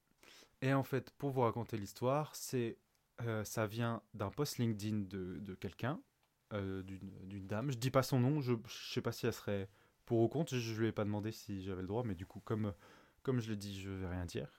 Et 0.62 0.72
en 0.72 0.82
fait, 0.82 1.10
pour 1.12 1.30
vous 1.30 1.42
raconter 1.42 1.76
l'histoire, 1.76 2.34
c'est 2.34 2.78
euh, 3.22 3.44
ça 3.44 3.66
vient 3.66 4.02
d'un 4.14 4.30
post 4.30 4.58
LinkedIn 4.58 5.06
de, 5.08 5.54
quelqu'un, 5.54 6.00
euh, 6.52 6.82
d'une 6.82 7.46
dame. 7.46 7.70
Je 7.70 7.78
dis 7.78 7.90
pas 7.90 8.02
son 8.02 8.20
nom, 8.20 8.40
je, 8.40 8.52
ne 8.52 8.58
sais 8.68 9.02
pas 9.02 9.12
si 9.12 9.26
elle 9.26 9.32
serait 9.32 9.68
pour 10.04 10.20
ou 10.20 10.28
contre. 10.28 10.56
Je, 10.56 10.72
ne 10.72 10.78
lui 10.78 10.86
ai 10.88 10.92
pas 10.92 11.04
demandé 11.04 11.32
si 11.32 11.62
j'avais 11.62 11.82
le 11.82 11.88
droit, 11.88 12.02
mais 12.04 12.14
du 12.14 12.26
coup, 12.26 12.40
comme, 12.40 12.72
comme 13.22 13.40
je 13.40 13.50
l'ai 13.50 13.56
dit, 13.56 13.80
je 13.80 13.90
vais 13.90 14.08
rien 14.08 14.24
dire. 14.24 14.58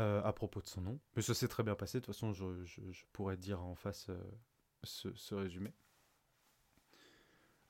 Euh, 0.00 0.20
à 0.24 0.32
propos 0.32 0.60
de 0.60 0.66
son 0.66 0.80
nom. 0.80 0.98
Mais 1.14 1.22
ça 1.22 1.34
s'est 1.34 1.46
très 1.46 1.62
bien 1.62 1.76
passé, 1.76 2.00
de 2.00 2.04
toute 2.04 2.12
façon, 2.12 2.32
je, 2.32 2.44
pourrais 3.12 3.36
dire 3.36 3.62
en 3.62 3.76
face 3.76 4.08
euh, 4.08 4.18
ce, 4.82 5.34
résumé. 5.36 5.72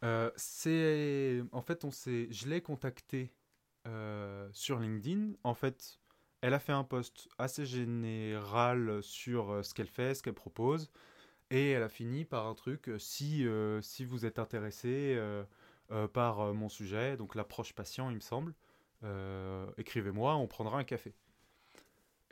Euh, 0.04 0.30
c'est 0.34 1.42
en 1.52 1.60
fait 1.60 1.84
on 1.84 1.90
s'est 1.90 2.28
je 2.30 2.48
l'ai 2.48 2.60
contacté 2.60 3.32
sur 4.52 4.78
LinkedIn 4.78 5.32
en 5.44 5.54
fait 5.54 5.98
elle 6.44 6.54
a 6.54 6.58
fait 6.58 6.72
un 6.72 6.84
post 6.84 7.28
assez 7.38 7.64
général 7.66 9.02
sur 9.02 9.64
ce 9.64 9.74
qu'elle 9.74 9.88
fait 9.88 10.14
ce 10.14 10.22
qu'elle 10.22 10.34
propose 10.34 10.90
et 11.50 11.70
elle 11.70 11.82
a 11.82 11.88
fini 11.88 12.24
par 12.24 12.46
un 12.46 12.54
truc 12.54 12.90
si 12.98 13.46
si 13.80 14.04
vous 14.04 14.26
êtes 14.26 14.38
intéressé 14.38 15.18
par 16.12 16.54
mon 16.54 16.68
sujet 16.68 17.16
donc 17.16 17.34
l'approche 17.34 17.72
patient 17.72 18.10
il 18.10 18.16
me 18.16 18.20
semble 18.20 18.54
écrivez-moi 19.78 20.36
on 20.36 20.46
prendra 20.46 20.78
un 20.78 20.84
café 20.84 21.14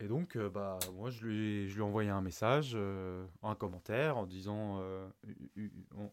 et 0.02 0.08
donc, 0.08 0.34
euh, 0.34 0.50
bah, 0.50 0.80
moi, 0.94 1.10
je 1.10 1.24
lui, 1.24 1.68
je 1.68 1.74
lui 1.74 1.80
ai 1.80 1.84
envoyé 1.84 2.10
un 2.10 2.22
message, 2.22 2.72
euh, 2.74 3.24
un 3.44 3.54
commentaire, 3.54 4.16
en 4.16 4.26
disant, 4.26 4.80
euh, 4.80 5.08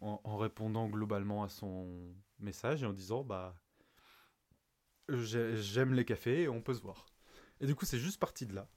en, 0.02 0.38
répondant 0.38 0.88
globalement 0.88 1.44
à 1.44 1.50
son 1.50 2.14
message 2.40 2.84
et 2.84 2.86
en 2.86 2.94
disant, 2.94 3.24
bah, 3.24 3.56
j'aime 5.10 5.96
les 5.96 6.06
cafés, 6.06 6.48
on 6.48 6.62
peut 6.62 6.76
se 6.76 6.82
voir. 6.82 7.09
Et 7.62 7.66
du 7.66 7.76
coup, 7.76 7.86
c'est 7.86 8.00
juste 8.00 8.20
parti 8.20 8.46
de 8.46 8.56
là. 8.56 8.68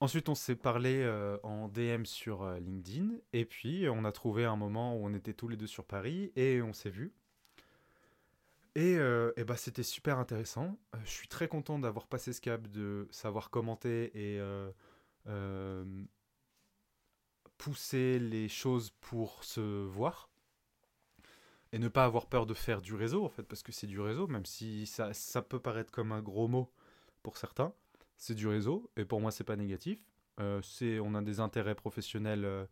Ensuite, 0.00 0.28
on 0.28 0.34
s'est 0.34 0.56
parlé 0.56 1.04
en 1.42 1.68
DM 1.68 2.04
sur 2.04 2.48
LinkedIn, 2.52 3.14
et 3.32 3.44
puis 3.44 3.88
on 3.88 4.04
a 4.04 4.12
trouvé 4.12 4.44
un 4.44 4.54
moment 4.54 4.94
où 4.94 5.04
on 5.04 5.12
était 5.12 5.34
tous 5.34 5.48
les 5.48 5.56
deux 5.56 5.66
sur 5.66 5.84
Paris, 5.84 6.30
et 6.36 6.62
on 6.62 6.72
s'est 6.72 6.90
vus. 6.90 7.12
Et, 8.78 8.96
euh, 8.96 9.32
bah, 9.44 9.56
c'était 9.56 9.82
super 9.82 10.20
intéressant. 10.20 10.78
Euh, 10.94 10.98
je 11.04 11.10
suis 11.10 11.26
très 11.26 11.48
content 11.48 11.80
d'avoir 11.80 12.06
passé 12.06 12.32
ce 12.32 12.40
cap 12.40 12.68
de 12.68 13.08
savoir 13.10 13.50
commenter 13.50 14.12
et 14.14 14.38
euh, 14.38 15.84
pousser 17.56 18.20
les 18.20 18.48
choses 18.48 18.90
pour 19.00 19.42
se 19.42 19.84
voir. 19.84 20.30
Et 21.72 21.80
ne 21.80 21.88
pas 21.88 22.04
avoir 22.04 22.26
peur 22.26 22.46
de 22.46 22.54
faire 22.54 22.80
du 22.80 22.94
réseau, 22.94 23.24
en 23.24 23.28
fait, 23.28 23.42
parce 23.42 23.64
que 23.64 23.72
c'est 23.72 23.88
du 23.88 23.98
réseau, 23.98 24.28
même 24.28 24.46
si 24.46 24.86
ça, 24.86 25.12
ça, 25.12 25.42
peut 25.42 25.58
paraître 25.58 25.90
comme 25.90 26.12
un 26.12 26.22
gros 26.22 26.46
mot 26.46 26.70
pour 27.22 27.36
certains. 27.36 27.72
C'est 28.16 28.34
du 28.34 28.48
réseau, 28.48 28.90
et 28.96 29.04
pour 29.04 29.20
moi, 29.20 29.30
c'est 29.30 29.44
pas 29.44 29.56
négatif. 29.56 30.00
c'est, 30.62 30.98
on 31.00 31.14
a 31.14 31.22
des 31.22 31.40
intérêts 31.40 31.74
professionnels 31.74 32.68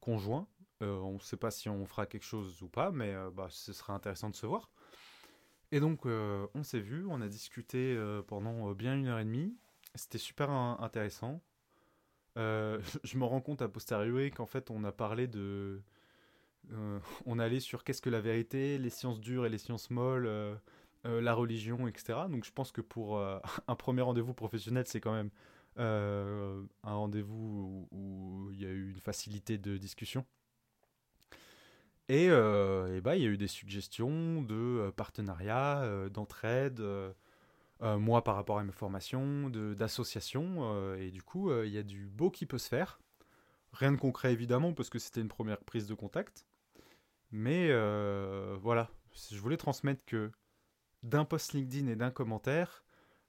conjoints. 0.00 0.46
on 0.80 1.14
ne 1.14 1.18
sait 1.18 1.36
pas 1.36 1.50
si 1.50 1.68
on 1.68 1.84
fera 1.84 2.06
quelque 2.06 2.24
chose 2.24 2.62
ou 2.62 2.68
pas, 2.68 2.90
mais 2.90 3.14
bah, 3.34 3.48
ce 3.50 3.72
sera 3.74 3.92
intéressant 3.92 4.30
de 4.30 4.36
se 4.36 4.46
voir. 4.46 4.70
Et 5.72 5.80
donc, 5.80 6.06
euh, 6.06 6.46
on 6.54 6.62
s'est 6.62 6.80
vu, 6.80 7.04
on 7.08 7.20
a 7.20 7.28
discuté 7.28 7.94
euh, 7.96 8.22
pendant 8.22 8.70
euh, 8.70 8.74
bien 8.74 8.94
une 8.94 9.06
heure 9.08 9.18
et 9.18 9.24
demie. 9.24 9.56
C'était 9.94 10.18
super 10.18 10.50
intéressant. 10.50 11.42
je 12.36 13.16
me 13.16 13.24
rends 13.24 13.40
compte 13.40 13.62
à 13.62 13.68
posteriori 13.68 14.30
qu'en 14.30 14.44
fait, 14.44 14.70
on 14.70 14.84
a 14.84 14.92
parlé 14.92 15.26
de. 15.26 15.80
on 17.24 17.38
allait 17.38 17.60
sur 17.60 17.82
qu'est-ce 17.82 18.02
que 18.02 18.10
la 18.10 18.20
vérité, 18.20 18.76
les 18.76 18.90
sciences 18.90 19.20
dures 19.20 19.46
et 19.46 19.48
les 19.48 19.56
sciences 19.56 19.88
molles, 19.88 20.30
la 21.04 21.34
religion, 21.34 21.86
etc. 21.86 22.20
Donc, 22.28 22.44
je 22.44 22.52
pense 22.52 22.72
que 22.72 22.80
pour 22.80 23.20
un 23.68 23.74
premier 23.76 24.02
rendez-vous 24.02 24.34
professionnel, 24.34 24.84
c'est 24.86 25.00
quand 25.00 25.12
même 25.12 25.30
un 25.76 26.66
rendez-vous 26.82 27.88
où 27.90 28.50
il 28.52 28.60
y 28.60 28.66
a 28.66 28.70
eu 28.70 28.90
une 28.90 29.00
facilité 29.00 29.58
de 29.58 29.76
discussion. 29.76 30.24
Et, 32.08 32.28
euh, 32.30 33.00
bah, 33.00 33.16
il 33.16 33.22
y 33.22 33.26
a 33.26 33.28
eu 33.28 33.36
des 33.36 33.48
suggestions 33.48 34.40
de 34.42 34.54
euh, 34.54 34.90
partenariats, 34.92 35.82
euh, 35.82 36.08
d'entraide, 36.08 36.82
moi 37.80 38.24
par 38.24 38.36
rapport 38.36 38.58
à 38.58 38.64
mes 38.64 38.72
formations, 38.72 39.50
d'associations. 39.50 40.94
et 40.94 41.10
du 41.10 41.22
coup, 41.22 41.52
il 41.62 41.70
y 41.70 41.78
a 41.78 41.82
du 41.82 42.06
beau 42.06 42.30
qui 42.30 42.46
peut 42.46 42.58
se 42.58 42.68
faire. 42.68 43.00
Rien 43.72 43.92
de 43.92 43.98
concret 43.98 44.32
évidemment, 44.32 44.72
parce 44.72 44.88
que 44.88 44.98
c'était 44.98 45.20
une 45.20 45.28
première 45.28 45.58
prise 45.58 45.86
de 45.86 45.94
contact. 45.94 46.46
Mais 47.32 47.68
voilà, 48.56 48.90
je 49.30 49.38
voulais 49.38 49.58
transmettre 49.58 50.04
que 50.06 50.30
d'un 51.06 51.24
post 51.24 51.52
LinkedIn 51.52 51.88
et 51.88 51.96
d'un 51.96 52.10
commentaire, 52.10 52.84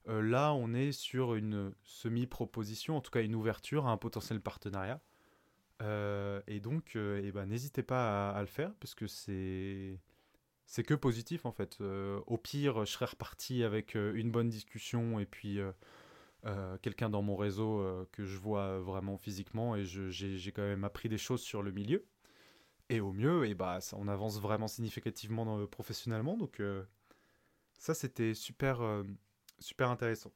là 0.08 0.54
on 0.54 0.74
est 0.74 0.92
sur 0.92 1.36
une 1.36 1.74
semi-proposition, 1.84 2.98
en 2.98 3.02
tout 3.02 3.12
cas 3.12 3.22
une 3.22 3.36
ouverture 3.36 3.88
à 3.88 3.92
un 3.92 3.98
potentiel 3.98 4.40
partenariat. 4.42 5.02
Euh, 5.82 6.42
et 6.48 6.60
donc, 6.60 6.96
euh, 6.96 7.22
eh 7.24 7.32
ben, 7.32 7.46
n'hésitez 7.46 7.84
pas 7.84 8.32
à, 8.32 8.42
le 8.42 8.48
faire 8.48 8.74
parce 8.80 8.96
que 8.96 9.08
c'est 9.08 10.00
c'est 10.66 10.84
que 10.84 10.94
positif 10.94 11.46
en 11.46 11.52
fait. 11.52 11.78
Euh, 11.82 12.22
au 12.28 12.38
pire, 12.38 12.86
je 12.86 12.92
serais 12.92 13.06
reparti 13.06 13.64
avec 13.64 13.96
une 13.96 14.32
bonne 14.32 14.50
discussion 14.50 15.20
et 15.20 15.26
puis 15.26 15.60
quelqu'un 16.82 17.10
dans 17.10 17.22
mon 17.22 17.36
réseau 17.36 18.08
que 18.12 18.24
je 18.26 18.38
vois 18.38 18.80
vraiment 18.80 19.18
physiquement 19.18 19.76
et 19.76 19.84
j'ai 19.86 20.52
quand 20.52 20.62
même 20.64 20.84
appris 20.84 21.10
des 21.10 21.18
choses 21.18 21.42
sur 21.42 21.62
le 21.62 21.72
milieu. 21.72 22.06
Et 22.90 23.02
au 23.02 23.12
mieux, 23.12 23.46
eh 23.46 23.56
ça, 23.82 23.98
on 23.98 24.08
avance 24.08 24.40
vraiment 24.40 24.68
significativement 24.68 25.68
professionnellement. 25.68 26.38
Donc 26.38 26.62
ça, 27.78 27.94
c'était 27.94 28.34
super, 28.34 28.82
super 29.60 29.90
intéressant. 29.90 30.32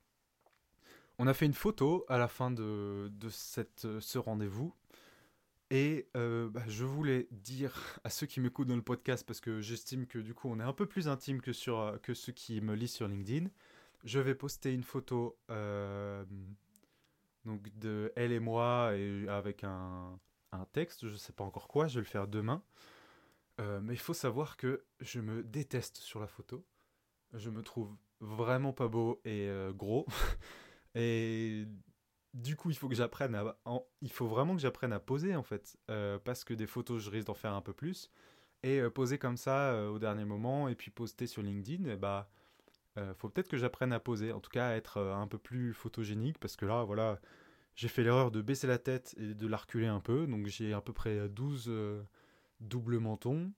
On 1.19 1.27
a 1.27 1.33
fait 1.33 1.45
une 1.45 1.53
photo 1.53 2.05
à 2.07 2.17
la 2.17 2.27
fin 2.27 2.51
de, 2.51 3.11
de 3.11 3.29
cette, 3.29 3.87
ce 3.99 4.17
rendez-vous 4.17 4.73
et 5.71 6.09
euh, 6.17 6.49
bah, 6.49 6.63
je 6.67 6.83
voulais 6.83 7.29
dire 7.31 7.97
à 8.03 8.09
ceux 8.09 8.27
qui 8.27 8.41
m'écoutent 8.41 8.67
dans 8.67 8.75
le 8.75 8.81
podcast, 8.81 9.25
parce 9.25 9.39
que 9.39 9.61
j'estime 9.61 10.05
que 10.05 10.19
du 10.19 10.33
coup 10.33 10.49
on 10.49 10.59
est 10.59 10.63
un 10.63 10.73
peu 10.73 10.85
plus 10.85 11.07
intime 11.07 11.39
que, 11.39 11.53
sur, 11.53 11.79
euh, 11.79 11.97
que 11.97 12.13
ceux 12.13 12.33
qui 12.33 12.59
me 12.59 12.75
lisent 12.75 12.91
sur 12.91 13.07
LinkedIn, 13.07 13.47
je 14.03 14.19
vais 14.19 14.35
poster 14.35 14.73
une 14.73 14.83
photo 14.83 15.39
euh, 15.49 16.25
donc 17.45 17.69
de 17.79 18.11
elle 18.17 18.33
et 18.33 18.41
moi 18.41 18.91
et 18.97 19.29
avec 19.29 19.63
un, 19.63 20.19
un, 20.51 20.65
texte, 20.73 21.07
je 21.07 21.13
ne 21.13 21.17
sais 21.17 21.31
pas 21.31 21.45
encore 21.45 21.69
quoi, 21.69 21.87
je 21.87 21.95
vais 21.95 22.01
le 22.01 22.05
faire 22.05 22.27
demain. 22.27 22.61
mais 23.59 23.93
il 23.93 23.99
faut 23.99 24.13
savoir 24.13 24.57
que 24.57 24.83
je 24.99 25.21
me 25.21 25.41
déteste 25.41 25.97
sur 25.97 26.19
la 26.19 26.27
photo. 26.27 26.65
Je 27.33 27.49
me 27.49 27.61
trouve 27.61 27.95
vraiment 28.19 28.73
pas 28.73 28.87
beau 28.87 29.21
et 29.25 29.49
gros. 29.75 30.05
et 30.95 31.65
du 32.33 32.55
coup, 32.55 32.69
il 32.69 32.77
faut 32.77 34.27
vraiment 34.27 34.55
que 34.55 34.61
j'apprenne 34.61 34.93
à 34.93 34.99
poser 34.99 35.35
en 35.35 35.43
fait, 35.43 35.77
euh, 35.89 36.17
parce 36.19 36.43
que 36.43 36.53
des 36.53 36.67
photos, 36.67 37.01
je 37.01 37.09
risque 37.09 37.27
d'en 37.27 37.33
faire 37.33 37.53
un 37.53 37.61
peu 37.61 37.73
plus, 37.73 38.09
et 38.63 38.79
euh, 38.79 38.89
poser 38.89 39.17
comme 39.17 39.37
ça 39.37 39.71
euh, 39.73 39.89
au 39.89 39.99
dernier 39.99 40.25
moment, 40.25 40.69
et 40.69 40.75
puis 40.75 40.91
poster 40.91 41.27
sur 41.27 41.41
LinkedIn, 41.41 41.89
eh 41.89 41.97
bah, 41.97 42.29
faut 43.17 43.29
peut-être 43.29 43.47
que 43.47 43.57
j'apprenne 43.57 43.93
à 43.93 43.99
poser, 43.99 44.31
en 44.33 44.39
tout 44.39 44.49
cas 44.49 44.67
à 44.67 44.75
être 44.75 44.99
un 44.99 45.27
peu 45.27 45.37
plus 45.37 45.73
photogénique, 45.73 46.37
parce 46.39 46.55
que 46.55 46.65
là, 46.65 46.83
voilà, 46.83 47.19
j'ai 47.75 47.87
fait 47.87 48.03
l'erreur 48.03 48.31
de 48.31 48.41
baisser 48.41 48.67
la 48.67 48.77
tête 48.77 49.15
et 49.17 49.33
de 49.33 49.47
la 49.47 49.57
reculer 49.57 49.87
un 49.87 50.01
peu, 50.01 50.27
donc 50.27 50.47
j'ai 50.47 50.73
à 50.73 50.81
peu 50.81 50.93
près 50.93 51.29
12 51.29 51.71
doubles 52.59 52.99
mentons. 52.99 53.51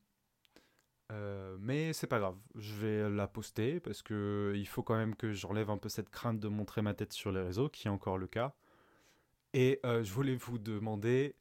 Mais 1.59 1.93
c'est 1.93 2.07
pas 2.07 2.20
grave, 2.20 2.38
je 2.55 2.74
vais 2.76 3.09
la 3.09 3.28
poster 3.28 3.80
parce 3.80 4.01
que 4.01 4.53
il 4.55 4.68
faut 4.68 4.84
quand 4.84 4.95
même 4.95 5.16
que 5.16 5.34
j'enlève 5.34 5.70
un 5.70 5.78
peu 5.78 5.89
cette 5.89 6.09
crainte 6.09 6.39
de 6.39 6.47
montrer 6.47 6.82
ma 6.82 6.93
tête 6.93 7.14
sur 7.14 7.32
les 7.32 7.41
réseaux, 7.41 7.70
qui 7.70 7.88
est 7.88 7.91
encore 7.91 8.18
le 8.18 8.28
cas. 8.28 8.53
Et 9.53 9.80
euh, 9.86 10.03
je 10.03 10.11
voulais 10.14 10.36
vous 10.36 10.57
demander, 10.57 11.36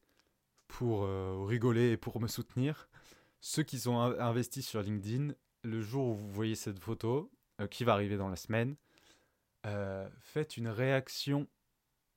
pour 0.67 1.03
euh, 1.03 1.43
rigoler 1.45 1.91
et 1.91 1.97
pour 1.97 2.19
me 2.19 2.27
soutenir, 2.27 2.89
ceux 3.41 3.63
qui 3.63 3.79
sont 3.79 3.99
investis 3.99 4.67
sur 4.67 4.81
LinkedIn, 4.81 5.33
le 5.63 5.81
jour 5.81 6.09
où 6.09 6.15
vous 6.15 6.31
voyez 6.31 6.55
cette 6.55 6.79
photo, 6.79 7.31
qui 7.69 7.83
va 7.83 7.93
arriver 7.93 8.17
dans 8.17 8.29
la 8.29 8.35
semaine, 8.35 8.75
faites 10.19 10.57
une 10.57 10.67
réaction 10.67 11.47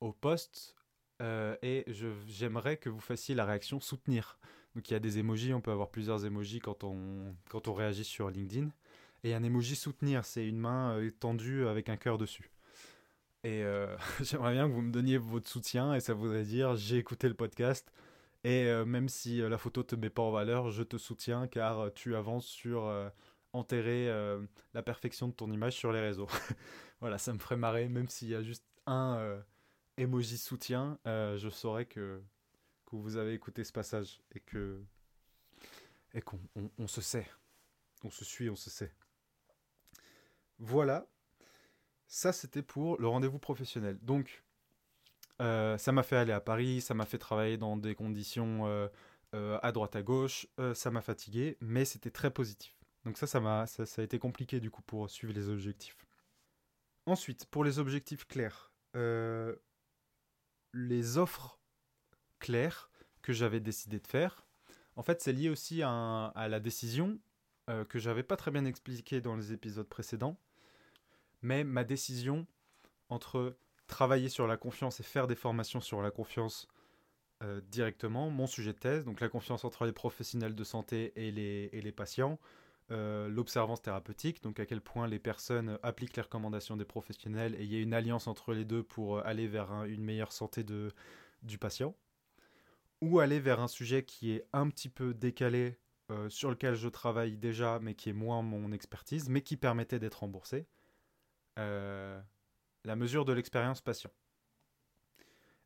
au 0.01 0.11
post 0.11 0.75
et 1.21 1.85
j'aimerais 2.27 2.77
que 2.77 2.89
vous 2.89 2.99
fassiez 2.99 3.35
la 3.35 3.45
réaction 3.45 3.79
soutenir. 3.79 4.39
Donc 4.77 4.91
il 4.91 4.93
y 4.93 4.95
a 4.95 4.99
des 4.99 5.17
emojis, 5.17 5.55
on 5.55 5.59
peut 5.59 5.71
avoir 5.71 5.89
plusieurs 5.89 6.23
emojis 6.23 6.59
quand 6.59 6.83
on, 6.83 7.35
quand 7.49 7.67
on 7.67 7.73
réagit 7.73 8.03
sur 8.03 8.29
LinkedIn. 8.29 8.69
Et 9.23 9.33
un 9.33 9.41
emoji 9.41 9.75
soutenir, 9.75 10.23
c'est 10.23 10.47
une 10.47 10.59
main 10.59 10.95
tendue 11.19 11.65
avec 11.65 11.89
un 11.89 11.97
cœur 11.97 12.19
dessus. 12.19 12.51
Et 13.43 13.63
j'aimerais 14.21 14.53
bien 14.53 14.69
que 14.69 14.73
vous 14.73 14.83
me 14.83 14.91
donniez 14.91 15.17
votre 15.17 15.49
soutien 15.49 15.95
et 15.95 15.99
ça 15.99 16.13
voudrait 16.13 16.43
dire 16.43 16.75
j'ai 16.75 16.97
écouté 16.97 17.27
le 17.27 17.33
podcast 17.33 17.91
et 18.43 18.71
même 18.85 19.09
si 19.09 19.39
la 19.39 19.57
photo 19.57 19.81
te 19.81 19.95
met 19.95 20.11
pas 20.11 20.21
en 20.21 20.29
valeur, 20.29 20.69
je 20.69 20.83
te 20.83 20.97
soutiens 20.97 21.47
car 21.47 21.91
tu 21.95 22.15
avances 22.15 22.45
sur 22.45 22.87
enterrer 23.53 24.11
la 24.75 24.83
perfection 24.83 25.27
de 25.27 25.33
ton 25.33 25.51
image 25.51 25.73
sur 25.73 25.91
les 25.91 26.01
réseaux. 26.01 26.27
voilà, 27.01 27.17
ça 27.17 27.33
me 27.33 27.39
ferait 27.39 27.57
marrer 27.57 27.89
même 27.89 28.09
s'il 28.09 28.29
y 28.29 28.35
a 28.35 28.43
juste 28.43 28.63
un 28.85 29.41
emoji 29.97 30.37
soutien, 30.37 30.99
je 31.05 31.49
saurais 31.49 31.85
que, 31.85 32.21
que 32.87 32.95
vous 32.95 33.17
avez 33.17 33.33
écouté 33.33 33.63
ce 33.63 33.71
passage 33.71 34.19
et 34.33 34.39
que 34.39 34.81
et 36.13 36.21
qu'on 36.21 36.39
on 36.77 36.87
se 36.87 37.01
sait. 37.01 37.27
On 38.03 38.09
se 38.09 38.25
suit, 38.25 38.49
on 38.49 38.55
se 38.55 38.69
sait. 38.69 38.93
Voilà, 40.59 41.07
ça, 42.07 42.31
c'était 42.31 42.61
pour 42.61 42.99
le 42.99 43.07
rendez-vous 43.07 43.39
professionnel. 43.39 43.99
Donc, 44.01 44.43
euh, 45.41 45.77
ça 45.77 45.91
m'a 45.91 46.03
fait 46.03 46.15
aller 46.15 46.31
à 46.31 46.39
Paris, 46.39 46.81
ça 46.81 46.93
m'a 46.93 47.05
fait 47.05 47.17
travailler 47.17 47.57
dans 47.57 47.77
des 47.77 47.95
conditions 47.95 48.65
euh, 48.65 48.87
euh, 49.35 49.59
à 49.61 49.71
droite 49.71 49.95
à 49.95 50.01
gauche, 50.01 50.47
ça 50.73 50.89
m'a 50.89 51.01
fatigué, 51.01 51.57
mais 51.59 51.85
c'était 51.85 52.11
très 52.11 52.31
positif. 52.31 52.75
Donc 53.05 53.17
ça, 53.17 53.27
ça, 53.27 53.39
m'a, 53.39 53.67
ça, 53.67 53.83
a 53.83 54.03
été 54.03 54.19
compliqué 54.19 54.59
du 54.59 54.71
coup 54.71 54.81
pour 54.81 55.09
suivre 55.09 55.33
les 55.33 55.49
objectifs. 55.49 56.05
Ensuite, 57.05 57.45
pour 57.45 57.63
les 57.63 57.79
objectifs 57.79 58.25
clairs, 58.25 58.71
les 60.73 61.17
offres 61.17 61.59
claires 62.39 62.89
que 63.21 63.33
j'avais 63.33 63.59
décidé 63.59 63.99
de 63.99 64.07
faire, 64.07 64.45
en 64.95 65.03
fait, 65.03 65.21
c'est 65.21 65.33
lié 65.33 65.49
aussi 65.49 65.83
à, 65.83 66.31
la 66.35 66.59
décision 66.59 67.19
que 67.89 67.99
j'avais 67.99 68.23
pas 68.23 68.35
très 68.35 68.49
bien 68.49 68.65
expliqué 68.65 69.21
dans 69.21 69.35
les 69.35 69.51
épisodes 69.51 69.87
précédents. 69.87 70.39
Mais 71.41 71.63
ma 71.63 71.83
décision 71.83 72.47
entre 73.09 73.55
travailler 73.87 74.29
sur 74.29 74.47
la 74.47 74.57
confiance 74.57 74.99
et 74.99 75.03
faire 75.03 75.27
des 75.27 75.35
formations 75.35 75.81
sur 75.81 76.01
la 76.01 76.11
confiance 76.11 76.67
euh, 77.43 77.61
directement, 77.69 78.29
mon 78.29 78.47
sujet 78.47 78.73
de 78.73 78.79
thèse, 78.79 79.05
donc 79.05 79.21
la 79.21 79.29
confiance 79.29 79.63
entre 79.63 79.85
les 79.85 79.91
professionnels 79.91 80.55
de 80.55 80.63
santé 80.63 81.13
et 81.15 81.31
les, 81.31 81.69
et 81.71 81.81
les 81.81 81.91
patients, 81.91 82.39
euh, 82.91 83.29
l'observance 83.29 83.81
thérapeutique, 83.81 84.41
donc 84.41 84.59
à 84.59 84.65
quel 84.65 84.81
point 84.81 85.07
les 85.07 85.19
personnes 85.19 85.77
appliquent 85.83 86.15
les 86.15 86.23
recommandations 86.23 86.77
des 86.77 86.85
professionnels 86.85 87.55
et 87.55 87.63
il 87.63 87.71
y 87.71 87.77
a 87.77 87.81
une 87.81 87.93
alliance 87.93 88.27
entre 88.27 88.53
les 88.53 88.65
deux 88.65 88.81
pour 88.81 89.19
aller 89.19 89.47
vers 89.47 89.83
une 89.83 90.03
meilleure 90.03 90.31
santé 90.31 90.63
de, 90.63 90.91
du 91.43 91.57
patient, 91.57 91.95
ou 93.01 93.19
aller 93.19 93.39
vers 93.39 93.59
un 93.59 93.67
sujet 93.67 94.03
qui 94.03 94.31
est 94.31 94.45
un 94.53 94.69
petit 94.69 94.89
peu 94.89 95.13
décalé, 95.13 95.77
euh, 96.09 96.29
sur 96.29 96.49
lequel 96.49 96.75
je 96.75 96.87
travaille 96.87 97.37
déjà, 97.37 97.79
mais 97.79 97.93
qui 97.93 98.09
est 98.09 98.13
moins 98.13 98.41
mon 98.41 98.71
expertise, 98.71 99.29
mais 99.29 99.41
qui 99.41 99.57
permettait 99.57 99.99
d'être 99.99 100.21
remboursé. 100.21 100.65
Euh, 101.59 102.19
la 102.85 102.95
mesure 102.95 103.25
de 103.25 103.33
l'expérience 103.33 103.81
patient. 103.81 104.11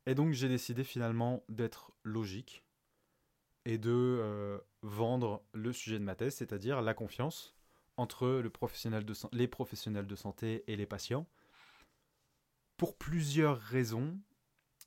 Et 0.07 0.15
donc 0.15 0.33
j'ai 0.33 0.49
décidé 0.49 0.83
finalement 0.83 1.43
d'être 1.47 1.91
logique 2.03 2.63
et 3.65 3.77
de 3.77 3.91
euh, 3.91 4.57
vendre 4.81 5.43
le 5.53 5.71
sujet 5.71 5.99
de 5.99 6.03
ma 6.03 6.15
thèse, 6.15 6.35
c'est-à-dire 6.35 6.81
la 6.81 6.95
confiance 6.95 7.55
entre 7.97 8.41
les 9.31 9.47
professionnels 9.47 10.07
de 10.07 10.15
santé 10.15 10.63
et 10.65 10.75
les 10.75 10.87
patients, 10.87 11.27
pour 12.77 12.97
plusieurs 12.97 13.59
raisons. 13.59 14.17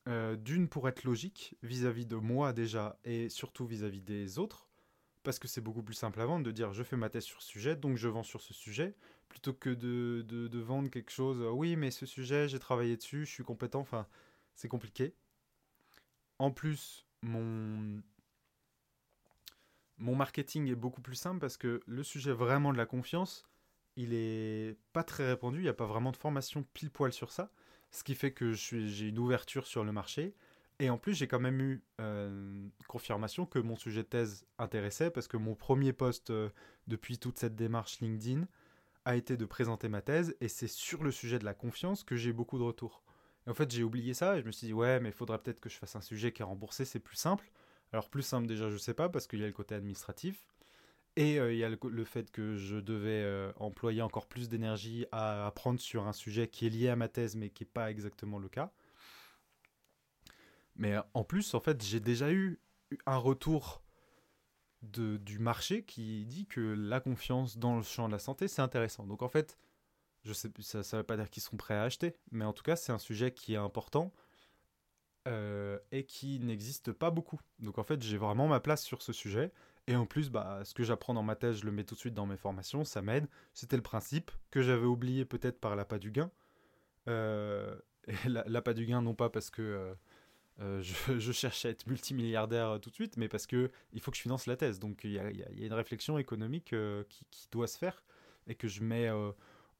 Euh, 0.06 0.36
d'une, 0.36 0.68
pour 0.68 0.86
être 0.86 1.04
logique 1.04 1.56
vis-à-vis 1.62 2.04
de 2.04 2.16
moi 2.16 2.52
déjà 2.52 2.98
et 3.04 3.30
surtout 3.30 3.64
vis 3.64 3.84
à 3.84 3.88
-vis 3.88 4.04
des 4.04 4.38
autres, 4.38 4.68
parce 5.22 5.38
que 5.38 5.48
c'est 5.48 5.62
beaucoup 5.62 5.82
plus 5.82 5.94
simple 5.94 6.20
à 6.20 6.26
vendre 6.26 6.44
de 6.44 6.50
dire 6.50 6.74
je 6.74 6.82
fais 6.82 6.96
ma 6.96 7.08
thèse 7.08 7.24
sur 7.24 7.40
ce 7.40 7.48
sujet, 7.48 7.74
donc 7.74 7.96
je 7.96 8.08
vends 8.08 8.22
sur 8.22 8.42
ce 8.42 8.52
sujet, 8.52 8.94
plutôt 9.30 9.54
que 9.54 9.70
de, 9.70 10.22
de, 10.28 10.58
vendre 10.58 10.90
quelque 10.90 11.10
chose, 11.10 11.40
euh, 11.40 11.50
oui 11.50 11.76
mais 11.76 11.90
ce 11.90 12.04
sujet 12.06 12.48
j'ai 12.48 12.58
travaillé 12.58 12.96
dessus, 12.98 13.24
je 13.24 13.30
suis 13.32 13.44
compétent, 13.44 13.80
enfin 13.80 14.06
c'est 14.54 14.68
compliqué. 14.68 15.14
En 16.38 16.50
plus, 16.50 17.06
mon, 17.22 18.02
mon 19.98 20.14
marketing 20.16 20.68
est 20.70 20.74
beaucoup 20.74 21.00
plus 21.00 21.16
simple 21.16 21.40
parce 21.40 21.56
que 21.56 21.80
le 21.86 22.02
sujet 22.02 22.32
vraiment 22.32 22.72
de 22.72 22.78
la 22.78 22.86
confiance, 22.86 23.46
il 23.96 24.12
est 24.12 24.76
pas 24.92 25.04
très 25.04 25.26
répandu, 25.26 25.60
il 25.60 25.62
n'y 25.62 25.68
a 25.68 25.74
pas 25.74 25.86
vraiment 25.86 26.12
de 26.12 26.16
formation 26.18 26.62
pile 26.74 26.90
poil 26.90 27.12
sur 27.12 27.32
ça, 27.32 27.50
ce 27.94 28.04
qui 28.04 28.14
fait 28.14 28.32
que 28.32 28.52
j'ai 28.52 29.08
une 29.08 29.18
ouverture 29.18 29.66
sur 29.66 29.84
le 29.84 29.92
marché 29.92 30.34
et 30.80 30.90
en 30.90 30.98
plus, 30.98 31.14
j'ai 31.14 31.28
quand 31.28 31.40
même 31.40 31.60
eu 31.60 31.82
euh, 32.00 32.68
confirmation 32.88 33.46
que 33.46 33.58
mon 33.58 33.76
sujet 33.76 34.02
de 34.02 34.08
thèse 34.08 34.44
intéressait 34.58 35.10
parce 35.10 35.28
que 35.28 35.36
mon 35.36 35.54
premier 35.54 35.92
poste 35.92 36.30
euh, 36.30 36.48
depuis 36.88 37.18
toute 37.18 37.38
cette 37.38 37.54
démarche 37.54 38.00
LinkedIn 38.00 38.46
a 39.04 39.14
été 39.14 39.36
de 39.36 39.44
présenter 39.44 39.88
ma 39.88 40.02
thèse 40.02 40.36
et 40.40 40.48
c'est 40.48 40.66
sur 40.66 41.04
le 41.04 41.12
sujet 41.12 41.38
de 41.38 41.44
la 41.44 41.54
confiance 41.54 42.02
que 42.02 42.16
j'ai 42.16 42.32
beaucoup 42.32 42.58
de 42.58 42.64
retours. 42.64 43.02
Et 43.46 43.50
en 43.50 43.54
fait, 43.54 43.70
j'ai 43.70 43.84
oublié 43.84 44.14
ça 44.14 44.36
et 44.36 44.40
je 44.40 44.46
me 44.46 44.50
suis 44.50 44.66
dit, 44.66 44.72
ouais, 44.72 44.98
mais 44.98 45.10
il 45.10 45.14
faudrait 45.14 45.38
peut-être 45.38 45.60
que 45.60 45.68
je 45.68 45.76
fasse 45.76 45.94
un 45.94 46.00
sujet 46.00 46.32
qui 46.32 46.42
est 46.42 46.44
remboursé, 46.44 46.84
c'est 46.84 46.98
plus 46.98 47.16
simple. 47.16 47.52
Alors, 47.92 48.08
plus 48.08 48.22
simple, 48.22 48.48
déjà, 48.48 48.70
je 48.70 48.76
sais 48.76 48.94
pas 48.94 49.08
parce 49.08 49.28
qu'il 49.28 49.40
y 49.40 49.44
a 49.44 49.46
le 49.46 49.52
côté 49.52 49.76
administratif 49.76 50.48
et 51.16 51.38
euh, 51.38 51.52
il 51.52 51.58
y 51.58 51.64
a 51.64 51.68
le, 51.68 52.04
fait 52.04 52.30
que 52.30 52.56
je 52.56 52.76
devais 52.76 53.52
employer 53.56 54.02
encore 54.02 54.26
plus 54.26 54.48
d'énergie 54.48 55.06
à 55.12 55.46
apprendre 55.46 55.80
sur 55.80 56.06
un 56.06 56.12
sujet 56.12 56.48
qui 56.48 56.66
est 56.66 56.70
lié 56.70 56.88
à 56.88 56.96
ma 56.96 57.08
thèse 57.08 57.36
mais 57.36 57.50
qui 57.50 57.62
n'est 57.62 57.70
pas 57.70 57.90
exactement 57.90 58.38
le 58.38 58.48
cas. 58.48 58.72
Mais 60.76 60.96
en 61.14 61.22
plus, 61.22 61.54
en 61.54 61.60
fait, 61.60 61.82
j'ai 61.84 62.00
déjà 62.00 62.32
eu 62.32 62.58
un 63.06 63.16
retour 63.16 63.84
du 64.82 65.38
marché 65.38 65.82
qui 65.84 66.24
dit 66.26 66.46
que 66.46 66.60
la 66.60 67.00
confiance 67.00 67.56
dans 67.58 67.76
le 67.76 67.82
champ 67.82 68.06
de 68.06 68.12
la 68.12 68.18
santé, 68.18 68.48
c'est 68.48 68.62
intéressant. 68.62 69.06
Donc 69.06 69.22
en 69.22 69.28
fait, 69.28 69.58
je 70.24 70.32
sais, 70.32 70.50
ça 70.60 70.78
ne 70.78 70.96
veut 70.98 71.06
pas 71.06 71.16
dire 71.16 71.30
qu'ils 71.30 71.42
sont 71.42 71.56
prêts 71.56 71.74
à 71.74 71.82
acheter, 71.82 72.14
mais 72.30 72.44
en 72.44 72.52
tout 72.52 72.62
cas, 72.62 72.76
c'est 72.76 72.92
un 72.92 72.98
sujet 72.98 73.32
qui 73.32 73.54
est 73.54 73.58
important 73.58 74.12
euh, 75.26 75.78
et 75.92 76.04
qui 76.04 76.38
n'existe 76.40 76.92
pas 76.92 77.10
beaucoup. 77.10 77.40
Donc 77.60 77.78
en 77.78 77.84
fait, 77.84 78.02
j'ai 78.02 78.18
vraiment 78.18 78.46
ma 78.48 78.60
place 78.60 78.82
sur 78.82 79.02
ce 79.02 79.12
sujet. 79.12 79.52
Et 79.86 79.96
en 79.96 80.06
plus, 80.06 80.30
bah, 80.30 80.62
ce 80.64 80.72
que 80.72 80.82
j'apprends 80.82 81.12
dans 81.12 81.22
ma 81.22 81.36
thèse, 81.36 81.58
je 81.58 81.66
le 81.66 81.72
mets 81.72 81.84
tout 81.84 81.94
de 81.94 82.00
suite 82.00 82.14
dans 82.14 82.26
mes 82.26 82.36
formations, 82.36 82.84
ça 82.84 83.02
m'aide. 83.02 83.26
C'était 83.52 83.76
le 83.76 83.82
principe 83.82 84.30
que 84.50 84.62
j'avais 84.62 84.86
oublié 84.86 85.24
peut-être 85.24 85.60
par 85.60 85.76
l'appât 85.76 85.98
du 85.98 86.10
gain. 86.10 86.30
Euh, 87.08 87.76
et 88.06 88.28
l'appât 88.28 88.74
du 88.74 88.86
gain, 88.86 89.02
non 89.02 89.14
pas 89.14 89.30
parce 89.30 89.50
que... 89.50 89.62
Euh, 89.62 89.94
euh, 90.60 90.82
je, 90.82 91.32
cherche 91.32 91.64
à 91.64 91.70
être 91.70 91.86
multimilliardaire 91.88 92.68
euh, 92.68 92.78
tout 92.78 92.88
de 92.88 92.94
suite, 92.94 93.16
mais 93.16 93.28
parce 93.28 93.44
que 93.46 93.72
il 93.92 94.00
faut 94.00 94.12
que 94.12 94.16
je 94.16 94.22
finance 94.22 94.46
la 94.46 94.56
thèse. 94.56 94.78
Donc 94.78 95.02
il 95.04 95.12
y 95.12 95.18
a, 95.18 95.28
une 95.58 95.72
réflexion 95.72 96.16
économique 96.16 96.74
qui, 97.08 97.48
doit 97.50 97.66
se 97.66 97.76
faire 97.76 98.02
et 98.46 98.54
que 98.54 98.68
je 98.68 98.82
mets 98.82 99.10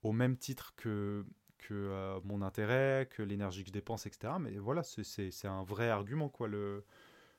au 0.03 0.13
même 0.13 0.37
titre 0.37 0.75
que, 0.77 1.25
que 1.59 2.19
mon 2.25 2.43
intérêt, 2.43 3.09
que 3.11 3.23
l'énergie 3.23 3.63
que 3.63 3.69
je 3.69 3.73
dépense, 3.73 4.07
etc. 4.07 4.35
Mais 4.41 4.59
voilà, 4.59 4.83
c'est 4.83 5.47
un 5.47 5.63
vrai 5.63 5.91
argument, 5.91 6.29
quoi, 6.29 6.49
le, 6.49 6.85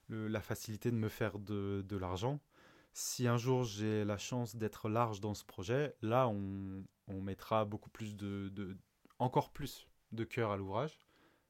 la 0.10 0.42
facilité 0.42 0.90
de 0.90 0.96
me 0.96 1.10
faire 1.10 1.38
de 1.38 1.98
l'argent. 1.98 2.40
Si 2.98 3.28
un 3.28 3.36
jour 3.36 3.66
j'ai 3.66 4.06
la 4.06 4.18
chance 4.18 4.56
d'être 4.56 4.88
large 4.88 5.20
dans 5.20 5.34
ce 5.34 5.44
projet, 5.44 5.94
là 6.02 6.30
on, 6.30 6.86
mettra 7.22 7.66
beaucoup 7.66 7.90
plus 7.90 8.16
de, 8.16 8.78
encore 9.20 9.52
plus 9.52 9.88
de 10.14 10.24
cœur 10.24 10.52
à 10.52 10.58
l'ouvrage 10.58 10.98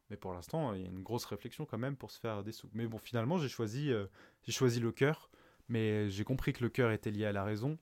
mais 0.09 0.17
pour 0.17 0.33
l'instant, 0.33 0.73
il 0.73 0.81
y 0.81 0.85
a 0.85 0.87
une 0.87 1.03
grosse 1.03 1.25
réflexion 1.25 1.65
quand 1.65 1.77
même 1.77 1.95
pour 1.95 2.11
se 2.11 2.19
faire 2.19 2.43
des 2.43 2.51
sous. 2.51 2.69
Mais 2.73 2.87
bon, 2.87 2.97
finalement, 2.97 3.37
j'ai 3.37 3.49
choisi, 3.49 3.91
euh, 3.91 4.05
choisi 4.47 4.79
le 4.79 4.91
cœur, 4.91 5.29
mais 5.67 6.09
j'ai 6.09 6.23
compris 6.23 6.53
que 6.53 6.63
le 6.63 6.69
cœur 6.69 6.91
était 6.91 7.11
lié 7.11 7.25
à 7.25 7.31
la 7.31 7.43
raison, 7.43 7.79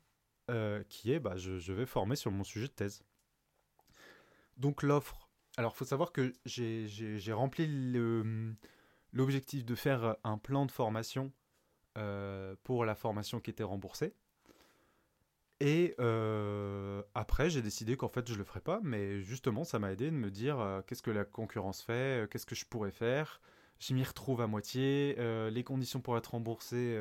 euh, 0.49 0.84
qui 0.88 1.11
est, 1.11 1.20
bah, 1.20 1.36
je, 1.36 1.57
je, 1.57 1.74
vais 1.74 1.86
former 1.86 2.16
sur 2.16 2.32
mon 2.32 2.43
sujet 2.43 2.68
de 2.68 2.74
thèse. 2.74 3.03
Donc 4.55 4.84
l'offre. 4.84 5.30
Alors, 5.57 5.76
faut 5.76 5.86
savoir 5.86 6.14
que 6.14 6.34
j'ai 6.45 7.34
rempli 7.34 7.68
l'objectif 9.11 9.66
de 9.66 9.76
faire 9.76 10.16
un 10.24 10.38
plan 10.38 10.66
de 10.66 10.72
formation 10.72 11.32
pour 12.64 12.86
la 12.86 12.96
formation 12.96 13.39
qui 13.39 13.50
était 13.52 13.64
remboursée. 13.64 14.14
Et 15.64 15.96
euh, 16.00 17.02
après, 17.16 17.50
j'ai 17.50 17.62
décidé 17.62 17.96
qu'en 17.96 18.10
fait, 18.10 18.28
je 18.30 18.36
le 18.36 18.44
ferais 18.44 18.60
pas, 18.60 18.82
mais 18.84 19.22
justement, 19.22 19.64
ça 19.64 19.80
m'a 19.80 19.94
aidé 19.94 20.12
de 20.12 20.16
me 20.16 20.30
dire 20.30 20.60
euh, 20.60 20.82
qu'est-ce 20.86 21.02
que 21.02 21.10
la 21.10 21.24
concurrence 21.24 21.82
fait, 21.82 22.24
euh, 22.24 22.28
qu'est-ce 22.28 22.46
que 22.46 22.54
je 22.54 22.66
pourrais 22.66 22.91
faire. 22.91 23.39
Je 23.80 23.94
m'y 23.94 24.04
retrouve 24.04 24.41
à 24.41 24.48
moitié. 24.48 25.16
les 25.52 25.64
conditions 25.64 26.00
pour 26.02 26.18
être 26.18 26.32
remboursé 26.32 26.98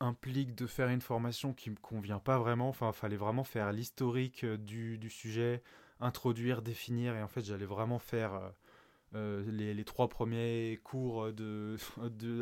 impliquent 0.00 0.54
de 0.54 0.66
faire 0.66 0.88
une 0.88 1.00
formation 1.00 1.54
qui 1.54 1.70
me 1.70 1.76
convient 1.76 2.18
pas 2.18 2.38
vraiment. 2.38 2.68
Enfin, 2.68 2.88
il 2.88 2.96
fallait 2.96 3.16
vraiment 3.16 3.44
faire 3.44 3.72
l'historique 3.72 4.44
du, 4.44 5.08
sujet, 5.08 5.62
introduire, 6.00 6.60
définir, 6.60 7.14
et 7.14 7.22
en 7.22 7.28
fait, 7.28 7.42
j'allais 7.42 7.66
vraiment 7.66 7.98
faire 7.98 8.52
les, 9.14 9.74
les, 9.74 9.84
trois 9.84 10.08
premiers 10.08 10.80
cours 10.84 11.32
de, 11.32 11.76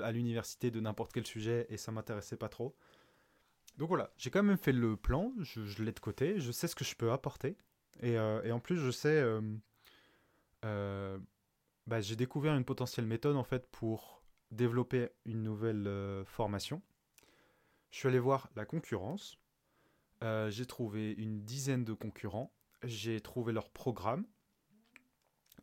à 0.03 0.13
l'université 0.13 0.71
de 0.71 0.81
n'importe 0.81 1.13
quel 1.13 1.27
sujet, 1.27 1.67
et 1.69 1.77
ça 1.77 1.93
m'intéressait 1.93 2.37
pas 2.37 2.49
trop. 2.49 2.77
donc 3.77 3.89
voilà, 3.89 4.13
j'ai 4.17 4.31
quand 4.31 4.43
même 4.43 4.59
fait 4.59 4.73
le 4.73 4.97
plan, 4.97 5.33
je, 5.41 5.83
l'ai 5.83 5.93
de 5.93 6.01
côté, 6.01 6.39
je 6.41 6.53
sais 6.53 6.69
ce 6.69 6.75
que 6.75 6.85
je 6.85 6.95
peux 6.95 7.13
apporter. 7.13 7.57
Et, 8.03 8.13
et 8.15 8.53
en 8.53 8.61
plus, 8.61 8.77
je 8.77 8.91
sais... 8.91 9.25
Bah, 11.87 12.01
j'ai 12.01 12.15
découvert 12.15 12.55
une 12.55 12.65
potentielle 12.65 13.07
méthode 13.07 13.35
en 13.35 13.43
fait 13.43 13.69
pour 13.71 14.23
développer 14.53 15.09
une 15.25 15.43
nouvelle 15.43 16.25
formation. 16.25 16.83
Je 17.91 17.99
suis 17.99 18.09
allé 18.09 18.19
voir 18.19 18.49
la 18.55 18.65
concurrence. 18.65 19.39
j'ai 20.23 20.67
trouvé 20.67 21.13
une 21.13 21.43
dizaine 21.43 21.85
de 21.85 21.93
concurrents. 21.93 22.53
J'ai 22.85 23.21
trouvé 23.21 23.53
leur 23.53 23.71
programme. 23.71 24.25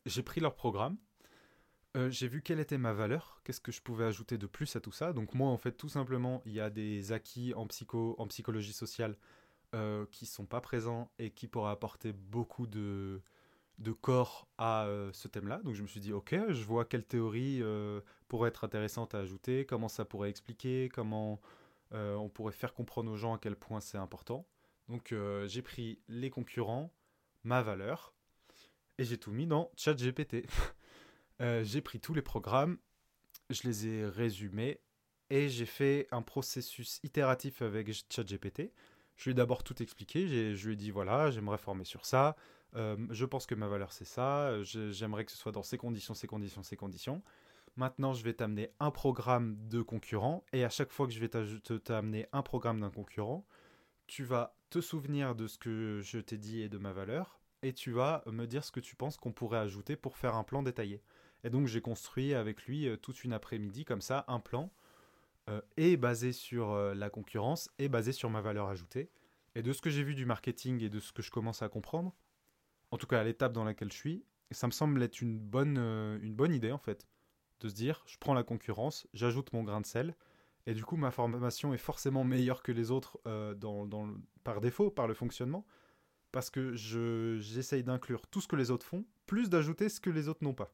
J'ai 0.06 0.24
pris 0.24 0.42
leur 0.42 0.56
programme. 0.56 0.98
Euh, 1.98 2.12
j'ai 2.12 2.28
vu 2.28 2.42
quelle 2.42 2.60
était 2.60 2.78
ma 2.78 2.94
valeur, 2.94 3.42
qu'est-ce 3.44 3.62
que 3.62 3.72
je 3.72 3.82
pouvais 3.82 4.06
ajouter 4.06 4.38
de 4.38 4.46
plus 4.46 4.76
à 4.76 4.80
tout 4.80 4.92
ça. 4.92 5.14
Donc 5.14 5.34
moi, 5.34 5.50
en 5.50 5.58
fait, 5.58 5.72
tout 5.72 5.90
simplement, 5.90 6.44
il 6.46 6.52
y 6.54 6.60
a 6.60 6.70
des 6.70 7.12
acquis 7.12 7.54
en, 7.56 7.66
psycho, 7.66 8.16
en 8.20 8.28
psychologie 8.28 8.74
sociale 8.74 9.18
euh, 9.74 10.06
qui 10.12 10.28
sont 10.28 10.46
pas 10.46 10.62
présents 10.62 11.10
et 11.18 11.32
qui 11.32 11.48
pourraient 11.48 11.72
apporter 11.72 12.14
beaucoup 12.14 12.68
de, 12.68 13.22
de 13.80 13.92
corps 13.92 14.48
à 14.60 14.86
euh, 14.86 15.12
ce 15.12 15.28
thème-là. 15.28 15.60
Donc 15.64 15.74
je 15.74 15.82
me 15.82 15.88
suis 15.88 16.00
dit, 16.00 16.14
ok, 16.14 16.36
je 16.50 16.64
vois 16.64 16.86
quelle 16.86 17.06
théorie 17.06 17.64
pourrait 18.28 18.50
être 18.50 18.64
intéressante 18.64 19.16
à 19.16 19.20
ajouter, 19.20 19.66
comment 19.66 19.90
ça 19.90 20.06
pourrait 20.06 20.30
expliquer, 20.30 20.90
comment 20.94 21.42
on 21.92 22.30
pourrait 22.30 22.54
faire 22.54 22.74
comprendre 22.74 23.10
aux 23.10 23.16
gens 23.16 23.34
à 23.34 23.40
quel 23.40 23.56
point 23.56 23.80
c'est 23.80 23.98
important. 23.98 24.46
Donc 24.88 25.16
j'ai 25.48 25.62
pris 25.62 26.00
les 26.10 26.30
concurrents, 26.30 26.94
ma 27.44 27.64
valeur, 27.64 28.14
et 28.98 29.06
j'ai 29.06 29.18
tout 29.18 29.32
mis 29.32 29.48
dans 29.48 29.72
ChatGPT. 29.76 30.46
Euh, 31.40 31.64
j'ai 31.64 31.82
pris 31.82 32.00
tous 32.00 32.16
les 32.16 32.24
programmes, 32.24 32.80
je 33.52 33.68
les 33.68 33.86
ai 33.86 34.06
résumés 34.08 34.82
et 35.30 35.50
j'ai 35.50 35.68
fait 35.68 36.08
un 36.10 36.24
processus 36.24 37.00
itératif 37.04 37.62
avec 37.62 37.92
ChatGPT. 38.10 38.72
Je 39.18 39.26
lui 39.26 39.32
ai 39.32 39.34
d'abord 39.36 39.64
tout 39.64 39.80
expliqué, 39.84 40.56
je 40.56 40.66
lui 40.66 40.74
ai 40.74 40.76
dit 40.76 40.90
voilà, 40.90 41.30
j'aimerais 41.30 41.60
former 41.60 41.86
sur 41.86 42.08
ça, 42.08 42.36
euh, 42.76 42.98
je 43.12 43.24
pense 43.24 43.46
que 43.46 43.54
ma 43.54 43.68
valeur 43.68 43.92
c'est 43.92 44.04
ça, 44.04 44.64
j'aimerais 44.64 45.26
que 45.26 45.32
ce 45.32 45.38
soit 45.38 45.52
dans 45.52 45.62
ces 45.62 45.78
conditions, 45.78 46.16
ces 46.16 46.26
conditions, 46.26 46.64
ces 46.64 46.76
conditions. 46.76 47.22
Maintenant, 47.76 48.14
je 48.14 48.24
vais 48.24 48.34
t'amener 48.34 48.72
un 48.80 48.90
programme 48.90 49.58
de 49.68 49.84
concurrent 49.84 50.44
et 50.54 50.64
à 50.64 50.70
chaque 50.70 50.92
fois 50.92 51.06
que 51.06 51.14
je 51.14 51.20
vais 51.20 51.30
t'amener 51.30 52.26
un 52.32 52.42
programme 52.42 52.80
d'un 52.80 52.90
concurrent, 52.90 53.46
tu 54.08 54.24
vas 54.24 54.58
te 54.72 54.82
souvenir 54.82 55.36
de 55.36 55.46
ce 55.46 55.60
que 55.60 56.02
je 56.02 56.18
t'ai 56.18 56.40
dit 56.40 56.64
et 56.64 56.70
de 56.70 56.80
ma 56.80 56.94
valeur 56.94 57.40
et 57.68 57.74
tu 57.74 57.92
vas 57.92 58.24
me 58.28 58.46
dire 58.46 58.64
ce 58.64 58.72
que 58.72 58.80
tu 58.80 58.96
penses 58.96 59.18
qu'on 59.18 59.34
pourrait 59.34 59.58
ajouter 59.58 59.98
pour 59.98 60.16
faire 60.16 60.36
un 60.36 60.46
plan 60.46 60.64
détaillé. 60.64 61.02
Et 61.44 61.50
donc 61.50 61.68
j'ai 61.68 61.82
construit 61.82 62.34
avec 62.34 62.64
lui 62.64 62.88
euh, 62.88 62.96
toute 62.96 63.26
une 63.26 63.34
après-midi 63.34 63.84
comme 63.84 64.00
ça 64.00 64.24
un 64.30 64.40
plan 64.40 64.72
euh, 65.50 65.60
et 65.76 65.98
basé 65.98 66.32
sur 66.32 66.72
euh, 66.72 66.94
la 66.94 67.10
concurrence 67.10 67.70
et 67.78 67.90
basé 67.90 68.14
sur 68.14 68.30
ma 68.30 68.40
valeur 68.40 68.70
ajoutée. 68.70 69.12
Et 69.56 69.64
de 69.64 69.74
ce 69.74 69.82
que 69.82 69.90
j'ai 69.90 70.04
vu 70.04 70.16
du 70.16 70.26
marketing 70.26 70.82
et 70.82 70.90
de 70.90 71.02
ce 71.02 71.12
que 71.12 71.22
je 71.22 71.30
commence 71.30 71.62
à 71.62 71.68
comprendre, 71.68 72.16
en 72.92 72.98
tout 72.98 73.06
cas 73.06 73.20
à 73.20 73.24
l'étape 73.26 73.52
dans 73.52 73.66
laquelle 73.66 73.92
je 73.92 73.98
suis, 73.98 74.26
ça 74.52 74.68
me 74.68 74.72
semble 74.72 75.04
être 75.04 75.22
une 75.22 75.38
bonne, 75.38 75.78
une 75.78 76.54
idée 76.54 76.72
en 76.72 76.78
fait. 76.78 77.06
De 77.60 77.68
se 77.68 77.74
dire, 77.74 78.04
je 78.06 78.18
prends 78.18 78.36
la 78.36 78.44
concurrence, 78.44 79.08
j'ajoute 79.14 79.52
mon 79.52 79.64
grain 79.64 79.82
de 79.82 79.86
sel, 79.86 80.16
et 80.68 80.74
du 80.74 80.86
coup 80.86 80.96
ma 80.96 81.12
formation 81.12 81.74
est 81.74 81.80
forcément 81.80 82.24
meilleure 82.24 82.62
que 82.62 82.72
les 82.72 82.92
autres 82.92 83.20
par 84.44 84.62
défaut, 84.62 84.92
par 84.92 85.08
le 85.08 85.16
fonctionnement, 85.16 85.66
parce 86.38 86.52
que 86.52 86.76
j'essaye 86.76 87.82
d'inclure 87.82 88.28
tout 88.28 88.42
ce 88.42 88.48
que 88.48 88.56
les 88.56 88.70
autres 88.70 88.86
font, 88.86 89.04
plus 89.26 89.50
d'ajouter 89.50 89.90
ce 89.90 90.00
que 90.00 90.12
les 90.12 90.28
autres 90.28 90.44
n'ont 90.44 90.54
pas. 90.54 90.72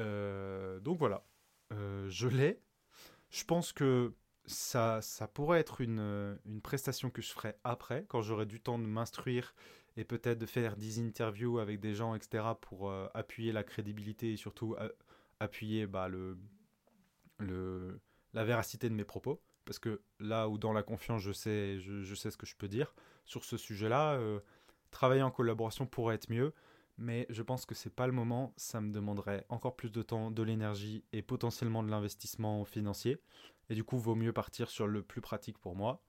Euh, 0.00 0.80
donc 0.80 0.98
voilà, 0.98 1.24
euh, 1.72 2.08
je 2.10 2.26
l'ai. 2.26 2.60
Je 3.30 3.44
pense 3.44 3.72
que 3.72 4.12
ça, 4.44 5.00
ça 5.02 5.28
pourrait 5.28 5.60
être 5.60 5.80
une, 5.80 6.36
une 6.46 6.60
prestation 6.60 7.10
que 7.10 7.22
je 7.22 7.30
ferai 7.30 7.54
après, 7.62 8.06
quand 8.08 8.20
j'aurai 8.20 8.44
du 8.44 8.60
temps 8.60 8.80
de 8.80 8.86
m'instruire 8.86 9.54
et 9.96 10.02
peut-être 10.02 10.38
de 10.40 10.46
faire 10.46 10.76
des 10.76 10.98
interviews 10.98 11.60
avec 11.60 11.78
des 11.78 11.94
gens, 11.94 12.16
etc., 12.16 12.42
pour 12.60 12.90
euh, 12.90 13.06
appuyer 13.14 13.52
la 13.52 13.62
crédibilité 13.62 14.32
et 14.32 14.36
surtout 14.36 14.74
appuyer 15.38 15.86
bah, 15.86 16.08
le, 16.08 16.36
le, 17.38 18.00
la 18.34 18.44
véracité 18.44 18.88
de 18.88 18.94
mes 18.94 19.04
propos. 19.04 19.40
Parce 19.68 19.78
que 19.78 20.00
là 20.18 20.48
où 20.48 20.58
dans 20.58 20.72
la 20.72 20.82
confiance, 20.82 21.22
je 21.22 21.32
sais, 21.32 21.78
je, 21.78 22.14
sais 22.14 22.30
ce 22.30 22.36
que 22.36 22.46
je 22.46 22.56
peux 22.56 22.68
dire 22.68 22.94
sur 23.26 23.44
ce 23.44 23.56
sujet-là, 23.58 24.18
travailler 24.90 25.22
en 25.22 25.30
collaboration 25.30 25.86
pourrait 25.86 26.14
être 26.14 26.30
mieux 26.30 26.54
mais 26.98 27.26
je 27.30 27.42
pense 27.42 27.64
que 27.64 27.74
c'est 27.74 27.94
pas 27.94 28.06
le 28.06 28.12
moment. 28.12 28.52
Ça 28.56 28.80
me 28.80 28.92
demanderait 28.92 29.46
encore 29.48 29.76
plus 29.76 29.90
de 29.90 30.02
temps, 30.02 30.30
de 30.30 30.42
l'énergie 30.42 31.04
et 31.12 31.22
potentiellement 31.22 31.82
de 31.82 31.90
l'investissement 31.90 32.64
financier. 32.64 33.22
Et 33.70 33.74
du 33.74 33.84
coup, 33.84 33.98
vaut 33.98 34.16
mieux 34.16 34.32
partir 34.32 34.68
sur 34.68 34.86
le 34.86 35.02
plus 35.02 35.20
pratique 35.20 35.58
pour 35.58 35.76
moi, 35.76 36.02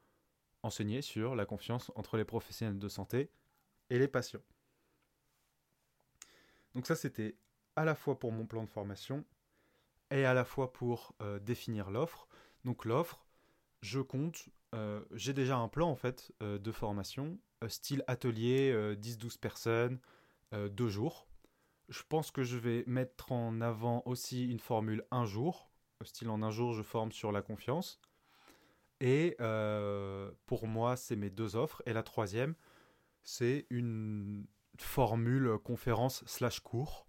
enseigner 0.64 1.02
sur 1.02 1.36
la 1.36 1.46
confiance 1.46 1.92
entre 1.96 2.18
les 2.18 2.26
professionnels 2.26 2.80
de 2.80 2.90
santé 2.90 3.32
et 3.92 4.00
les 4.00 4.08
patients. 4.08 4.42
Donc 6.74 6.88
ça, 6.88 6.96
c'était 6.96 7.38
à 7.76 7.86
la 7.86 7.96
fois 7.96 8.18
pour 8.18 8.32
mon 8.32 8.48
plan 8.48 8.64
de 8.64 8.70
formation 8.70 9.24
et 10.10 10.26
à 10.26 10.34
la 10.34 10.44
fois 10.44 10.74
pour 10.74 11.16
euh, 11.22 11.38
définir 11.40 11.92
l'offre. 11.92 12.28
Donc 12.66 12.86
l'offre, 12.86 13.28
je 13.82 14.00
compte, 14.00 14.50
euh, 14.76 15.02
j'ai 15.12 15.34
déjà 15.34 15.58
un 15.58 15.68
plan 15.68 15.90
en 15.90 15.96
fait 15.96 16.32
euh, 16.42 16.58
de 16.58 16.72
formation, 16.72 17.40
style 17.68 18.04
atelier, 18.08 18.74
10-12 18.96 19.38
personnes, 19.40 20.00
euh, 20.54 20.70
deux 20.70 20.90
jours. 20.90 21.28
Je 21.90 22.02
pense 22.08 22.32
que 22.32 22.44
je 22.44 22.58
vais 22.58 22.84
mettre 22.88 23.32
en 23.32 23.62
avant 23.62 24.04
aussi 24.06 24.48
une 24.48 24.60
formule 24.60 25.04
un 25.12 25.26
jour, 25.26 25.72
style 26.04 26.30
en 26.30 26.42
un 26.42 26.52
jour 26.52 26.74
je 26.74 26.84
forme 26.84 27.12
sur 27.12 27.32
la 27.32 27.42
confiance. 27.42 28.00
Et 29.02 29.36
euh, 29.40 30.32
pour 30.46 30.68
moi, 30.68 30.98
c'est 30.98 31.16
mes 31.16 31.30
deux 31.30 31.56
offres. 31.56 31.82
Et 31.86 31.94
la 31.94 32.04
troisième, 32.04 32.56
c'est 33.24 33.66
une 33.70 34.46
formule 34.78 35.58
conférence 35.64 36.24
slash 36.26 36.60
cours 36.60 37.08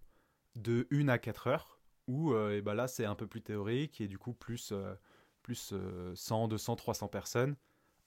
de 0.54 0.86
1 0.90 1.08
à 1.08 1.18
4 1.18 1.46
heures, 1.46 1.80
où 2.06 2.32
euh, 2.32 2.56
et 2.56 2.62
ben 2.62 2.74
là 2.74 2.88
c'est 2.88 3.04
un 3.04 3.14
peu 3.14 3.26
plus 3.26 3.42
théorique 3.42 4.00
et 4.00 4.08
du 4.08 4.18
coup 4.18 4.32
plus, 4.32 4.72
plus 5.42 5.74
100, 6.14 6.48
200, 6.48 6.76
300 6.76 7.08
personnes, 7.08 7.56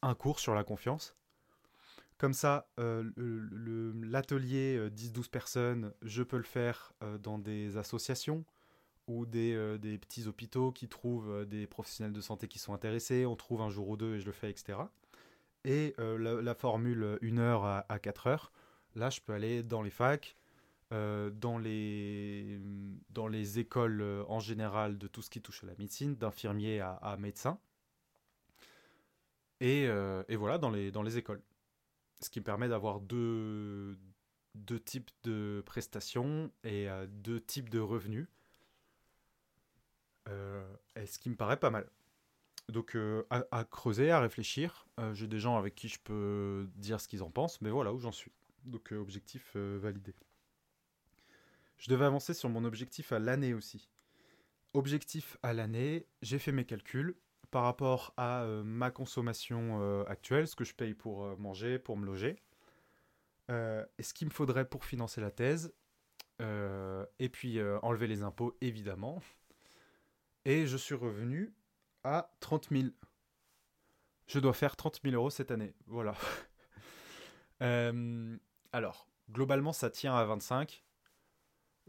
un 0.01 0.15
cours 0.15 0.39
sur 0.39 0.53
la 0.53 0.63
confiance. 0.63 1.15
Comme 2.17 2.33
ça, 2.33 2.67
euh, 2.79 3.03
l'atelier 4.01 4.79
10-12 4.89 5.19
euh, 5.19 5.23
personnes, 5.29 5.93
je 6.03 6.23
peux 6.23 6.37
le 6.37 6.43
faire 6.43 6.93
euh, 7.03 7.17
dans 7.17 7.37
des 7.37 7.75
associations 7.75 8.45
ou 9.07 9.25
des, 9.25 9.57
petits 9.99 10.27
hôpitaux 10.27 10.71
qui 10.71 10.87
trouvent 10.87 11.45
des 11.45 11.67
professionnels 11.67 12.13
de 12.13 12.21
santé 12.21 12.47
qui 12.47 12.59
sont 12.59 12.73
intéressés. 12.73 13.25
On 13.25 13.35
trouve 13.35 13.61
un 13.61 13.69
jour 13.69 13.89
ou 13.89 13.97
deux 13.97 14.15
et 14.15 14.19
je 14.21 14.25
le 14.25 14.31
fais, 14.31 14.49
etc. 14.49 14.79
Et 15.65 15.93
la, 15.97 16.55
formule 16.55 17.19
1 17.21 17.37
heure 17.37 17.65
à, 17.65 17.85
à 17.89 17.99
4 17.99 18.27
heures, 18.27 18.51
là, 18.95 19.09
je 19.09 19.19
peux 19.19 19.33
aller 19.33 19.61
dans 19.61 19.81
les 19.81 19.89
facs, 19.89 20.37
dans, 20.93 21.57
les, 21.57 22.59
dans 23.09 23.27
les 23.27 23.59
écoles 23.59 24.03
en 24.27 24.39
général 24.39 24.97
de 24.97 25.07
tout 25.07 25.21
ce 25.21 25.29
qui 25.29 25.41
touche 25.41 25.63
à 25.63 25.67
la 25.67 25.75
médecine, 25.79 26.15
d'infirmier 26.15 26.79
à, 26.79 26.93
à 26.93 27.17
médecin. 27.17 27.59
Et, 29.59 29.83
et, 29.83 30.35
voilà, 30.35 30.57
dans 30.57 30.69
les, 30.69 30.91
dans 30.91 31.03
les 31.03 31.17
écoles 31.17 31.41
ce 32.23 32.29
qui 32.29 32.39
me 32.39 32.45
permet 32.45 32.67
d'avoir 32.67 33.01
deux, 33.01 33.97
deux 34.55 34.79
types 34.79 35.11
de 35.23 35.61
prestations 35.65 36.51
et 36.63 36.89
euh, 36.89 37.05
deux 37.07 37.41
types 37.41 37.69
de 37.69 37.79
revenus. 37.79 38.27
Euh, 40.29 40.63
et 40.95 41.05
ce 41.05 41.19
qui 41.19 41.29
me 41.29 41.35
paraît 41.35 41.59
pas 41.59 41.69
mal. 41.69 41.87
Donc 42.69 42.95
euh, 42.95 43.27
à, 43.29 43.65
creuser, 43.65 44.09
à 44.09 44.21
réfléchir. 44.21 44.87
J'ai 45.13 45.27
des 45.27 45.39
gens 45.39 45.57
avec 45.57 45.75
qui 45.75 45.89
je 45.89 45.99
peux 45.99 46.69
dire 46.75 47.01
ce 47.01 47.09
qu'ils 47.09 47.23
en 47.23 47.29
pensent, 47.29 47.59
mais 47.61 47.69
voilà 47.69 47.93
où 47.93 47.99
j'en 47.99 48.13
suis. 48.13 48.31
Donc 48.63 48.93
objectif 48.93 49.55
validé. 49.55 50.15
Je 51.77 51.89
devais 51.89 52.05
avancer 52.05 52.33
sur 52.33 52.49
mon 52.49 52.63
objectif 52.63 53.11
à 53.11 53.19
l'année 53.19 53.53
aussi. 53.53 53.89
Objectif 54.73 55.37
à 55.43 55.53
l'année, 55.53 56.07
j'ai 56.21 56.39
fait 56.39 56.51
mes 56.51 56.65
calculs 56.65 57.15
par 57.53 57.63
rapport 57.65 58.15
à 58.17 58.41
euh, 58.41 58.63
ma 58.63 58.89
consommation 58.89 59.79
euh, 59.79 60.03
actuelle, 60.07 60.47
ce 60.47 60.55
que 60.55 60.63
je 60.63 60.73
paye 60.73 60.95
pour 60.95 61.23
euh, 61.23 61.35
manger, 61.37 61.77
pour 61.77 61.95
me 61.97 62.05
loger, 62.05 62.41
et 63.49 64.01
ce 64.01 64.15
qu'il 64.15 64.27
me 64.27 64.33
faudrait 64.33 64.67
pour 64.67 64.83
financer 64.83 65.21
la 65.21 65.29
thèse, 65.29 65.71
et 66.39 67.29
puis 67.29 67.61
enlever 67.83 68.07
les 68.07 68.23
impôts 68.23 68.57
évidemment. 68.61 69.21
Et 70.45 70.65
je 70.65 70.75
suis 70.75 70.95
revenu 70.95 71.53
à 72.03 72.31
30 72.39 72.69
000. 72.71 72.87
Je 74.25 74.39
dois 74.39 74.53
faire 74.53 74.75
30 74.75 75.01
000 75.03 75.15
euros 75.15 75.29
cette 75.29 75.51
année. 75.51 75.75
Voilà. 75.85 76.15
alors, 78.71 79.07
globalement, 79.29 79.73
ça 79.73 79.91
tient 79.91 80.15
à 80.15 80.25
25. 80.25 80.83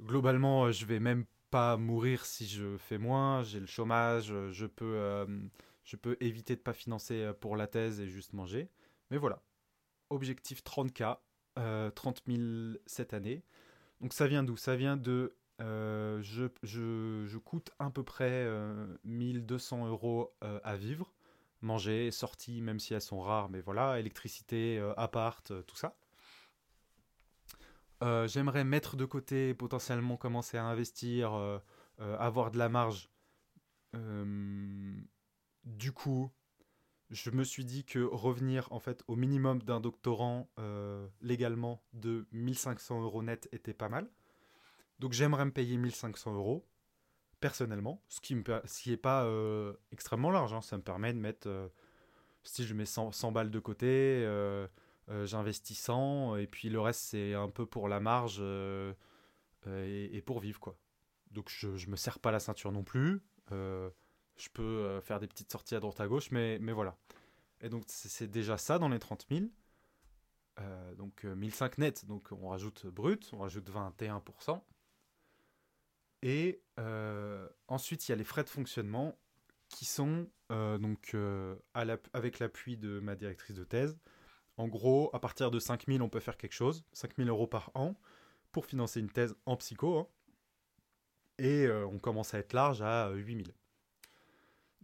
Globalement, 0.01 0.73
je 0.73 0.87
vais 0.87 1.01
même 1.01 1.25
pas 1.51 1.77
mourir 1.77 2.27
si 2.27 2.49
je 2.49 2.77
fais 2.79 2.99
moins, 2.99 3.45
j'ai 3.45 3.61
le 3.61 3.67
chômage, 3.67 4.33
euh, 4.33 4.51
je 4.51 4.67
peux, 4.67 4.97
euh, 4.97 5.25
je 5.85 5.95
peux 5.95 6.17
éviter 6.19 6.57
de 6.57 6.61
pas 6.61 6.73
financer 6.73 7.23
euh, 7.23 7.33
pour 7.33 7.57
la 7.57 7.69
thèse 7.69 8.01
et 8.01 8.09
juste 8.09 8.33
manger. 8.33 8.69
Mais 9.13 9.19
voilà, 9.19 9.41
objectif 10.11 10.65
30K, 10.65 11.19
30 11.95 12.23
000 12.27 12.79
cette 12.87 13.15
année. 13.15 13.45
Donc 14.01 14.13
ça 14.13 14.27
vient 14.27 14.43
d'où? 14.43 14.57
Ça 14.57 14.75
vient 14.75 14.97
de... 14.97 15.37
je, 15.61 16.49
je, 16.65 17.25
je, 17.27 17.39
coûte 17.39 17.71
à 17.79 17.89
peu 17.91 18.03
près 18.03 18.49
1200 19.05 19.87
euros 19.87 20.35
à 20.41 20.77
vivre. 20.77 21.13
manger, 21.61 22.11
sorties, 22.11 22.63
même 22.63 22.81
si 22.81 22.95
elles 22.95 23.01
sont 23.01 23.21
rares, 23.21 23.49
mais 23.49 23.61
voilà, 23.61 24.01
électricité, 24.01 24.81
appart, 24.97 25.53
tout 25.67 25.77
ça. 25.77 25.97
J'aimerais 28.27 28.65
mettre 28.65 28.97
de 28.97 29.05
côté, 29.05 29.55
potentiellement 29.55 30.17
commencer 30.17 30.57
à 30.57 30.65
investir, 30.65 31.61
avoir 31.99 32.51
de 32.51 32.59
la 32.59 32.69
marge. 32.69 33.11
du 35.65 35.93
coup, 35.93 36.31
je 37.11 37.31
me 37.31 37.45
suis 37.45 37.65
dit 37.65 37.85
que 37.85 38.01
revenir 38.01 38.67
en 38.73 38.81
fait 38.81 39.05
au 39.07 39.17
minimum 39.17 39.63
d'un 39.63 39.81
doctorant 39.81 40.51
euh, 40.59 41.07
légalement 41.21 41.83
de 41.93 42.27
1500 42.33 43.03
euros 43.03 43.23
net 43.23 43.49
était 43.53 43.75
pas 43.75 43.89
mal. 43.89 44.11
Donc 44.99 45.13
j'aimerais 45.13 45.45
me 45.45 45.51
payer 45.51 45.77
1500 45.77 46.35
euros 46.35 46.67
personnellement, 47.41 48.03
ce 48.09 48.21
qui 48.21 48.35
n'est 48.35 48.97
pas 48.97 49.25
euh, 49.25 49.75
extrêmement 49.93 50.31
large. 50.31 50.55
Hein. 50.55 50.63
Ça 50.63 50.77
me 50.77 50.83
permet 50.83 51.13
de 51.13 51.19
mettre, 51.19 51.47
euh, 51.49 51.69
si 52.43 52.65
je 52.65 52.75
mets 52.75 52.87
100, 52.87 53.33
balles 53.33 53.51
de 53.51 53.59
côté, 53.59 54.27
j'investis 55.25 55.79
100 55.79 56.37
et 56.37 56.47
puis 56.47 56.69
le 56.71 56.81
reste 56.81 57.01
c'est 57.01 57.35
un 57.35 57.49
peu 57.49 57.67
pour 57.67 57.89
la 57.89 58.01
marge 58.01 58.43
et, 59.67 60.23
pour 60.25 60.41
vivre 60.41 60.61
quoi. 60.61 60.79
Donc 61.31 61.49
je, 61.49 61.69
ne 61.69 61.91
me 61.91 61.97
serre 61.97 62.19
pas 62.19 62.31
la 62.31 62.41
ceinture 62.41 62.73
non 62.73 62.85
plus. 62.85 63.23
Je 64.37 64.49
peux 64.49 64.63
euh, 64.63 65.01
faire 65.01 65.21
des 65.21 65.29
petites 65.29 65.51
sorties 65.51 65.75
à 65.75 65.81
droite 65.81 66.01
à 66.01 66.09
gauche, 66.09 66.31
mais, 66.31 66.59
mais 66.59 66.73
voilà. 66.73 66.97
Et 67.61 67.69
donc 67.69 67.85
c'est 67.87 68.27
déjà 68.27 68.59
ça 68.59 68.79
dans 68.79 68.89
les 68.89 68.99
30 68.99 69.27
000. 69.31 69.45
Euh, 70.61 70.95
donc 70.95 71.25
1005 71.25 71.79
euh, 71.79 71.83
net, 71.83 72.05
donc 72.07 72.31
on 72.33 72.49
rajoute 72.49 72.87
brut, 72.87 73.31
on 73.33 73.39
rajoute 73.39 73.69
21%. 73.71 74.61
Et 76.23 76.63
ensuite, 77.69 78.09
il 78.09 78.13
y 78.13 78.15
a 78.15 78.17
les 78.17 78.25
frais 78.25 78.45
de 78.45 78.49
fonctionnement 78.49 79.19
qui 79.69 79.85
sont 79.85 80.27
donc 80.49 81.15
avec 81.75 82.39
l'appui 82.39 82.79
de 82.79 82.99
ma 83.01 83.15
directrice 83.15 83.55
de 83.55 83.65
thèse. 83.65 83.99
En 84.57 84.69
gros, 84.69 85.11
à 85.13 85.21
partir 85.21 85.51
de 85.51 85.59
5000, 85.59 86.03
on 86.03 86.09
peut 86.09 86.21
faire 86.21 86.37
quelque 86.37 86.53
chose, 86.53 86.85
5000 86.93 87.29
euros 87.29 87.47
par 87.47 87.71
an, 87.75 87.97
pour 88.53 88.67
financer 88.67 89.01
une 89.01 89.11
thèse 89.11 89.35
en 89.47 89.57
psycho. 89.57 89.99
Hein. 89.99 90.07
Et 91.39 91.69
on 91.69 91.99
commence 91.99 92.35
à 92.35 92.39
être 92.39 92.53
large 92.53 92.81
à 92.83 93.11
8000. 93.11 93.53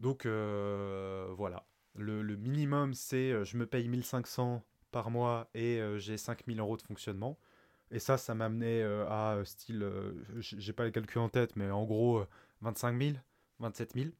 Donc 0.00 0.24
euh, 0.24 1.28
voilà, 1.36 1.66
le, 1.94 2.22
minimum 2.36 2.94
c'est 2.94 3.32
euh, 3.32 3.44
je 3.44 3.58
me 3.58 3.66
paye 3.66 3.86
1500 3.86 4.64
par 4.90 5.10
mois 5.10 5.50
et 5.54 5.78
euh, 5.78 5.98
j'ai 5.98 6.16
5000 6.16 6.58
euros 6.58 6.76
de 6.78 6.82
fonctionnement. 6.82 7.38
Et 7.90 7.98
ça, 7.98 8.16
ça 8.16 8.34
m'a 8.34 8.46
amené 8.46 8.84
à 8.84 9.40
style, 9.44 9.84
j'ai 10.38 10.72
pas 10.72 10.84
les 10.84 10.92
calculs 10.92 11.20
en 11.20 11.28
tête, 11.28 11.56
mais 11.56 11.72
en 11.72 11.84
gros 11.84 12.24
25 12.60 12.96
000, 13.02 13.14
27 13.58 13.94
000. 13.94 14.10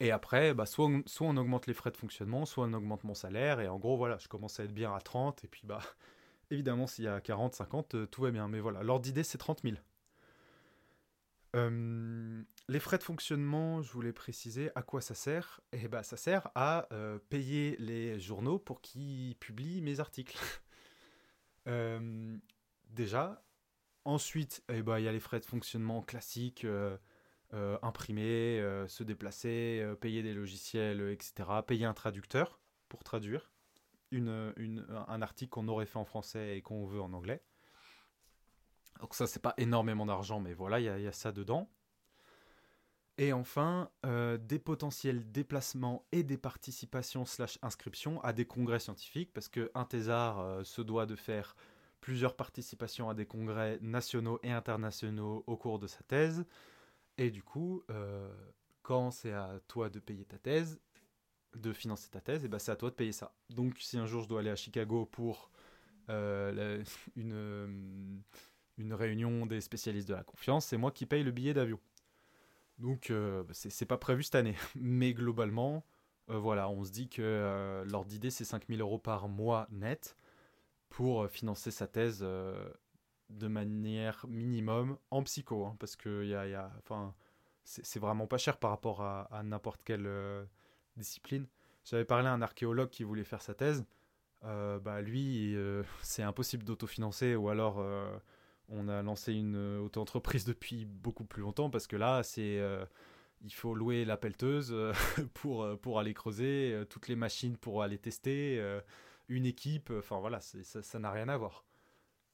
Et 0.00 0.10
après, 0.10 0.52
bah, 0.52 0.66
soit, 0.66 0.88
on, 1.20 1.36
augmente 1.36 1.66
les 1.66 1.74
frais 1.74 1.90
de 1.90 1.96
fonctionnement, 1.96 2.44
soit 2.44 2.66
on 2.66 2.72
augmente 2.74 3.04
mon 3.04 3.14
salaire. 3.14 3.60
Et 3.60 3.68
en 3.68 3.78
gros, 3.78 3.96
voilà, 3.96 4.18
je 4.18 4.28
commence 4.28 4.60
à 4.60 4.64
être 4.64 4.74
bien 4.74 4.94
à 4.94 5.00
30. 5.00 5.44
Et 5.44 5.48
puis, 5.48 5.62
bah, 5.64 5.80
évidemment, 6.50 6.86
s'il 6.86 7.04
y 7.04 7.08
a 7.08 7.20
40, 7.20 7.54
50, 7.54 8.10
tout 8.10 8.22
va 8.22 8.30
bien. 8.30 8.48
Mais 8.48 8.60
voilà, 8.60 8.82
l'ordre 8.82 9.04
d'idée, 9.04 9.22
c'est 9.22 9.38
30 9.38 9.62
000. 9.62 9.76
Euh, 11.56 12.42
les 12.68 12.80
frais 12.80 12.98
de 12.98 13.02
fonctionnement, 13.02 13.80
je 13.80 13.90
voulais 13.92 14.12
préciser 14.12 14.70
à 14.74 14.82
quoi 14.82 15.00
ça 15.00 15.14
sert. 15.14 15.60
Eh 15.72 15.88
ça 16.02 16.16
sert 16.16 16.50
à 16.54 16.86
euh, 16.92 17.18
payer 17.30 17.76
les 17.78 18.20
journaux 18.20 18.58
pour 18.58 18.82
qu'ils 18.82 19.36
publient 19.36 19.82
mes 19.82 20.00
articles. 20.00 20.38
Euh, 21.68 22.36
déjà. 22.90 23.44
Ensuite, 24.04 24.62
eh 24.68 24.82
ben, 24.82 25.00
il 25.00 25.04
y 25.04 25.08
a 25.08 25.12
les 25.12 25.18
frais 25.18 25.40
de 25.40 25.44
fonctionnement 25.44 26.00
classiques, 26.00 26.64
imprimer, 27.82 28.60
se 28.88 29.02
déplacer, 29.02 29.84
payer 30.00 30.22
des 30.22 30.34
logiciels, 30.34 31.10
etc. 31.10 31.48
Payer 31.66 31.84
un 31.86 31.94
traducteur 31.94 32.60
pour 32.88 33.04
traduire 33.04 33.50
un 34.12 35.22
article 35.22 35.50
qu'on 35.50 35.68
aurait 35.68 35.86
fait 35.86 35.98
en 35.98 36.04
français 36.04 36.56
et 36.56 36.62
qu'on 36.62 36.84
veut 36.86 37.00
en 37.00 37.12
anglais. 37.12 37.42
Donc 39.00 39.14
ça, 39.14 39.26
c'est 39.26 39.42
pas 39.42 39.54
énormément 39.58 40.06
d'argent, 40.06 40.40
mais 40.40 40.54
voilà, 40.54 40.80
il 40.80 41.02
y, 41.02 41.06
a 41.06 41.12
ça 41.12 41.32
dedans. 41.32 41.68
Et 43.18 43.32
enfin, 43.32 43.90
euh, 44.04 44.36
des 44.36 44.58
potentiels 44.58 45.30
déplacements 45.32 46.06
et 46.12 46.22
des 46.22 46.36
participations 46.36 47.24
slash 47.24 47.58
inscriptions 47.62 48.20
à 48.22 48.32
des 48.32 48.46
congrès 48.46 48.78
scientifiques, 48.78 49.32
parce 49.32 49.48
qu'un 49.48 49.84
thésard 49.88 50.40
euh, 50.40 50.64
se 50.64 50.82
doit 50.82 51.06
de 51.06 51.16
faire 51.16 51.56
plusieurs 52.00 52.36
participations 52.36 53.08
à 53.08 53.14
des 53.14 53.26
congrès 53.26 53.78
nationaux 53.80 54.38
et 54.42 54.52
internationaux 54.52 55.44
au 55.46 55.56
cours 55.56 55.78
de 55.78 55.86
sa 55.86 56.02
thèse. 56.04 56.44
Et 57.18 57.30
du 57.30 57.42
coup, 57.42 57.82
euh, 57.90 58.32
quand 58.82 59.10
c'est 59.10 59.32
à 59.32 59.60
toi 59.68 59.90
de 59.90 59.98
payer 59.98 60.24
ta 60.24 60.38
thèse, 60.38 60.80
de 61.54 61.72
financer 61.72 62.10
ta 62.10 62.20
thèse, 62.20 62.44
et 62.44 62.48
ben 62.48 62.58
c'est 62.58 62.72
à 62.72 62.76
toi 62.76 62.90
de 62.90 62.94
payer 62.94 63.12
ça. 63.12 63.34
Donc 63.50 63.76
si 63.78 63.98
un 63.98 64.06
jour 64.06 64.22
je 64.22 64.28
dois 64.28 64.40
aller 64.40 64.50
à 64.50 64.56
Chicago 64.56 65.06
pour 65.06 65.50
une 66.08 68.22
une 68.78 68.94
réunion 68.94 69.46
des 69.46 69.60
spécialistes 69.60 70.08
de 70.08 70.14
la 70.14 70.22
confiance, 70.22 70.66
c'est 70.66 70.76
moi 70.76 70.90
qui 70.90 71.06
paye 71.06 71.22
le 71.22 71.30
billet 71.30 71.54
d'avion. 71.54 71.80
Donc 72.78 73.10
euh, 73.10 73.44
c'est 73.52 73.86
pas 73.86 73.98
prévu 73.98 74.22
cette 74.22 74.34
année. 74.34 74.56
Mais 74.74 75.14
globalement, 75.14 75.84
euh, 76.30 76.38
voilà, 76.38 76.68
on 76.68 76.84
se 76.84 76.90
dit 76.90 77.08
que 77.08 77.22
euh, 77.22 77.84
l'ordre 77.86 78.08
d'idée 78.08 78.30
c'est 78.30 78.44
5000 78.44 78.80
euros 78.80 78.98
par 78.98 79.28
mois 79.28 79.66
net 79.70 80.16
pour 80.88 81.28
financer 81.28 81.70
sa 81.70 81.86
thèse 81.86 82.24
de 83.30 83.48
manière 83.48 84.24
minimum 84.28 84.98
en 85.10 85.22
psycho. 85.22 85.66
Hein, 85.66 85.76
parce 85.78 85.96
que 85.96 86.24
y 86.24 86.34
a, 86.34 86.70
c'est 87.64 87.98
vraiment 88.00 88.26
pas 88.26 88.38
cher 88.38 88.58
par 88.58 88.70
rapport 88.70 89.02
à, 89.02 89.42
n'importe 89.44 89.82
quelle 89.82 90.08
discipline. 90.96 91.46
J'avais 91.84 92.04
parlé 92.04 92.28
à 92.28 92.32
un 92.32 92.42
archéologue 92.42 92.90
qui 92.90 93.04
voulait 93.04 93.24
faire 93.24 93.42
sa 93.42 93.54
thèse. 93.54 93.84
bah 94.42 95.00
lui, 95.02 95.56
c'est 96.02 96.22
impossible 96.22 96.64
d'autofinancer 96.64 97.34
ou 97.36 97.48
alors 97.48 97.80
on 98.68 98.88
a 98.88 99.02
lancé 99.02 99.32
une 99.32 99.56
euh, 99.56 99.80
auto-entreprise 99.80 100.44
depuis 100.46 100.84
beaucoup 100.84 101.24
plus 101.24 101.42
longtemps 101.42 101.70
parce 101.70 101.86
que 101.86 101.96
là, 101.96 102.22
c'est 102.22 102.58
euh, 102.58 102.84
il 103.42 103.52
faut 103.52 103.74
louer 103.74 104.04
la 104.04 104.16
pelleteuse 104.16 104.70
euh, 104.72 104.92
pour, 105.34 105.78
pour 105.80 105.98
aller 105.98 106.14
creuser, 106.14 106.84
toutes 106.88 107.08
les 107.08 107.16
machines 107.16 107.56
pour 107.56 107.82
aller 107.82 107.98
tester, 107.98 108.62
une 109.28 109.46
équipe, 109.46 109.92
enfin 109.98 110.18
voilà, 110.20 110.40
ça 110.40 110.98
n'a 110.98 111.10
rien 111.10 111.28
à 111.28 111.36
voir. 111.36 111.64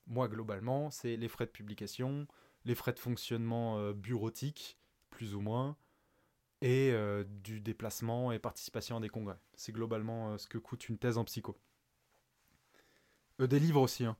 Moi, 0.06 0.28
globalement, 0.28 0.90
c'est 0.90 1.16
les 1.16 1.28
frais 1.28 1.46
de 1.46 1.50
publication, 1.50 2.26
les 2.64 2.74
frais 2.74 2.92
de 2.92 2.98
fonctionnement 2.98 3.92
bureautique, 3.92 4.78
plus 5.10 5.34
ou 5.34 5.40
moins, 5.40 5.76
et 6.60 6.92
du 7.42 7.60
déplacement 7.60 8.32
et 8.32 8.38
participation 8.38 8.96
à 8.96 9.00
des 9.00 9.08
congrès. 9.08 9.38
C'est 9.54 9.72
globalement 9.72 10.36
ce 10.38 10.46
que 10.46 10.58
coûte 10.58 10.88
une 10.88 10.98
thèse 10.98 11.18
en 11.18 11.24
psycho. 11.24 11.56
des 13.38 13.58
livres 13.58 13.80
aussi, 13.80 14.04
hein. 14.04 14.16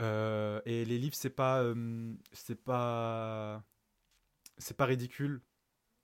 Euh, 0.00 0.60
et 0.64 0.84
les 0.84 0.98
livres, 0.98 1.14
c'est 1.14 1.30
pas, 1.30 1.62
euh, 1.62 2.14
c'est 2.32 2.62
pas, 2.62 3.62
c'est 4.58 4.76
pas 4.76 4.86
ridicule. 4.86 5.42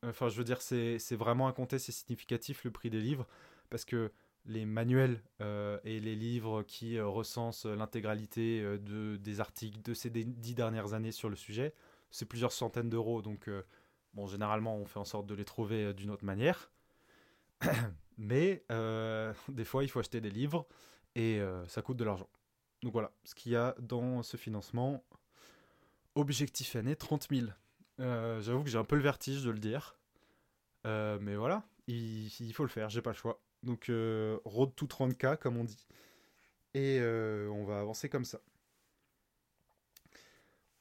Enfin, 0.03 0.29
je 0.29 0.37
veux 0.37 0.45
dire, 0.45 0.63
c'est, 0.63 0.99
c'est 0.99 1.17
vraiment 1.17 1.49
à 1.49 1.53
compter, 1.53 1.79
c'est 1.79 1.93
significatif 1.93 2.65
le 2.65 2.71
prix 2.71 2.91
des 2.91 3.01
livres, 3.01 3.27
parce 3.71 3.85
que 3.85 4.13
les 4.47 4.65
manuels 4.65 5.23
euh, 5.41 5.79
et 5.85 6.01
les 6.01 6.15
livres 6.15 6.63
qui 6.63 7.01
recensent 7.01 7.67
l'intégralité 7.67 8.63
de, 8.63 9.17
des 9.17 9.41
articles 9.41 9.81
de 9.83 9.95
ces 9.95 10.11
dix 10.11 10.55
dernières 10.55 10.95
années 10.95 11.13
sur 11.13 11.29
le 11.29 11.37
sujet, 11.37 11.75
c'est 12.11 12.27
plusieurs 12.27 12.53
centaines 12.53 12.89
d'euros. 12.89 13.23
Donc, 13.23 13.51
bon, 14.15 14.27
généralement, 14.27 14.77
on 14.77 14.87
fait 14.87 14.99
en 14.99 15.05
sorte 15.05 15.27
de 15.27 15.35
les 15.35 15.45
trouver 15.45 15.93
d'une 15.95 16.11
autre 16.11 16.25
manière. 16.25 16.71
Mais 18.19 18.65
des 19.49 19.65
fois, 19.65 19.85
il 19.85 19.89
faut 19.89 20.01
acheter 20.01 20.21
des 20.21 20.31
livres 20.31 20.67
et 21.15 21.41
ça 21.69 21.83
coûte 21.83 21.97
de 21.97 22.05
l'argent. 22.05 22.29
Donc 22.83 22.93
voilà, 22.93 23.11
ce 23.25 23.35
qu'il 23.35 23.53
y 23.53 23.57
a 23.57 23.75
dans 23.81 24.23
ce 24.23 24.37
financement. 24.37 25.05
Objectif 26.15 26.77
année 26.77 26.97
30 26.97 27.29
000. 27.31 27.49
Euh, 28.01 28.41
j'avoue 28.41 28.63
que 28.63 28.71
j'ai 28.71 28.79
un 28.79 28.85
peu 28.85 28.97
le 28.97 29.03
vertige 29.03 29.43
de 29.43 29.51
le 29.51 29.59
dire. 29.59 29.99
Euh, 30.87 31.19
mais 31.21 31.37
voilà, 31.37 31.65
il, 31.89 32.53
faut 32.53 32.63
le 32.63 32.69
faire, 32.69 32.89
j'ai 32.89 33.03
pas 33.03 33.11
le 33.11 33.17
choix. 33.17 33.41
Donc 33.67 33.91
euh, 33.91 34.39
road 34.45 34.75
to 34.75 34.87
30K 34.87 35.37
comme 35.37 35.57
on 35.57 35.65
dit. 35.65 35.87
Et 36.75 37.01
on 37.01 37.65
va 37.65 37.81
avancer 37.81 38.11
comme 38.11 38.27
ça. 38.27 38.39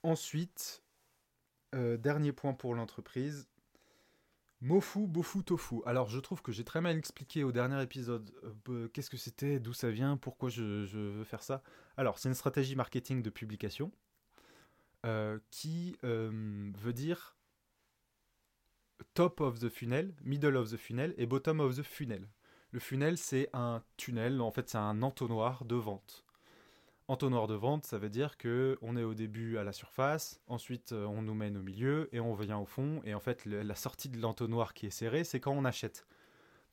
Ensuite, 0.04 0.84
dernier 1.72 2.34
point 2.34 2.54
pour 2.54 2.76
l'entreprise, 2.76 3.48
Mofu, 4.66 5.06
Bofu, 5.06 5.44
Tofu. 5.44 5.76
Alors, 5.86 6.10
je 6.10 6.20
trouve 6.20 6.42
que 6.42 6.52
j'ai 6.52 6.64
très 6.64 6.82
mal 6.82 6.98
expliqué 6.98 7.44
au 7.44 7.52
dernier 7.52 7.82
épisode 7.84 8.32
euh, 8.70 8.88
qu'est-ce 8.88 9.12
que 9.12 9.18
c'était, 9.18 9.60
d'où 9.60 9.74
ça 9.74 9.92
vient, 9.92 10.18
pourquoi 10.18 10.50
je, 10.50 10.64
veux 10.88 11.24
faire 11.24 11.44
ça. 11.44 11.62
Alors, 11.98 12.18
c'est 12.18 12.30
une 12.30 12.36
stratégie 12.36 12.76
marketing 12.76 13.22
de 13.22 13.30
publication 13.30 13.92
euh, 15.06 15.38
qui 15.52 15.98
euh, 16.04 16.72
veut 16.80 16.94
dire 16.94 17.38
top 19.14 19.40
of 19.40 19.60
the 19.60 19.70
funnel, 19.70 20.16
middle 20.24 20.56
of 20.56 20.72
the 20.72 20.78
funnel 20.78 21.14
et 21.18 21.28
bottom 21.28 21.60
of 21.60 21.76
the 21.76 21.84
funnel. 21.84 22.28
Le 22.76 22.82
funnel, 22.82 23.18
c'est 23.18 23.48
un 23.54 23.82
tunnel, 23.96 24.42
en 24.42 24.52
fait, 24.52 24.68
c'est 24.70 24.78
un 24.78 25.02
entonnoir 25.02 25.64
de 25.64 25.76
vente. 25.76 26.26
Entonnoir 27.08 27.48
de 27.48 27.54
vente, 27.54 27.86
ça 27.86 27.98
veut 27.98 28.10
dire 28.10 28.36
que 28.36 28.78
on 28.82 28.98
est 28.98 29.04
au 29.06 29.14
début 29.14 29.58
à 29.58 29.64
la 29.64 29.72
surface, 29.72 30.42
ensuite 30.48 30.92
euh, 30.92 31.06
on 31.06 31.22
nous 31.22 31.36
mène 31.36 31.56
au 31.56 31.62
milieu 31.62 32.10
et 32.12 32.20
on 32.20 32.34
vient 32.34 32.58
au 32.58 32.66
fond. 32.66 33.02
Et 33.06 33.14
en 33.14 33.22
fait, 33.22 33.46
la 33.46 33.76
sortie 33.76 34.10
de 34.10 34.20
l'entonnoir 34.20 34.74
qui 34.74 34.88
est 34.88 34.90
serré, 34.90 35.24
c'est 35.24 35.40
quand 35.40 35.54
on 35.54 35.64
achète. 35.64 36.06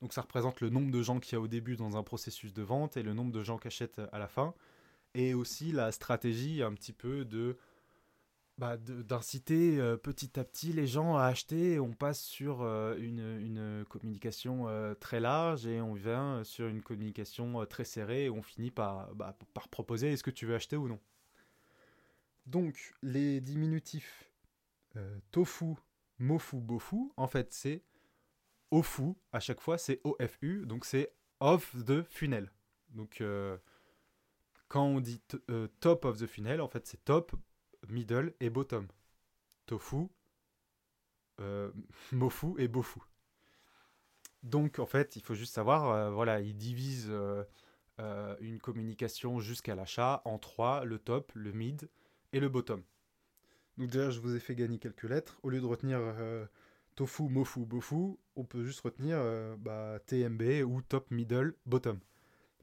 Donc 0.01 0.11
ça 0.11 0.19
représente 0.19 0.59
le 0.59 0.69
nombre 0.69 0.91
de 0.91 1.01
gens 1.01 1.21
qu'il 1.21 1.37
y 1.37 1.39
a 1.39 1.39
au 1.39 1.47
début 1.47 1.77
dans 1.77 1.95
un 1.95 2.03
processus 2.03 2.51
de 2.51 2.63
vente 2.63 2.97
et 2.97 3.01
le 3.01 3.13
nombre 3.13 3.31
de 3.31 3.41
gens 3.41 3.57
qui 3.57 3.67
achètent 3.67 4.01
à 4.11 4.19
la 4.19 4.27
fin. 4.27 4.53
Et 5.13 5.33
aussi 5.33 5.71
la 5.71 5.93
stratégie 5.93 6.63
un 6.63 6.73
petit 6.73 6.91
peu 6.91 7.23
de 7.23 7.55
bah, 8.59 8.77
d'inciter 8.77 9.79
euh, 9.79 9.97
petit 9.97 10.39
à 10.39 10.43
petit 10.43 10.73
les 10.73 10.85
gens 10.85 11.17
à 11.17 11.23
acheter. 11.23 11.79
On 11.79 11.91
passe 11.91 12.21
sur 12.21 12.61
euh, 12.61 12.95
une, 12.97 13.39
une, 13.39 13.85
communication 13.89 14.67
euh, 14.67 14.93
très 14.93 15.19
large 15.19 15.65
et 15.65 15.81
on 15.81 15.93
vient 15.93 16.43
sur 16.43 16.67
une 16.67 16.83
communication 16.83 17.65
très 17.65 17.83
serrée 17.83 18.25
et 18.25 18.29
on 18.29 18.43
finit 18.43 18.69
par, 18.69 19.13
bah, 19.15 19.35
par 19.55 19.69
proposer 19.69 20.13
est-ce 20.13 20.23
que 20.23 20.31
tu 20.31 20.45
veux 20.45 20.53
acheter 20.53 20.75
ou 20.75 20.87
non. 20.87 20.99
Donc 22.45 22.93
les 23.01 23.41
diminutifs 23.41 24.29
tofu, 25.31 25.73
mofu, 26.19 26.57
bofu, 26.57 27.09
en 27.17 27.25
fait 27.25 27.51
c'est 27.51 27.81
ofu 28.69 29.15
à 29.31 29.39
chaque 29.39 29.61
fois, 29.61 29.79
c'est 29.79 29.99
OFU, 30.03 30.67
donc 30.67 30.85
c'est 30.85 31.15
off 31.39 31.75
the 31.85 32.03
funnel. 32.03 32.51
Donc 32.89 33.23
quand 34.67 34.85
on 34.85 34.99
dit 34.99 35.21
top 35.79 36.05
of 36.05 36.19
the 36.19 36.27
funnel, 36.27 36.61
en 36.61 36.67
fait 36.67 36.85
c'est 36.85 37.03
top 37.03 37.33
middle 37.89 38.33
et 38.39 38.49
bottom. 38.49 38.87
Tofu, 39.65 40.07
euh, 41.39 41.71
mofu 42.11 42.53
et 42.57 42.67
bofu. 42.67 42.99
Donc 44.43 44.79
en 44.79 44.85
fait, 44.85 45.15
il 45.15 45.21
faut 45.21 45.35
juste 45.35 45.53
savoir, 45.53 45.89
euh, 45.89 46.11
voilà, 46.11 46.41
il 46.41 46.55
divise 46.55 47.07
euh, 47.09 47.45
une 48.41 48.59
communication 48.59 49.39
jusqu'à 49.39 49.75
l'achat 49.75 50.21
en 50.25 50.37
trois, 50.37 50.83
le 50.83 50.99
top, 50.99 51.31
le 51.33 51.51
mid 51.51 51.89
et 52.33 52.39
le 52.39 52.49
bottom. 52.49 52.83
Donc 53.77 53.89
déjà, 53.89 54.09
je 54.09 54.19
vous 54.19 54.35
ai 54.35 54.39
fait 54.39 54.55
gagner 54.55 54.79
quelques 54.79 55.03
lettres. 55.03 55.39
Au 55.43 55.49
lieu 55.49 55.61
de 55.61 55.65
retenir 55.65 55.99
tofu, 56.95 57.23
mofu, 57.23 57.61
bofu, 57.65 58.17
on 58.35 58.43
peut 58.43 58.63
juste 58.63 58.81
retenir 58.81 59.17
bah, 59.57 59.99
TMB 60.05 60.63
ou 60.65 60.81
top, 60.81 61.09
middle, 61.09 61.55
bottom. 61.65 61.99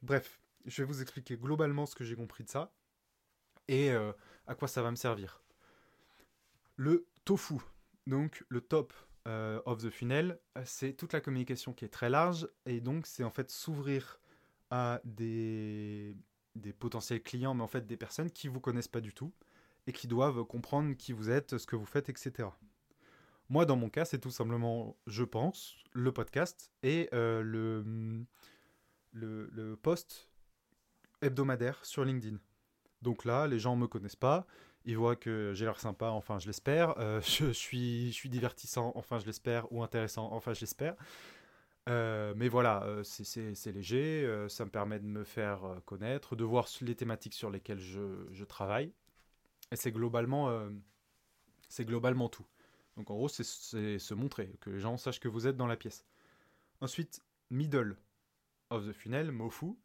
Bref, 0.02 0.40
je 0.66 0.82
vais 0.82 0.86
vous 0.86 1.02
expliquer 1.02 1.36
globalement 1.36 1.86
ce 1.86 1.94
que 1.94 2.04
j'ai 2.04 2.14
compris 2.14 2.44
de 2.44 2.50
ça. 2.50 2.72
Et 3.70 3.92
à 4.48 4.54
quoi 4.56 4.66
ça 4.66 4.82
va 4.82 4.90
me 4.90 4.96
servir. 4.96 5.40
Le 6.74 7.06
tofu, 7.24 7.54
donc 8.08 8.44
le 8.48 8.60
top 8.60 8.92
euh, 9.28 9.62
of 9.64 9.80
the 9.80 9.90
funnel, 9.90 10.40
c'est 10.64 10.92
toute 10.94 11.12
la 11.12 11.20
communication 11.20 11.72
qui 11.72 11.84
est 11.84 11.88
très 11.88 12.10
large 12.10 12.48
et 12.66 12.80
donc 12.80 13.06
c'est 13.06 13.22
en 13.22 13.30
fait 13.30 13.48
s'ouvrir 13.48 14.18
à 14.70 15.00
des, 15.04 16.16
potentiels 16.80 17.22
clients, 17.22 17.54
mais 17.54 17.62
en 17.62 17.68
fait 17.68 17.86
des 17.86 17.96
personnes 17.96 18.30
qui 18.30 18.48
vous 18.48 18.58
connaissent 18.58 18.88
pas 18.88 19.00
du 19.00 19.14
tout 19.14 19.32
et 19.86 19.92
qui 19.92 20.08
doivent 20.08 20.42
comprendre 20.44 20.94
qui 20.94 21.12
vous 21.12 21.30
êtes, 21.30 21.56
ce 21.56 21.66
que 21.66 21.76
vous 21.76 21.86
faites, 21.86 22.08
etc. 22.08 22.48
Moi, 23.48 23.66
dans 23.66 23.76
mon 23.76 23.88
cas, 23.88 24.04
c'est 24.04 24.18
tout 24.18 24.32
simplement, 24.32 24.96
je 25.06 25.22
pense, 25.22 25.76
le 25.92 26.10
podcast 26.10 26.72
et 26.82 27.08
euh, 27.12 28.26
le 29.12 29.76
post 29.76 30.28
hebdomadaire 31.22 31.84
sur 31.84 32.04
LinkedIn. 32.04 32.38
Donc 33.02 33.24
là, 33.24 33.46
les 33.46 33.58
gens 33.58 33.76
ne 33.76 33.82
me 33.82 33.86
connaissent 33.86 34.16
pas. 34.16 34.46
Ils 34.84 34.96
voient 34.96 35.16
que 35.16 35.52
j'ai 35.54 35.64
l'air 35.66 35.78
sympa, 35.78 36.08
enfin 36.08 36.38
je 36.38 36.46
l'espère. 36.46 36.98
Euh, 36.98 37.20
je, 37.26 37.50
suis, 37.52 38.08
je 38.08 38.14
suis 38.14 38.28
divertissant, 38.28 38.92
enfin 38.94 39.18
je 39.18 39.26
l'espère. 39.26 39.70
Ou 39.72 39.82
intéressant, 39.82 40.30
enfin 40.32 40.52
je 40.52 40.60
l'espère. 40.60 40.96
Euh, 41.88 42.34
mais 42.36 42.48
voilà, 42.48 42.82
euh, 42.84 43.02
c'est 43.02 43.72
léger. 43.72 44.46
ça 44.48 44.64
me 44.64 44.70
permet 44.70 44.98
de 44.98 45.06
me 45.06 45.24
faire 45.24 45.60
connaître, 45.86 46.36
de 46.36 46.44
voir 46.44 46.68
les 46.82 46.94
thématiques 46.94 47.34
sur 47.34 47.50
lesquelles 47.50 47.80
je, 47.80 48.26
je 48.32 48.44
travaille. 48.44 48.92
Et 49.72 49.76
c'est 49.76 49.92
globalement, 49.92 50.68
globalement 51.80 52.28
tout. 52.28 52.46
Donc 52.96 53.10
en 53.10 53.14
gros, 53.14 53.28
c'est 53.28 53.44
se 53.44 54.14
montrer, 54.14 54.56
que 54.60 54.70
les 54.70 54.80
gens 54.80 54.96
sachent 54.96 55.20
que 55.20 55.28
vous 55.28 55.46
êtes 55.46 55.56
dans 55.56 55.66
la 55.66 55.76
pièce. 55.76 56.04
Ensuite, 56.80 57.22
middle 57.50 57.96
of 58.70 58.86
the 58.86 58.92
funnel, 58.92 59.30
MOFU. 59.30 59.76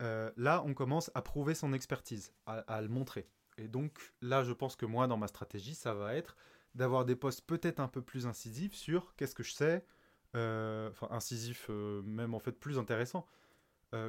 Euh, 0.00 0.30
là, 0.36 0.62
on 0.66 0.74
commence 0.74 1.10
à 1.14 1.22
prouver 1.22 1.54
son 1.54 1.72
expertise, 1.72 2.32
à, 2.46 2.80
le 2.80 2.88
montrer. 2.88 3.28
Et 3.58 3.68
donc 3.68 4.12
là, 4.22 4.42
je 4.42 4.52
pense 4.52 4.76
que 4.76 4.86
moi, 4.86 5.06
dans 5.06 5.16
ma 5.16 5.28
stratégie, 5.28 5.74
ça 5.74 5.94
va 5.94 6.14
être 6.14 6.36
d'avoir 6.74 7.04
des 7.04 7.16
postes 7.16 7.46
peut-être 7.46 7.80
un 7.80 7.88
peu 7.88 8.00
plus 8.00 8.26
incisifs 8.26 8.74
sur 8.74 9.14
qu'est-ce 9.16 9.34
que 9.34 9.42
je 9.42 9.52
sais, 9.52 9.84
euh, 10.36 10.88
enfin 10.90 11.08
euh, 11.68 12.02
même 12.02 12.34
en 12.34 12.38
fait 12.38 12.52
plus 12.52 12.78
intéressant. 12.78 13.26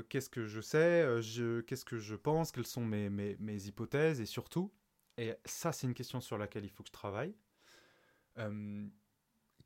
qu'est-ce 0.09 0.29
que 0.29 0.45
je 0.45 0.61
sais, 0.61 1.07
qu'est-ce 1.65 1.85
que 1.85 1.97
je 1.97 2.15
pense, 2.15 2.51
quelles 2.51 2.67
sont 2.67 2.85
mes, 2.85 3.09
mes, 3.09 3.67
hypothèses 3.67 4.21
et 4.21 4.27
surtout, 4.27 4.71
et 5.17 5.33
ça 5.43 5.71
c'est 5.71 5.87
une 5.87 5.95
question 5.95 6.21
sur 6.21 6.37
laquelle 6.37 6.63
il 6.63 6.69
faut 6.69 6.83
que 6.83 6.89
je 6.89 6.93
travaille, 6.93 7.35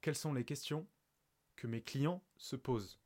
quelles 0.01 0.15
sont 0.15 0.33
les 0.33 0.45
questions 0.45 0.87
que 1.57 1.67
mes 1.67 1.81
clients 1.81 2.23
se 2.37 2.55
posent? 2.55 2.97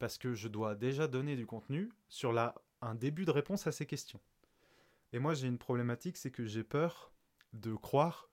Parce 0.00 0.18
que 0.18 0.34
je 0.34 0.48
dois 0.48 0.74
déjà 0.74 1.06
donner 1.06 1.36
du 1.36 1.46
contenu 1.46 1.88
sur 2.08 2.32
la 2.32 2.54
un 2.82 2.94
début 2.94 3.24
de 3.24 3.30
réponse 3.30 3.66
à 3.66 3.72
ces 3.72 3.86
questions. 3.86 4.20
Et 5.12 5.18
moi, 5.18 5.34
j'ai 5.34 5.46
une 5.46 5.58
problématique, 5.58 6.16
c'est 6.16 6.30
que 6.30 6.44
j'ai 6.44 6.64
peur 6.64 7.12
de 7.52 7.74
croire 7.74 8.28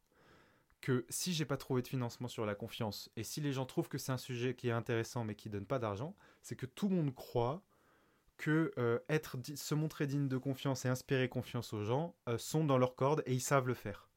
que 0.82 1.06
si 1.10 1.34
j'ai 1.34 1.46
pas 1.46 1.56
trouvé 1.56 1.82
de 1.82 1.88
financement 1.88 2.28
sur 2.28 2.46
la 2.46 2.56
confiance, 2.56 3.10
et 3.16 3.24
si 3.24 3.40
les 3.40 3.54
gens 3.54 3.66
trouvent 3.66 3.88
que 3.88 3.98
c'est 3.98 4.12
un 4.12 4.18
sujet 4.18 4.54
qui 4.54 4.68
est 4.68 4.72
intéressant 4.72 5.24
mais 5.24 5.36
qui 5.36 5.50
donne 5.50 5.66
pas 5.66 5.80
d'argent, 5.80 6.14
c'est 6.42 6.58
que 6.58 6.66
tout 6.66 6.90
le 6.90 6.96
monde 6.96 7.16
croit 7.16 7.64
que 8.36 8.74
euh, 8.78 9.00
être, 9.08 9.38
se 9.56 9.76
montrer 9.76 10.08
digne 10.08 10.28
de 10.28 10.38
confiance 10.38 10.84
et 10.84 10.90
inspirer 10.90 11.30
confiance 11.30 11.72
aux 11.72 11.84
gens 11.84 12.16
euh, 12.28 12.38
sont 12.38 12.66
dans 12.66 12.78
leur 12.78 12.96
corde 12.96 13.24
et 13.26 13.34
ils 13.34 13.42
savent 13.42 13.68
le 13.68 13.74
faire. 13.74 14.10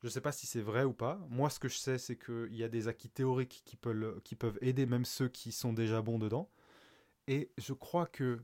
Je 0.00 0.06
ne 0.06 0.10
sais 0.10 0.20
pas 0.20 0.32
si 0.32 0.46
c'est 0.46 0.60
vrai 0.60 0.84
ou 0.84 0.94
pas. 0.94 1.20
Moi, 1.28 1.50
ce 1.50 1.58
que 1.58 1.68
je 1.68 1.76
sais, 1.76 1.98
c'est 1.98 2.16
qu'il 2.16 2.54
y 2.54 2.64
a 2.64 2.68
des 2.68 2.88
acquis 2.88 3.10
théoriques 3.10 3.62
qui 3.64 3.76
peuvent, 3.76 4.20
qui 4.22 4.36
peuvent 4.36 4.58
aider 4.62 4.86
même 4.86 5.04
ceux 5.04 5.28
qui 5.28 5.52
sont 5.52 5.72
déjà 5.72 6.00
bons 6.00 6.18
dedans. 6.18 6.50
Et 7.26 7.50
je 7.58 7.72
crois 7.72 8.06
que 8.06 8.40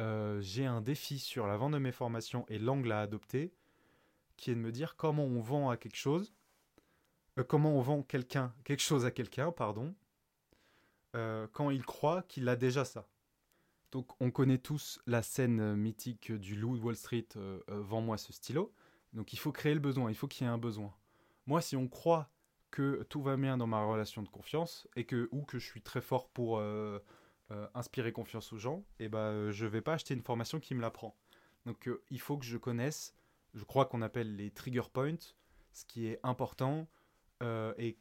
euh, 0.00 0.40
j'ai 0.40 0.66
un 0.66 0.80
défi 0.80 1.18
sur 1.18 1.46
la 1.46 1.56
vente 1.56 1.72
de 1.72 1.78
mes 1.78 1.92
formations 1.92 2.44
et 2.48 2.58
l'angle 2.58 2.90
à 2.92 3.00
adopter, 3.00 3.52
qui 4.36 4.50
est 4.50 4.54
de 4.54 4.60
me 4.60 4.72
dire 4.72 4.96
comment 4.96 5.24
on 5.24 5.40
vend 5.40 5.70
à 5.70 5.76
quelque 5.76 5.96
chose, 5.96 6.34
euh, 7.38 7.44
comment 7.44 7.76
on 7.76 7.80
vend 7.80 8.02
quelque 8.02 8.78
chose 8.78 9.06
à 9.06 9.10
quelqu'un, 9.10 9.52
pardon, 9.52 9.94
euh, 11.14 11.46
quand 11.52 11.70
il 11.70 11.84
croit 11.84 12.22
qu'il 12.22 12.48
a 12.48 12.56
déjà 12.56 12.84
ça. 12.84 13.08
Donc 13.92 14.20
on 14.20 14.32
connaît 14.32 14.58
tous 14.58 15.00
la 15.06 15.22
scène 15.22 15.76
mythique 15.76 16.32
du 16.32 16.56
loup 16.56 16.76
de 16.76 16.82
Wall 16.82 16.96
Street, 16.96 17.28
vends-moi 17.68 18.18
ce 18.18 18.32
stylo. 18.32 18.74
Donc 19.12 19.32
il 19.32 19.38
faut 19.38 19.52
créer 19.52 19.74
le 19.74 19.80
besoin, 19.80 20.10
il 20.10 20.16
faut 20.16 20.26
qu'il 20.26 20.44
y 20.44 20.50
ait 20.50 20.52
un 20.52 20.58
besoin. 20.58 20.92
Moi, 21.46 21.60
si 21.60 21.76
on 21.76 21.86
croit 21.86 22.28
que 22.72 23.04
tout 23.04 23.22
va 23.22 23.36
bien 23.36 23.56
dans 23.56 23.68
ma 23.68 23.84
relation 23.84 24.22
de 24.22 24.28
confiance 24.28 24.88
et 24.96 25.04
que 25.04 25.28
ou 25.30 25.42
que 25.42 25.60
je 25.60 25.64
suis 25.64 25.80
très 25.80 26.00
fort 26.00 26.28
pour 26.30 26.60
euh, 27.50 27.68
inspirer 27.74 28.10
confiance 28.10 28.54
aux 28.54 28.56
gens, 28.56 28.84
et 28.98 29.04
eh 29.04 29.08
ben 29.10 29.18
euh, 29.18 29.52
je 29.52 29.66
vais 29.66 29.82
pas 29.82 29.92
acheter 29.92 30.14
une 30.14 30.22
formation 30.22 30.60
qui 30.60 30.74
me 30.74 30.80
l'apprend. 30.80 31.14
Donc 31.66 31.88
euh, 31.88 32.02
il 32.08 32.18
faut 32.18 32.38
que 32.38 32.46
je 32.46 32.56
connaisse, 32.56 33.14
je 33.52 33.64
crois 33.64 33.84
qu'on 33.84 34.00
appelle 34.00 34.34
les 34.34 34.50
trigger 34.50 34.88
points, 34.90 35.34
ce 35.74 35.84
qui 35.84 36.06
est 36.06 36.18
important 36.22 36.88
et 37.76 37.98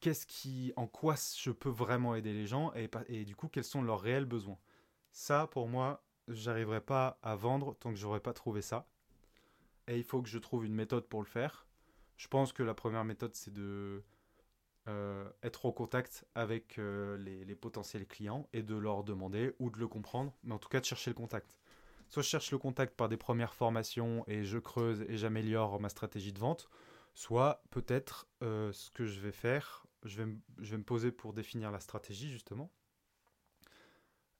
qu'est-ce 0.00 0.24
qui, 0.24 0.72
en 0.76 0.86
quoi 0.86 1.16
je 1.36 1.50
peux 1.50 1.68
vraiment 1.68 2.14
aider 2.14 2.32
les 2.32 2.46
gens 2.46 2.72
et, 2.72 2.88
et 3.08 3.26
du 3.26 3.36
coup 3.36 3.48
quels 3.48 3.64
sont 3.64 3.82
leurs 3.82 4.00
réels 4.00 4.24
besoins. 4.24 4.58
Ça 5.10 5.46
pour 5.48 5.68
moi, 5.68 6.02
j'arriverai 6.28 6.80
pas 6.80 7.18
à 7.22 7.36
vendre 7.36 7.74
tant 7.74 7.90
que 7.90 7.98
j'aurai 7.98 8.20
pas 8.20 8.32
trouvé 8.32 8.62
ça. 8.62 8.86
Et 9.86 9.98
il 9.98 10.04
faut 10.04 10.22
que 10.22 10.30
je 10.30 10.38
trouve 10.38 10.64
une 10.64 10.74
méthode 10.74 11.06
pour 11.06 11.20
le 11.20 11.26
faire. 11.26 11.66
Je 12.16 12.26
pense 12.26 12.54
que 12.54 12.62
la 12.62 12.72
première 12.72 13.04
méthode 13.04 13.34
c'est 13.34 13.52
de 13.52 14.02
euh, 14.88 15.30
être 15.44 15.66
en 15.66 15.70
contact 15.70 16.24
avec 16.34 16.76
euh, 16.78 17.16
les, 17.16 17.54
potentiels 17.54 18.04
clients 18.04 18.48
et 18.52 18.64
de 18.64 18.74
leur 18.74 19.04
demander 19.04 19.54
ou 19.60 19.70
de 19.70 19.78
le 19.78 19.86
comprendre, 19.86 20.34
mais 20.42 20.54
en 20.54 20.58
tout 20.58 20.68
cas 20.68 20.80
de 20.80 20.84
chercher 20.84 21.10
le 21.10 21.14
contact. 21.14 21.60
Soit 22.08 22.24
je 22.24 22.28
cherche 22.28 22.50
le 22.50 22.58
contact 22.58 22.96
par 22.96 23.08
des 23.08 23.16
premières 23.16 23.54
formations 23.54 24.24
et 24.26 24.42
je 24.42 24.58
creuse 24.58 25.04
et 25.08 25.16
j'améliore 25.16 25.78
ma 25.78 25.88
stratégie 25.88 26.32
de 26.32 26.40
vente, 26.40 26.68
soit 27.14 27.62
peut-être 27.70 28.26
euh, 28.42 28.72
ce 28.72 28.90
que 28.90 29.06
je 29.06 29.20
vais 29.20 29.30
faire, 29.30 29.86
je 30.02 30.20
vais, 30.20 30.76
me 30.76 30.82
poser 30.82 31.12
pour 31.12 31.32
définir 31.32 31.70
la 31.70 31.78
stratégie 31.78 32.28
justement. 32.28 32.72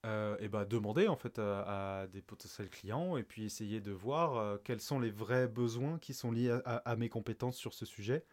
et 0.04 0.48
bah 0.48 0.64
demander 0.64 1.06
en 1.06 1.14
fait 1.14 1.38
à, 1.38 2.08
des 2.10 2.20
potentiels 2.20 2.68
clients 2.68 3.16
et 3.16 3.22
puis 3.22 3.44
essayer 3.44 3.80
de 3.80 3.92
voir 3.92 4.60
quels 4.64 4.80
sont 4.80 4.98
les 4.98 5.12
vrais 5.12 5.46
besoins 5.46 6.00
qui 6.00 6.14
sont 6.14 6.32
liés 6.32 6.58
à 6.64 6.96
mes 6.96 7.08
compétences 7.08 7.56
sur 7.56 7.74
ce 7.74 7.86
sujet 7.86 8.24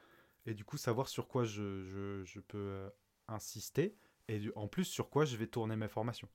et 0.50 0.56
du 0.56 0.66
coup 0.66 0.78
savoir 0.78 1.08
sur 1.08 1.28
quoi 1.28 1.43
je, 1.45 2.39
peux 2.47 2.58
euh, 2.58 2.89
insister 3.28 3.95
et 4.28 4.41
en 4.56 4.68
plus 4.68 4.86
sur 4.86 5.10
quoi 5.10 5.24
je 5.24 5.38
vais 5.38 5.47
tourner 5.47 5.76
mes 5.76 5.88
formations. 5.88 6.28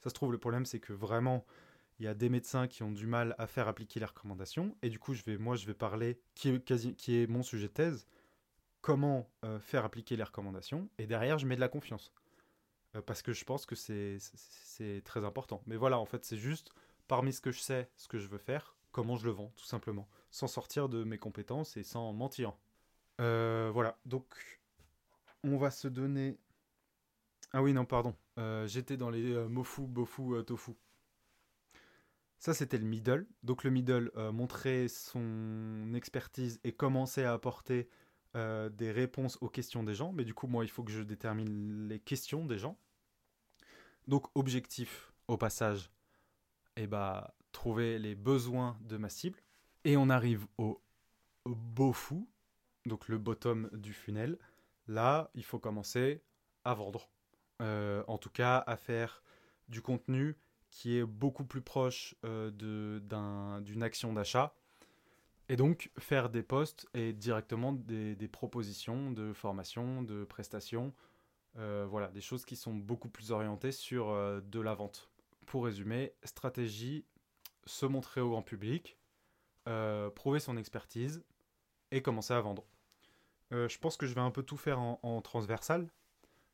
Ça 0.00 0.08
se 0.08 0.14
trouve, 0.14 0.30
le 0.30 0.38
problème 0.38 0.64
c'est 0.64 0.78
que 0.78 0.92
vraiment 0.92 1.44
il 1.98 2.04
y 2.04 2.08
a 2.08 2.14
des 2.14 2.28
médecins 2.28 2.68
qui 2.68 2.84
ont 2.84 2.92
du 2.92 3.06
mal 3.06 3.34
à 3.38 3.46
faire 3.46 3.66
appliquer 3.66 3.98
les 3.98 4.06
recommandations 4.06 4.76
et 4.82 4.88
du 4.88 5.00
coup 5.00 5.14
je 5.14 5.24
vais, 5.24 5.36
moi 5.36 5.56
je 5.56 5.66
vais 5.66 5.74
parler, 5.74 6.20
qui 6.34 6.50
est, 6.50 6.64
quasi, 6.64 6.94
qui 6.94 7.20
est 7.20 7.26
mon 7.26 7.42
sujet 7.42 7.66
de 7.66 7.72
thèse, 7.72 8.06
comment 8.82 9.28
euh, 9.44 9.58
faire 9.58 9.84
appliquer 9.84 10.16
les 10.16 10.22
recommandations 10.22 10.88
et 10.98 11.08
derrière 11.08 11.38
je 11.38 11.46
mets 11.46 11.56
de 11.56 11.60
la 11.60 11.68
confiance. 11.68 12.12
Euh, 12.94 13.02
parce 13.02 13.20
que 13.20 13.32
je 13.32 13.44
pense 13.44 13.66
que 13.66 13.74
c'est 13.74 15.02
très 15.04 15.24
important. 15.24 15.60
Mais 15.66 15.76
voilà, 15.76 15.98
en 15.98 16.06
fait 16.06 16.24
c'est 16.24 16.36
juste 16.36 16.70
parmi 17.08 17.32
ce 17.32 17.40
que 17.40 17.50
je 17.50 17.58
sais, 17.58 17.90
ce 17.96 18.06
que 18.06 18.18
je 18.18 18.28
veux 18.28 18.38
faire, 18.38 18.76
comment 18.92 19.16
je 19.16 19.26
le 19.26 19.32
vends 19.32 19.52
tout 19.56 19.64
simplement, 19.64 20.08
sans 20.30 20.46
sortir 20.46 20.88
de 20.88 21.02
mes 21.02 21.18
compétences 21.18 21.76
et 21.76 21.82
sans 21.82 22.12
mentir. 22.12 22.56
Euh, 23.20 23.70
voilà, 23.72 23.98
donc 24.04 24.26
on 25.42 25.56
va 25.56 25.70
se 25.70 25.88
donner 25.88 26.38
Ah 27.52 27.62
oui, 27.62 27.72
non, 27.72 27.84
pardon. 27.84 28.14
Euh, 28.38 28.66
j'étais 28.66 28.96
dans 28.96 29.10
les 29.10 29.32
euh, 29.32 29.48
mofu, 29.48 29.82
bofu, 29.82 30.44
tofu. 30.44 30.72
Ça, 32.38 32.52
c'était 32.54 32.78
le 32.78 32.84
middle. 32.84 33.26
Donc 33.42 33.64
le 33.64 33.70
middle 33.70 34.12
montrait 34.32 34.88
son 34.88 35.92
expertise 35.94 36.60
et 36.64 36.72
commençait 36.72 37.24
à 37.24 37.32
apporter 37.32 37.88
des 38.34 38.92
réponses 38.92 39.38
aux 39.40 39.48
questions 39.48 39.82
des 39.82 39.94
gens. 39.94 40.12
Mais 40.12 40.24
du 40.24 40.34
coup, 40.34 40.46
moi, 40.46 40.64
il 40.64 40.68
faut 40.68 40.84
que 40.84 40.92
je 40.92 41.02
détermine 41.02 41.88
les 41.88 41.98
questions 41.98 42.44
des 42.44 42.58
gens. 42.58 42.78
Donc 44.06 44.26
objectif, 44.34 45.12
au 45.28 45.38
passage, 45.38 45.90
et 46.76 46.86
bah, 46.86 47.34
trouver 47.52 47.98
les 47.98 48.14
besoins 48.14 48.78
de 48.82 48.98
ma 48.98 49.08
cible. 49.08 49.40
Et 49.84 49.96
on 49.96 50.10
arrive 50.10 50.46
au, 50.58 50.82
au 51.46 51.54
bofu, 51.54 52.26
donc 52.86 53.08
le 53.08 53.18
bottom 53.18 53.68
du 53.72 53.92
funnel. 53.92 54.38
Là, 54.88 55.30
il 55.34 55.44
faut 55.44 55.58
commencer 55.58 56.22
à 56.64 56.74
vendre. 56.74 57.10
Euh, 57.62 58.04
en 58.06 58.18
tout 58.18 58.30
cas, 58.30 58.58
à 58.66 58.76
faire 58.76 59.22
du 59.68 59.82
contenu 59.82 60.36
qui 60.70 60.96
est 60.96 61.04
beaucoup 61.04 61.44
plus 61.44 61.62
proche 61.62 62.14
euh, 62.24 62.50
d'une 63.60 63.82
action 63.82 64.12
d'achat. 64.12 64.54
Et 65.48 65.56
donc, 65.56 65.90
faire 65.98 66.28
des 66.28 66.42
posts 66.42 66.88
et 66.92 67.12
directement 67.12 67.72
des, 67.72 68.28
propositions 68.28 69.10
de 69.12 69.32
formation, 69.32 70.02
de 70.02 70.24
prestations. 70.24 70.92
Euh, 71.56 71.86
voilà, 71.88 72.08
des 72.08 72.20
choses 72.20 72.44
qui 72.44 72.56
sont 72.56 72.74
beaucoup 72.74 73.08
plus 73.08 73.30
orientées 73.30 73.72
sur 73.72 74.08
de 74.42 74.60
la 74.60 74.74
vente. 74.74 75.08
Pour 75.46 75.64
résumer, 75.64 76.12
stratégie, 76.24 77.04
se 77.64 77.86
montrer 77.86 78.20
au 78.20 78.30
grand 78.30 78.42
public, 78.42 78.98
prouver 80.14 80.40
son 80.40 80.56
expertise 80.56 81.24
et 81.92 82.02
commencer 82.02 82.34
à 82.34 82.40
vendre. 82.40 82.66
Euh, 83.52 83.68
je 83.68 83.78
pense 83.78 83.96
que 83.96 84.06
je 84.06 84.14
vais 84.14 84.20
un 84.20 84.30
peu 84.30 84.42
tout 84.42 84.56
faire 84.56 84.80
en, 84.80 85.20
transversal, 85.22 85.88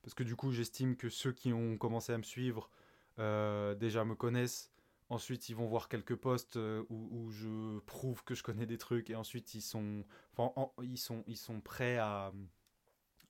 parce 0.03 0.15
que 0.15 0.23
du 0.23 0.37
coup, 0.37 0.53
j'estime 0.53 0.97
que 0.97 1.09
ceux 1.09 1.33
qui 1.33 1.53
ont 1.53 1.77
commencé 1.77 2.13
à 2.13 2.19
me 2.19 2.23
suivre 2.23 2.71
euh, 3.19 3.75
déjà 3.75 4.05
me 4.05 4.15
connaissent. 4.15 4.71
Ensuite, 5.09 5.49
ils 5.49 5.57
vont 5.57 5.67
voir 5.67 5.89
quelques 5.89 6.17
posts 6.17 6.57
euh, 6.57 6.85
où, 6.89 7.31
je 7.31 7.79
prouve 7.81 8.25
que 8.25 8.35
je 8.35 8.43
connais 8.43 8.67
des 8.67 8.79
trucs, 8.79 9.11
et 9.11 9.15
ensuite, 9.15 9.55
ils 9.55 9.63
sont, 9.63 10.05
enfin, 10.33 10.53
en- 10.57 10.73
ils 10.83 10.99
sont, 10.99 11.23
ils 11.27 11.37
sont 11.37 11.61
prêts 11.61 11.99
à, 11.99 12.33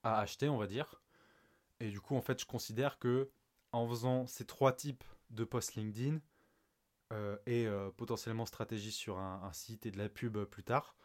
à 0.02 0.20
acheter, 0.20 0.48
on 0.48 0.58
va 0.58 0.66
dire. 0.66 1.00
Et 1.80 1.90
du 1.90 2.00
coup, 2.00 2.16
en 2.16 2.22
fait, 2.22 2.40
je 2.40 2.46
considère 2.46 2.98
que 2.98 3.30
en 3.72 3.88
faisant 3.88 4.26
ces 4.26 4.44
trois 4.46 4.72
types 4.72 5.04
de 5.30 5.44
posts 5.44 5.74
LinkedIn 5.76 6.20
et 7.46 7.68
potentiellement 7.96 8.46
stratégie 8.46 8.92
sur 8.92 9.18
un, 9.18 9.42
un 9.44 9.52
site 9.52 9.84
et 9.86 9.90
de 9.90 9.98
la 9.98 10.08
pub 10.08 10.44
plus 10.44 10.64
tard, 10.64 10.96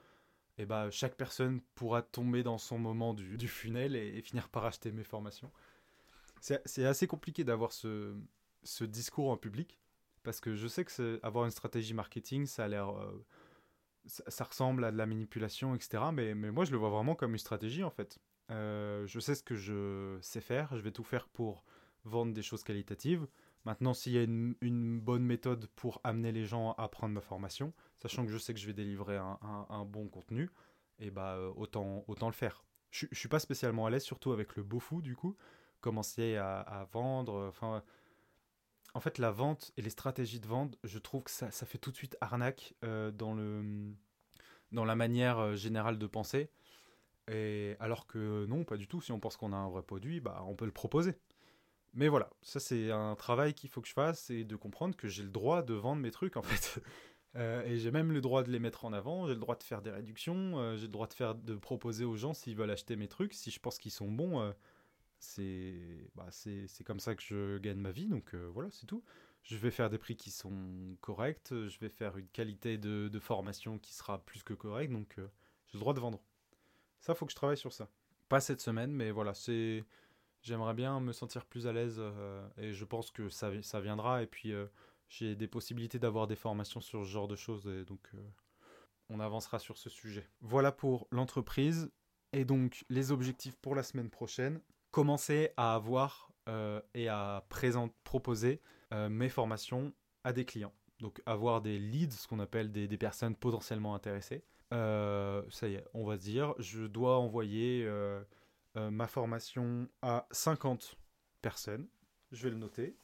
et 0.58 0.66
bah, 0.66 0.90
chaque 0.90 1.16
personne 1.16 1.62
pourra 1.76 2.02
tomber 2.02 2.44
dans 2.44 2.58
son 2.58 2.80
moment 2.80 3.14
du, 3.14 3.48
funnel 3.48 3.96
et, 3.96 4.22
finir 4.22 4.50
par 4.50 4.66
acheter 4.66 4.92
mes 4.92 5.04
formations. 5.04 5.52
C'est 6.42 6.86
assez 6.86 7.08
compliqué 7.08 7.44
d'avoir 7.44 7.72
ce, 7.72 8.16
discours 8.82 9.30
en 9.30 9.38
public 9.38 9.80
parce 10.24 10.40
que 10.40 10.56
je 10.56 10.68
sais 10.68 10.84
que 10.84 11.20
avoir 11.24 11.46
une 11.46 11.52
stratégie 11.52 11.94
marketing, 11.94 12.46
ça 12.46 12.66
a 12.66 12.68
l'air. 12.68 12.90
euh, 12.90 13.26
ça, 14.06 14.44
ressemble 14.44 14.84
à 14.84 14.92
de 14.92 14.98
la 14.98 15.06
manipulation, 15.06 15.76
etc. 15.76 16.04
Mais, 16.14 16.34
mais 16.34 16.52
moi, 16.52 16.66
je 16.66 16.72
le 16.72 16.78
vois 16.78 16.90
vraiment 16.90 17.16
comme 17.16 17.32
une 17.32 17.38
stratégie 17.38 17.84
en 17.84 17.90
fait. 17.90 18.20
Euh, 18.50 19.06
je 19.06 19.20
sais 19.20 19.36
ce 19.36 19.44
que 19.44 19.56
je 19.56 20.18
sais 20.22 20.42
faire, 20.42 20.76
je 20.76 20.82
vais 20.82 20.92
tout 20.92 21.04
faire 21.04 21.28
pour 21.28 21.64
vendre 22.06 22.34
des 22.34 22.42
choses 22.42 22.64
qualitatives. 22.64 23.28
Maintenant, 23.68 23.94
s'il 23.94 24.14
y 24.14 24.18
a 24.18 24.24
une, 24.24 25.02
bonne 25.02 25.26
méthode 25.26 25.68
pour 25.76 26.00
amener 26.06 26.32
les 26.32 26.46
gens 26.46 26.72
à 26.78 26.88
prendre 26.88 27.14
ma 27.14 27.20
formation, 27.20 27.74
sachant 27.98 28.26
que 28.26 28.32
je 28.32 28.38
sais 28.38 28.54
que 28.54 28.62
je 28.62 28.66
vais 28.66 28.72
délivrer 28.72 29.18
un, 29.18 29.86
bon 29.86 30.08
contenu, 30.08 30.50
et 31.00 31.12
bah 31.12 31.36
euh, 31.36 31.52
autant, 31.58 32.06
le 32.08 32.32
faire. 32.32 32.64
Je, 32.92 33.08
je 33.12 33.20
suis 33.20 33.28
pas 33.28 33.40
spécialement 33.40 33.86
à 33.86 33.90
l'aise, 33.90 34.06
surtout 34.06 34.32
avec 34.32 34.56
le 34.56 34.64
beau 34.64 34.80
fou 34.80 35.02
du 35.02 35.18
coup. 35.18 35.36
Commencer 35.82 36.38
à, 36.38 36.88
vendre, 36.94 37.34
euh, 37.36 37.50
enfin. 37.50 37.84
en 38.94 39.02
fait, 39.02 39.18
la 39.18 39.32
vente 39.32 39.74
et 39.76 39.82
les 39.82 39.90
stratégies 39.90 40.40
de 40.40 40.48
vente, 40.48 40.78
je 40.86 40.98
trouve 40.98 41.24
que 41.24 41.32
ça, 41.32 41.52
fait 41.52 41.78
tout 41.78 41.92
de 41.92 41.98
suite 41.98 42.16
arnaque 42.22 42.74
euh, 42.86 43.12
dans, 43.12 43.36
la 44.86 44.96
manière 44.96 45.58
générale 45.58 45.98
de 45.98 46.08
penser. 46.08 46.50
Et 47.30 47.76
alors 47.82 48.08
que 48.08 48.46
non, 48.46 48.64
pas 48.64 48.78
du 48.78 48.88
tout. 48.88 49.02
Si 49.02 49.12
on 49.12 49.20
pense 49.20 49.36
qu'on 49.36 49.52
a 49.52 49.58
un 49.58 49.68
vrai 49.68 49.84
produit, 49.84 50.22
bah, 50.22 50.42
on 50.48 50.56
peut 50.56 50.64
le 50.64 50.72
proposer. 50.72 51.20
Mais 51.94 52.08
voilà, 52.08 52.30
ça 52.42 52.60
c'est 52.60 52.92
un 52.92 53.16
travail 53.16 53.54
qu'il 53.54 53.70
faut 53.70 53.82
que 53.82 53.88
je 53.88 53.94
fasse 53.94 54.30
et 54.30 54.44
de 54.44 54.56
comprendre 54.56 54.96
que 54.96 55.08
j'ai 55.08 55.24
le 55.24 55.30
droit 55.30 55.64
de 55.64 55.74
vendre 55.74 56.02
mes 56.02 56.12
trucs 56.12 56.38
en 56.38 56.44
fait. 56.44 56.82
Euh, 57.36 57.64
et 57.66 57.78
j'ai 57.78 57.92
même 57.92 58.12
le 58.12 58.22
droit 58.22 58.42
de 58.42 58.50
les 58.50 58.58
mettre 58.58 58.86
en 58.86 58.94
avant, 58.94 59.28
j'ai 59.28 59.34
le 59.34 59.40
droit 59.40 59.56
de 59.56 59.62
faire 59.62 59.84
des 59.84 59.92
réductions, 59.92 60.58
euh, 60.58 60.76
j'ai 60.76 60.88
le 60.88 60.92
droit 60.92 61.06
de, 61.06 61.14
faire, 61.14 61.36
de 61.36 61.56
proposer 61.56 62.04
aux 62.04 62.16
gens 62.16 62.34
s'ils 62.34 62.56
veulent 62.56 62.72
acheter 62.72 62.96
mes 62.96 63.08
trucs. 63.08 63.34
Si 63.34 63.52
je 63.52 63.60
pense 63.60 63.78
qu'ils 63.78 63.92
sont 63.92 64.10
bons, 64.10 64.42
euh, 64.42 64.52
c'est 65.20 66.10
bah, 66.16 66.26
c'est 66.32 66.66
c'est 66.68 66.84
comme 66.84 67.00
ça 67.00 67.14
que 67.14 67.22
je 67.22 67.58
gagne 67.60 67.78
ma 67.78 67.92
vie. 67.92 68.08
Donc 68.08 68.34
voilà, 68.34 68.70
c'est 68.72 68.88
tout. 68.88 69.04
Je 69.44 69.56
vais 69.58 69.70
faire 69.70 69.90
des 69.90 70.00
prix 70.00 70.16
qui 70.16 70.32
sont 70.32 70.98
corrects, 71.02 71.50
je 71.52 71.80
vais 71.80 71.90
faire 71.90 72.18
une 72.18 72.28
qualité 72.30 72.78
de, 72.78 73.20
formation 73.20 73.78
qui 73.78 73.94
sera 73.94 74.20
plus 74.26 74.42
que 74.42 74.54
correcte. 74.54 74.92
Donc 74.92 75.14
j'ai 75.18 75.74
le 75.74 75.80
droit 75.80 75.94
de 75.94 76.00
vendre. 76.00 76.22
Ça, 77.02 77.14
faut 77.14 77.26
que 77.26 77.32
je 77.32 77.36
travaille 77.36 77.58
sur 77.58 77.74
ça. 77.74 77.90
Pas 78.30 78.40
cette 78.40 78.62
semaine, 78.62 78.92
mais 78.92 79.12
voilà, 79.12 79.34
c'est. 79.34 79.84
J'aimerais 80.48 80.74
bien 80.74 81.02
me 81.02 81.12
sentir 81.12 81.46
plus 81.46 81.68
à 81.68 81.74
l'aise 81.74 81.98
euh, 82.00 82.48
et 82.58 82.72
je 82.72 82.86
pense 82.86 83.12
que 83.12 83.28
ça, 83.28 83.52
ça 83.62 83.82
viendra. 83.82 84.24
Et 84.24 84.28
puis, 84.28 84.54
euh, 84.54 84.66
j'ai 85.10 85.36
des 85.36 85.48
possibilités 85.50 86.00
d'avoir 86.00 86.26
des 86.26 86.38
formations 86.38 86.80
sur 86.80 87.04
ce 87.04 87.10
genre 87.10 87.28
de 87.28 87.36
choses 87.36 87.68
et 87.68 87.84
donc 87.84 88.00
euh, 88.14 88.18
on 89.10 89.20
avancera 89.20 89.60
sur 89.60 89.78
ce 89.78 89.90
sujet. 89.90 90.26
Voilà 90.40 90.72
pour 90.72 91.10
l'entreprise 91.12 91.92
et 92.32 92.46
donc 92.46 92.86
les 92.88 93.12
objectifs 93.12 93.58
pour 93.58 93.76
la 93.76 93.84
semaine 93.84 94.10
prochaine. 94.10 94.62
Commencer 94.92 95.52
à 95.58 95.76
avoir 95.76 96.32
et 96.94 97.10
à 97.10 97.46
présent, 97.50 97.90
proposer 98.06 98.62
mes 99.10 99.28
formations 99.28 99.94
à 100.24 100.32
des 100.32 100.46
clients. 100.46 100.74
Donc 101.02 101.22
avoir 101.26 101.62
des 101.62 101.78
leads, 101.78 102.16
ce 102.16 102.26
qu'on 102.26 102.40
appelle 102.40 102.72
des, 102.72 102.88
personnes 102.98 103.36
potentiellement 103.36 103.96
intéressées. 103.96 104.46
Ça 104.72 105.68
y 105.68 105.74
est, 105.74 105.84
on 105.94 106.06
va 106.06 106.16
se 106.16 106.22
dire, 106.22 106.54
je 106.58 106.86
dois 106.88 107.18
envoyer 107.18 107.86
euh, 108.78 108.92
ma 108.92 109.08
formation 109.08 109.90
à 110.04 110.28
50 110.30 110.98
personnes. 111.42 111.88
Je 112.32 112.44
vais 112.44 112.52
le 112.52 112.58
noter. 112.58 112.96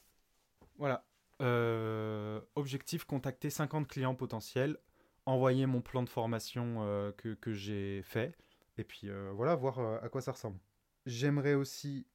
Voilà. 0.78 1.04
Euh, 1.42 2.40
objectif, 2.54 3.04
contacter 3.04 3.50
50 3.50 3.88
clients 3.88 4.14
potentiels, 4.14 4.78
envoyer 5.26 5.66
mon 5.66 5.80
plan 5.80 6.04
de 6.04 6.08
formation 6.08 6.76
euh, 6.82 7.10
que, 7.12 7.34
que 7.34 7.52
j'ai 7.52 8.02
fait, 8.02 8.36
et 8.78 8.84
puis 8.84 9.08
voilà, 9.32 9.56
voir 9.56 9.80
à 10.02 10.08
quoi 10.08 10.20
ça 10.20 10.32
ressemble. 10.32 10.58
J'aimerais 11.06 11.54
aussi 11.54 12.06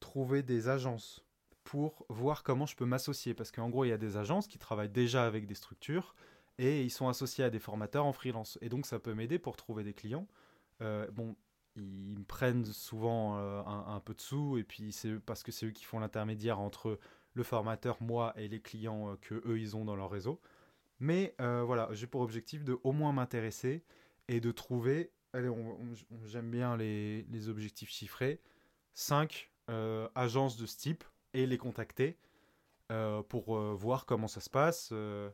trouver 0.00 0.42
des 0.42 0.68
agences 0.68 1.24
pour 1.64 2.04
voir 2.08 2.42
comment 2.42 2.66
je 2.66 2.76
peux 2.76 2.84
m'associer, 2.84 3.32
parce 3.32 3.50
qu'en 3.50 3.70
gros, 3.70 3.84
il 3.84 3.88
y 3.88 3.92
a 3.92 3.98
des 3.98 4.16
agences 4.16 4.46
qui 4.46 4.58
travaillent 4.58 4.90
déjà 4.90 5.26
avec 5.26 5.46
des 5.46 5.54
structures, 5.54 6.14
et 6.58 6.82
ils 6.82 6.90
sont 6.90 7.08
associés 7.08 7.44
à 7.44 7.50
des 7.50 7.58
formateurs 7.58 8.04
en 8.04 8.12
freelance. 8.12 8.58
Et 8.60 8.68
donc, 8.68 8.86
ça 8.86 8.98
peut 8.98 9.14
m'aider 9.14 9.38
pour 9.38 9.56
trouver 9.56 9.84
des 9.84 9.94
clients. 9.94 10.26
Bon, 10.80 11.36
ils 11.76 12.18
me 12.18 12.24
prennent 12.24 12.64
souvent 12.64 13.38
euh, 13.38 13.62
un, 13.64 14.00
peu 14.00 14.14
de 14.14 14.20
sous, 14.20 14.58
et 14.58 14.64
puis 14.64 14.92
c'est 14.92 15.18
parce 15.20 15.42
que 15.42 15.52
c'est 15.52 15.66
eux 15.66 15.70
qui 15.70 15.84
font 15.84 15.98
l'intermédiaire 15.98 16.60
entre 16.60 16.98
le 17.34 17.42
formateur, 17.42 17.98
moi, 18.00 18.32
et 18.36 18.48
les 18.48 18.60
clients 18.60 19.12
euh, 19.12 19.16
que 19.20 19.34
eux 19.46 19.58
ils 19.58 19.76
ont 19.76 19.84
dans 19.84 19.96
leur 19.96 20.10
réseau. 20.10 20.40
Mais 21.00 21.34
euh, 21.40 21.62
voilà, 21.62 21.88
j'ai 21.92 22.06
pour 22.06 22.22
objectif 22.22 22.64
de 22.64 22.78
au 22.82 22.92
moins 22.92 23.12
m'intéresser 23.12 23.84
et 24.28 24.40
de 24.40 24.50
trouver, 24.50 25.12
allez, 25.32 25.50
j'aime 26.24 26.50
bien 26.50 26.76
les, 26.76 27.48
objectifs 27.48 27.90
chiffrés, 27.90 28.40
5 28.94 29.50
agences 30.14 30.56
de 30.56 30.64
ce 30.64 30.76
type 30.78 31.04
et 31.34 31.46
les 31.46 31.58
contacter 31.58 32.16
euh, 32.92 33.22
pour 33.22 33.56
euh, 33.56 33.74
voir 33.74 34.06
comment 34.06 34.28
ça 34.28 34.40
se 34.40 34.48
passe 34.48 34.90
euh, 34.92 35.28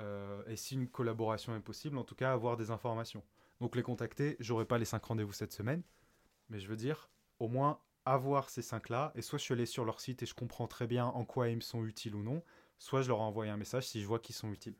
euh, 0.00 0.42
et 0.48 0.56
si 0.56 0.74
une 0.74 0.88
collaboration 0.88 1.54
est 1.54 1.60
possible, 1.60 1.96
en 1.96 2.02
tout 2.02 2.16
cas 2.16 2.32
avoir 2.32 2.56
des 2.56 2.72
informations. 2.72 3.22
Donc 3.60 3.76
les 3.76 3.82
contacter, 3.82 4.36
j'aurai 4.40 4.64
pas 4.64 4.78
les 4.78 4.84
5 4.84 5.04
rendez-vous 5.04 5.32
cette 5.32 5.52
semaine, 5.52 5.82
mais 6.48 6.60
je 6.60 6.68
veux 6.68 6.76
dire, 6.76 7.10
au 7.38 7.48
moins 7.48 7.80
avoir 8.04 8.48
ces 8.50 8.62
5-là, 8.62 9.12
et 9.14 9.22
soit 9.22 9.38
je 9.38 9.44
suis 9.44 9.54
allé 9.54 9.66
sur 9.66 9.84
leur 9.84 10.00
site 10.00 10.22
et 10.22 10.26
je 10.26 10.34
comprends 10.34 10.66
très 10.66 10.86
bien 10.86 11.06
en 11.06 11.24
quoi 11.24 11.48
ils 11.48 11.56
me 11.56 11.60
sont 11.60 11.84
utiles 11.84 12.14
ou 12.14 12.22
non, 12.22 12.42
soit 12.78 13.02
je 13.02 13.08
leur 13.08 13.18
ai 13.18 13.22
envoyé 13.22 13.50
un 13.50 13.56
message 13.56 13.86
si 13.86 14.00
je 14.00 14.06
vois 14.06 14.18
qu'ils 14.18 14.34
sont 14.34 14.50
utiles. 14.50 14.76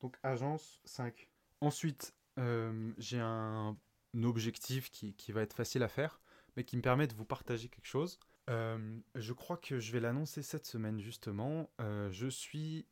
Donc 0.00 0.16
agence 0.22 0.80
5. 0.84 1.28
Ensuite, 1.60 2.14
euh, 2.38 2.92
j'ai 2.98 3.20
un, 3.20 3.76
objectif 4.24 4.90
qui, 4.90 5.14
qui 5.14 5.32
va 5.32 5.42
être 5.42 5.54
facile 5.54 5.82
à 5.82 5.88
faire, 5.88 6.20
mais 6.56 6.64
qui 6.64 6.76
me 6.76 6.82
permet 6.82 7.06
de 7.06 7.14
vous 7.14 7.24
partager 7.24 7.68
quelque 7.68 7.86
chose. 7.86 8.18
Euh, 8.50 8.98
je 9.14 9.32
crois 9.32 9.56
que 9.56 9.78
je 9.78 9.92
vais 9.92 10.00
l'annoncer 10.00 10.42
cette 10.42 10.66
semaine 10.66 10.98
justement. 10.98 11.70
Euh, 11.80 12.10
je 12.10 12.26
suis 12.26 12.86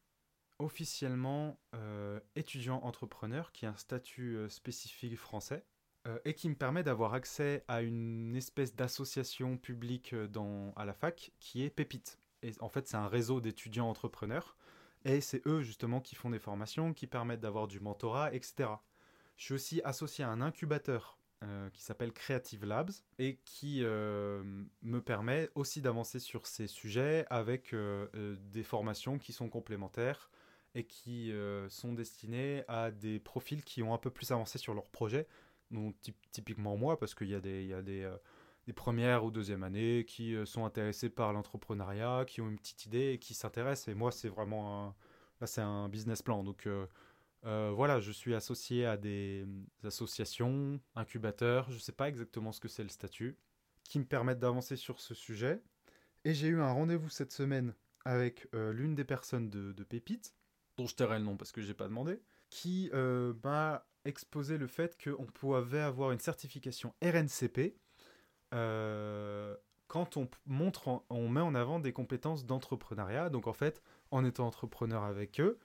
officiellement 0.61 1.59
euh, 1.75 2.21
étudiant 2.37 2.81
entrepreneur, 2.85 3.51
qui 3.51 3.65
est 3.65 3.69
un 3.69 3.77
statut 3.77 4.37
euh, 4.37 4.49
spécifique 4.49 5.17
français, 5.17 5.65
euh, 6.07 6.19
et 6.25 6.35
qui 6.35 6.49
me 6.49 6.55
permet 6.55 6.83
d'avoir 6.83 7.15
accès 7.15 7.65
à 7.67 7.83
une 7.83 8.37
espèce 8.37 8.75
d'association 8.75 9.57
publique 9.57 10.13
euh, 10.13 10.29
dans, 10.29 10.73
à 10.77 10.85
la 10.85 10.93
fac 10.93 11.33
qui 11.41 11.65
est 11.65 11.71
Pépite. 11.71 12.19
Et 12.43 12.53
en 12.61 12.69
fait, 12.69 12.87
c'est 12.87 12.97
un 12.97 13.09
réseau 13.09 13.41
d'étudiants 13.41 13.89
entrepreneurs, 13.89 14.57
et 15.05 15.21
c'est 15.21 15.47
eux 15.47 15.63
justement 15.63 16.01
qui 16.01 16.15
font 16.15 16.31
des 16.31 16.39
formations, 16.39 16.93
qui 16.93 17.07
permettent 17.07 17.41
d'avoir 17.41 17.67
du 17.67 17.81
mentorat, 17.81 18.33
etc. 18.35 18.71
Je 19.37 19.45
suis 19.45 19.55
aussi 19.55 19.81
associé 19.85 20.25
à 20.25 20.29
un 20.29 20.41
incubateur 20.41 21.17
qui 21.73 21.83
s'appelle 21.83 22.13
Creative 22.13 22.67
Labs 22.67 22.91
et 23.19 23.39
qui 23.47 23.81
me 23.81 24.99
permet 24.99 25.49
aussi 25.55 25.81
d'avancer 25.81 26.19
sur 26.19 26.47
ces 26.47 26.67
sujets 26.67 27.25
avec 27.31 27.75
des 28.13 28.63
formations 28.63 29.19
qui 29.19 29.33
sont 29.33 29.49
complémentaires 29.49 30.31
et 30.75 30.85
qui 30.85 31.33
sont 31.69 31.93
destinées 31.93 32.65
à 32.69 32.91
des 32.91 33.19
profils 33.19 33.65
qui 33.65 33.83
ont 33.83 33.93
un 33.93 33.99
peu 33.99 34.11
plus 34.11 34.31
avancé 34.31 34.59
sur 34.59 34.75
leur 34.75 34.89
projet. 34.89 35.27
Donc 35.71 35.97
typiquement 36.33 36.77
moi, 36.77 36.99
parce 36.99 37.15
qu'il 37.15 37.29
y 37.29 37.35
a 37.35 37.41
des, 37.41 37.63
il 37.63 37.69
y 37.69 37.75
a 37.75 37.83
des, 37.83 38.09
des 38.67 38.73
premières 38.73 39.25
ou 39.25 39.31
deuxième 39.31 39.65
années 39.65 40.05
qui 40.07 40.37
sont 40.47 40.65
intéressés 40.65 41.11
par 41.11 41.33
l'entrepreneuriat, 41.33 42.25
qui 42.27 42.41
ont 42.41 42.49
une 42.49 42.59
petite 42.59 42.87
idée 42.87 43.13
et 43.13 43.19
qui 43.19 43.35
s'intéressent. 43.35 43.89
Et 43.89 43.95
moi, 43.95 44.13
c'est 44.13 44.29
vraiment 44.29 44.87
un, 44.87 44.95
là, 45.41 45.47
c'est 45.47 45.61
un 45.61 45.89
business 45.89 46.23
plan. 46.23 46.45
Donc 46.45 46.69
euh, 47.47 47.73
voilà, 47.75 48.01
je 48.01 48.13
suis 48.13 48.35
associé 48.35 48.85
à 48.87 48.97
des 48.97 49.47
associations, 49.85 50.81
incubateurs, 50.95 51.71
je 51.71 51.77
ne 51.77 51.81
sais 51.81 51.93
pas 51.93 52.09
exactement 52.09 52.53
ce 52.53 52.61
que 52.61 52.69
c'est 52.69 52.83
le 52.83 52.91
statut, 52.91 53.37
qui 53.85 53.99
me 53.99 54.05
permettent 54.05 54.41
d'avancer 54.41 54.77
sur 54.77 55.01
ce 55.01 55.15
sujet. 55.15 55.63
Et 56.25 56.35
j'ai 56.35 56.49
eu 56.49 56.61
un 56.61 56.73
rendez-vous 56.73 57.09
cette 57.09 57.33
semaine 57.33 57.75
avec 58.05 58.49
euh, 58.55 58.73
l'une 58.73 58.95
des 58.95 59.05
personnes 59.05 59.49
de, 59.49 59.73
de, 59.73 59.85
Pépite, 59.85 60.35
dont 60.81 60.87
je 60.87 60.95
tairai 60.95 61.19
le 61.19 61.25
nom 61.25 61.37
parce 61.37 61.53
que 61.53 61.61
je 61.61 61.69
n'ai 61.69 61.75
pas 61.75 61.89
demandé, 61.89 62.21
qui 62.49 62.91
euh, 62.95 63.35
m'a 63.45 63.87
exposé 64.05 64.59
le 64.59 64.67
fait 64.67 64.97
qu'on 65.03 65.27
pouvait 65.27 65.81
avoir 65.81 66.11
une 66.11 66.21
certification 66.21 66.95
RNCP 67.03 67.77
quand 69.87 70.17
on 70.17 70.29
montre, 70.47 71.03
on 71.11 71.29
met 71.29 71.41
en 71.41 71.55
avant 71.57 71.81
des 71.81 71.93
compétences 71.93 72.47
d'entrepreneuriat. 72.47 73.29
Donc 73.29 73.49
en 73.49 73.53
fait, 73.53 73.83
en 74.13 74.25
étant 74.25 74.47
entrepreneur 74.47 75.03
avec 75.03 75.41
eux, 75.41 75.59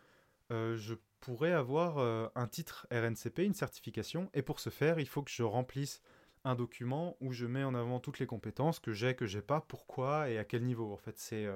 je 0.50 0.96
pourrais 1.26 1.54
avoir 1.54 1.98
euh, 1.98 2.28
un 2.36 2.48
titre 2.48 2.86
RNCP, 2.92 3.40
une 3.40 3.56
certification, 3.56 4.30
et 4.36 4.44
pour 4.44 4.60
ce 4.60 4.70
faire, 4.70 5.00
il 5.00 5.08
faut 5.08 5.24
que 5.24 5.32
je 5.32 5.42
remplisse 5.42 6.04
un 6.44 6.54
document 6.54 7.18
où 7.20 7.32
je 7.32 7.48
mets 7.48 7.64
en 7.64 7.74
avant 7.74 8.00
toutes 8.00 8.20
les 8.20 8.28
compétences 8.28 8.80
que 8.80 8.94
j'ai, 8.94 9.16
que 9.16 9.26
j'ai 9.26 9.42
pas, 9.42 9.62
pourquoi 9.62 10.30
et 10.30 10.38
à 10.38 10.44
quel 10.44 10.64
niveau. 10.64 10.94
En 10.94 10.98
fait, 10.98 11.18
c'est 11.18 11.48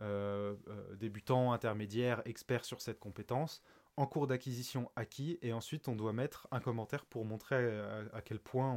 euh, 0.00 0.54
euh, 0.68 0.94
débutant, 0.96 1.52
intermédiaire, 1.52 2.22
expert 2.24 2.64
sur 2.64 2.80
cette 2.80 2.98
compétence, 2.98 3.62
en 3.96 4.06
cours 4.06 4.26
d'acquisition 4.26 4.90
acquis, 4.96 5.38
et 5.42 5.52
ensuite 5.52 5.88
on 5.88 5.94
doit 5.94 6.12
mettre 6.12 6.48
un 6.50 6.60
commentaire 6.60 7.04
pour 7.04 7.24
montrer 7.24 7.80
à, 8.12 8.20
quel 8.22 8.40
point 8.40 8.76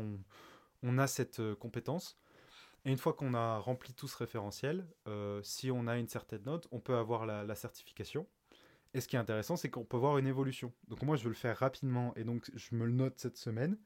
on, 0.84 0.97
a 0.99 1.07
cette 1.07 1.41
compétence. 1.55 2.20
Et 2.86 2.91
une 2.91 2.99
fois 2.99 3.13
qu'on 3.13 3.34
a 3.34 3.57
rempli 3.57 3.93
tout 3.93 4.07
ce 4.07 4.15
référentiel, 4.15 4.86
si 5.41 5.72
on 5.72 5.88
a 5.88 5.97
une 5.97 6.07
certaine 6.07 6.43
note, 6.43 6.68
on 6.72 6.80
peut 6.80 6.95
avoir 6.95 7.26
la 7.26 7.55
certification. 7.55 8.28
Et 8.93 9.01
ce 9.01 9.07
qui 9.07 9.15
est 9.15 9.20
intéressant, 9.20 9.55
c'est 9.55 9.70
qu'on 9.70 9.86
peut 9.86 9.97
voir 9.97 10.18
une 10.18 10.28
évolution. 10.28 10.74
Donc 10.88 11.01
moi, 11.03 11.15
je 11.18 11.24
veux 11.24 11.30
le 11.30 11.36
faire 11.36 11.57
rapidement, 11.57 12.13
et 12.15 12.24
donc 12.24 12.49
je 12.55 12.76
me 12.76 12.86
le 12.86 12.91
note 12.91 13.13
cette 13.18 13.38
semaine. 13.38 13.78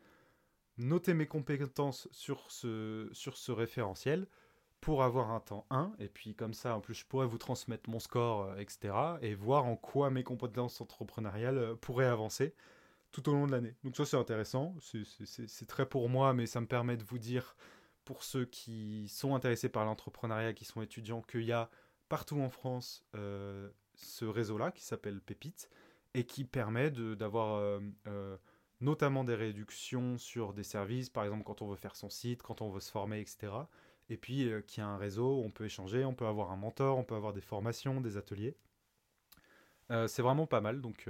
Noter 0.78 1.14
mes 1.14 1.28
compétences 1.28 2.08
sur 2.12 2.50
ce, 2.50 3.10
sur 3.12 3.38
ce 3.38 3.52
référentiel 3.52 4.28
pour 4.82 5.04
avoir 5.04 5.30
un 5.30 5.40
temps 5.40 5.66
1, 5.70 5.94
et 6.00 6.10
puis 6.10 6.34
comme 6.34 6.56
ça, 6.56 6.76
en 6.76 6.82
plus, 6.82 6.96
je 6.96 7.06
pourrais 7.06 7.28
vous 7.28 7.38
transmettre 7.38 7.90
mon 7.90 8.00
score, 8.00 8.46
euh, 8.46 8.56
etc., 8.58 8.94
et 9.22 9.36
voir 9.36 9.66
en 9.66 9.76
quoi 9.76 10.10
mes 10.10 10.24
compétences 10.24 10.82
entrepreneuriales 10.82 11.58
euh, 11.60 11.76
pourraient 11.76 12.08
avancer 12.08 12.56
tout 13.12 13.30
au 13.30 13.34
long 13.34 13.46
de 13.46 13.52
l'année. 13.52 13.76
Donc 13.84 13.96
ça, 13.96 14.06
c'est 14.06 14.18
intéressant, 14.18 14.76
c'est 14.80 15.68
très 15.68 15.86
pour 15.86 16.10
moi, 16.10 16.34
mais 16.34 16.46
ça 16.48 16.62
me 16.62 16.66
permet 16.66 16.98
de 16.98 17.04
vous 17.04 17.20
dire, 17.20 17.56
pour 18.06 18.24
ceux 18.24 18.46
qui 18.46 19.08
sont 19.10 19.36
intéressés 19.36 19.70
par 19.70 19.86
l'entrepreneuriat, 19.86 20.54
qui 20.54 20.66
sont 20.66 20.82
étudiants, 20.82 21.22
qu'il 21.22 21.44
y 21.44 21.52
a 21.52 21.70
partout 22.10 22.40
en 22.40 22.50
France 22.50 23.06
euh, 23.16 23.70
ce 23.96 24.26
réseau-là 24.26 24.72
qui 24.72 24.84
s'appelle 24.84 25.22
Pépite 25.22 25.70
et 26.14 26.26
qui 26.26 26.46
permet 26.46 26.90
d'avoir 26.90 27.80
notamment 28.82 29.24
des 29.24 29.36
réductions 29.36 30.18
sur 30.18 30.54
des 30.54 30.64
services, 30.64 31.10
par 31.10 31.24
exemple 31.24 31.44
quand 31.44 31.62
on 31.62 31.68
veut 31.68 31.76
faire 31.76 31.96
son 31.96 32.10
site, 32.10 32.42
quand 32.42 32.62
on 32.62 32.70
veut 32.70 32.80
se 32.80 32.92
former, 32.92 33.20
etc. 33.20 33.52
Et 34.10 34.18
puis 34.18 34.50
euh, 34.50 34.62
qui 34.62 34.82
a 34.82 34.88
un 34.88 34.98
réseau, 34.98 35.42
on 35.44 35.52
peut 35.52 35.66
échanger, 35.66 36.06
on 36.06 36.14
peut 36.14 36.28
avoir 36.28 36.52
un 36.52 36.58
mentor, 36.58 36.98
on 36.98 37.04
peut 37.04 37.16
avoir 37.16 37.34
des 37.34 37.42
formations, 37.42 38.02
des 38.02 38.18
ateliers. 38.18 38.56
c'est 40.08 40.22
vraiment 40.22 40.48
pas 40.48 40.62
mal, 40.62 40.82
donc 40.82 41.10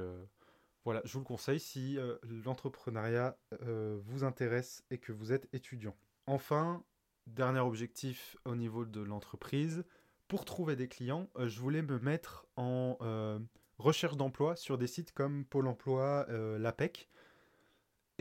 voilà, 0.86 1.02
je 1.06 1.14
vous 1.14 1.20
le 1.20 1.26
conseille 1.26 1.60
si 1.60 2.00
l'entrepreneuriat 2.46 3.38
vous 3.62 4.24
intéresse 4.24 4.84
et 4.90 4.98
que 4.98 5.12
vous 5.12 5.32
êtes 5.34 5.48
étudiant. 5.54 5.96
Enfin, 6.26 6.84
dernier 7.28 7.60
objectif 7.60 8.38
au 8.46 8.56
niveau 8.56 8.86
de 8.86 9.02
l'entreprise, 9.02 9.84
pour 10.32 10.46
trouver 10.46 10.78
des 10.78 10.88
clients, 10.88 11.30
euh, 11.36 11.50
je 11.50 11.60
voulais 11.60 11.82
me 11.82 12.00
mettre 12.00 12.46
en 12.56 12.98
euh, 13.02 13.38
recherche 13.78 14.16
d'emploi 14.16 14.56
sur 14.56 14.78
des 14.78 14.88
sites 14.88 15.12
comme 15.12 15.44
Pôle 15.44 15.68
Emploi, 15.68 16.26
euh, 16.30 16.58
l'APEC, 16.58 17.10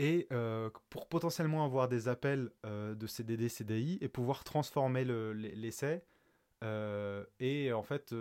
et 0.01 0.29
pour 0.89 1.09
potentiellement 1.09 1.65
avoir 1.65 1.89
des 1.89 2.09
appels 2.09 2.51
de 2.65 3.07
CDD, 3.07 3.49
CDI 3.49 3.99
et 4.01 4.09
pouvoir 4.09 4.45
transformer 4.45 5.05
l'essai 5.05 6.03
et 7.39 7.73
en 7.73 7.83
fait 7.83 8.15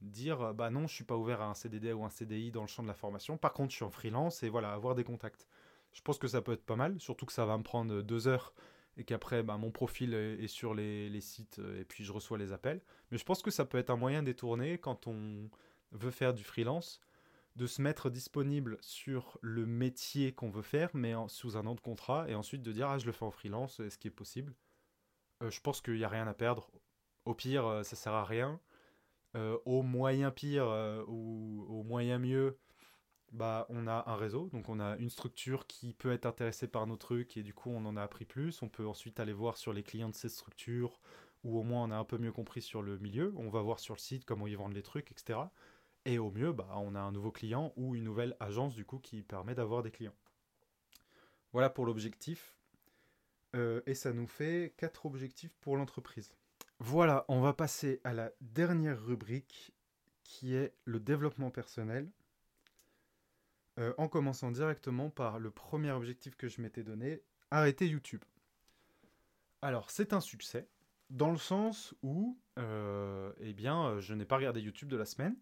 dire 0.00 0.54
bah 0.54 0.70
non, 0.70 0.86
je 0.86 0.94
suis 0.94 1.04
pas 1.04 1.16
ouvert 1.16 1.42
à 1.42 1.46
un 1.46 1.54
CDD 1.54 1.92
ou 1.92 2.04
un 2.04 2.10
CDI 2.10 2.50
dans 2.50 2.62
le 2.62 2.68
champ 2.68 2.82
de 2.82 2.88
la 2.88 2.94
formation. 2.94 3.36
Par 3.36 3.52
contre, 3.52 3.70
je 3.70 3.76
suis 3.76 3.84
en 3.84 3.90
freelance 3.90 4.42
et 4.42 4.48
voilà, 4.48 4.72
avoir 4.72 4.94
des 4.94 5.04
contacts. 5.04 5.46
Je 5.92 6.00
pense 6.00 6.18
que 6.18 6.26
ça 6.26 6.42
peut 6.42 6.52
être 6.52 6.64
pas 6.64 6.76
mal, 6.76 6.98
surtout 6.98 7.26
que 7.26 7.32
ça 7.32 7.44
va 7.44 7.56
me 7.58 7.62
prendre 7.62 8.02
deux 8.02 8.26
heures 8.26 8.54
et 8.96 9.04
qu'après 9.04 9.42
bah, 9.42 9.56
mon 9.56 9.70
profil 9.70 10.14
est 10.14 10.46
sur 10.48 10.74
les, 10.74 11.20
sites 11.20 11.58
euh, 11.58 11.80
et 11.80 11.84
puis 11.84 12.04
je 12.04 12.12
reçois 12.12 12.38
les 12.38 12.52
appels. 12.52 12.80
Mais 13.10 13.18
je 13.18 13.24
pense 13.24 13.42
que 13.42 13.50
ça 13.50 13.64
peut 13.64 13.78
être 13.78 13.90
un 13.90 13.96
moyen 13.96 14.22
détourné 14.22 14.78
quand 14.78 15.06
on 15.06 15.48
veut 15.92 16.10
faire 16.10 16.34
du 16.34 16.44
freelance, 16.44 17.00
de 17.56 17.66
se 17.66 17.80
mettre 17.82 18.10
disponible 18.10 18.78
sur 18.80 19.38
le 19.42 19.66
métier 19.66 20.32
qu'on 20.34 20.50
veut 20.50 20.62
faire, 20.62 20.90
mais 20.94 21.14
sous 21.28 21.56
un 21.56 21.62
nom 21.62 21.74
de 21.74 21.80
contrat, 21.80 22.28
et 22.28 22.34
ensuite 22.34 22.62
de 22.62 22.72
dire 22.72 22.88
ah 22.88 22.98
je 22.98 23.06
le 23.06 23.12
fais 23.12 23.24
en 23.24 23.30
freelance, 23.30 23.80
est-ce 23.80 23.98
qui 23.98 24.08
est 24.08 24.10
possible? 24.10 24.54
Euh, 25.42 25.50
Je 25.50 25.60
pense 25.60 25.80
qu'il 25.80 25.94
n'y 25.94 26.04
a 26.04 26.08
rien 26.08 26.26
à 26.26 26.34
perdre. 26.34 26.70
Au 27.24 27.34
pire, 27.34 27.66
euh, 27.66 27.82
ça 27.82 27.96
sert 27.96 28.14
à 28.14 28.24
rien. 28.24 28.60
au 29.64 29.82
moyen 29.82 30.30
pire 30.30 30.66
ou 31.08 31.66
au 31.68 31.82
moyen 31.82 32.18
mieux, 32.18 32.58
bah, 33.34 33.66
on 33.68 33.88
a 33.88 34.04
un 34.06 34.16
réseau, 34.16 34.48
donc 34.52 34.68
on 34.68 34.78
a 34.78 34.96
une 34.98 35.10
structure 35.10 35.66
qui 35.66 35.92
peut 35.92 36.12
être 36.12 36.26
intéressée 36.26 36.68
par 36.68 36.86
nos 36.86 36.96
trucs 36.96 37.36
et 37.36 37.42
du 37.42 37.52
coup 37.52 37.70
on 37.70 37.84
en 37.84 37.96
a 37.96 38.02
appris 38.02 38.24
plus. 38.24 38.62
On 38.62 38.68
peut 38.68 38.86
ensuite 38.86 39.18
aller 39.20 39.32
voir 39.32 39.56
sur 39.56 39.72
les 39.72 39.82
clients 39.82 40.08
de 40.08 40.14
ces 40.14 40.28
structures 40.28 41.00
ou 41.42 41.58
au 41.58 41.62
moins 41.64 41.82
on 41.84 41.90
a 41.90 41.96
un 41.96 42.04
peu 42.04 42.16
mieux 42.18 42.32
compris 42.32 42.62
sur 42.62 42.80
le 42.80 42.98
milieu. 42.98 43.34
On 43.36 43.48
va 43.50 43.60
voir 43.60 43.80
sur 43.80 43.94
le 43.94 44.00
site 44.00 44.24
comment 44.24 44.46
ils 44.46 44.56
vendent 44.56 44.74
les 44.74 44.82
trucs, 44.82 45.10
etc. 45.10 45.40
Et 46.04 46.18
au 46.18 46.30
mieux, 46.30 46.52
bah, 46.52 46.68
on 46.76 46.94
a 46.94 47.00
un 47.00 47.12
nouveau 47.12 47.30
client 47.30 47.72
ou 47.76 47.94
une 47.94 48.04
nouvelle 48.04 48.36
agence 48.40 48.74
du 48.74 48.84
coup 48.84 48.98
qui 48.98 49.22
permet 49.22 49.54
d'avoir 49.54 49.82
des 49.82 49.90
clients. 49.90 50.14
Voilà 51.52 51.70
pour 51.70 51.86
l'objectif. 51.86 52.56
Euh, 53.54 53.80
et 53.86 53.94
ça 53.94 54.12
nous 54.12 54.26
fait 54.26 54.74
quatre 54.76 55.06
objectifs 55.06 55.54
pour 55.60 55.76
l'entreprise. 55.76 56.32
Voilà, 56.80 57.24
on 57.28 57.40
va 57.40 57.52
passer 57.52 58.00
à 58.02 58.12
la 58.12 58.32
dernière 58.40 59.00
rubrique 59.00 59.72
qui 60.24 60.54
est 60.54 60.74
le 60.84 60.98
développement 60.98 61.50
personnel. 61.50 62.10
Euh, 63.78 63.92
en 63.98 64.08
commençant 64.08 64.52
directement 64.52 65.10
par 65.10 65.40
le 65.40 65.50
premier 65.50 65.90
objectif 65.90 66.36
que 66.36 66.48
je 66.48 66.60
m'étais 66.60 66.84
donné, 66.84 67.22
arrêter 67.50 67.88
YouTube. 67.88 68.24
Alors 69.62 69.90
c'est 69.90 70.12
un 70.12 70.20
succès, 70.20 70.68
dans 71.10 71.30
le 71.30 71.38
sens 71.38 71.94
où, 72.02 72.38
euh, 72.58 73.32
eh 73.40 73.52
bien, 73.52 73.98
je 73.98 74.14
n'ai 74.14 74.24
pas 74.24 74.36
regardé 74.36 74.60
YouTube 74.60 74.88
de 74.88 74.96
la 74.96 75.04
semaine, 75.04 75.36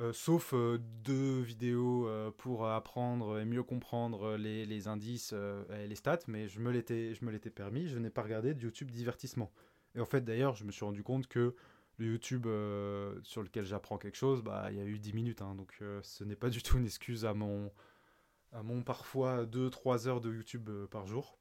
euh, 0.00 0.12
sauf 0.12 0.54
deux 1.02 1.40
vidéos 1.40 2.08
pour 2.36 2.66
apprendre 2.66 3.38
et 3.38 3.44
mieux 3.44 3.62
comprendre 3.62 4.36
les, 4.36 4.88
indices 4.88 5.34
et 5.72 5.86
les 5.86 5.94
stats, 5.94 6.20
mais 6.26 6.48
je 6.48 6.60
me 6.60 6.70
l'étais 6.70 7.50
permis, 7.50 7.88
je 7.88 7.98
n'ai 7.98 8.10
pas 8.10 8.22
regardé 8.22 8.54
de 8.54 8.60
YouTube 8.60 8.90
divertissement. 8.90 9.50
Et 9.94 10.00
en 10.00 10.06
fait 10.06 10.22
d'ailleurs, 10.22 10.54
je 10.54 10.64
me 10.64 10.72
suis 10.72 10.84
rendu 10.84 11.02
compte 11.02 11.26
que 11.26 11.54
le 11.98 12.06
YouTube 12.06 12.46
euh, 12.46 13.18
sur 13.22 13.42
lequel 13.42 13.64
j'apprends 13.64 13.98
quelque 13.98 14.16
chose, 14.16 14.42
bah 14.42 14.68
il 14.70 14.76
y 14.76 14.80
a 14.80 14.84
eu 14.84 14.98
10 14.98 15.12
minutes, 15.14 15.42
hein, 15.42 15.54
donc 15.54 15.76
euh, 15.80 16.00
ce 16.02 16.24
n'est 16.24 16.36
pas 16.36 16.50
du 16.50 16.62
tout 16.62 16.78
une 16.78 16.84
excuse 16.84 17.24
à 17.24 17.34
mon, 17.34 17.72
à 18.52 18.62
mon 18.62 18.82
parfois 18.82 19.44
2-3 19.46 20.06
heures 20.06 20.20
de 20.20 20.32
YouTube 20.32 20.68
euh, 20.68 20.86
par 20.86 21.06
jour. 21.06 21.38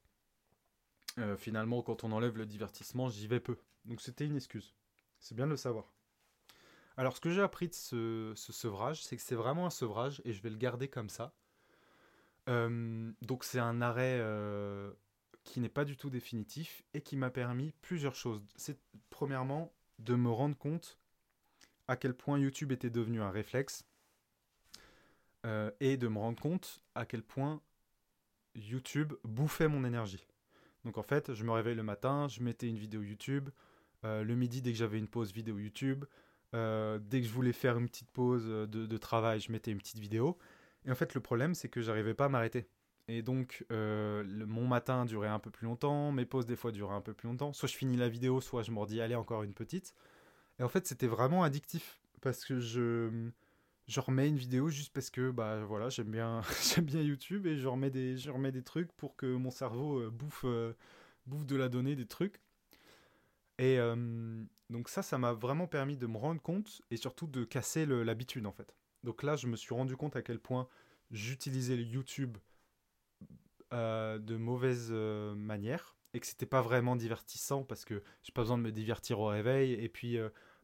finalement, 1.37 1.81
quand 1.81 2.03
on 2.03 2.11
enlève 2.11 2.37
le 2.37 2.45
divertissement, 2.45 3.09
j'y 3.09 3.27
vais 3.27 3.39
peu. 3.39 3.57
Donc 3.85 4.01
c'était 4.01 4.25
une 4.25 4.35
excuse. 4.35 4.75
C'est 5.19 5.35
bien 5.35 5.45
de 5.45 5.51
le 5.51 5.57
savoir. 5.57 5.94
Alors 6.97 7.15
ce 7.15 7.21
que 7.21 7.29
j'ai 7.29 7.41
appris 7.41 7.67
de 7.67 7.73
ce, 7.73 8.33
sevrage, 8.35 9.03
c'est 9.03 9.17
que 9.17 9.21
c'est 9.21 9.35
vraiment 9.35 9.65
un 9.65 9.71
sevrage 9.71 10.21
et 10.25 10.33
je 10.33 10.41
vais 10.41 10.49
le 10.49 10.57
garder 10.57 10.87
comme 10.87 11.09
ça. 11.09 11.33
donc 12.47 13.43
c'est 13.43 13.59
un 13.59 13.81
arrêt 13.81 14.21
qui 15.43 15.59
n'est 15.59 15.69
pas 15.69 15.85
du 15.85 15.95
tout 15.95 16.09
définitif 16.09 16.83
et 16.93 17.01
qui 17.01 17.15
m'a 17.15 17.29
permis 17.29 17.71
plusieurs 17.81 18.15
choses. 18.15 18.41
C'est 18.55 18.77
premièrement 19.09 19.71
de 19.99 20.15
me 20.15 20.29
rendre 20.29 20.57
compte 20.57 20.97
à 21.87 21.95
quel 21.95 22.13
point 22.13 22.39
YouTube 22.39 22.71
était 22.71 22.89
devenu 22.89 23.21
un 23.21 23.29
réflexe 23.29 23.85
euh, 25.45 25.71
et 25.79 25.95
de 25.97 26.07
me 26.07 26.17
rendre 26.17 26.41
compte 26.41 26.81
à 26.95 27.05
quel 27.05 27.21
point 27.21 27.61
YouTube 28.55 29.13
bouffait 29.23 29.67
mon 29.67 29.85
énergie. 29.85 30.25
Donc 30.83 30.97
en 30.97 31.03
fait, 31.03 31.33
je 31.33 31.43
me 31.43 31.51
réveille 31.51 31.75
le 31.75 31.83
matin, 31.83 32.27
je 32.27 32.41
mettais 32.41 32.67
une 32.67 32.77
vidéo 32.77 33.01
YouTube, 33.01 33.49
euh, 34.03 34.23
le 34.23 34.35
midi 34.35 34.61
dès 34.61 34.71
que 34.71 34.77
j'avais 34.77 34.97
une 34.97 35.07
pause 35.07 35.31
vidéo 35.31 35.59
YouTube, 35.59 36.05
euh, 36.55 36.99
dès 36.99 37.21
que 37.21 37.27
je 37.27 37.31
voulais 37.31 37.53
faire 37.53 37.77
une 37.77 37.87
petite 37.87 38.09
pause 38.09 38.45
de, 38.47 38.65
de, 38.65 38.97
travail, 38.97 39.39
je 39.39 39.51
mettais 39.51 39.71
une 39.71 39.77
petite 39.77 39.99
vidéo. 39.99 40.37
Et 40.85 40.91
en 40.91 40.95
fait, 40.95 41.13
le 41.13 41.21
problème, 41.21 41.53
c'est 41.53 41.69
que 41.69 41.81
j'arrivais 41.81 42.13
pas 42.13 42.25
à 42.25 42.29
m'arrêter. 42.29 42.67
Et 43.07 43.21
donc, 43.21 43.65
mon 43.69 44.67
matin 44.67 45.05
durait 45.05 45.27
un 45.27 45.39
peu 45.39 45.51
plus 45.51 45.65
longtemps, 45.65 46.11
mes 46.11 46.25
pauses 46.25 46.45
des 46.47 46.55
fois 46.55 46.71
duraient 46.71 46.95
un 46.95 47.01
peu 47.01 47.13
plus 47.13 47.27
longtemps. 47.27 47.53
Soit 47.53 47.69
je 47.69 47.75
finis 47.75 47.97
la 47.97 48.09
vidéo, 48.09 48.41
soit 48.41 48.63
je 48.63 48.71
me 48.71 48.79
redis, 48.79 49.01
allez, 49.01 49.15
encore 49.15 49.43
une 49.43 49.53
petite. 49.53 49.93
Et 50.59 50.63
en 50.63 50.69
fait, 50.69 50.87
c'était 50.87 51.07
vraiment 51.07 51.43
addictif. 51.43 51.99
Parce 52.21 52.43
que 52.43 52.59
je, 52.59 53.29
remets 53.97 54.27
une 54.27 54.37
vidéo 54.37 54.69
juste 54.69 54.91
parce 54.93 55.11
que 55.11 55.29
bah 55.29 55.63
voilà 55.63 55.89
j'aime 55.89 56.09
bien 56.09 56.41
bien 56.81 57.01
YouTube 57.01 57.45
et 57.45 57.55
je 57.55 57.67
remets 57.67 57.91
des 57.91 58.17
je 58.17 58.31
remets 58.31 58.51
des 58.51 58.63
trucs 58.63 58.91
pour 58.93 59.15
que 59.15 59.27
mon 59.27 59.51
cerveau 59.51 59.99
euh, 59.99 60.09
bouffe 60.09 60.43
euh, 60.45 60.73
bouffe 61.27 61.45
de 61.45 61.55
la 61.55 61.69
donnée 61.69 61.95
des 61.95 62.07
trucs 62.07 62.41
et 63.57 63.79
euh, 63.79 64.43
donc 64.69 64.89
ça 64.89 65.01
ça 65.01 65.17
m'a 65.17 65.33
vraiment 65.33 65.67
permis 65.67 65.97
de 65.97 66.07
me 66.07 66.17
rendre 66.17 66.41
compte 66.41 66.81
et 66.91 66.97
surtout 66.97 67.27
de 67.27 67.43
casser 67.43 67.85
l'habitude 67.85 68.45
en 68.45 68.51
fait 68.51 68.75
donc 69.03 69.23
là 69.23 69.35
je 69.35 69.47
me 69.47 69.55
suis 69.55 69.73
rendu 69.73 69.95
compte 69.95 70.15
à 70.15 70.21
quel 70.21 70.39
point 70.39 70.67
j'utilisais 71.11 71.75
le 71.75 71.83
YouTube 71.83 72.37
de 73.71 74.37
mauvaise 74.37 74.91
manière 74.91 75.97
et 76.13 76.21
que 76.21 76.27
c'était 76.27 76.45
pas 76.45 76.61
vraiment 76.61 76.95
divertissant 76.95 77.63
parce 77.63 77.83
que 77.83 78.01
j'ai 78.23 78.31
pas 78.31 78.41
besoin 78.41 78.57
de 78.57 78.63
me 78.63 78.71
divertir 78.71 79.19
au 79.19 79.27
réveil 79.27 79.73
et 79.73 79.89
puis 79.89 80.17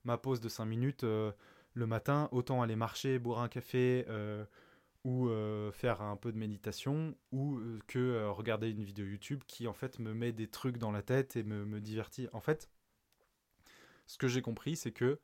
ma 0.05 0.17
pause 0.17 0.39
de 0.39 0.47
5 0.47 0.63
minutes 0.65 1.03
le 1.73 1.87
matin, 1.87 2.29
autant 2.31 2.61
aller 2.61 2.75
marcher, 2.75 3.19
boire 3.19 3.39
un 3.39 3.47
café 3.47 4.05
euh, 4.09 4.45
ou 5.03 5.29
euh, 5.29 5.71
faire 5.71 6.01
un 6.01 6.15
peu 6.15 6.31
de 6.31 6.37
méditation 6.37 7.15
ou 7.31 7.57
euh, 7.57 7.79
que 7.87 8.27
regarder 8.27 8.69
une 8.69 8.83
vidéo 8.83 9.05
YouTube 9.05 9.43
qui 9.47 9.67
en 9.67 9.73
fait 9.73 9.99
me 9.99 10.13
met 10.13 10.31
des 10.31 10.47
trucs 10.47 10.77
dans 10.77 10.91
la 10.91 11.01
tête 11.01 11.35
et 11.35 11.43
me, 11.43 11.65
me 11.65 11.79
divertit. 11.79 12.27
En 12.33 12.41
fait, 12.41 12.69
ce 14.11 14.17
que 14.17 14.27
j'ai 14.27 14.41
compris, 14.41 14.75
c'est 14.75 14.91
que 14.91 15.21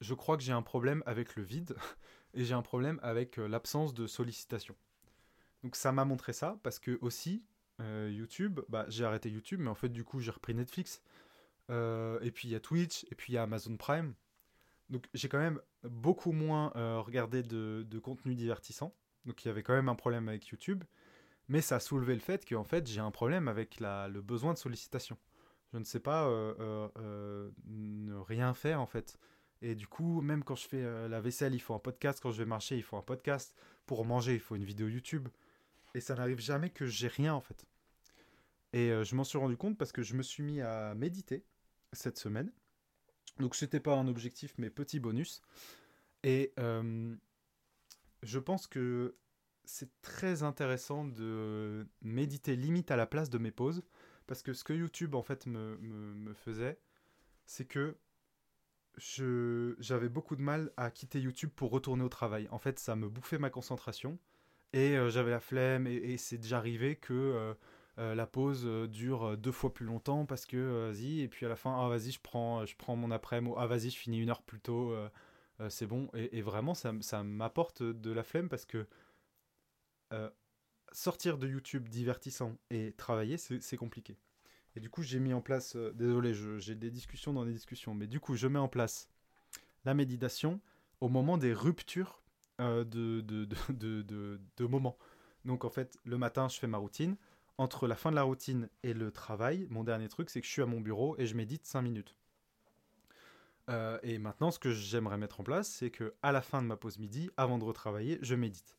je 0.00 0.14
crois 0.14 0.36
que 0.36 0.42
j'ai 0.42 0.52
un 0.52 0.62
problème 0.62 1.04
avec 1.06 1.36
le 1.36 1.44
vide 1.44 1.76
et 2.34 2.44
j'ai 2.44 2.54
un 2.54 2.62
problème 2.62 2.98
avec 3.04 3.36
l'absence 3.36 3.94
de 3.94 4.08
sollicitation. 4.08 4.74
Donc 5.62 5.76
ça 5.76 5.92
m'a 5.92 6.04
montré 6.04 6.32
ça 6.32 6.58
parce 6.64 6.80
que 6.80 6.98
aussi 7.02 7.44
YouTube, 7.78 8.60
bah, 8.68 8.84
j'ai 8.88 9.04
arrêté 9.04 9.30
YouTube, 9.30 9.60
mais 9.60 9.70
en 9.70 9.74
fait 9.74 9.88
du 9.88 10.04
coup 10.04 10.18
j'ai 10.20 10.32
repris 10.32 10.54
Netflix. 10.54 11.00
et 11.68 12.30
puis 12.34 12.48
il 12.48 12.50
y 12.50 12.56
a 12.56 12.60
Twitch, 12.60 13.06
et 13.12 13.14
puis 13.14 13.32
il 13.32 13.36
y 13.36 13.38
a 13.38 13.44
Amazon 13.44 13.76
Prime. 13.76 14.14
Donc 14.88 15.06
j'ai 15.14 15.28
quand 15.28 15.38
même 15.38 15.60
beaucoup 15.84 16.32
moins 16.32 16.72
euh, 16.74 17.00
regardé 17.00 17.44
de, 17.44 17.98
contenu 18.02 18.34
divertissant. 18.34 18.92
Donc 19.24 19.44
il 19.44 19.48
y 19.48 19.50
avait 19.52 19.62
quand 19.62 19.74
même 19.74 19.88
un 19.88 19.94
problème 19.94 20.28
avec 20.28 20.48
YouTube. 20.48 20.82
Mais 21.46 21.60
ça 21.60 21.76
a 21.76 21.80
soulevé 21.80 22.14
le 22.14 22.20
fait 22.20 22.44
qu'en 22.44 22.64
fait 22.64 22.88
j'ai 22.88 23.00
un 23.00 23.12
problème 23.12 23.46
avec 23.46 23.78
le 23.78 24.20
besoin 24.20 24.52
de 24.52 24.58
sollicitation. 24.58 25.16
Je 25.72 25.78
ne 25.78 25.84
sais 25.84 26.00
pas 26.00 26.26
euh, 26.26 26.88
euh, 26.98 27.50
ne 27.66 28.14
rien 28.16 28.54
faire 28.54 28.80
en 28.80 28.86
fait. 28.86 29.18
Et 29.62 29.74
du 29.74 29.86
coup, 29.86 30.20
même 30.20 30.42
quand 30.42 30.54
je 30.54 30.66
fais 30.66 31.08
la 31.08 31.20
vaisselle, 31.20 31.54
il 31.54 31.60
faut 31.60 31.74
un 31.74 31.78
podcast. 31.78 32.18
Quand 32.22 32.32
je 32.32 32.38
vais 32.38 32.48
marcher, 32.48 32.76
il 32.76 32.82
faut 32.82 32.96
un 32.96 33.02
podcast. 33.02 33.54
Pour 33.84 34.06
manger, 34.06 34.34
il 34.34 34.40
faut 34.40 34.56
une 34.56 34.64
vidéo 34.64 34.88
YouTube. 34.88 35.28
Et 35.94 36.00
ça 36.00 36.14
n'arrive 36.14 36.40
jamais 36.40 36.70
que 36.70 36.86
j'ai 36.86 37.08
rien 37.08 37.34
en 37.34 37.42
fait. 37.42 37.66
Et 38.72 38.88
je 39.04 39.14
m'en 39.14 39.24
suis 39.24 39.36
rendu 39.36 39.58
compte 39.58 39.76
parce 39.76 39.92
que 39.92 40.02
je 40.02 40.14
me 40.14 40.22
suis 40.22 40.42
mis 40.42 40.62
à 40.62 40.94
méditer 40.94 41.44
cette 41.92 42.18
semaine. 42.18 42.50
Donc 43.38 43.54
c'était 43.54 43.80
pas 43.80 43.94
un 43.94 44.08
objectif, 44.08 44.54
mais 44.58 44.70
petit 44.70 45.00
bonus. 45.00 45.42
Et 46.22 46.52
euh, 46.58 47.14
je 48.22 48.38
pense 48.38 48.66
que 48.66 49.16
c'est 49.64 49.90
très 50.02 50.42
intéressant 50.42 51.04
de 51.04 51.86
méditer 52.02 52.56
limite 52.56 52.90
à 52.90 52.96
la 52.96 53.06
place 53.06 53.30
de 53.30 53.38
mes 53.38 53.50
pauses. 53.50 53.82
Parce 54.30 54.42
que 54.42 54.52
ce 54.52 54.62
que 54.62 54.72
YouTube 54.72 55.16
en 55.16 55.24
fait 55.24 55.46
me, 55.46 55.76
me, 55.78 56.34
faisait, 56.34 56.78
c'est 57.46 57.64
que 57.64 57.96
j'avais 58.96 60.08
beaucoup 60.08 60.36
de 60.36 60.40
mal 60.40 60.70
à 60.76 60.92
quitter 60.92 61.20
YouTube 61.20 61.50
pour 61.56 61.72
retourner 61.72 62.04
au 62.04 62.08
travail. 62.08 62.46
En 62.52 62.58
fait, 62.60 62.78
ça 62.78 62.94
me 62.94 63.08
bouffait 63.08 63.38
ma 63.38 63.50
concentration. 63.50 64.20
Et 64.72 64.96
euh, 64.96 65.10
j'avais 65.10 65.32
la 65.32 65.40
flemme. 65.40 65.88
Et, 65.88 66.16
c'est 66.16 66.38
déjà 66.38 66.58
arrivé 66.58 66.94
que 66.94 67.12
euh, 67.12 67.54
euh, 67.98 68.14
la 68.14 68.28
pause 68.28 68.64
dure 68.88 69.36
deux 69.36 69.50
fois 69.50 69.74
plus 69.74 69.84
longtemps 69.84 70.26
parce 70.26 70.46
que 70.46 70.86
vas-y 70.86 71.22
et 71.22 71.28
puis 71.28 71.44
à 71.44 71.48
la 71.48 71.56
fin 71.56 71.76
ah 71.76 71.88
vas-y 71.88 72.12
je 72.12 72.20
prends 72.22 72.64
je 72.64 72.76
prends 72.76 72.94
mon 72.94 73.10
après-midi 73.10 73.56
ah 73.58 73.66
vas-y 73.66 73.90
je 73.90 73.98
finis 73.98 74.20
une 74.20 74.30
heure 74.30 74.42
plus 74.42 74.60
tôt 74.60 74.94
c'est 75.68 75.86
bon 75.86 76.08
et, 76.14 76.40
vraiment 76.40 76.74
ça, 76.74 76.92
ça 77.00 77.24
m'apporte 77.24 77.82
de 77.82 78.12
la 78.12 78.22
flemme 78.22 78.48
parce 78.48 78.64
que 78.64 78.86
sortir 80.92 81.38
de 81.38 81.48
YouTube 81.48 81.88
divertissant 81.88 82.56
et 82.70 82.92
travailler 82.92 83.36
c'est 83.36 83.76
compliqué 83.76 84.16
et 84.76 84.80
du 84.80 84.90
coup 84.90 85.02
j'ai 85.02 85.20
mis 85.20 85.32
en 85.32 85.40
place 85.40 85.76
désolé 85.94 86.34
j'ai 86.58 86.74
des 86.74 86.90
discussions 86.90 87.32
dans 87.32 87.44
des 87.44 87.52
discussions 87.52 87.94
mais 87.94 88.06
du 88.06 88.20
coup 88.20 88.34
je 88.34 88.46
mets 88.46 88.58
en 88.58 88.68
place 88.68 89.08
la 89.84 89.94
méditation 89.94 90.60
au 91.00 91.08
moment 91.08 91.38
des 91.38 91.52
ruptures 91.52 92.22
de, 92.60 93.20
de 93.22 94.66
moments 94.66 94.98
donc 95.44 95.64
en 95.64 95.70
fait 95.70 95.96
le 96.04 96.18
matin 96.18 96.48
je 96.48 96.58
fais 96.58 96.66
ma 96.66 96.78
routine 96.78 97.16
entre 97.60 97.86
la 97.86 97.94
fin 97.94 98.10
de 98.10 98.16
la 98.16 98.22
routine 98.22 98.70
et 98.82 98.94
le 98.94 99.12
travail, 99.12 99.66
mon 99.68 99.84
dernier 99.84 100.08
truc, 100.08 100.30
c'est 100.30 100.40
que 100.40 100.46
je 100.46 100.50
suis 100.50 100.62
à 100.62 100.66
mon 100.66 100.80
bureau 100.80 101.14
et 101.18 101.26
je 101.26 101.34
médite 101.34 101.66
5 101.66 101.82
minutes. 101.82 102.16
Euh, 103.68 103.98
et 104.02 104.16
maintenant, 104.16 104.50
ce 104.50 104.58
que 104.58 104.72
j'aimerais 104.72 105.18
mettre 105.18 105.40
en 105.40 105.44
place, 105.44 105.68
c'est 105.68 105.90
que 105.90 106.14
à 106.22 106.32
la 106.32 106.40
fin 106.40 106.62
de 106.62 106.66
ma 106.66 106.78
pause 106.78 106.98
midi, 106.98 107.28
avant 107.36 107.58
de 107.58 107.64
retravailler, 107.64 108.18
je 108.22 108.34
médite. 108.34 108.78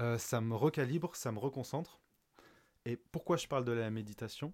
Euh, 0.00 0.18
ça 0.18 0.40
me 0.40 0.54
recalibre, 0.54 1.14
ça 1.14 1.32
me 1.32 1.38
reconcentre. 1.38 2.00
Et 2.84 2.96
pourquoi 2.96 3.36
je 3.36 3.46
parle 3.46 3.64
de 3.64 3.72
la 3.72 3.90
méditation? 3.90 4.52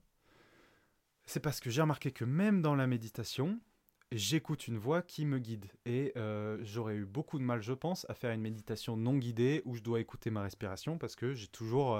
C'est 1.24 1.40
parce 1.40 1.60
que 1.60 1.70
j'ai 1.70 1.81
remarqué 1.81 2.12
que 2.12 2.24
même 2.24 2.62
dans 2.62 2.74
la 2.74 2.86
méditation, 2.86 3.60
j'écoute 4.12 4.68
une 4.68 4.78
voix 4.78 5.02
qui 5.02 5.24
me 5.24 5.39
guide. 5.39 5.66
Et 5.85 6.12
euh, 6.16 6.59
j'aurais 6.62 6.97
eu 6.97 7.05
beaucoup 7.05 7.39
de 7.39 7.44
mal, 7.44 7.62
je 7.62 7.73
pense, 7.73 8.06
à 8.09 8.14
faire 8.14 8.32
une 8.32 8.40
méditation 8.40 8.97
non 8.97 9.16
guidée 9.16 9.62
où 9.64 9.74
je 9.77 9.82
dois 9.82 10.01
écouter 10.01 10.31
ma 10.31 10.43
respiration 10.43 10.98
parce 10.98 11.16
que 11.16 11.35
j'ai 11.35 11.48
toujours 11.48 11.98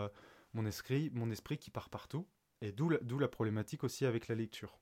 mon 0.55 0.67
esprit, 0.67 1.11
mon 1.13 1.31
esprit 1.31 1.59
qui 1.59 1.71
part 1.71 1.91
partout, 1.91 2.27
et 2.61 2.73
d'où 2.73 3.19
la 3.19 3.29
problématique 3.29 3.85
aussi 3.85 4.07
avec 4.07 4.29
la 4.29 4.35
lecture. 4.35 4.79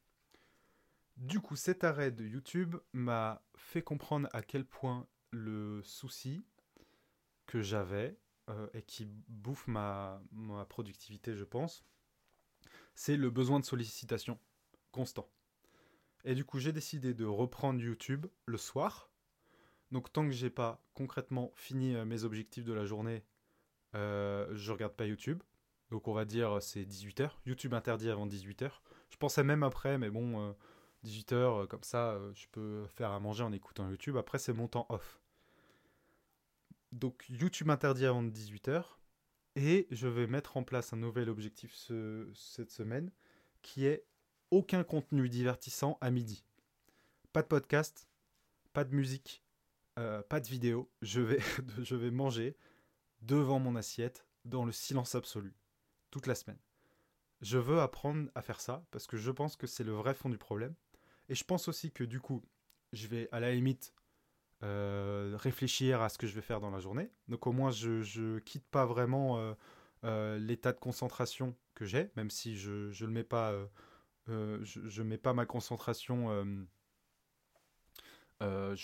Du 1.17 1.41
coup, 1.41 1.57
cet 1.57 1.85
arrêt 1.85 2.11
de 2.11 2.25
YouTube 2.25 2.77
m'a 2.93 3.43
fait 3.57 3.83
comprendre 3.83 4.29
à 4.33 4.43
quel 4.43 4.65
point 4.65 5.07
le 5.31 5.83
souci 5.85 6.45
que 7.47 7.61
j'avais 7.61 8.17
euh, 8.49 8.69
et 8.75 8.83
qui 8.83 9.07
bouffe 9.29 9.67
ma, 9.67 10.23
productivité, 10.69 11.35
je 11.35 11.45
pense, 11.45 11.85
c'est 12.95 13.17
le 13.17 13.31
besoin 13.31 13.61
de 13.61 13.65
sollicitation 13.65 14.39
constant. 14.93 15.29
Et 16.25 16.35
du 16.35 16.45
coup, 16.45 16.59
j'ai 16.59 16.73
décidé 16.73 17.15
de 17.15 17.25
reprendre 17.25 17.81
YouTube 17.81 18.27
le 18.47 18.57
soir. 18.57 19.11
Donc, 19.91 20.13
tant 20.13 20.25
que 20.25 20.33
j'ai 20.33 20.51
pas 20.51 20.83
concrètement 20.95 21.53
fini 21.55 21.95
euh, 21.95 22.05
mes 22.05 22.25
objectifs 22.25 22.65
de 22.65 22.73
la 22.73 22.87
journée, 22.87 23.25
euh, 23.95 24.49
je 24.55 24.73
regarde 24.73 24.95
pas 24.95 25.07
YouTube. 25.07 25.43
Donc 25.91 26.09
on 26.09 26.13
va 26.13 26.25
dire 26.25 26.61
c'est 26.61 26.83
18h. 26.83 27.31
YouTube 27.47 27.75
interdit 27.75 28.11
avant 28.11 28.27
18h. 28.27 28.71
Je 29.11 29.17
pensais 29.17 29.45
même 29.45 29.63
après, 29.63 29.97
mais 29.99 30.11
bon, 30.11 30.55
18h, 31.05 31.35
euh, 31.35 31.63
euh, 31.63 31.67
comme 31.67 31.83
ça, 31.83 32.13
euh, 32.13 32.33
je 32.35 32.47
peux 32.51 32.87
faire 32.87 33.13
à 33.13 33.21
manger 33.21 33.45
en 33.45 33.53
écoutant 33.53 33.89
YouTube. 33.89 34.17
Après, 34.17 34.39
c'est 34.39 34.53
mon 34.53 34.67
temps 34.67 34.87
off. 34.89 35.21
Donc 36.95 37.25
YouTube 37.29 37.71
interdit 37.71 38.07
avant 38.07 38.23
18h. 38.23 38.85
Et 39.57 39.87
je 39.91 40.09
vais 40.09 40.27
mettre 40.27 40.57
en 40.57 40.65
place 40.65 40.93
un 40.93 40.97
nouvel 40.97 41.29
objectif 41.29 41.75
cette 42.35 42.71
semaine 42.71 43.11
qui 43.63 43.87
est 43.87 44.05
aucun 44.51 44.85
contenu 44.85 45.29
divertissant 45.29 45.99
à 46.01 46.11
midi. 46.11 46.45
Pas 47.33 47.43
de 47.43 47.49
podcast, 47.49 48.09
pas 48.73 48.85
de 48.85 48.95
musique, 48.95 49.43
pas 49.97 50.41
de 50.41 50.47
vidéo. 50.47 50.91
Je 51.03 51.21
vais, 51.21 51.41
je 51.83 51.97
vais 51.97 52.11
manger 52.11 52.57
devant 53.23 53.59
mon 53.59 53.75
assiette 53.77 54.27
dans 54.45 54.65
le 54.65 54.73
silence 54.73 55.15
absolu 55.15 55.55
toute 56.11 56.27
la 56.27 56.35
semaine. 56.35 56.59
Je 57.41 57.59
veux 57.59 57.81
apprendre 57.81 58.31
à 58.35 58.43
faire 58.43 58.61
ça 58.61 58.85
parce 58.93 59.07
que 59.07 59.17
je 59.17 59.31
pense 59.31 59.57
que 59.57 59.67
c'est 59.67 59.85
le 59.85 59.93
vrai 59.93 60.15
fond 60.15 60.29
du 60.29 60.39
problème. 60.39 60.75
Et 61.29 61.35
je 61.35 61.45
pense 61.45 61.69
aussi 61.69 61.91
que 61.91 62.05
du 62.05 62.21
coup, 62.21 62.43
je 62.93 63.09
vais 63.09 63.29
à 63.33 63.41
la 63.41 63.53
limite 63.53 63.93
euh, 64.63 65.37
réfléchir 65.37 66.01
à 66.01 66.09
ce 66.09 66.19
que 66.19 66.27
je 66.27 66.35
vais 66.35 66.43
faire 66.43 66.61
dans 66.61 66.71
la 66.71 66.81
journée. 66.81 67.11
Donc 67.29 67.47
au 67.47 67.53
moins, 67.53 67.71
je 67.71 68.21
ne 68.21 68.39
quitte 68.39 68.67
pas 68.67 68.87
vraiment 68.87 69.39
euh, 69.39 69.55
euh, 70.05 70.39
l'état 70.39 70.73
de 70.73 70.79
concentration 70.79 71.57
que 71.75 71.85
j'ai, 71.85 72.11
même 72.17 72.31
si 72.31 72.57
je 72.57 73.05
ne 73.05 73.11
mets 73.11 73.25
pas 73.25 73.53
ma 75.35 75.47
concentration, 75.47 76.67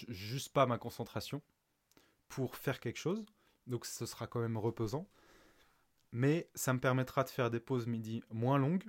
juste 0.09 0.53
pas 0.53 0.67
ma 0.67 0.79
concentration 0.79 1.43
pour 2.29 2.57
faire 2.57 2.81
quelque 2.81 2.99
chose. 2.99 3.25
Donc 3.67 3.87
ce 3.87 4.07
sera 4.07 4.27
quand 4.27 4.41
même 4.41 4.57
reposant 4.57 5.09
mais 6.13 6.51
ça 6.55 6.73
me 6.73 6.81
permettra 6.81 7.25
de 7.25 7.29
faire 7.29 7.51
des 7.51 7.61
pauses 7.61 7.87
midi 7.87 8.23
moins 8.31 8.59
longues, 8.59 8.85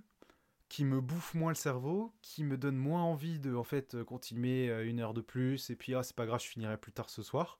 qui 0.72 0.86
me 0.86 1.02
bouffent 1.02 1.34
moins 1.34 1.52
le 1.52 1.56
cerveau, 1.56 2.14
qui 2.22 2.46
me 2.46 2.58
donnent 2.58 2.78
moins 2.78 3.04
envie 3.04 3.40
de 3.40 3.54
en 3.54 3.66
fait 3.66 4.02
continuer 4.06 4.70
euh, 4.70 4.88
une 4.88 5.02
heure 5.02 5.14
de 5.14 5.20
plus, 5.20 5.70
et 5.70 5.76
puis 5.76 5.94
ah 5.96 6.02
c'est 6.02 6.16
pas 6.16 6.26
grave, 6.26 6.40
je 6.42 6.48
finirai 6.48 6.78
plus 6.78 6.94
tard 6.94 7.10
ce 7.10 7.24
soir. 7.24 7.60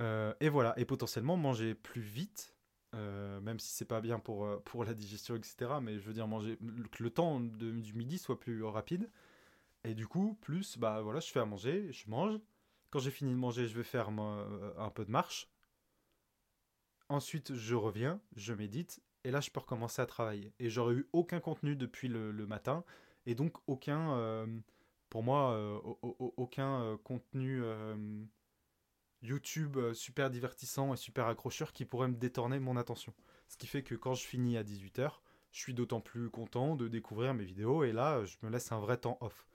Euh, 0.00 0.32
et 0.38 0.48
voilà, 0.48 0.78
et 0.78 0.84
potentiellement 0.84 1.36
manger 1.36 1.74
plus 1.74 2.00
vite, 2.00 2.54
euh, 2.94 3.40
même 3.40 3.58
si 3.58 3.72
c'est 3.72 3.84
pas 3.84 4.00
bien 4.00 4.20
pour, 4.20 4.62
pour 4.62 4.84
la 4.84 4.94
digestion, 4.94 5.34
etc. 5.34 5.72
Mais 5.82 5.98
je 5.98 6.06
veux 6.06 6.12
dire 6.12 6.28
manger 6.28 6.56
que 6.92 7.02
le 7.02 7.10
temps 7.10 7.40
du 7.40 7.92
midi 7.94 8.18
soit 8.18 8.38
plus 8.38 8.62
rapide. 8.62 9.10
Et 9.82 9.94
du 9.94 10.06
coup, 10.06 10.38
plus, 10.40 10.78
bah 10.78 11.02
voilà, 11.02 11.18
je 11.18 11.32
fais 11.32 11.40
à 11.40 11.46
manger, 11.46 11.92
je 11.92 12.08
mange. 12.08 12.38
Quand 12.90 13.00
j'ai 13.00 13.10
fini 13.10 13.32
de 13.32 13.38
manger, 13.38 13.66
je 13.66 13.76
vais 13.76 13.82
faire 13.82 14.08
un 14.08 14.90
peu 14.94 15.04
de 15.04 15.10
marche 15.10 15.50
Ensuite, 17.08 17.54
je 17.54 17.74
reviens, 17.74 18.20
je 18.36 18.52
médite, 18.52 19.00
et 19.24 19.30
là, 19.30 19.40
je 19.40 19.50
peux 19.50 19.60
recommencer 19.60 20.00
à 20.02 20.06
travailler. 20.06 20.52
Et 20.58 20.70
j'aurais 20.70 20.94
eu 20.94 21.08
aucun 21.12 21.40
contenu 21.40 21.76
depuis 21.76 22.08
le, 22.08 22.32
matin, 22.46 22.84
et 23.26 23.34
donc 23.34 23.56
aucun, 23.66 24.12
euh, 24.16 24.46
pour 25.10 25.22
moi, 25.22 25.52
euh, 25.52 25.78
aucun 26.02 26.82
euh, 26.82 26.96
contenu 26.96 27.62
YouTube 29.22 29.78
super 29.94 30.30
divertissant 30.30 30.94
et 30.94 30.96
super 30.96 31.26
accrocheur 31.26 31.72
qui 31.72 31.84
pourrait 31.84 32.08
me 32.08 32.16
détourner 32.16 32.60
mon 32.60 32.76
attention. 32.76 33.12
Ce 33.48 33.56
qui 33.56 33.66
fait 33.66 33.82
que 33.82 33.94
quand 33.94 34.14
je 34.14 34.24
finis 34.24 34.56
à 34.56 34.62
18h, 34.62 35.10
je 35.50 35.58
suis 35.58 35.74
d'autant 35.74 36.00
plus 36.00 36.30
content 36.30 36.76
de 36.76 36.88
découvrir 36.88 37.34
mes 37.34 37.44
vidéos, 37.44 37.84
et 37.84 37.92
là, 37.92 38.24
je 38.24 38.36
me 38.42 38.50
laisse 38.50 38.70
un 38.72 38.80
vrai 38.80 38.98
temps 38.98 39.18
off. 39.20 39.46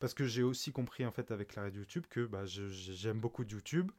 Parce 0.00 0.14
que 0.14 0.24
j'ai 0.24 0.42
aussi 0.42 0.72
compris 0.72 1.04
en 1.04 1.12
fait 1.12 1.30
avec 1.30 1.54
l'arrêt 1.54 1.70
de 1.70 1.76
YouTube 1.76 2.06
que 2.08 2.24
bah, 2.26 2.44
j'aime 2.46 3.20
beaucoup 3.20 3.44
de 3.44 3.52
YouTube, 3.52 3.92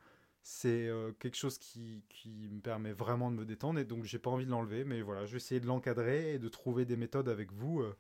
c'est 0.43 0.87
euh, 0.87 1.11
quelque 1.19 1.37
chose 1.37 1.57
qui, 1.57 2.03
me 2.25 2.61
permet 2.61 2.93
vraiment 2.93 3.31
de 3.31 3.35
me 3.35 3.45
détendre 3.45 3.79
et 3.79 3.85
donc 3.85 4.03
j'ai 4.03 4.19
pas 4.19 4.29
envie 4.29 4.45
de 4.45 4.51
l'enlever 4.51 4.83
mais 4.83 5.01
voilà 5.01 5.25
je 5.25 5.31
vais 5.31 5.37
essayer 5.37 5.61
de 5.61 5.67
l'encadrer 5.67 6.33
et 6.33 6.39
de 6.39 6.49
trouver 6.49 6.85
des 6.85 6.97
méthodes 6.97 7.29
avec 7.29 7.51
vous 7.51 7.81
euh. 7.81 7.95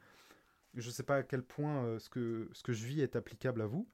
je 0.73 0.89
sais 0.89 1.03
pas 1.03 1.17
à 1.17 1.23
quel 1.23 1.43
point 1.43 1.85
euh, 1.85 1.99
ce, 1.99 2.09
que, 2.09 2.49
ce 2.53 2.63
que 2.63 2.73
je 2.73 2.85
vis 2.85 3.01
est 3.01 3.15
applicable 3.15 3.61
à 3.61 3.67
vous 3.67 3.87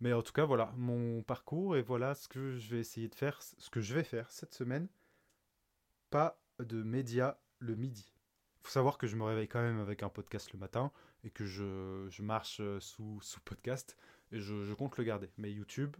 mais 0.00 0.12
en 0.12 0.22
tout 0.22 0.32
cas 0.32 0.44
voilà 0.44 0.72
mon 0.76 1.22
parcours 1.22 1.76
et 1.76 1.82
voilà 1.82 2.14
ce 2.14 2.26
que 2.28 2.56
je 2.56 2.74
vais 2.74 2.80
essayer 2.80 3.08
de 3.08 3.14
faire 3.14 3.40
ce 3.40 3.70
que 3.70 3.80
je 3.80 3.94
vais 3.94 4.02
faire 4.02 4.30
cette 4.32 4.52
semaine. 4.52 4.88
Pas 6.10 6.40
de 6.58 6.82
médias 6.82 7.38
le 7.60 7.76
midi. 7.76 8.12
Faut 8.62 8.70
savoir 8.72 8.98
que 8.98 9.06
je 9.06 9.14
me 9.14 9.22
réveille 9.22 9.46
quand 9.46 9.62
même 9.62 9.78
avec 9.78 10.02
un 10.02 10.08
podcast 10.08 10.52
le 10.52 10.58
matin 10.58 10.90
et 11.22 11.30
que 11.30 11.44
je, 11.44 12.20
marche 12.20 12.60
sous, 12.80 13.20
sous 13.20 13.40
podcast 13.42 13.96
et 14.32 14.40
je, 14.40 14.64
je 14.64 14.74
compte 14.74 14.98
le 14.98 15.04
garder. 15.04 15.30
Mais 15.38 15.52
YouTube 15.52 15.96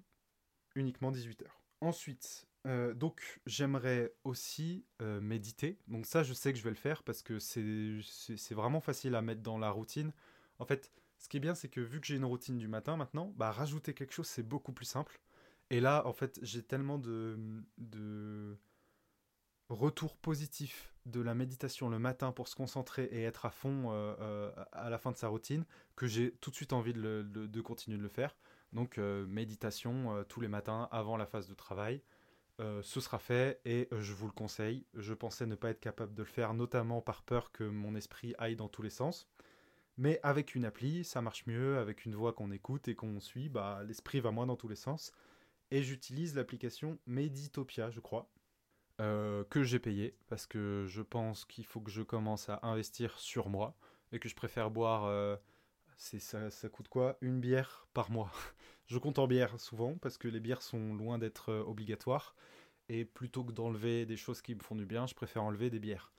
uniquement 0.75 1.13
18h 1.13 1.62
Ensuite, 1.83 2.47
euh, 2.65 2.95
donc 2.95 3.41
j'aimerais 3.45 4.15
aussi 4.23 4.85
euh, 5.03 5.21
méditer. 5.21 5.81
Donc 5.89 6.07
ça, 6.07 6.23
je 6.23 6.33
sais 6.33 6.53
que 6.53 6.59
je 6.61 6.63
vais 6.63 6.71
le 6.71 6.77
faire 6.77 7.03
parce 7.03 7.23
que 7.23 7.41
c'est 7.41 8.55
vraiment 8.55 8.81
facile 8.81 9.17
à 9.17 9.21
mettre 9.21 9.43
dans 9.43 9.59
la 9.59 9.69
routine. 9.71 10.13
En 10.61 10.65
fait, 10.65 10.93
ce 11.19 11.29
qui 11.29 11.39
est 11.39 11.41
bien, 11.41 11.57
c'est 11.57 11.69
que 11.69 11.81
vu 11.81 12.01
que 12.01 12.07
j'ai 12.07 12.15
une 12.15 12.25
routine 12.25 12.57
du 12.57 12.69
matin 12.69 12.97
maintenant, 12.97 13.33
bah 13.37 13.51
rajouter 13.51 13.95
quelque 13.95 14.13
chose, 14.13 14.29
c'est 14.29 14.45
beaucoup 14.45 14.73
plus 14.73 14.85
simple. 14.85 15.21
Et 15.71 15.81
là, 15.81 16.07
en 16.07 16.13
fait, 16.13 16.39
j'ai 16.43 16.63
tellement 16.63 16.99
de, 16.99 17.37
de 17.79 18.57
retours 19.69 20.17
positifs 20.17 20.95
de 21.07 21.21
la 21.21 21.35
méditation 21.35 21.89
le 21.89 21.99
matin 21.99 22.31
pour 22.31 22.47
se 22.47 22.55
concentrer 22.55 23.07
et 23.11 23.25
être 23.25 23.45
à 23.45 23.51
fond 23.51 23.87
euh, 23.91 24.53
à 24.71 24.89
la 24.89 24.99
fin 24.99 25.11
de 25.11 25.17
sa 25.17 25.27
routine 25.27 25.65
que 25.97 26.07
j'ai 26.07 26.31
tout 26.41 26.51
de 26.51 26.55
suite 26.55 26.73
envie 26.73 26.93
de, 26.93 27.23
de 27.25 27.61
continuer 27.61 27.99
de 27.99 28.03
le 28.05 28.09
faire. 28.09 28.37
Donc 28.73 28.99
euh, 28.99 29.27
méditation 29.27 30.17
euh, 30.17 30.25
tous 30.25 30.41
les 30.41 30.49
matins 30.49 30.89
avant 30.91 31.17
la 31.17 31.27
phase 31.27 31.49
de 31.49 31.55
travail. 31.55 32.03
Euh, 32.61 32.83
ce 32.83 33.01
sera 33.01 33.19
fait 33.19 33.61
et 33.65 33.89
je 33.93 34.13
vous 34.13 34.27
le 34.27 34.33
conseille. 34.33 34.87
Je 34.95 35.15
pensais 35.15 35.47
ne 35.47 35.55
pas 35.55 35.71
être 35.71 35.81
capable 35.81 36.15
de 36.15 36.23
le 36.23 36.29
faire, 36.29 36.55
notamment 36.55 37.01
par 37.01 37.23
peur 37.23 37.51
que 37.53 37.65
mon 37.65 37.95
esprit 37.95 38.35
aille 38.39 38.57
dans 38.57 38.69
tous 38.69 38.83
les 38.83 38.91
sens. 38.91 39.29
Mais 39.99 40.21
avec 40.23 40.55
une 40.55 40.65
appli, 40.65 41.05
ça 41.05 41.21
marche 41.21 41.47
mieux, 41.47 41.79
avec 41.79 42.05
une 42.05 42.15
voix 42.15 42.33
qu'on 42.33 42.51
écoute 42.51 42.89
et 42.89 42.95
qu'on 42.95 43.21
suit, 43.21 43.49
bah, 43.49 43.83
l'esprit 43.87 44.21
va 44.21 44.31
moins 44.31 44.47
dans 44.47 44.57
tous 44.57 44.69
les 44.69 44.77
sens. 44.77 45.13
Et 45.71 45.83
j'utilise 45.83 46.35
l'application 46.35 46.99
Meditopia, 47.07 47.91
je 47.91 48.01
crois, 48.01 48.29
que 48.99 49.65
j'ai 49.65 49.81
payé, 49.81 50.17
parce 50.29 50.47
que 50.47 50.85
je 50.87 51.03
pense 51.03 51.45
qu'il 51.45 51.65
faut 51.65 51.81
que 51.81 51.91
je 51.91 52.03
commence 52.03 52.49
à 52.49 52.61
investir 52.63 53.19
sur 53.19 53.49
moi, 53.49 53.75
et 54.13 54.21
que 54.21 54.29
je 54.29 54.37
préfère 54.37 54.71
boire 54.71 55.39
ça, 56.03 56.69
coûte 56.69 56.89
quoi? 56.89 57.17
Une 57.21 57.41
bière 57.41 57.87
par 57.95 58.11
mois. 58.11 58.31
je 58.87 58.99
compte 58.99 59.19
en 59.19 59.27
bière 59.27 59.59
souvent 59.61 59.97
parce 59.99 60.19
que 60.19 60.29
les 60.29 60.41
bières 60.41 60.63
sont 60.63 60.95
loin 60.95 61.19
d'être 61.19 61.51
euh, 61.51 61.63
obligatoires. 61.63 62.35
Et 62.89 63.05
plutôt 63.05 63.45
que 63.45 63.53
d'enlever 63.53 64.05
des 64.05 64.17
choses 64.17 64.43
qui 64.43 64.55
me 64.55 64.61
font 64.61 64.75
du 64.75 64.85
bien, 64.85 65.07
je 65.07 65.15
préfère 65.15 65.45
enlever 65.45 65.71
des 65.71 65.79
bières. 65.79 66.13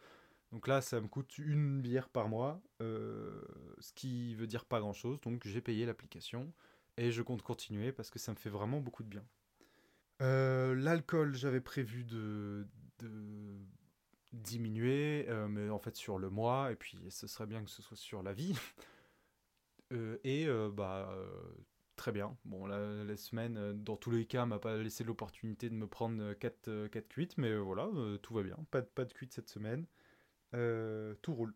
Donc 0.51 0.67
là, 0.67 0.81
ça 0.81 1.01
me 1.01 1.07
coûte 1.07 1.37
une 1.37 1.81
bière 1.81 2.07
par 2.07 2.29
mois, 2.29 2.61
euh, 2.81 3.41
ce 3.79 3.91
qui 3.91 4.35
veut 4.35 4.47
dire 4.47 4.65
pas 4.65 4.79
grand-chose. 4.79 5.19
Donc 5.21 5.45
j'ai 5.45 5.61
payé 5.61 5.85
l'application 5.85 6.53
et 6.95 7.11
je 7.11 7.21
compte 7.21 7.41
continuer 7.41 7.91
parce 7.91 8.09
que 8.09 8.19
ça 8.19 8.31
me 8.31 8.37
fait 8.37 8.49
vraiment 8.49 8.79
beaucoup 8.79 9.03
de 9.03 9.09
bien. 9.09 9.25
Euh, 10.21 10.73
l'alcool, 10.75 11.35
j'avais 11.35 11.61
prévu 11.61 12.05
de, 12.05 12.65
diminuer, 14.31 15.27
mais 15.49 15.69
en 15.69 15.79
fait 15.79 15.95
sur 15.95 16.17
le 16.17 16.29
mois, 16.29 16.71
et 16.71 16.75
puis 16.75 16.97
ce 17.09 17.27
serait 17.27 17.47
bien 17.47 17.63
que 17.63 17.69
ce 17.69 17.81
soit 17.81 17.97
sur 17.97 18.23
la 18.23 18.33
vie. 18.33 18.55
Euh, 19.93 20.17
et 20.23 20.47
euh, 20.47 20.69
bah 20.71 21.09
euh, 21.11 21.27
très 21.95 22.11
bien. 22.11 22.35
Bon, 22.45 22.65
la, 22.65 23.03
la 23.03 23.17
semaine, 23.17 23.73
dans 23.83 23.97
tous 23.97 24.11
les 24.11 24.25
cas, 24.25 24.45
m'a 24.45 24.59
pas 24.59 24.77
laissé 24.77 25.03
l'opportunité 25.03 25.69
de 25.69 25.75
me 25.75 25.87
prendre 25.87 26.33
4, 26.33 26.87
4 26.87 27.07
cuites, 27.07 27.37
mais 27.37 27.55
voilà, 27.55 27.89
tout 28.21 28.33
va 28.33 28.43
bien. 28.43 28.57
Pas, 28.71 28.81
pas 28.81 29.05
de 29.05 29.13
cuites 29.13 29.33
cette 29.33 29.49
semaine. 29.49 29.85
tout 31.21 31.33
roule. 31.33 31.53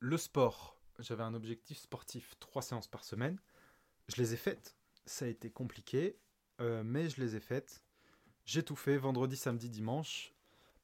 Le 0.00 0.16
sport, 0.16 0.80
j'avais 0.98 1.22
un 1.22 1.34
objectif 1.34 1.78
sportif 1.78 2.34
3 2.40 2.62
séances 2.62 2.88
par 2.88 3.04
semaine. 3.04 3.38
Je 4.08 4.20
les 4.20 4.34
ai 4.34 4.36
faites. 4.36 4.76
Ça 5.04 5.26
a 5.26 5.28
été 5.28 5.50
compliqué, 5.50 6.18
mais 6.58 7.08
je 7.08 7.20
les 7.20 7.36
ai 7.36 7.40
faites. 7.40 7.82
J'ai 8.44 8.64
tout 8.64 8.76
fait 8.76 8.96
vendredi, 8.96 9.36
samedi, 9.36 9.70
dimanche, 9.70 10.34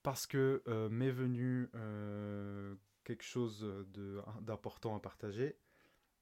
parce 0.03 0.27
que 0.27 0.63
m'est 0.91 1.11
venu 1.11 1.71
quelque 3.05 3.25
chose 3.25 3.67
d'important 4.43 4.95
à 4.95 5.01
partager 5.01 5.57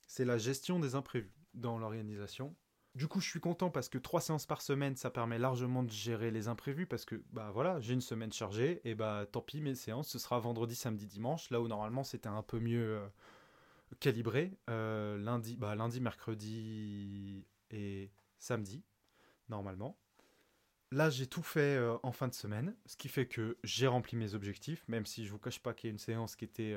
c'est 0.07 0.25
la 0.25 0.39
gestion 0.39 0.79
des 0.79 0.95
imprévus 0.95 1.33
dans 1.55 1.79
l'organisation. 1.79 2.55
Du 2.95 3.09
coup, 3.09 3.21
je 3.21 3.29
suis 3.29 3.41
content 3.41 3.71
parce 3.71 3.91
que 3.91 3.99
trois 3.99 4.23
séances 4.23 4.47
par 4.47 4.63
semaine, 4.63 4.97
ça 4.97 5.11
permet 5.11 5.39
largement 5.39 5.83
de 5.83 5.91
gérer 5.91 6.31
les 6.31 6.49
imprévus 6.49 6.87
parce 6.87 7.05
que 7.05 7.23
bah 7.31 7.51
voilà, 7.53 7.79
j'ai 7.81 7.93
une 7.93 8.01
semaine 8.01 8.33
chargée 8.33 8.81
et 8.85 8.95
bah 8.95 9.27
tant 9.31 9.43
pis, 9.43 9.61
mes 9.61 9.75
séances 9.75 10.09
ce 10.09 10.19
sera 10.19 10.39
vendredi, 10.39 10.75
samedi, 10.75 11.07
dimanche. 11.07 11.51
Là 11.51 11.61
où 11.61 11.69
normalement 11.69 12.05
c'était 12.05 12.31
un 12.31 12.43
peu 12.43 12.59
mieux 12.59 12.97
euh, 12.97 13.07
calibré, 14.01 14.57
euh, 14.71 15.19
lundi, 15.19 15.57
bah 15.57 15.75
lundi, 15.75 16.01
mercredi 16.01 17.45
et 17.71 18.11
samedi 18.39 18.83
normalement. 19.51 19.99
Là, 20.91 21.11
j'ai 21.11 21.27
tout 21.27 21.43
fait 21.43 21.77
euh, 21.77 21.99
en 22.03 22.13
fin 22.13 22.29
de 22.29 22.35
semaine, 22.35 22.75
ce 22.87 22.97
qui 22.97 23.09
fait 23.09 23.27
que 23.27 23.59
j'ai 23.63 23.89
rempli 23.89 24.17
mes 24.17 24.35
objectifs, 24.35 24.89
même 24.89 25.05
si 25.05 25.27
je 25.27 25.33
vous 25.33 25.39
cache 25.39 25.59
pas 25.61 25.75
qu'il 25.75 25.89
y 25.89 25.91
a 25.91 25.93
une 25.93 25.99
séance 25.99 26.35
qui 26.35 26.47
était 26.47 26.75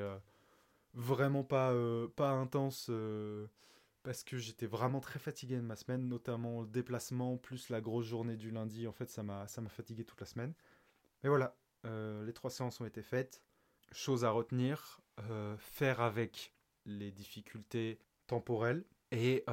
vraiment 0.94 1.44
pas, 1.44 1.72
euh, 1.72 2.08
pas 2.08 2.30
intense 2.30 2.86
euh, 2.90 3.46
parce 4.02 4.22
que 4.24 4.38
j'étais 4.38 4.66
vraiment 4.66 5.00
très 5.00 5.18
fatigué 5.18 5.56
de 5.56 5.62
ma 5.62 5.76
semaine, 5.76 6.08
notamment 6.08 6.62
le 6.62 6.66
déplacement 6.66 7.36
plus 7.36 7.68
la 7.68 7.80
grosse 7.80 8.06
journée 8.06 8.36
du 8.36 8.50
lundi. 8.50 8.86
En 8.86 8.92
fait, 8.92 9.10
ça 9.10 9.22
m'a 9.22 9.46
fatigué 9.68 10.04
toute 10.04 10.20
la 10.20 10.26
semaine. 10.26 10.54
Mais 11.22 11.28
voilà, 11.28 11.56
euh, 11.86 12.24
les 12.24 12.32
trois 12.32 12.50
séances 12.50 12.80
ont 12.80 12.86
été 12.86 13.02
faites. 13.02 13.42
Chose 13.92 14.24
à 14.24 14.30
retenir, 14.30 15.00
faire 15.58 16.00
avec 16.00 16.54
les 16.86 17.10
difficultés 17.10 17.98
temporelles 18.28 18.84
et 19.10 19.44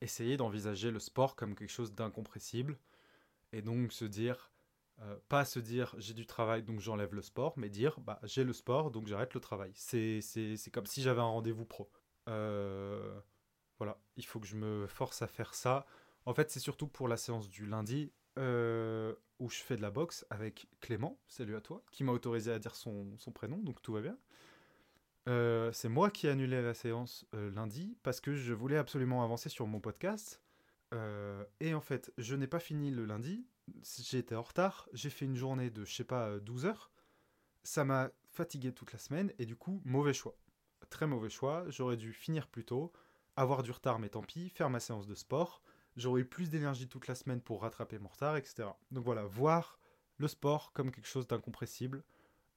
essayer 0.00 0.36
d'envisager 0.36 0.90
le 0.90 0.98
sport 0.98 1.36
comme 1.36 1.54
quelque 1.54 1.70
chose 1.70 1.94
d'incompressible. 1.94 2.78
Et 3.52 3.62
donc 3.62 3.92
se 3.92 4.04
dire, 4.04 4.50
euh, 5.02 5.16
pas 5.28 5.44
se 5.44 5.58
dire 5.58 5.94
j'ai 5.98 6.14
du 6.14 6.26
travail 6.26 6.62
donc 6.62 6.80
j'enlève 6.80 7.14
le 7.14 7.20
sport, 7.20 7.52
mais 7.58 7.68
dire 7.68 8.00
bah, 8.00 8.18
j'ai 8.22 8.44
le 8.44 8.54
sport 8.54 8.90
donc 8.90 9.06
j'arrête 9.06 9.34
le 9.34 9.40
travail. 9.40 9.72
C'est 9.74 10.22
comme 10.72 10.86
si 10.86 11.02
j'avais 11.02 11.20
un 11.20 11.24
rendez-vous 11.24 11.66
pro. 11.66 11.90
Euh, 12.28 13.20
voilà, 13.78 13.98
il 14.16 14.24
faut 14.24 14.40
que 14.40 14.46
je 14.46 14.56
me 14.56 14.86
force 14.86 15.20
à 15.20 15.26
faire 15.26 15.54
ça. 15.54 15.86
En 16.24 16.34
fait, 16.34 16.50
c'est 16.50 16.60
surtout 16.60 16.88
pour 16.88 17.08
la 17.08 17.16
séance 17.18 17.48
du 17.48 17.66
lundi 17.66 18.10
euh, 18.38 19.14
où 19.38 19.50
je 19.50 19.58
fais 19.58 19.76
de 19.76 19.82
la 19.82 19.90
boxe 19.90 20.26
avec 20.30 20.66
Clément, 20.80 21.20
salut 21.28 21.56
à 21.56 21.60
toi, 21.60 21.82
qui 21.92 22.02
m'a 22.02 22.12
autorisé 22.12 22.50
à 22.50 22.58
dire 22.58 22.74
son, 22.74 23.16
son, 23.18 23.32
prénom, 23.32 23.58
donc 23.58 23.82
tout 23.82 23.92
va 23.92 24.00
bien. 24.00 24.18
c'est 25.72 25.88
moi 25.90 26.10
qui 26.10 26.26
ai 26.26 26.30
annulé 26.30 26.62
la 26.62 26.74
séance 26.74 27.26
lundi 27.32 27.96
parce 28.02 28.20
que 28.20 28.34
je 28.34 28.54
voulais 28.54 28.78
absolument 28.78 29.22
avancer 29.22 29.50
sur 29.50 29.66
mon 29.66 29.78
podcast. 29.78 30.42
et 31.60 31.74
en 31.74 31.82
fait, 31.82 32.12
je 32.16 32.34
n'ai 32.34 32.46
pas 32.46 32.60
fini 32.60 32.90
le 32.90 33.04
lundi 33.04 33.46
été 34.12 34.34
en 34.34 34.42
retard, 34.42 34.88
j'ai 34.92 35.10
fait 35.10 35.24
une 35.24 35.36
journée 35.36 35.70
de, 35.70 35.84
je 35.84 35.94
sais 35.94 36.04
pas, 36.04 36.38
12 36.40 36.66
heures. 36.66 36.90
Ça 37.62 37.84
m'a 37.84 38.10
fatigué 38.32 38.72
toute 38.72 38.92
la 38.92 38.98
semaine 38.98 39.32
et 39.38 39.46
du 39.46 39.56
coup, 39.56 39.80
mauvais 39.84 40.14
choix. 40.14 40.36
Très 40.90 41.06
mauvais 41.06 41.30
choix. 41.30 41.64
J'aurais 41.68 41.96
dû 41.96 42.12
finir 42.12 42.46
plus 42.46 42.64
tôt, 42.64 42.92
avoir 43.34 43.62
du 43.62 43.70
retard, 43.72 43.98
mais 43.98 44.08
tant 44.08 44.22
pis, 44.22 44.50
faire 44.50 44.70
ma 44.70 44.80
séance 44.80 45.06
de 45.06 45.14
sport. 45.14 45.62
J'aurais 45.96 46.20
eu 46.20 46.26
plus 46.26 46.50
d'énergie 46.50 46.88
toute 46.88 47.08
la 47.08 47.14
semaine 47.14 47.40
pour 47.40 47.62
rattraper 47.62 47.98
mon 47.98 48.08
retard, 48.08 48.36
etc. 48.36 48.68
Donc 48.90 49.04
voilà, 49.04 49.24
voir 49.24 49.78
le 50.18 50.28
sport 50.28 50.72
comme 50.72 50.90
quelque 50.90 51.08
chose 51.08 51.26
d'incompressible, 51.26 52.04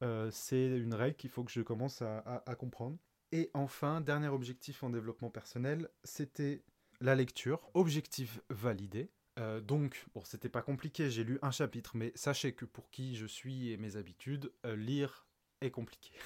euh, 0.03 0.29
c'est 0.31 0.67
une 0.67 0.93
règle 0.93 1.15
qu'il 1.15 1.29
faut 1.29 1.43
que 1.43 1.51
je 1.51 1.61
commence 1.61 2.01
à 2.01 2.55
comprendre. 2.57 2.97
Et 3.31 3.51
enfin, 3.53 4.01
dernier 4.01 4.27
objectif 4.27 4.83
en 4.83 4.89
développement 4.89 5.29
personnel, 5.29 5.89
c'était 6.03 6.63
la 6.99 7.15
lecture. 7.15 7.69
Objectif 7.73 8.39
validé. 8.49 9.11
Euh, 9.39 9.61
donc, 9.61 10.05
bon, 10.13 10.21
c'était 10.25 10.49
pas 10.49 10.61
compliqué, 10.61 11.09
j'ai 11.09 11.23
lu 11.23 11.39
un 11.41 11.51
chapitre, 11.51 11.95
mais 11.95 12.11
sachez 12.15 12.53
que 12.53 12.65
pour 12.65 12.89
qui 12.89 13.15
je 13.15 13.25
suis 13.25 13.71
et 13.71 13.77
mes 13.77 13.95
habitudes, 13.95 14.51
euh, 14.65 14.75
lire 14.75 15.27
est 15.61 15.71
compliqué. 15.71 16.13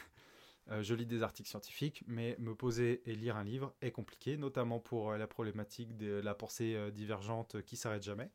Euh, 0.71 0.81
je 0.81 0.95
lis 0.95 1.05
des 1.05 1.23
articles 1.23 1.49
scientifiques, 1.49 2.05
mais 2.07 2.37
me 2.39 2.55
poser 2.55 3.01
et 3.05 3.15
lire 3.15 3.35
un 3.35 3.43
livre 3.43 3.75
est 3.81 3.91
compliqué, 3.91 4.37
notamment 4.37 4.79
pour 4.79 5.11
la 5.11 5.27
problématique 5.27 5.97
de 5.97 6.21
la 6.21 6.35
pensée 6.35 6.89
divergente 6.93 7.61
qui 7.63 7.75
s'arrête 7.75 8.03
jamais. 8.03 8.31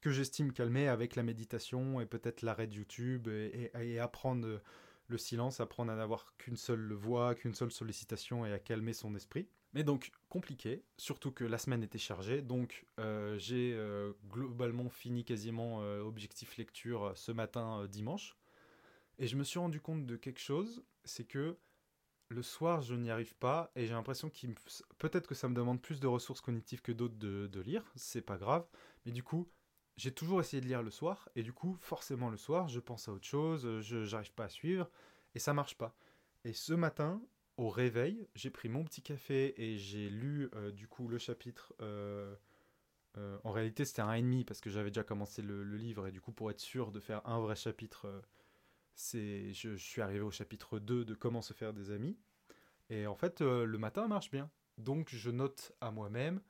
que 0.00 0.10
j'estime 0.10 0.54
calmer 0.54 0.88
avec 0.88 1.16
la 1.16 1.22
méditation 1.22 2.00
et 2.00 2.06
peut-être 2.06 2.40
l'arrêt 2.40 2.66
de 2.66 2.76
YouTube 2.76 3.28
et, 3.28 3.98
apprendre 3.98 4.62
le 5.08 5.18
silence, 5.18 5.60
apprendre 5.60 5.92
à 5.92 5.96
n'avoir 5.96 6.34
qu'une 6.38 6.56
seule 6.56 6.94
voix, 6.94 7.34
qu'une 7.34 7.54
seule 7.54 7.70
sollicitation 7.70 8.46
et 8.46 8.54
à 8.54 8.58
calmer 8.58 8.94
son 8.94 9.14
esprit. 9.14 9.46
Mais 9.72 9.84
donc 9.84 10.10
compliqué, 10.28 10.84
surtout 10.96 11.30
que 11.30 11.44
la 11.44 11.58
semaine 11.58 11.82
était 11.82 11.98
chargée, 11.98 12.42
donc 12.42 12.86
euh, 12.98 13.38
j'ai 13.38 13.72
euh, 13.74 14.12
globalement 14.28 14.88
fini 14.88 15.24
quasiment 15.24 15.80
euh, 15.82 16.00
objectif 16.02 16.56
lecture 16.56 17.12
ce 17.14 17.30
matin 17.30 17.86
dimanche. 17.86 18.36
Et 19.18 19.28
je 19.28 19.36
me 19.36 19.44
suis 19.44 19.58
rendu 19.58 19.80
compte 19.80 20.06
de 20.06 20.16
quelque 20.16 20.40
chose, 20.40 20.82
c'est 21.04 21.24
que 21.24 21.56
le 22.28 22.42
soir 22.42 22.82
je 22.82 22.94
n'y 22.94 23.10
arrive 23.10 23.36
pas 23.36 23.70
et 23.76 23.86
j'ai 23.86 23.92
l'impression 23.92 24.30
qu'il 24.30 24.54
peut-être 24.98 25.26
que 25.26 25.34
ça 25.34 25.48
me 25.48 25.54
demande 25.54 25.80
plus 25.80 26.00
de 26.00 26.06
ressources 26.06 26.40
cognitives 26.40 26.82
que 26.82 26.92
d'autres 26.92 27.18
de, 27.18 27.46
de 27.46 27.60
lire, 27.60 27.84
c'est 27.94 28.22
pas 28.22 28.38
grave, 28.38 28.66
mais 29.04 29.12
du 29.12 29.22
coup 29.22 29.48
j'ai 30.00 30.12
toujours 30.12 30.40
essayé 30.40 30.62
de 30.62 30.66
lire 30.66 30.82
le 30.82 30.90
soir, 30.90 31.28
et 31.36 31.42
du 31.42 31.52
coup, 31.52 31.76
forcément 31.78 32.30
le 32.30 32.38
soir, 32.38 32.68
je 32.68 32.80
pense 32.80 33.06
à 33.06 33.12
autre 33.12 33.26
chose, 33.26 33.80
je 33.80 34.10
n'arrive 34.10 34.32
pas 34.32 34.44
à 34.44 34.48
suivre, 34.48 34.88
et 35.34 35.38
ça 35.38 35.52
marche 35.52 35.76
pas. 35.76 35.94
Et 36.44 36.54
ce 36.54 36.72
matin, 36.72 37.20
au 37.56 37.68
réveil, 37.68 38.28
j'ai 38.34 38.50
pris 38.50 38.68
mon 38.68 38.84
petit 38.84 39.02
café 39.02 39.54
et 39.62 39.76
j'ai 39.76 40.08
lu 40.08 40.48
euh, 40.54 40.70
du 40.70 40.88
coup 40.88 41.08
le 41.08 41.18
chapitre. 41.18 41.74
Euh, 41.80 42.34
euh, 43.18 43.38
en 43.44 43.50
réalité, 43.50 43.84
c'était 43.84 44.02
un 44.02 44.12
et 44.12 44.22
demi 44.22 44.44
parce 44.44 44.60
que 44.60 44.70
j'avais 44.70 44.90
déjà 44.90 45.02
commencé 45.02 45.42
le, 45.42 45.62
livre 45.76 46.06
et 46.06 46.12
du 46.12 46.20
coup, 46.20 46.32
pour 46.32 46.50
être 46.50 46.60
sûr 46.60 46.92
de 46.92 47.00
faire 47.00 47.26
un 47.26 47.40
vrai 47.40 47.56
chapitre, 47.56 48.22
c'est, 48.94 49.52
je, 49.52 49.74
suis 49.76 50.00
arrivé 50.00 50.20
au 50.20 50.30
chapitre 50.30 50.78
2 50.78 51.04
de 51.04 51.14
comment 51.14 51.42
se 51.42 51.52
faire 51.52 51.72
des 51.72 51.90
amis. 51.90 52.18
Et 52.88 53.06
en 53.06 53.14
fait, 53.14 53.40
le 53.40 53.78
matin 53.78 54.08
marche 54.08 54.30
bien. 54.30 54.50
Donc, 54.78 55.10
je 55.12 55.30
note 55.30 55.72
à 55.80 55.90
moi-même 55.90 56.40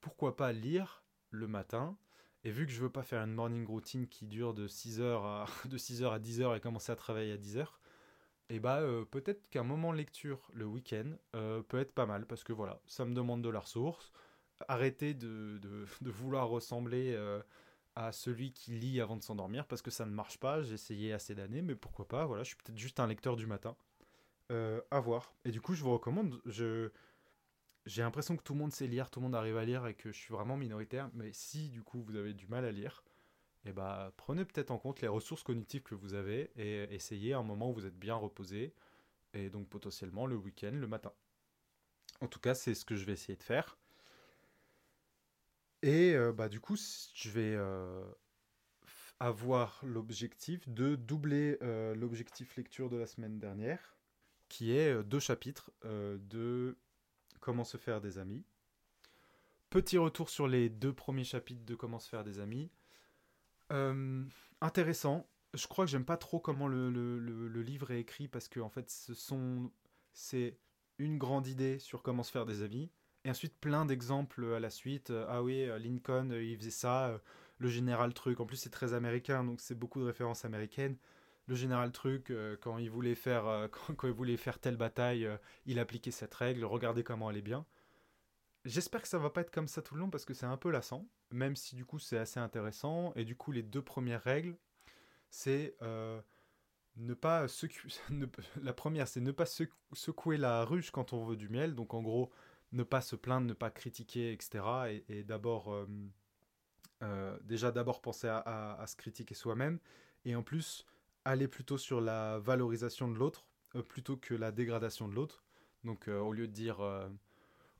pourquoi 0.00 0.36
pas 0.36 0.52
lire 0.52 1.02
le 1.30 1.48
matin 1.48 1.96
et 2.44 2.50
vu 2.50 2.66
que 2.66 2.72
je 2.72 2.80
veux 2.80 2.90
pas 2.90 3.02
faire 3.02 3.22
une 3.22 3.34
morning 3.34 3.66
routine 3.66 4.06
qui 4.06 4.26
dure 4.26 4.54
de 4.54 4.68
6h 4.68 5.02
à, 5.02 5.46
de 5.68 5.78
6h 5.78 6.10
à 6.10 6.18
10h 6.18 6.56
et 6.56 6.60
commencer 6.60 6.92
à 6.92 6.96
travailler 6.96 7.32
à 7.32 7.36
10h, 7.36 7.66
et 8.50 8.60
bah 8.60 8.78
euh, 8.80 9.04
peut-être 9.04 9.48
qu'un 9.50 9.62
moment 9.62 9.92
lecture 9.92 10.48
le 10.54 10.64
week-end 10.64 11.12
euh, 11.36 11.62
peut 11.62 11.78
être 11.78 11.92
pas 11.92 12.06
mal 12.06 12.26
parce 12.26 12.44
que 12.44 12.52
voilà, 12.52 12.80
ça 12.86 13.04
me 13.04 13.14
demande 13.14 13.42
de 13.42 13.48
la 13.50 13.60
ressource. 13.60 14.10
Arrêtez 14.68 15.14
de, 15.14 15.86
vouloir 16.02 16.48
ressembler 16.48 17.14
euh, 17.14 17.42
à 17.94 18.12
celui 18.12 18.52
qui 18.52 18.72
lit 18.72 19.00
avant 19.00 19.16
de 19.16 19.22
s'endormir 19.22 19.66
parce 19.66 19.82
que 19.82 19.90
ça 19.90 20.06
ne 20.06 20.12
marche 20.12 20.38
pas. 20.38 20.62
J'ai 20.62 20.74
essayé 20.74 21.12
assez 21.12 21.34
d'années, 21.34 21.62
mais 21.62 21.74
pourquoi 21.74 22.08
pas, 22.08 22.24
voilà, 22.24 22.42
je 22.42 22.48
suis 22.48 22.56
peut-être 22.56 22.78
juste 22.78 23.00
un 23.00 23.06
lecteur 23.06 23.36
du 23.36 23.46
matin. 23.46 23.76
à 24.50 25.00
voir. 25.00 25.34
Et 25.44 25.50
du 25.50 25.60
coup, 25.60 25.74
je 25.74 25.82
vous 25.82 25.92
recommande, 25.92 26.40
j'ai 26.46 28.02
l'impression 28.02 28.36
que 28.36 28.42
tout 28.42 28.54
le 28.54 28.60
monde 28.60 28.72
sait 28.72 28.86
lire, 28.86 29.10
tout 29.10 29.20
le 29.20 29.24
monde 29.24 29.34
arrive 29.34 29.58
à 29.58 29.64
lire 29.64 29.86
et 29.86 29.94
que 29.94 30.10
je 30.10 30.18
suis 30.18 30.32
vraiment 30.32 30.56
minoritaire. 30.56 31.10
Mais 31.12 31.32
si 31.32 31.68
du 31.68 31.82
coup 31.82 32.02
vous 32.02 32.16
avez 32.16 32.32
du 32.32 32.46
mal 32.46 32.64
à 32.64 32.72
lire, 32.72 33.04
eh 33.64 33.72
bah, 33.72 34.12
prenez 34.16 34.44
peut-être 34.44 34.70
en 34.70 34.78
compte 34.78 35.00
les 35.00 35.08
ressources 35.08 35.42
cognitives 35.42 35.82
que 35.82 35.94
vous 35.94 36.14
avez 36.14 36.50
et 36.56 36.94
essayez 36.94 37.34
un 37.34 37.42
moment 37.42 37.70
où 37.70 37.74
vous 37.74 37.86
êtes 37.86 37.98
bien 37.98 38.14
reposé 38.14 38.74
et 39.34 39.50
donc 39.50 39.68
potentiellement 39.68 40.26
le 40.26 40.36
week-end, 40.36 40.72
le 40.72 40.86
matin. 40.86 41.12
En 42.20 42.28
tout 42.28 42.40
cas, 42.40 42.54
c'est 42.54 42.74
ce 42.74 42.84
que 42.84 42.96
je 42.96 43.04
vais 43.04 43.12
essayer 43.12 43.36
de 43.36 43.42
faire. 43.42 43.76
Et 45.82 46.14
euh, 46.14 46.32
bah, 46.32 46.48
du 46.48 46.60
coup, 46.60 46.76
je 46.76 47.30
vais 47.30 47.54
euh, 47.54 48.04
avoir 49.20 49.80
l'objectif 49.84 50.68
de 50.68 50.96
doubler 50.96 51.58
euh, 51.62 51.94
l'objectif 51.94 52.56
lecture 52.56 52.90
de 52.90 52.96
la 52.96 53.06
semaine 53.06 53.38
dernière, 53.38 53.96
qui 54.48 54.72
est 54.72 55.02
deux 55.04 55.20
chapitres 55.20 55.70
de 55.84 56.76
Comment 57.40 57.64
se 57.64 57.76
faire 57.76 58.00
des 58.00 58.18
amis. 58.18 58.44
Petit 59.70 59.96
retour 59.96 60.28
sur 60.28 60.48
les 60.48 60.68
deux 60.68 60.92
premiers 60.92 61.24
chapitres 61.24 61.64
de 61.64 61.74
Comment 61.76 62.00
se 62.00 62.08
faire 62.08 62.24
des 62.24 62.40
amis. 62.40 62.68
Euh, 63.72 64.24
intéressant. 64.60 65.26
Je 65.54 65.66
crois 65.66 65.84
que 65.84 65.90
j'aime 65.90 66.04
pas 66.04 66.16
trop 66.16 66.40
comment 66.40 66.68
le, 66.68 66.90
le, 66.90 67.62
livre 67.62 67.90
est 67.90 68.00
écrit 68.00 68.28
parce 68.28 68.48
que 68.48 68.60
en 68.60 68.68
fait 68.68 68.90
ce 68.90 69.14
sont 69.14 69.70
c'est 70.12 70.58
une 70.98 71.16
grande 71.16 71.46
idée 71.46 71.78
sur 71.78 72.02
comment 72.02 72.22
se 72.22 72.30
faire 72.30 72.44
des 72.44 72.62
amis 72.62 72.90
et 73.24 73.30
ensuite 73.30 73.58
plein 73.58 73.86
d'exemples 73.86 74.44
à 74.52 74.60
la 74.60 74.70
suite. 74.70 75.12
Ah 75.28 75.42
oui, 75.42 75.66
Lincoln 75.78 76.30
il 76.32 76.56
faisait 76.58 76.70
ça, 76.70 77.18
le 77.58 77.68
général 77.68 78.12
truc. 78.12 78.40
En 78.40 78.46
plus 78.46 78.56
c'est 78.56 78.70
très 78.70 78.92
américain 78.92 79.42
donc 79.42 79.60
c'est 79.60 79.78
beaucoup 79.78 80.00
de 80.00 80.04
références 80.04 80.44
américaines 80.44 80.96
le 81.48 81.54
général 81.54 81.90
truc, 81.90 82.30
euh, 82.30 82.56
quand 82.60 82.78
il 82.78 82.90
voulait 82.90 83.14
faire 83.14 83.46
euh, 83.46 83.66
quand, 83.96 84.06
il 84.06 84.12
voulait 84.12 84.36
faire 84.36 84.58
telle 84.58 84.76
bataille, 84.76 85.26
euh, 85.26 85.36
il 85.66 85.78
appliquait 85.78 86.10
cette 86.10 86.34
règle, 86.34 86.64
regardez 86.64 87.02
comment 87.02 87.30
elle 87.30 87.38
est 87.38 87.42
bien. 87.42 87.64
J'espère 88.64 89.02
que 89.02 89.08
ça 89.08 89.18
va 89.18 89.30
pas 89.30 89.40
être 89.42 89.50
comme 89.50 89.68
ça 89.68 89.82
tout 89.82 89.94
le 89.94 90.00
long 90.00 90.10
parce 90.10 90.24
que 90.24 90.34
c'est 90.34 90.46
un 90.46 90.56
peu 90.56 90.70
lassant, 90.70 91.08
même 91.30 91.56
si 91.56 91.74
du 91.76 91.84
coup 91.84 91.98
c'est 91.98 92.18
assez 92.18 92.40
intéressant. 92.40 93.12
Et 93.14 93.24
du 93.24 93.36
coup 93.36 93.52
les 93.52 93.62
deux 93.62 93.82
premières 93.82 94.22
règles, 94.22 94.56
c'est 95.30 95.76
ne 96.96 97.14
pas 97.14 97.48
secouer. 97.48 97.90
la 98.62 98.72
première, 98.72 99.08
c'est 99.08 99.20
ne 99.20 99.32
pas 99.32 99.46
secouer 99.92 100.36
la 100.36 100.64
ruche 100.64 100.90
quand 100.90 101.12
on 101.12 101.24
veut 101.24 101.36
du 101.36 101.48
miel. 101.48 101.74
Donc 101.74 101.94
en 101.94 102.02
gros, 102.02 102.30
ne 102.72 102.82
pas 102.82 103.00
se 103.00 103.16
plaindre, 103.16 103.46
ne 103.46 103.54
pas 103.54 103.70
critiquer, 103.70 104.32
etc. 104.32 104.64
Et, 105.08 105.22
d'abord, 105.22 105.86
déjà 107.42 107.70
d'abord 107.70 108.02
penser 108.02 108.28
à, 108.28 108.84
se 108.86 108.96
critiquer 108.96 109.34
soi-même. 109.34 109.78
Et 110.24 110.34
en 110.34 110.42
plus, 110.42 110.84
aller 111.24 111.48
plutôt 111.48 111.78
sur 111.78 112.00
la 112.00 112.38
valorisation 112.38 113.08
de 113.08 113.16
l'autre 113.16 113.46
euh, 113.74 113.82
plutôt 113.82 114.16
que 114.16 114.34
la 114.34 114.50
dégradation 114.50 115.08
de 115.08 115.14
l'autre. 115.14 115.44
Donc 115.84 116.08
euh, 116.08 116.18
au 116.20 116.32
lieu 116.32 116.48
de 116.48 116.52
dire 116.52 116.80
euh, 116.80 117.08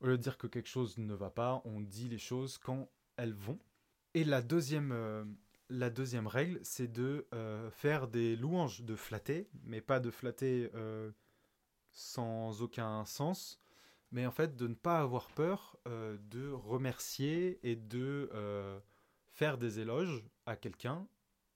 au 0.01 0.07
lieu 0.07 0.17
de 0.17 0.23
dire 0.23 0.37
que 0.37 0.47
quelque 0.47 0.69
chose 0.69 0.97
ne 0.97 1.13
va 1.13 1.29
pas, 1.29 1.61
on 1.65 1.81
dit 1.81 2.09
les 2.09 2.17
choses 2.17 2.57
quand 2.57 2.89
elles 3.17 3.33
vont. 3.33 3.59
Et 4.13 4.23
la 4.23 4.41
deuxième 4.41 5.37
la 5.71 5.91
deuxième 5.91 6.25
règle, 6.25 6.59
c'est 6.63 6.91
de 6.91 7.27
faire 7.71 8.07
des 8.07 8.35
louanges, 8.35 8.81
de 8.81 8.95
flatter, 8.95 9.47
mais 9.65 9.81
pas 9.81 9.99
de 9.99 10.09
flatter 10.09 10.71
sans 11.91 12.63
aucun 12.63 13.05
sens, 13.05 13.61
mais 14.11 14.25
en 14.25 14.31
fait 14.31 14.55
de 14.55 14.67
ne 14.67 14.73
pas 14.73 14.99
avoir 14.99 15.29
peur 15.29 15.77
de 15.85 16.49
remercier 16.49 17.59
et 17.61 17.75
de 17.75 18.31
faire 19.39 19.57
des 19.57 19.79
éloges 19.79 20.23
à 20.45 20.55
quelqu'un 20.55 21.07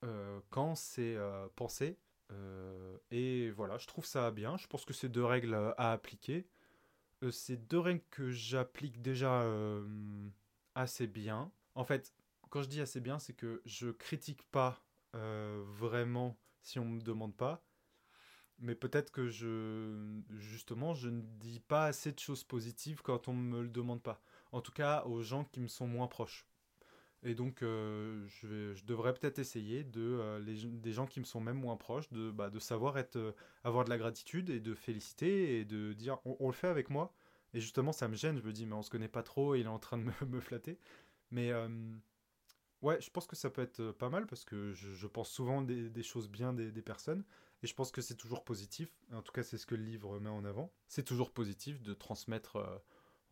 euh, 0.04 0.40
quand 0.50 0.76
c'est 0.76 1.16
euh, 1.16 1.48
pensé. 1.56 1.98
Euh, 2.32 2.98
et 3.12 3.52
voilà, 3.52 3.78
je 3.78 3.88
trouve 3.88 4.06
ça 4.06 4.32
bien. 4.32 4.58
Je 4.58 4.68
pense 4.68 4.86
que 4.86 4.94
c'est 4.94 5.10
deux 5.10 5.24
règles 5.24 5.54
à 5.78 5.92
appliquer. 5.92 6.48
C'est 7.32 7.58
deux 7.58 7.80
règles 7.80 8.04
que 8.10 8.30
j'applique 8.32 9.02
déjà 9.02 9.46
assez 10.76 11.08
bien. 11.08 11.52
En 11.76 11.84
fait, 11.84 12.14
quand 12.50 12.62
je 12.62 12.70
dis 12.70 12.82
assez 12.82 13.02
bien, 13.02 13.20
c'est 13.20 13.34
que 13.34 13.62
je 13.66 13.90
critique 13.90 14.44
pas 14.52 14.84
vraiment 15.14 16.38
si 16.62 16.80
on 16.80 16.86
me 16.86 17.02
demande 17.02 17.36
pas. 17.36 17.66
Mais 18.60 18.76
peut-être 18.76 19.12
que 19.12 19.28
je, 19.28 20.22
justement, 20.30 20.94
je 20.94 21.10
ne 21.10 21.22
dis 21.22 21.60
pas 21.60 21.86
assez 21.86 22.12
de 22.12 22.20
choses 22.20 22.44
positives 22.44 23.02
quand 23.02 23.28
on 23.28 23.34
me 23.34 23.62
le 23.62 23.70
demande 23.70 24.02
pas. 24.02 24.22
En 24.52 24.62
tout 24.62 24.72
cas, 24.72 25.04
aux 25.06 25.22
gens 25.22 25.44
qui 25.44 25.60
me 25.60 25.68
sont 25.68 25.88
moins 25.88 26.08
proches. 26.08 26.48
Et 27.26 27.36
donc, 27.36 27.62
euh, 27.62 28.26
je, 28.28 28.84
devrais 28.86 29.14
peut-être 29.14 29.40
essayer 29.40 29.84
de 29.84 30.02
euh, 30.02 30.40
les, 30.40 30.66
des 30.66 30.92
gens 30.92 31.06
qui 31.06 31.20
me 31.20 31.26
sont 31.26 31.40
même 31.40 31.58
moins 31.58 31.78
proches, 31.78 32.12
de, 32.12 32.32
bah, 32.32 32.50
de 32.50 32.60
savoir 32.60 32.98
être, 32.98 33.16
euh, 33.16 33.32
avoir 33.64 33.86
de 33.86 33.90
la 33.90 33.98
gratitude 33.98 34.50
et 34.50 34.60
de 34.60 34.74
féliciter 34.74 35.60
et 35.60 35.66
de 35.66 35.94
dire 35.94 36.20
on, 36.26 36.48
le 36.48 36.54
fait 36.54 36.68
avec 36.68 36.90
moi. 36.90 37.14
Et 37.54 37.62
justement, 37.62 37.94
ça 37.94 38.08
me 38.10 38.16
gêne. 38.16 38.38
Je 38.38 38.44
me 38.44 38.52
dis 38.52 38.66
mais 38.66 38.76
on 38.76 38.82
se 38.82 38.90
connaît 38.90 39.08
pas 39.08 39.24
trop, 39.24 39.56
et 39.56 39.62
il 39.62 39.66
est 39.66 39.70
en 39.70 39.80
train 39.80 39.98
de 39.98 40.04
me, 40.04 40.12
me 40.28 40.42
flatter. 40.42 40.78
Mais 41.32 41.52
ouais, 42.82 43.00
je 43.02 43.10
pense 43.10 43.26
que 43.26 43.36
ça 43.36 43.50
peut 43.50 43.62
être 43.62 43.92
pas 43.92 44.10
mal 44.10 44.28
parce 44.28 44.44
que 44.46 44.74
je, 44.74 44.92
je 44.92 45.08
pense 45.08 45.30
souvent 45.30 45.62
des, 45.62 45.90
des, 45.90 46.04
choses 46.04 46.30
bien 46.30 46.54
des, 46.54 46.72
des, 46.72 46.82
personnes 46.84 47.24
et 47.64 47.68
je 47.68 47.74
pense 47.74 47.92
que 47.92 48.02
c'est 48.02 48.16
toujours 48.16 48.44
positif. 48.44 48.90
En 49.14 49.24
tout 49.24 49.32
cas, 49.32 49.42
c'est 49.42 49.58
ce 49.58 49.66
que 49.66 49.74
le 49.74 49.84
livre 49.84 50.20
met 50.20 50.30
en 50.30 50.46
avant. 50.46 50.72
C'est 50.88 51.04
toujours 51.04 51.32
positif 51.32 51.82
de 51.82 51.94
transmettre 51.94 52.84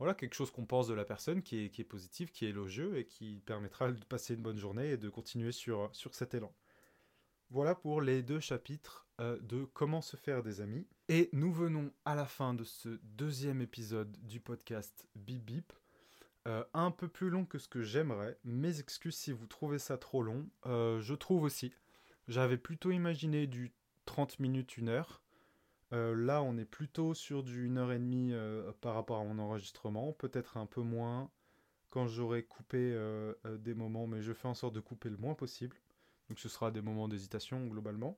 voilà, 0.02 0.15
quelque 0.15 0.34
chose 0.34 0.49
qu'on 0.49 0.65
pense 0.65 0.88
de 0.88 0.95
la 0.95 1.06
personne 1.06 1.44
qui 1.44 1.65
est, 1.65 1.69
qui 1.69 1.84
positif, 1.84 2.32
qui 2.32 2.48
est 2.48 2.49
élogieux 2.49 2.98
et 2.98 3.06
qui 3.06 3.44
permettra 3.45 3.91
de 3.91 4.03
passer 4.06 4.34
une 4.34 4.41
bonne 4.41 4.57
journée 4.57 4.90
et 4.90 4.98
de 4.98 5.10
continuer 5.10 5.52
sur, 5.52 5.91
cet 5.94 6.34
élan. 6.34 6.52
Voilà 7.52 7.76
pour 7.76 8.02
les 8.02 8.23
deux 8.23 8.40
chapitres 8.40 9.06
euh, 9.19 9.38
de 9.41 9.64
Comment 9.64 10.02
se 10.02 10.18
faire 10.18 10.41
des 10.41 10.60
amis. 10.60 10.88
Et 11.07 11.30
nous 11.34 11.53
venons 11.53 11.94
à 12.03 12.15
la 12.15 12.26
fin 12.26 12.56
de 12.56 12.64
ce 12.64 12.99
deuxième 13.03 13.61
épisode 13.61 14.11
du 14.26 14.40
podcast 14.40 15.07
Bip 15.14 15.45
Bip. 15.45 15.72
Euh, 16.48 16.64
un 16.73 16.90
peu 16.90 17.07
plus 17.07 17.30
long 17.30 17.45
que 17.45 17.60
ce 17.60 17.68
que 17.68 17.84
j'aimerais. 17.84 18.40
Mes 18.44 18.80
excuses 18.80 19.18
si 19.18 19.32
vous 19.32 19.45
trouvez 19.45 19.78
ça 19.78 19.99
trop 19.99 20.23
long. 20.23 20.49
Euh, 20.65 20.99
je 20.99 21.14
trouve 21.14 21.44
aussi. 21.44 21.76
J'avais 22.28 22.57
plutôt 22.57 22.90
imaginé 22.90 23.45
du 23.45 23.72
30 24.06 24.40
minutes, 24.40 24.78
une 24.78 24.90
heure. 24.90 25.22
Euh, 25.94 26.16
là, 26.16 26.42
on 26.42 26.58
est 26.58 26.66
plutôt 26.66 27.14
sur 27.14 27.44
du 27.44 27.70
1h30 27.70 28.32
euh, 28.32 28.72
par 28.82 28.94
rapport 28.94 29.20
à 29.20 29.24
mon 29.24 29.40
enregistrement, 29.40 30.14
peut-être 30.14 30.58
un 30.58 30.66
peu 30.66 30.82
moins 30.82 31.30
quand 31.90 32.08
j'aurai 32.08 32.44
coupé 32.44 32.78
euh, 32.94 33.34
des 33.60 33.74
moments, 33.74 34.08
mais 34.08 34.22
je 34.22 34.32
fais 34.32 34.48
en 34.48 34.54
sorte 34.54 34.74
de 34.74 34.80
couper 34.80 35.10
le 35.10 35.18
moins 35.18 35.36
possible. 35.36 35.76
Donc 36.30 36.40
ce 36.40 36.48
sera 36.48 36.72
des 36.72 36.82
moments 36.82 37.10
d'hésitation 37.10 37.68
globalement. 37.68 38.18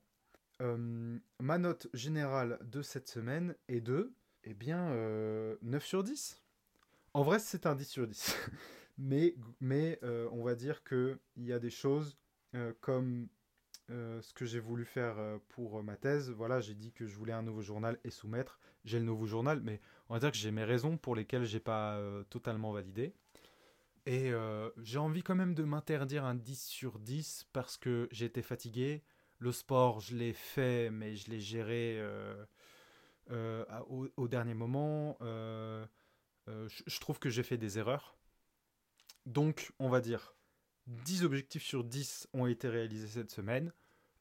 ma 0.59 1.57
note 1.57 1.87
générale 1.93 2.59
de 2.63 2.83
cette 2.83 3.07
semaine 3.07 3.55
est 3.67 3.81
de, 3.81 4.13
eh 4.43 4.53
bien, 4.53 4.93
9 5.63 5.83
sur 5.83 6.03
10. 6.03 6.39
En 7.15 7.23
vrai, 7.23 7.39
c'est 7.39 7.65
un 7.65 7.75
10 7.75 7.85
sur 7.85 8.07
10. 8.07 8.35
Mais, 8.99 9.33
mais 9.59 9.99
on 10.03 10.43
va 10.43 10.53
dire 10.53 10.83
qu'il 10.83 11.17
y 11.37 11.51
a 11.51 11.57
des 11.57 11.71
choses 11.71 12.15
comme 12.79 13.27
ce 13.89 14.33
que 14.33 14.45
j'ai 14.45 14.59
voulu 14.59 14.85
faire 14.85 15.15
pour 15.49 15.83
ma 15.83 15.95
thèse. 15.95 16.29
Voilà, 16.31 16.59
j'ai 16.59 16.73
dit 16.73 16.91
que 16.91 17.05
je 17.05 17.15
voulais 17.15 17.33
un 17.33 17.43
nouveau 17.43 17.61
journal 17.61 17.99
et 18.03 18.09
soumettre. 18.09 18.59
J'ai 18.85 18.99
le 18.99 19.05
nouveau 19.05 19.25
journal, 19.25 19.61
mais 19.61 19.79
on 20.09 20.13
va 20.13 20.19
dire 20.19 20.31
que 20.31 20.37
j'ai 20.37 20.51
mes 20.51 20.63
raisons 20.63 20.97
pour 20.97 21.15
lesquelles 21.15 21.45
j'ai 21.45 21.59
pas 21.59 22.01
totalement 22.29 22.71
validé. 22.71 23.13
Et 24.05 24.31
j'ai 24.77 24.99
envie 24.99 25.23
quand 25.23 25.35
même 25.35 25.53
de 25.53 25.63
m'interdire 25.63 26.25
un 26.25 26.35
10 26.35 26.65
sur 26.65 26.99
10 26.99 27.47
parce 27.53 27.77
que 27.77 28.07
j'ai 28.11 28.25
été 28.25 28.41
fatigué. 28.41 29.03
Le 29.39 29.51
sport, 29.51 29.99
je 29.99 30.15
l'ai 30.15 30.33
fait, 30.33 30.89
mais 30.89 31.15
je 31.15 31.29
l'ai 31.29 31.39
géré 31.39 32.01
au, 33.29 34.27
dernier 34.27 34.53
moment. 34.53 35.17
je 36.47 36.99
trouve 36.99 37.19
que 37.19 37.29
j'ai 37.29 37.43
fait 37.43 37.57
des 37.57 37.79
erreurs. 37.79 38.17
Donc, 39.25 39.71
on 39.79 39.89
va 39.89 40.01
dire 40.01 40.35
10 40.87 41.23
objectifs 41.23 41.63
sur 41.63 41.83
10 41.83 42.27
ont 42.33 42.45
été 42.45 42.67
réalisés 42.67 43.07
cette 43.07 43.31
semaine. 43.31 43.71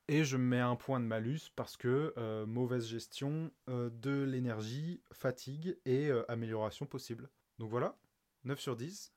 Et 0.08 0.24
je 0.24 0.36
me 0.36 0.42
mets 0.42 0.60
un 0.60 0.76
point 0.76 1.00
de 1.00 1.04
malus 1.06 1.40
parce 1.54 1.76
que 1.76 2.12
euh, 2.16 2.44
mauvaise 2.44 2.86
gestion 2.86 3.50
euh, 3.68 3.88
de 3.90 4.22
l'énergie, 4.24 5.00
fatigue 5.12 5.78
et 5.84 6.08
euh, 6.08 6.24
amélioration 6.30 6.86
possible. 6.86 7.30
Donc 7.58 7.70
voilà, 7.70 7.96
9 8.44 8.60
sur 8.60 8.76
10. 8.76 9.12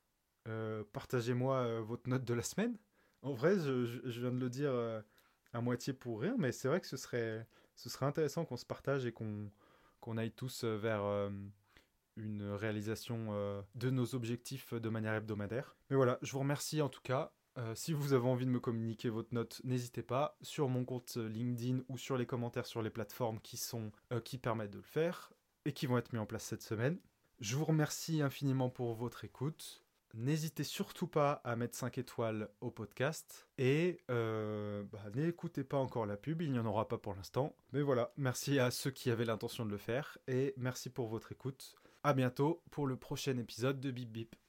Partagez-moi 0.93 1.81
votre 1.81 2.07
note 2.07 2.23
de 2.23 2.33
la 2.35 2.43
semaine. 2.43 2.77
En 3.23 3.33
vrai, 3.33 3.57
je, 3.57 4.19
viens 4.19 4.31
de 4.31 4.39
le 4.39 4.49
dire 4.49 4.71
à 5.53 5.59
moitié 5.61 5.91
pour 5.91 6.21
rire, 6.21 6.35
mais 6.37 6.51
c'est 6.51 6.67
vrai 6.67 6.79
que 6.79 6.85
ce 6.85 6.97
serait, 6.97 7.47
intéressant 8.01 8.45
qu'on 8.45 8.55
se 8.55 8.65
partage 8.65 9.07
et 9.07 9.11
qu'on 9.11 10.17
aille 10.17 10.31
tous 10.31 10.63
vers 10.63 11.31
une 12.17 12.51
réalisation 12.51 13.27
euh, 13.31 13.61
de 13.75 13.89
nos 13.89 14.15
objectifs 14.15 14.73
de 14.73 14.89
manière 14.89 15.13
hebdomadaire. 15.13 15.75
Mais 15.89 15.95
voilà, 15.95 16.17
je 16.21 16.31
vous 16.31 16.39
remercie 16.39 16.81
en 16.81 16.89
tout 16.89 17.01
cas. 17.01 17.31
Euh, 17.57 17.73
si 17.73 17.93
vous 17.93 18.13
avez 18.13 18.27
envie 18.27 18.45
de 18.45 18.51
me 18.51 18.59
communiquer 18.59 19.09
votre 19.09 19.33
note, 19.33 19.61
n'hésitez 19.63 20.03
pas 20.03 20.37
sur 20.41 20.67
mon 20.67 20.83
compte 20.83 21.15
LinkedIn 21.15 21.83
ou 21.87 21.97
sur 21.97 22.17
les 22.17 22.25
commentaires 22.25 22.65
sur 22.65 22.81
les 22.81 22.89
plateformes 22.89 23.39
qui 23.39 23.55
sont 23.55 23.91
euh, 24.11 24.19
qui 24.19 24.37
permettent 24.37 24.71
de 24.71 24.77
le 24.77 24.83
faire 24.83 25.31
et 25.63 25.71
qui 25.71 25.85
vont 25.85 25.97
être 25.97 26.11
mis 26.11 26.19
en 26.19 26.25
place 26.25 26.43
cette 26.43 26.63
semaine. 26.63 26.99
Je 27.39 27.55
vous 27.55 27.65
remercie 27.65 28.21
infiniment 28.21 28.69
pour 28.69 28.93
votre 28.93 29.23
écoute. 29.23 29.83
N'hésitez 30.13 30.63
surtout 30.63 31.07
pas 31.07 31.41
à 31.43 31.57
mettre 31.57 31.75
5 31.75 31.97
étoiles 31.97 32.49
au 32.61 32.71
podcast 32.71 33.49
et 33.57 33.99
bah, 34.07 35.09
n'écoutez 35.13 35.65
pas 35.65 35.75
encore 35.75 36.05
la 36.05 36.15
pub, 36.15 36.41
il 36.41 36.53
n'y 36.53 36.59
en 36.59 36.65
aura 36.65 36.87
pas 36.87 36.97
pour 36.97 37.13
l'instant. 37.15 37.53
Mais 37.73 37.81
voilà, 37.81 38.13
merci 38.15 38.57
à 38.57 38.71
ceux 38.71 38.91
qui 38.91 39.11
avaient 39.11 39.25
l'intention 39.25 39.65
de 39.65 39.71
le 39.71 39.77
faire 39.77 40.17
et 40.29 40.53
merci 40.55 40.89
pour 40.89 41.09
votre 41.09 41.33
écoute. 41.33 41.75
À 42.07 42.13
bientôt 42.13 42.61
pour 42.69 42.85
le 42.85 42.97
prochain 42.97 43.35
épisode 43.39 43.79
de 43.79 43.89
Bip 43.89 44.11
Bip. 44.11 44.35